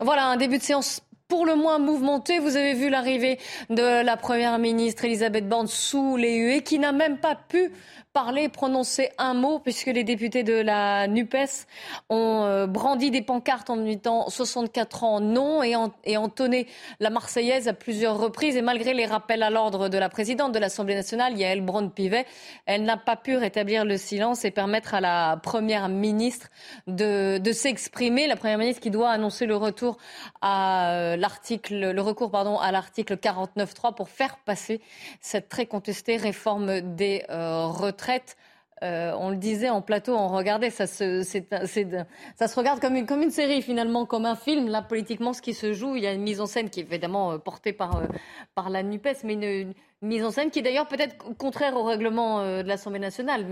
Voilà, 0.00 0.26
un 0.26 0.36
début 0.36 0.58
de 0.58 0.62
séance 0.62 1.02
pour 1.28 1.44
le 1.44 1.54
moins 1.54 1.78
mouvementé. 1.78 2.38
Vous 2.38 2.56
avez 2.56 2.74
vu 2.74 2.88
l'arrivée 2.88 3.38
de 3.68 4.02
la 4.02 4.16
première 4.16 4.58
ministre 4.58 5.04
Elisabeth 5.04 5.48
Borne 5.48 5.66
sous 5.66 6.16
les 6.16 6.36
huées, 6.36 6.62
qui 6.62 6.78
n'a 6.78 6.92
même 6.92 7.18
pas 7.18 7.36
pu 7.36 7.72
parler, 8.18 8.48
prononcer 8.48 9.10
un 9.18 9.32
mot, 9.32 9.60
puisque 9.60 9.86
les 9.86 10.02
députés 10.02 10.42
de 10.42 10.54
la 10.54 11.06
NUPES 11.06 11.68
ont 12.10 12.42
euh, 12.42 12.66
brandi 12.66 13.12
des 13.12 13.22
pancartes 13.22 13.70
en 13.70 13.76
disant 13.76 14.28
64 14.28 15.04
ans 15.04 15.20
non 15.20 15.62
et, 15.62 15.76
et 16.02 16.16
entonné 16.16 16.66
la 16.98 17.10
Marseillaise 17.10 17.68
à 17.68 17.74
plusieurs 17.74 18.18
reprises. 18.18 18.56
Et 18.56 18.60
malgré 18.60 18.92
les 18.92 19.06
rappels 19.06 19.44
à 19.44 19.50
l'ordre 19.50 19.88
de 19.88 19.96
la 19.98 20.08
présidente 20.08 20.50
de 20.50 20.58
l'Assemblée 20.58 20.96
nationale, 20.96 21.38
Yael 21.38 21.60
Braun-Pivet, 21.60 22.26
elle 22.66 22.82
n'a 22.82 22.96
pas 22.96 23.14
pu 23.14 23.36
rétablir 23.36 23.84
le 23.84 23.96
silence 23.96 24.44
et 24.44 24.50
permettre 24.50 24.94
à 24.94 25.00
la 25.00 25.38
première 25.40 25.88
ministre 25.88 26.48
de, 26.88 27.38
de 27.38 27.52
s'exprimer. 27.52 28.26
La 28.26 28.34
première 28.34 28.58
ministre 28.58 28.82
qui 28.82 28.90
doit 28.90 29.10
annoncer 29.10 29.46
le 29.46 29.54
retour 29.54 29.96
à 30.40 30.90
euh, 30.90 31.16
l'article, 31.16 31.92
le 31.92 32.02
recours 32.02 32.32
pardon, 32.32 32.58
à 32.58 32.72
l'article 32.72 33.14
49.3 33.14 33.94
pour 33.94 34.08
faire 34.08 34.38
passer 34.38 34.80
cette 35.20 35.48
très 35.48 35.66
contestée 35.66 36.16
réforme 36.16 36.80
des 36.80 37.22
euh, 37.30 37.66
retraites. 37.66 38.07
Euh, 38.82 39.12
on 39.18 39.30
le 39.30 39.36
disait 39.36 39.70
en 39.70 39.82
plateau, 39.82 40.14
on 40.14 40.28
regardait, 40.28 40.70
ça 40.70 40.86
se, 40.86 41.22
ça 41.22 42.48
se 42.48 42.54
regarde 42.56 42.80
comme 42.80 42.94
une, 42.94 43.06
comme 43.06 43.22
une 43.22 43.30
série 43.30 43.62
finalement, 43.62 44.06
comme 44.06 44.24
un 44.24 44.36
film. 44.36 44.68
Là, 44.68 44.82
politiquement, 44.82 45.32
ce 45.32 45.42
qui 45.42 45.54
se 45.54 45.72
joue, 45.72 45.96
il 45.96 46.04
y 46.04 46.06
a 46.06 46.12
une 46.12 46.22
mise 46.22 46.40
en 46.40 46.46
scène 46.46 46.70
qui 46.70 46.80
est 46.80 46.84
évidemment 46.84 47.32
euh, 47.32 47.38
portée 47.38 47.72
par, 47.72 47.96
euh, 47.96 48.06
par 48.54 48.70
la 48.70 48.82
NUPES, 48.82 49.24
mais 49.24 49.34
une, 49.34 49.74
mise 50.00 50.24
en 50.24 50.30
scène 50.30 50.50
qui 50.50 50.60
est 50.60 50.62
d'ailleurs 50.62 50.86
peut-être 50.86 51.16
contraire 51.38 51.74
au 51.76 51.82
règlement 51.82 52.40
de 52.40 52.68
l'Assemblée 52.68 53.00
nationale. 53.00 53.44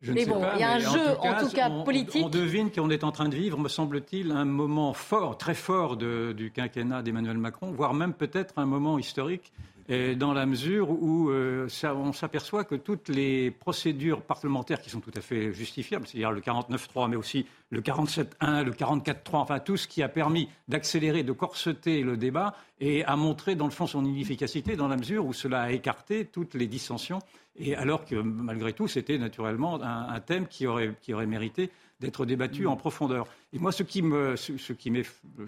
mais 0.00 0.24
bon, 0.24 0.40
il 0.54 0.60
y 0.60 0.62
a 0.62 0.70
un 0.70 0.78
jeu, 0.78 1.18
en 1.20 1.34
tout 1.38 1.50
cas, 1.50 1.68
politique. 1.84 2.24
On 2.24 2.30
devine 2.30 2.70
qu'on 2.70 2.88
est 2.88 3.04
en 3.04 3.12
train 3.12 3.28
de 3.28 3.36
vivre, 3.36 3.58
me 3.58 3.68
semble-t-il, 3.68 4.30
un 4.30 4.46
moment 4.46 4.94
fort, 4.94 5.36
très 5.36 5.52
fort 5.52 5.98
du 5.98 6.50
quinquennat 6.54 7.02
d'Emmanuel 7.02 7.36
Macron, 7.36 7.72
voire 7.72 7.92
même 7.92 8.14
peut-être 8.14 8.54
un 8.56 8.64
moment 8.64 8.98
historique 8.98 9.52
dans 9.88 10.32
la 10.32 10.46
mesure 10.46 10.90
où 10.90 11.30
euh, 11.30 11.68
on 11.84 12.12
s'aperçoit 12.12 12.64
que 12.64 12.74
toutes 12.74 13.08
les 13.08 13.52
procédures 13.52 14.22
parlementaires 14.22 14.80
qui 14.80 14.90
sont 14.90 15.00
tout 15.00 15.12
à 15.14 15.20
fait 15.20 15.52
justifiables, 15.52 16.06
c'est-à-dire 16.06 16.32
le 16.32 16.40
49.3, 16.40 17.08
mais 17.08 17.16
aussi 17.16 17.46
le 17.70 17.80
47.1, 17.80 18.64
le 18.64 18.72
44.3, 18.72 19.14
enfin 19.34 19.60
tout 19.60 19.76
ce 19.76 19.86
qui 19.86 20.02
a 20.02 20.08
permis 20.08 20.48
d'accélérer, 20.66 21.22
de 21.22 21.32
corseter 21.32 22.02
le 22.02 22.16
débat, 22.16 22.56
et 22.80 23.04
a 23.04 23.14
montré 23.14 23.54
dans 23.54 23.66
le 23.66 23.70
fond 23.70 23.86
son 23.86 24.04
inefficacité 24.04 24.74
dans 24.74 24.88
la 24.88 24.96
mesure 24.96 25.24
où 25.24 25.32
cela 25.32 25.62
a 25.62 25.70
écarté 25.70 26.24
toutes 26.24 26.54
les 26.54 26.66
dissensions, 26.66 27.20
et 27.56 27.76
alors 27.76 28.04
que 28.04 28.16
malgré 28.16 28.72
tout 28.72 28.88
c'était 28.88 29.18
naturellement 29.18 29.80
un, 29.82 30.20
thème 30.20 30.46
qui 30.48 30.66
aurait, 30.66 30.94
qui 31.00 31.14
aurait 31.14 31.26
mérité 31.26 31.70
d'être 32.00 32.26
débattu 32.26 32.64
mm. 32.64 32.68
en 32.68 32.76
profondeur. 32.76 33.26
Et 33.52 33.58
moi, 33.58 33.72
ce, 33.72 33.82
qui 33.82 34.02
me, 34.02 34.36
ce, 34.36 34.72
qui 34.72 34.92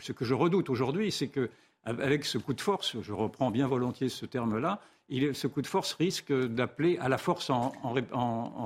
ce 0.01 0.13
que 0.13 0.25
je 0.25 0.35
redoute 0.35 0.71
aujourd'hui, 0.71 1.13
c'est 1.13 1.29
que 1.29 1.51
avec 1.85 2.25
ce 2.25 2.39
coup 2.39 2.55
de 2.55 2.61
force, 2.61 2.97
je 3.01 3.13
reprends 3.13 3.51
bien 3.51 3.67
volontiers 3.67 4.09
ce 4.09 4.27
terme-là, 4.27 4.81
ce 5.11 5.47
coup 5.47 5.63
de 5.63 5.67
force 5.67 5.95
risque 5.95 6.33
d'appeler 6.33 6.99
à 7.01 7.09
la 7.09 7.19
force 7.19 7.51
en, 7.51 7.73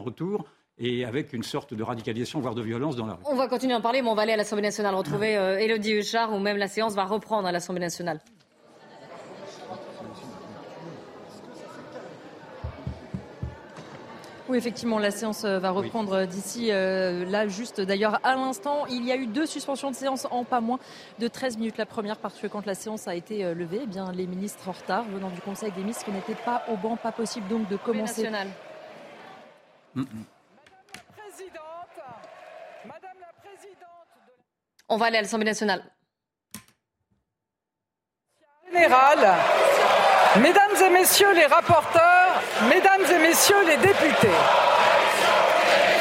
retour 0.05 0.45
et 0.79 1.05
avec 1.05 1.33
une 1.33 1.43
sorte 1.43 1.75
de 1.75 1.83
radicalisation, 1.83 2.41
voire 2.41 2.55
de 2.55 2.63
violence 2.63 2.97
dans 2.97 3.07
la 3.07 3.15
rue. 3.15 3.23
On 3.27 3.37
va 3.37 3.47
continuer 3.47 3.75
à 3.75 3.79
en 3.79 3.81
parler, 3.81 4.03
mais 4.03 4.09
on 4.09 4.15
va 4.15 4.23
aller 4.23 4.33
à 4.33 4.37
l'Assemblée 4.37 4.63
nationale 4.63 4.95
retrouver 4.95 5.37
euh, 5.37 5.59
Élodie 5.59 5.93
Huchard, 5.93 6.33
où 6.33 6.39
même 6.39 6.57
la 6.57 6.69
séance 6.69 6.95
va 6.95 7.05
reprendre 7.05 7.47
à 7.47 7.53
l'Assemblée 7.53 7.81
nationale. 7.81 8.21
Oui, 14.53 14.59
effectivement, 14.59 14.99
la 14.99 15.11
séance 15.11 15.45
euh, 15.47 15.59
va 15.59 15.71
reprendre 15.71 16.13
euh, 16.13 16.27
d'ici 16.27 16.69
euh, 16.73 17.25
là, 17.25 17.49
juste 17.49 17.81
d'ailleurs 17.81 18.21
à 18.23 18.35
l'instant. 18.35 18.85
Il 18.85 19.03
y 19.03 19.11
a 19.11 19.17
eu 19.17 19.27
deux 19.27 19.47
suspensions 19.47 19.91
de 19.91 19.97
séance 19.97 20.27
en 20.31 20.45
pas 20.45 20.61
moins 20.61 20.79
de 21.19 21.27
13 21.27 21.57
minutes. 21.57 21.79
La 21.79 21.87
première 21.87 22.19
parce 22.19 22.39
que 22.39 22.47
quand 22.49 22.67
la 22.67 22.75
séance 22.75 23.09
a 23.09 23.15
été 23.15 23.55
levée, 23.55 23.81
eh 23.85 23.87
bien, 23.87 24.13
les 24.13 24.27
ministres 24.27 24.69
en 24.69 24.73
retard 24.73 25.05
venant 25.05 25.31
du 25.31 25.41
Conseil 25.41 25.73
des 25.73 25.81
ministres 25.81 26.11
n'étaient 26.11 26.35
pas 26.35 26.65
au 26.69 26.77
banc. 26.77 26.97
Pas 26.97 27.13
possible 27.13 27.49
donc 27.49 27.67
de 27.71 27.79
commencer. 27.79 28.25
Nationale. 28.25 28.49
On 34.87 34.99
va 34.99 35.07
aller 35.07 35.17
à 35.17 35.23
l'Assemblée 35.23 35.47
nationale. 35.47 35.83
Général, 38.71 39.19
mesdames 40.43 40.77
et 40.85 40.91
messieurs 40.91 41.33
les 41.33 41.47
rapporteurs, 41.47 42.22
Mesdames 42.61 43.05
et 43.11 43.19
Messieurs 43.19 43.65
les 43.67 43.77
députés, 43.79 44.29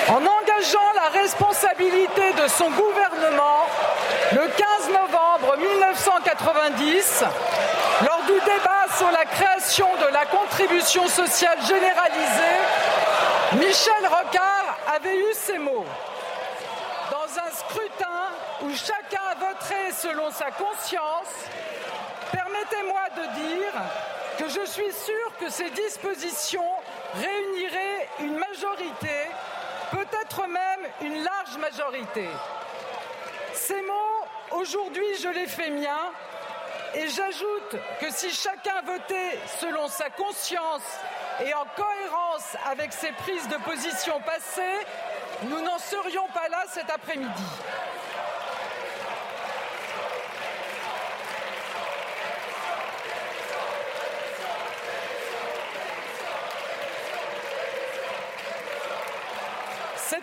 en 0.10 0.18
engageant 0.18 0.92
la 0.96 1.20
responsabilité 1.20 2.34
de 2.34 2.48
son 2.48 2.70
gouvernement 2.72 3.66
le 4.34 4.48
15 4.48 4.90
novembre 4.90 5.58
1990, 5.58 7.24
lors 8.06 8.22
du 8.24 8.34
débat 8.34 8.86
sur 8.98 9.10
la 9.12 9.26
création 9.26 9.88
de 10.02 10.14
la 10.14 10.26
contribution 10.26 11.08
sociale 11.08 11.58
généralisée, 11.66 12.60
Michel 13.54 14.04
Rocard 14.04 14.78
avait 14.94 15.18
eu 15.18 15.34
ces 15.34 15.58
mots. 15.58 15.86
Dans 17.10 17.40
un 17.40 17.52
scrutin 17.56 18.30
où 18.62 18.70
chacun 18.76 19.40
voterait 19.40 19.92
selon 19.98 20.30
sa 20.32 20.52
conscience, 20.52 21.34
permettez-moi 22.32 23.02
de 23.16 23.22
dire 23.40 23.74
que 24.42 24.50
je 24.50 24.66
suis 24.66 24.92
sûr 24.92 25.38
que 25.40 25.52
ces 25.52 25.70
dispositions 25.70 26.72
réuniraient 27.14 28.10
une 28.22 28.38
majorité, 28.38 29.28
peut-être 29.92 30.48
même 30.48 30.90
une 31.02 31.24
large 31.24 31.58
majorité. 31.60 32.28
Ces 33.54 33.80
mots, 33.84 34.60
aujourd'hui, 34.60 35.06
je 35.22 35.28
les 35.28 35.46
fais 35.46 35.70
miens 35.70 36.12
et 36.96 37.08
j'ajoute 37.10 37.76
que 38.00 38.10
si 38.10 38.32
chacun 38.32 38.82
votait 38.84 39.38
selon 39.60 39.88
sa 39.88 40.10
conscience 40.10 40.98
et 41.46 41.54
en 41.54 41.66
cohérence 41.76 42.58
avec 42.72 42.94
ses 42.94 43.12
prises 43.12 43.48
de 43.48 43.58
position 43.58 44.20
passées, 44.22 44.88
nous 45.44 45.62
n'en 45.62 45.78
serions 45.78 46.28
pas 46.34 46.50
là 46.50 46.64
cet 46.68 46.90
après-midi. 46.90 47.44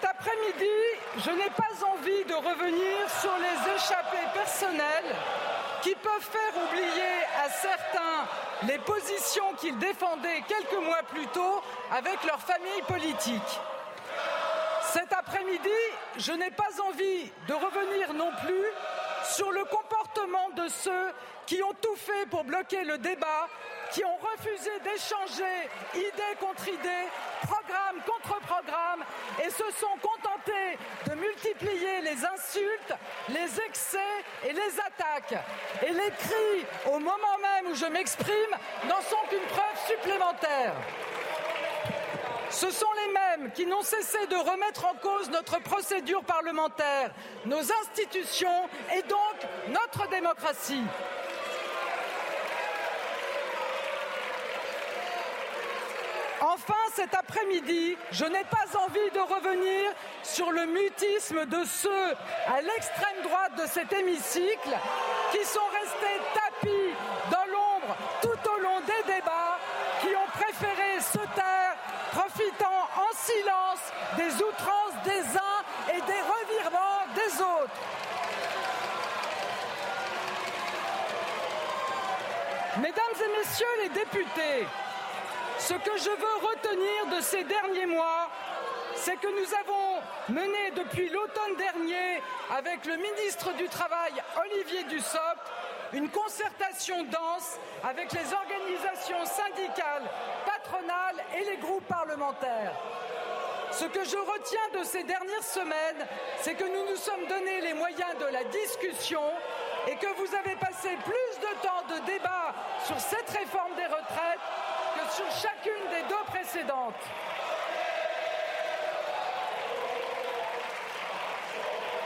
Cet 0.00 0.10
après-midi, 0.10 0.76
je 1.24 1.30
n'ai 1.32 1.50
pas 1.50 1.84
envie 1.84 2.24
de 2.24 2.34
revenir 2.34 3.10
sur 3.20 3.32
les 3.38 3.74
échappées 3.74 4.28
personnelles 4.32 5.16
qui 5.82 5.92
peuvent 5.96 6.20
faire 6.20 6.62
oublier 6.62 7.24
à 7.44 7.50
certains 7.50 8.68
les 8.68 8.78
positions 8.78 9.54
qu'ils 9.56 9.76
défendaient 9.78 10.42
quelques 10.46 10.84
mois 10.84 11.02
plus 11.08 11.26
tôt 11.28 11.62
avec 11.90 12.22
leur 12.24 12.38
famille 12.38 12.82
politique. 12.86 13.60
Cet 14.92 15.12
après-midi, 15.12 15.80
je 16.16 16.32
n'ai 16.32 16.52
pas 16.52 16.70
envie 16.88 17.32
de 17.48 17.54
revenir 17.54 18.14
non 18.14 18.30
plus 18.44 18.66
sur 19.24 19.50
le 19.50 19.64
comportement 19.64 20.50
de 20.50 20.68
ceux 20.68 21.12
qui 21.46 21.60
ont 21.62 21.74
tout 21.80 21.96
fait 21.96 22.26
pour 22.30 22.44
bloquer 22.44 22.84
le 22.84 22.98
débat 22.98 23.48
qui 23.90 24.04
ont 24.04 24.16
refusé 24.16 24.70
d'échanger 24.84 25.68
idée 25.94 26.36
contre 26.40 26.68
idée, 26.68 27.08
et 29.44 29.50
se 29.50 29.64
sont 29.78 29.96
contentés 30.02 30.78
de 31.06 31.14
multiplier 31.14 32.00
les 32.02 32.24
insultes, 32.24 32.94
les 33.28 33.60
excès 33.66 33.98
et 34.46 34.52
les 34.52 34.80
attaques. 34.80 35.42
Et 35.86 35.92
les 35.92 36.10
cris, 36.18 36.66
au 36.86 36.98
moment 36.98 37.38
même 37.40 37.72
où 37.72 37.74
je 37.74 37.86
m'exprime, 37.86 38.54
n'en 38.88 39.00
sont 39.00 39.26
qu'une 39.28 39.46
preuve 39.48 39.86
supplémentaire. 39.86 40.74
Ce 42.50 42.70
sont 42.70 42.86
les 43.06 43.12
mêmes 43.12 43.52
qui 43.52 43.66
n'ont 43.66 43.82
cessé 43.82 44.26
de 44.26 44.36
remettre 44.36 44.86
en 44.86 44.94
cause 44.94 45.30
notre 45.30 45.60
procédure 45.60 46.24
parlementaire, 46.24 47.10
nos 47.44 47.60
institutions 47.60 48.68
et 48.96 49.02
donc 49.02 49.36
notre 49.68 50.08
démocratie. 50.08 50.82
Enfin, 56.40 56.74
cet 56.94 57.14
après-midi, 57.14 57.96
je 58.12 58.24
n'ai 58.24 58.44
pas 58.44 58.78
envie 58.78 59.10
de 59.12 59.18
revenir 59.18 59.90
sur 60.22 60.52
le 60.52 60.66
mutisme 60.66 61.46
de 61.46 61.64
ceux 61.64 62.14
à 62.46 62.60
l'extrême 62.60 63.22
droite 63.24 63.56
de 63.56 63.66
cet 63.66 63.92
hémicycle 63.92 64.76
qui 65.32 65.44
sont 65.44 65.66
restés 65.72 66.20
tapis 66.34 66.94
dans 67.30 67.44
l'ombre 67.50 67.96
tout 68.22 68.50
au 68.50 68.58
long 68.62 68.80
des 68.80 69.12
débats, 69.12 69.58
qui 70.00 70.08
ont 70.14 70.30
préféré 70.32 71.00
se 71.00 71.18
taire, 71.34 71.76
profitant 72.12 72.88
en 72.96 73.16
silence 73.16 73.92
des 74.16 74.42
outrances 74.42 75.02
des 75.04 75.36
uns 75.36 75.96
et 75.96 76.00
des 76.02 76.22
revirements 76.22 77.02
des 77.16 77.42
autres. 77.42 77.74
Mesdames 82.80 83.24
et 83.24 83.38
messieurs 83.40 83.66
les 83.82 83.88
députés, 83.88 84.66
ce 85.58 85.74
que 85.74 85.98
je 85.98 86.10
veux 86.10 86.46
retenir 86.48 87.16
de 87.16 87.20
ces 87.20 87.44
derniers 87.44 87.86
mois, 87.86 88.30
c'est 88.94 89.16
que 89.16 89.28
nous 89.28 89.54
avons 89.54 90.02
mené 90.28 90.70
depuis 90.76 91.08
l'automne 91.08 91.56
dernier 91.56 92.22
avec 92.56 92.84
le 92.84 92.96
ministre 92.96 93.52
du 93.54 93.68
Travail, 93.68 94.12
Olivier 94.40 94.84
Dussopt, 94.84 95.52
une 95.92 96.10
concertation 96.10 97.04
dense 97.04 97.58
avec 97.82 98.12
les 98.12 98.32
organisations 98.32 99.24
syndicales, 99.24 100.08
patronales 100.44 101.24
et 101.36 101.44
les 101.44 101.56
groupes 101.56 101.86
parlementaires. 101.86 102.74
Ce 103.70 103.84
que 103.84 104.04
je 104.04 104.16
retiens 104.16 104.80
de 104.80 104.84
ces 104.84 105.02
dernières 105.04 105.42
semaines, 105.42 106.06
c'est 106.40 106.54
que 106.54 106.64
nous 106.64 106.90
nous 106.90 106.96
sommes 106.96 107.26
donné 107.28 107.60
les 107.60 107.74
moyens 107.74 108.16
de 108.18 108.26
la 108.26 108.44
discussion 108.44 109.22
et 109.86 109.96
que 109.96 110.06
vous 110.06 110.34
avez 110.34 110.56
passé 110.56 110.88
plus 111.04 111.40
de 111.40 111.62
temps 111.62 111.94
de 111.94 112.06
débat 112.06 112.54
sur 112.84 112.98
cette 112.98 113.30
réforme 113.30 113.74
des 113.76 113.86
retraites 113.86 114.40
sur 115.10 115.30
chacune 115.30 115.90
des 115.90 116.02
deux 116.08 116.24
précédentes. 116.26 116.94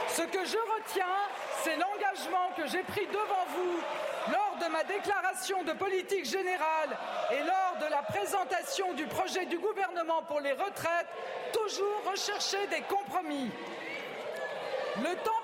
Ce 0.09 0.21
que 0.21 0.45
je 0.45 0.57
retiens, 0.77 1.05
c'est 1.63 1.75
l'engagement 1.75 2.49
que 2.55 2.67
j'ai 2.67 2.83
pris 2.83 3.07
devant 3.07 3.45
vous 3.55 3.79
lors 4.31 4.57
de 4.61 4.71
ma 4.71 4.83
déclaration 4.83 5.63
de 5.63 5.73
politique 5.73 6.25
générale 6.25 6.97
et 7.31 7.39
lors 7.39 7.77
de 7.81 7.89
la 7.89 8.03
présentation 8.03 8.93
du 8.93 9.05
projet 9.07 9.45
du 9.45 9.57
gouvernement 9.57 10.21
pour 10.23 10.39
les 10.39 10.53
retraites, 10.53 11.07
toujours 11.51 12.11
rechercher 12.11 12.67
des 12.67 12.81
compromis. 12.81 13.49
Le 14.97 15.15
temps 15.23 15.42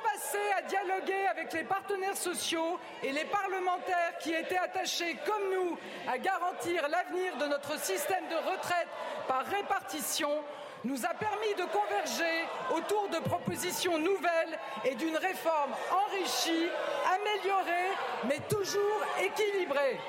à 0.58 0.62
dialoguer 0.64 1.28
avec 1.32 1.54
les 1.54 1.64
partenaires 1.64 2.18
sociaux 2.18 2.80
et 3.04 3.12
les 3.12 3.26
parlementaires 3.26 4.18
qui 4.20 4.34
étaient 4.34 4.58
attachés, 4.58 5.18
comme 5.26 5.54
nous, 5.54 5.78
à 6.08 6.18
garantir 6.18 6.88
l'avenir 6.88 7.38
de 7.38 7.46
notre 7.46 7.80
système 7.80 8.28
de 8.30 8.36
retraite 8.36 8.88
par 9.28 9.46
répartition 9.46 10.44
nous 10.86 11.06
a 11.06 11.10
permis 11.10 11.54
de 11.58 11.66
converger 11.66 12.48
autour 12.72 13.10
de 13.10 13.20
propositions 13.20 13.98
nouvelles 13.98 14.58
et 14.86 14.96
d'une 14.96 15.18
réforme 15.18 15.74
enrichie, 15.92 16.70
améliorée, 17.14 17.92
mais 18.26 18.40
toujours 18.50 19.02
équilibrée. 19.22 20.00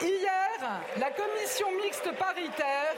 Hier, 0.00 0.82
la 0.98 1.10
commission 1.10 1.66
mixte 1.82 2.12
paritaire, 2.16 2.94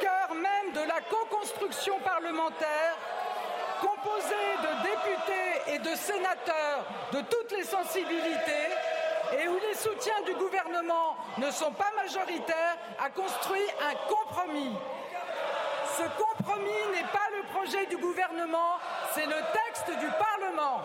cœur 0.00 0.34
même 0.34 0.72
de 0.72 0.88
la 0.88 1.00
co-construction 1.02 2.00
parlementaire, 2.00 2.96
composée 3.80 4.50
de 4.62 4.82
députés 4.82 5.74
et 5.74 5.78
de 5.78 5.96
sénateurs 5.96 6.84
de 7.12 7.20
toutes 7.22 7.52
les 7.56 7.64
sensibilités, 7.64 8.68
et 9.38 9.48
où 9.48 9.58
les 9.58 9.74
soutiens 9.74 10.22
du 10.26 10.34
gouvernement 10.34 11.16
ne 11.38 11.50
sont 11.50 11.72
pas 11.72 11.90
majoritaires, 11.96 12.76
a 12.98 13.10
construit 13.10 13.66
un 13.82 13.94
compromis. 14.08 14.74
Ce 15.96 16.02
compromis 16.22 16.82
n'est 16.92 17.08
pas 17.12 17.28
le 17.36 17.42
projet 17.52 17.86
du 17.86 17.96
gouvernement, 17.96 18.78
c'est 19.14 19.26
le 19.26 19.40
texte 19.52 19.98
du 19.98 20.06
Parlement. 20.12 20.82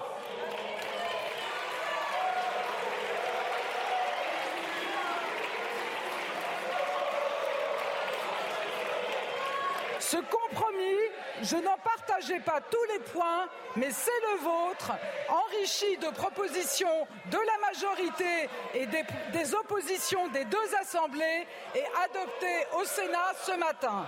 Ce 10.14 10.20
compromis, 10.20 11.00
je 11.42 11.56
n'en 11.56 11.76
partageais 11.78 12.40
pas 12.42 12.62
tous 12.62 12.84
les 12.94 13.00
points, 13.00 13.48
mais 13.76 13.90
c'est 13.90 14.12
le 14.32 14.44
vôtre, 14.44 14.92
enrichi 15.28 15.98
de 15.98 16.10
propositions 16.10 17.08
de 17.32 17.38
la 17.38 17.68
majorité 17.68 18.48
et 18.76 18.86
des, 18.86 19.56
oppositions 19.56 20.28
des 20.28 20.46
deux 20.46 20.76
assemblées 20.80 21.48
et 21.74 21.84
adopté 22.06 22.68
au 22.80 22.86
Sénat 22.86 23.34
ce 23.44 23.54
matin. 23.54 24.06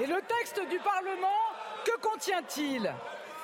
Et 0.00 0.06
le 0.06 0.22
texte 0.22 0.60
du 0.70 0.78
Parlement, 0.78 1.42
que 1.84 1.96
contient-il? 1.96 2.94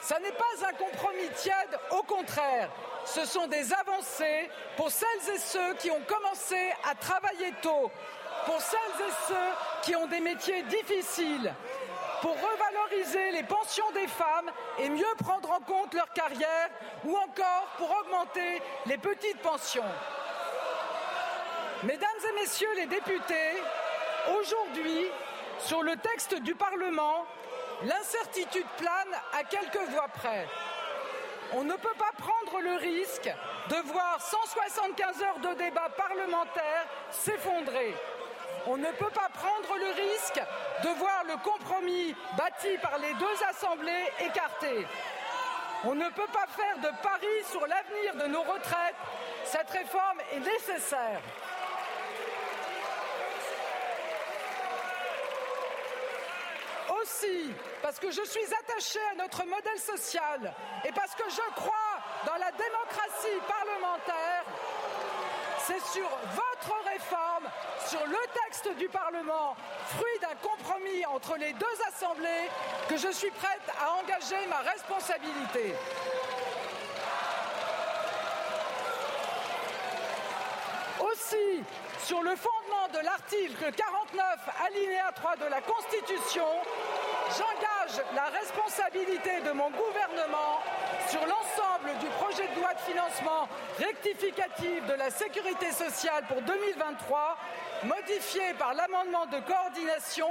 Ce 0.03 0.15
n'est 0.15 0.31
pas 0.31 0.69
un 0.69 0.73
compromis 0.75 1.29
tiède, 1.35 1.77
au 1.91 2.05
contraire. 2.05 2.71
Ce 3.05 3.25
sont 3.25 3.49
des 3.49 3.73
avancées 3.73 4.49
pour 4.77 4.93
celles 4.93 5.35
et 5.35 5.39
ceux 5.39 5.75
qui 5.75 5.91
ont 5.91 6.03
commencé 6.07 6.73
à 6.89 6.95
travailler 6.95 7.53
tôt, 7.63 7.91
pour 8.47 8.61
celles 8.61 9.07
et 9.07 9.13
ceux 9.29 9.83
qui 9.83 9.97
ont 9.97 10.07
des 10.07 10.21
métiers 10.21 10.63
difficiles, 10.65 11.53
pour 12.21 12.35
revaloriser 12.35 13.31
les 13.33 13.43
pensions 13.43 13.91
des 13.93 14.07
femmes 14.07 14.51
et 14.79 14.89
mieux 14.89 15.15
prendre 15.19 15.51
en 15.51 15.61
compte 15.61 15.95
leur 15.95 16.13
carrière 16.13 16.69
ou 17.05 17.17
encore 17.17 17.67
pour 17.79 17.91
augmenter 17.91 18.61
les 18.87 18.99
petites 18.99 19.41
pensions. 19.41 19.85
Mesdames 21.83 22.09
et 22.29 22.41
messieurs 22.41 22.75
les 22.77 22.87
députés, 22.87 23.63
aujourd'hui, 24.39 25.07
sur 25.59 25.83
le 25.83 25.97
texte 25.97 26.35
du 26.43 26.55
Parlement, 26.55 27.25
l'incertitude 27.85 28.67
plane 28.77 29.15
à 29.39 29.45
quelques 29.45 29.91
voix 29.91 30.09
près. 30.09 30.47
On 31.53 31.65
ne 31.65 31.75
peut 31.75 31.97
pas 31.99 32.13
prendre 32.19 32.61
le 32.61 32.77
risque 32.77 33.31
de 33.71 33.77
voir 33.91 34.21
175 34.21 35.23
heures 35.23 35.39
de 35.39 35.59
débat 35.59 35.89
parlementaire 35.97 36.87
s'effondrer. 37.11 37.95
On 38.67 38.77
ne 38.77 38.91
peut 38.93 39.11
pas 39.15 39.29
prendre 39.33 39.79
le 39.79 39.91
risque 39.93 40.41
de 40.83 40.89
voir 40.99 41.25
le 41.27 41.37
compromis 41.43 42.15
bâti 42.37 42.77
par 42.83 42.99
les 42.99 43.15
deux 43.15 43.45
assemblées 43.49 44.07
écarté. 44.21 44.87
On 45.85 45.95
ne 45.95 46.09
peut 46.11 46.29
pas 46.33 46.47
faire 46.49 46.77
de 46.79 47.03
pari 47.03 47.27
sur 47.51 47.67
l'avenir 47.67 48.15
de 48.17 48.27
nos 48.31 48.43
retraites. 48.43 48.97
Cette 49.45 49.71
réforme 49.71 50.21
est 50.33 50.41
nécessaire. 50.41 51.21
Aussi, 57.01 57.55
parce 57.81 57.99
que 57.99 58.11
je 58.11 58.23
suis 58.23 58.45
attachée 58.45 59.01
à 59.13 59.15
notre 59.15 59.47
modèle 59.47 59.79
social 59.79 60.53
et 60.85 60.93
parce 60.93 61.15
que 61.15 61.25
je 61.31 61.55
crois 61.55 61.97
dans 62.27 62.37
la 62.37 62.51
démocratie 62.53 63.41
parlementaire, 63.49 64.45
c'est 65.71 65.99
sur 65.99 66.09
votre 66.35 66.85
réforme, 66.85 67.45
sur 67.87 68.05
le 68.07 68.19
texte 68.45 68.69
du 68.79 68.89
Parlement, 68.89 69.57
fruit 69.87 70.19
d'un 70.21 70.35
compromis 70.43 71.05
entre 71.07 71.37
les 71.37 71.53
deux 71.53 71.67
assemblées, 71.89 72.49
que 72.89 72.97
je 72.97 73.09
suis 73.13 73.31
prête 73.31 73.63
à 73.81 73.93
engager 73.95 74.47
ma 74.49 74.59
responsabilité. 74.71 75.75
Aussi, 81.01 81.63
sur 82.05 82.23
le 82.23 82.35
fondement 82.37 82.89
de 82.93 83.05
l'article 83.05 83.73
49, 83.73 84.27
alinéa 84.67 85.13
3 85.15 85.37
de 85.37 85.47
la 85.47 85.61
Constitution, 85.61 86.49
j'engage 87.31 87.80
la 88.15 88.27
responsabilité 88.27 89.41
de 89.45 89.53
mon 89.53 89.71
gouvernement 89.71 90.61
sur 91.09 91.21
l'ensemble 91.21 91.99
du 91.99 92.07
projet 92.07 92.47
de 92.55 92.61
loi 92.61 92.75
de 92.75 92.81
financement 92.81 93.49
rectificatif 93.79 94.87
de 94.87 94.95
la 94.95 95.11
sécurité 95.11 95.73
sociale 95.73 96.25
pour 96.29 96.41
2023, 96.43 97.37
modifié 97.85 98.55
par 98.59 98.75
l'amendement 98.75 99.27
de 99.27 99.41
coordination 99.41 100.29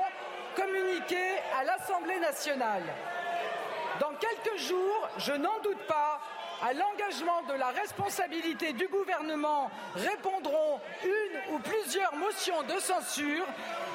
communiqué 0.56 1.40
à 1.60 1.64
l'Assemblée 1.64 2.20
nationale. 2.20 2.84
Dans 4.00 4.14
quelques 4.14 4.58
jours, 4.58 5.10
je 5.18 5.34
n'en 5.34 5.60
doute 5.62 5.86
pas, 5.88 6.20
à 6.62 6.74
l'engagement 6.74 7.42
de 7.44 7.54
la 7.54 7.70
responsabilité 7.70 8.74
du 8.74 8.88
gouvernement 8.88 9.72
répondront 9.96 10.82
une 11.04 11.56
ou 11.56 11.60
plusieurs 11.60 12.14
motions 12.16 12.64
de 12.64 12.80
censure. 12.80 13.46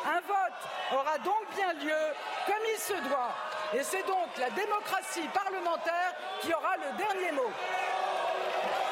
Un 0.07 0.21
vote 0.21 0.61
aura 0.93 1.19
donc 1.19 1.45
bien 1.55 1.73
lieu 1.75 2.15
comme 2.47 2.65
il 2.73 2.79
se 2.79 2.95
doit. 3.09 3.35
Et 3.75 3.83
c'est 3.83 4.07
donc 4.07 4.29
la 4.39 4.51
démocratie 4.51 5.29
parlementaire 5.33 6.15
qui 6.41 6.55
aura 6.55 6.77
le 6.77 6.97
dernier 6.97 7.33
mot. 7.33 7.51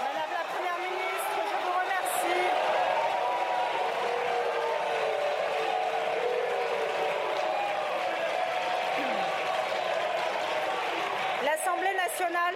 Madame 0.00 0.32
la 0.32 0.44
Première 0.52 0.78
ministre, 0.78 1.38
je 1.38 1.56
vous 1.64 1.72
remercie. 1.80 2.48
L'Assemblée 11.44 11.94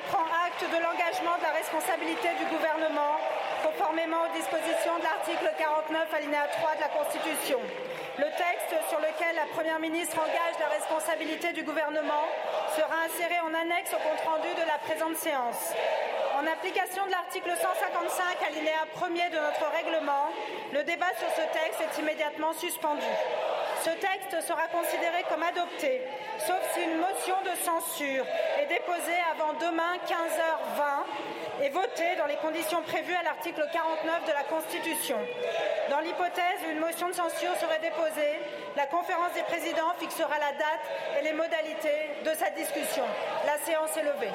prend 0.09 0.25
acte 0.47 0.65
de 0.65 0.79
l'engagement 0.83 1.37
de 1.39 1.43
la 1.43 1.55
responsabilité 1.57 2.29
du 2.39 2.47
gouvernement 2.53 3.17
conformément 3.63 4.23
aux 4.25 4.37
dispositions 4.37 4.99
de 4.99 5.05
l'article 5.05 5.49
49 5.59 6.15
alinéa 6.15 6.47
3 6.53 6.77
de 6.77 6.81
la 6.81 6.89
Constitution. 6.89 7.59
Le 8.19 8.29
texte 8.37 8.73
sur 8.89 9.01
lequel 9.01 9.35
la 9.35 9.47
Première 9.53 9.81
ministre 9.81 10.17
engage 10.19 10.57
la 10.61 10.69
responsabilité 10.69 11.53
du 11.53 11.63
gouvernement 11.63 12.25
sera 12.77 13.05
inséré 13.05 13.41
en 13.41 13.53
annexe 13.53 13.93
au 13.93 14.01
compte-rendu 14.01 14.49
de 14.55 14.67
la 14.67 14.79
présente 14.85 15.17
séance. 15.17 15.73
En 16.39 16.47
application 16.47 17.07
de 17.07 17.11
l'article 17.11 17.51
155 17.51 18.47
alinéa 18.47 18.85
1er 18.95 19.31
de 19.33 19.41
notre 19.41 19.67
règlement, 19.73 20.31
le 20.73 20.85
débat 20.85 21.13
sur 21.19 21.29
ce 21.33 21.45
texte 21.53 21.81
est 21.81 22.01
immédiatement 22.01 22.53
suspendu. 22.53 23.09
Ce 23.87 23.93
texte 24.01 24.49
sera 24.49 24.67
considéré 24.67 25.23
comme 25.31 25.45
adopté, 25.45 26.03
sauf 26.45 26.59
si 26.75 26.83
une 26.83 26.99
motion 26.99 27.37
de 27.47 27.55
censure 27.63 28.27
est 28.59 28.67
déposée 28.67 29.23
avant 29.31 29.55
demain 29.61 29.95
15h20 30.03 31.63
et 31.65 31.69
votée 31.69 32.17
dans 32.19 32.27
les 32.27 32.35
conditions 32.43 32.83
prévues 32.83 33.15
à 33.15 33.23
l'article 33.23 33.63
49 33.73 34.27
de 34.27 34.33
la 34.33 34.43
Constitution. 34.43 35.19
Dans 35.89 36.01
l'hypothèse 36.01 36.67
où 36.67 36.73
une 36.73 36.81
motion 36.81 37.11
de 37.11 37.15
censure 37.15 37.55
serait 37.61 37.79
déposée, 37.79 38.43
la 38.75 38.87
conférence 38.87 39.33
des 39.35 39.47
présidents 39.47 39.95
fixera 40.01 40.35
la 40.35 40.51
date 40.59 40.87
et 41.21 41.23
les 41.23 41.33
modalités 41.33 42.11
de 42.25 42.35
sa 42.35 42.51
discussion. 42.51 43.05
La 43.47 43.57
séance 43.59 43.97
est 43.97 44.03
levée. 44.03 44.35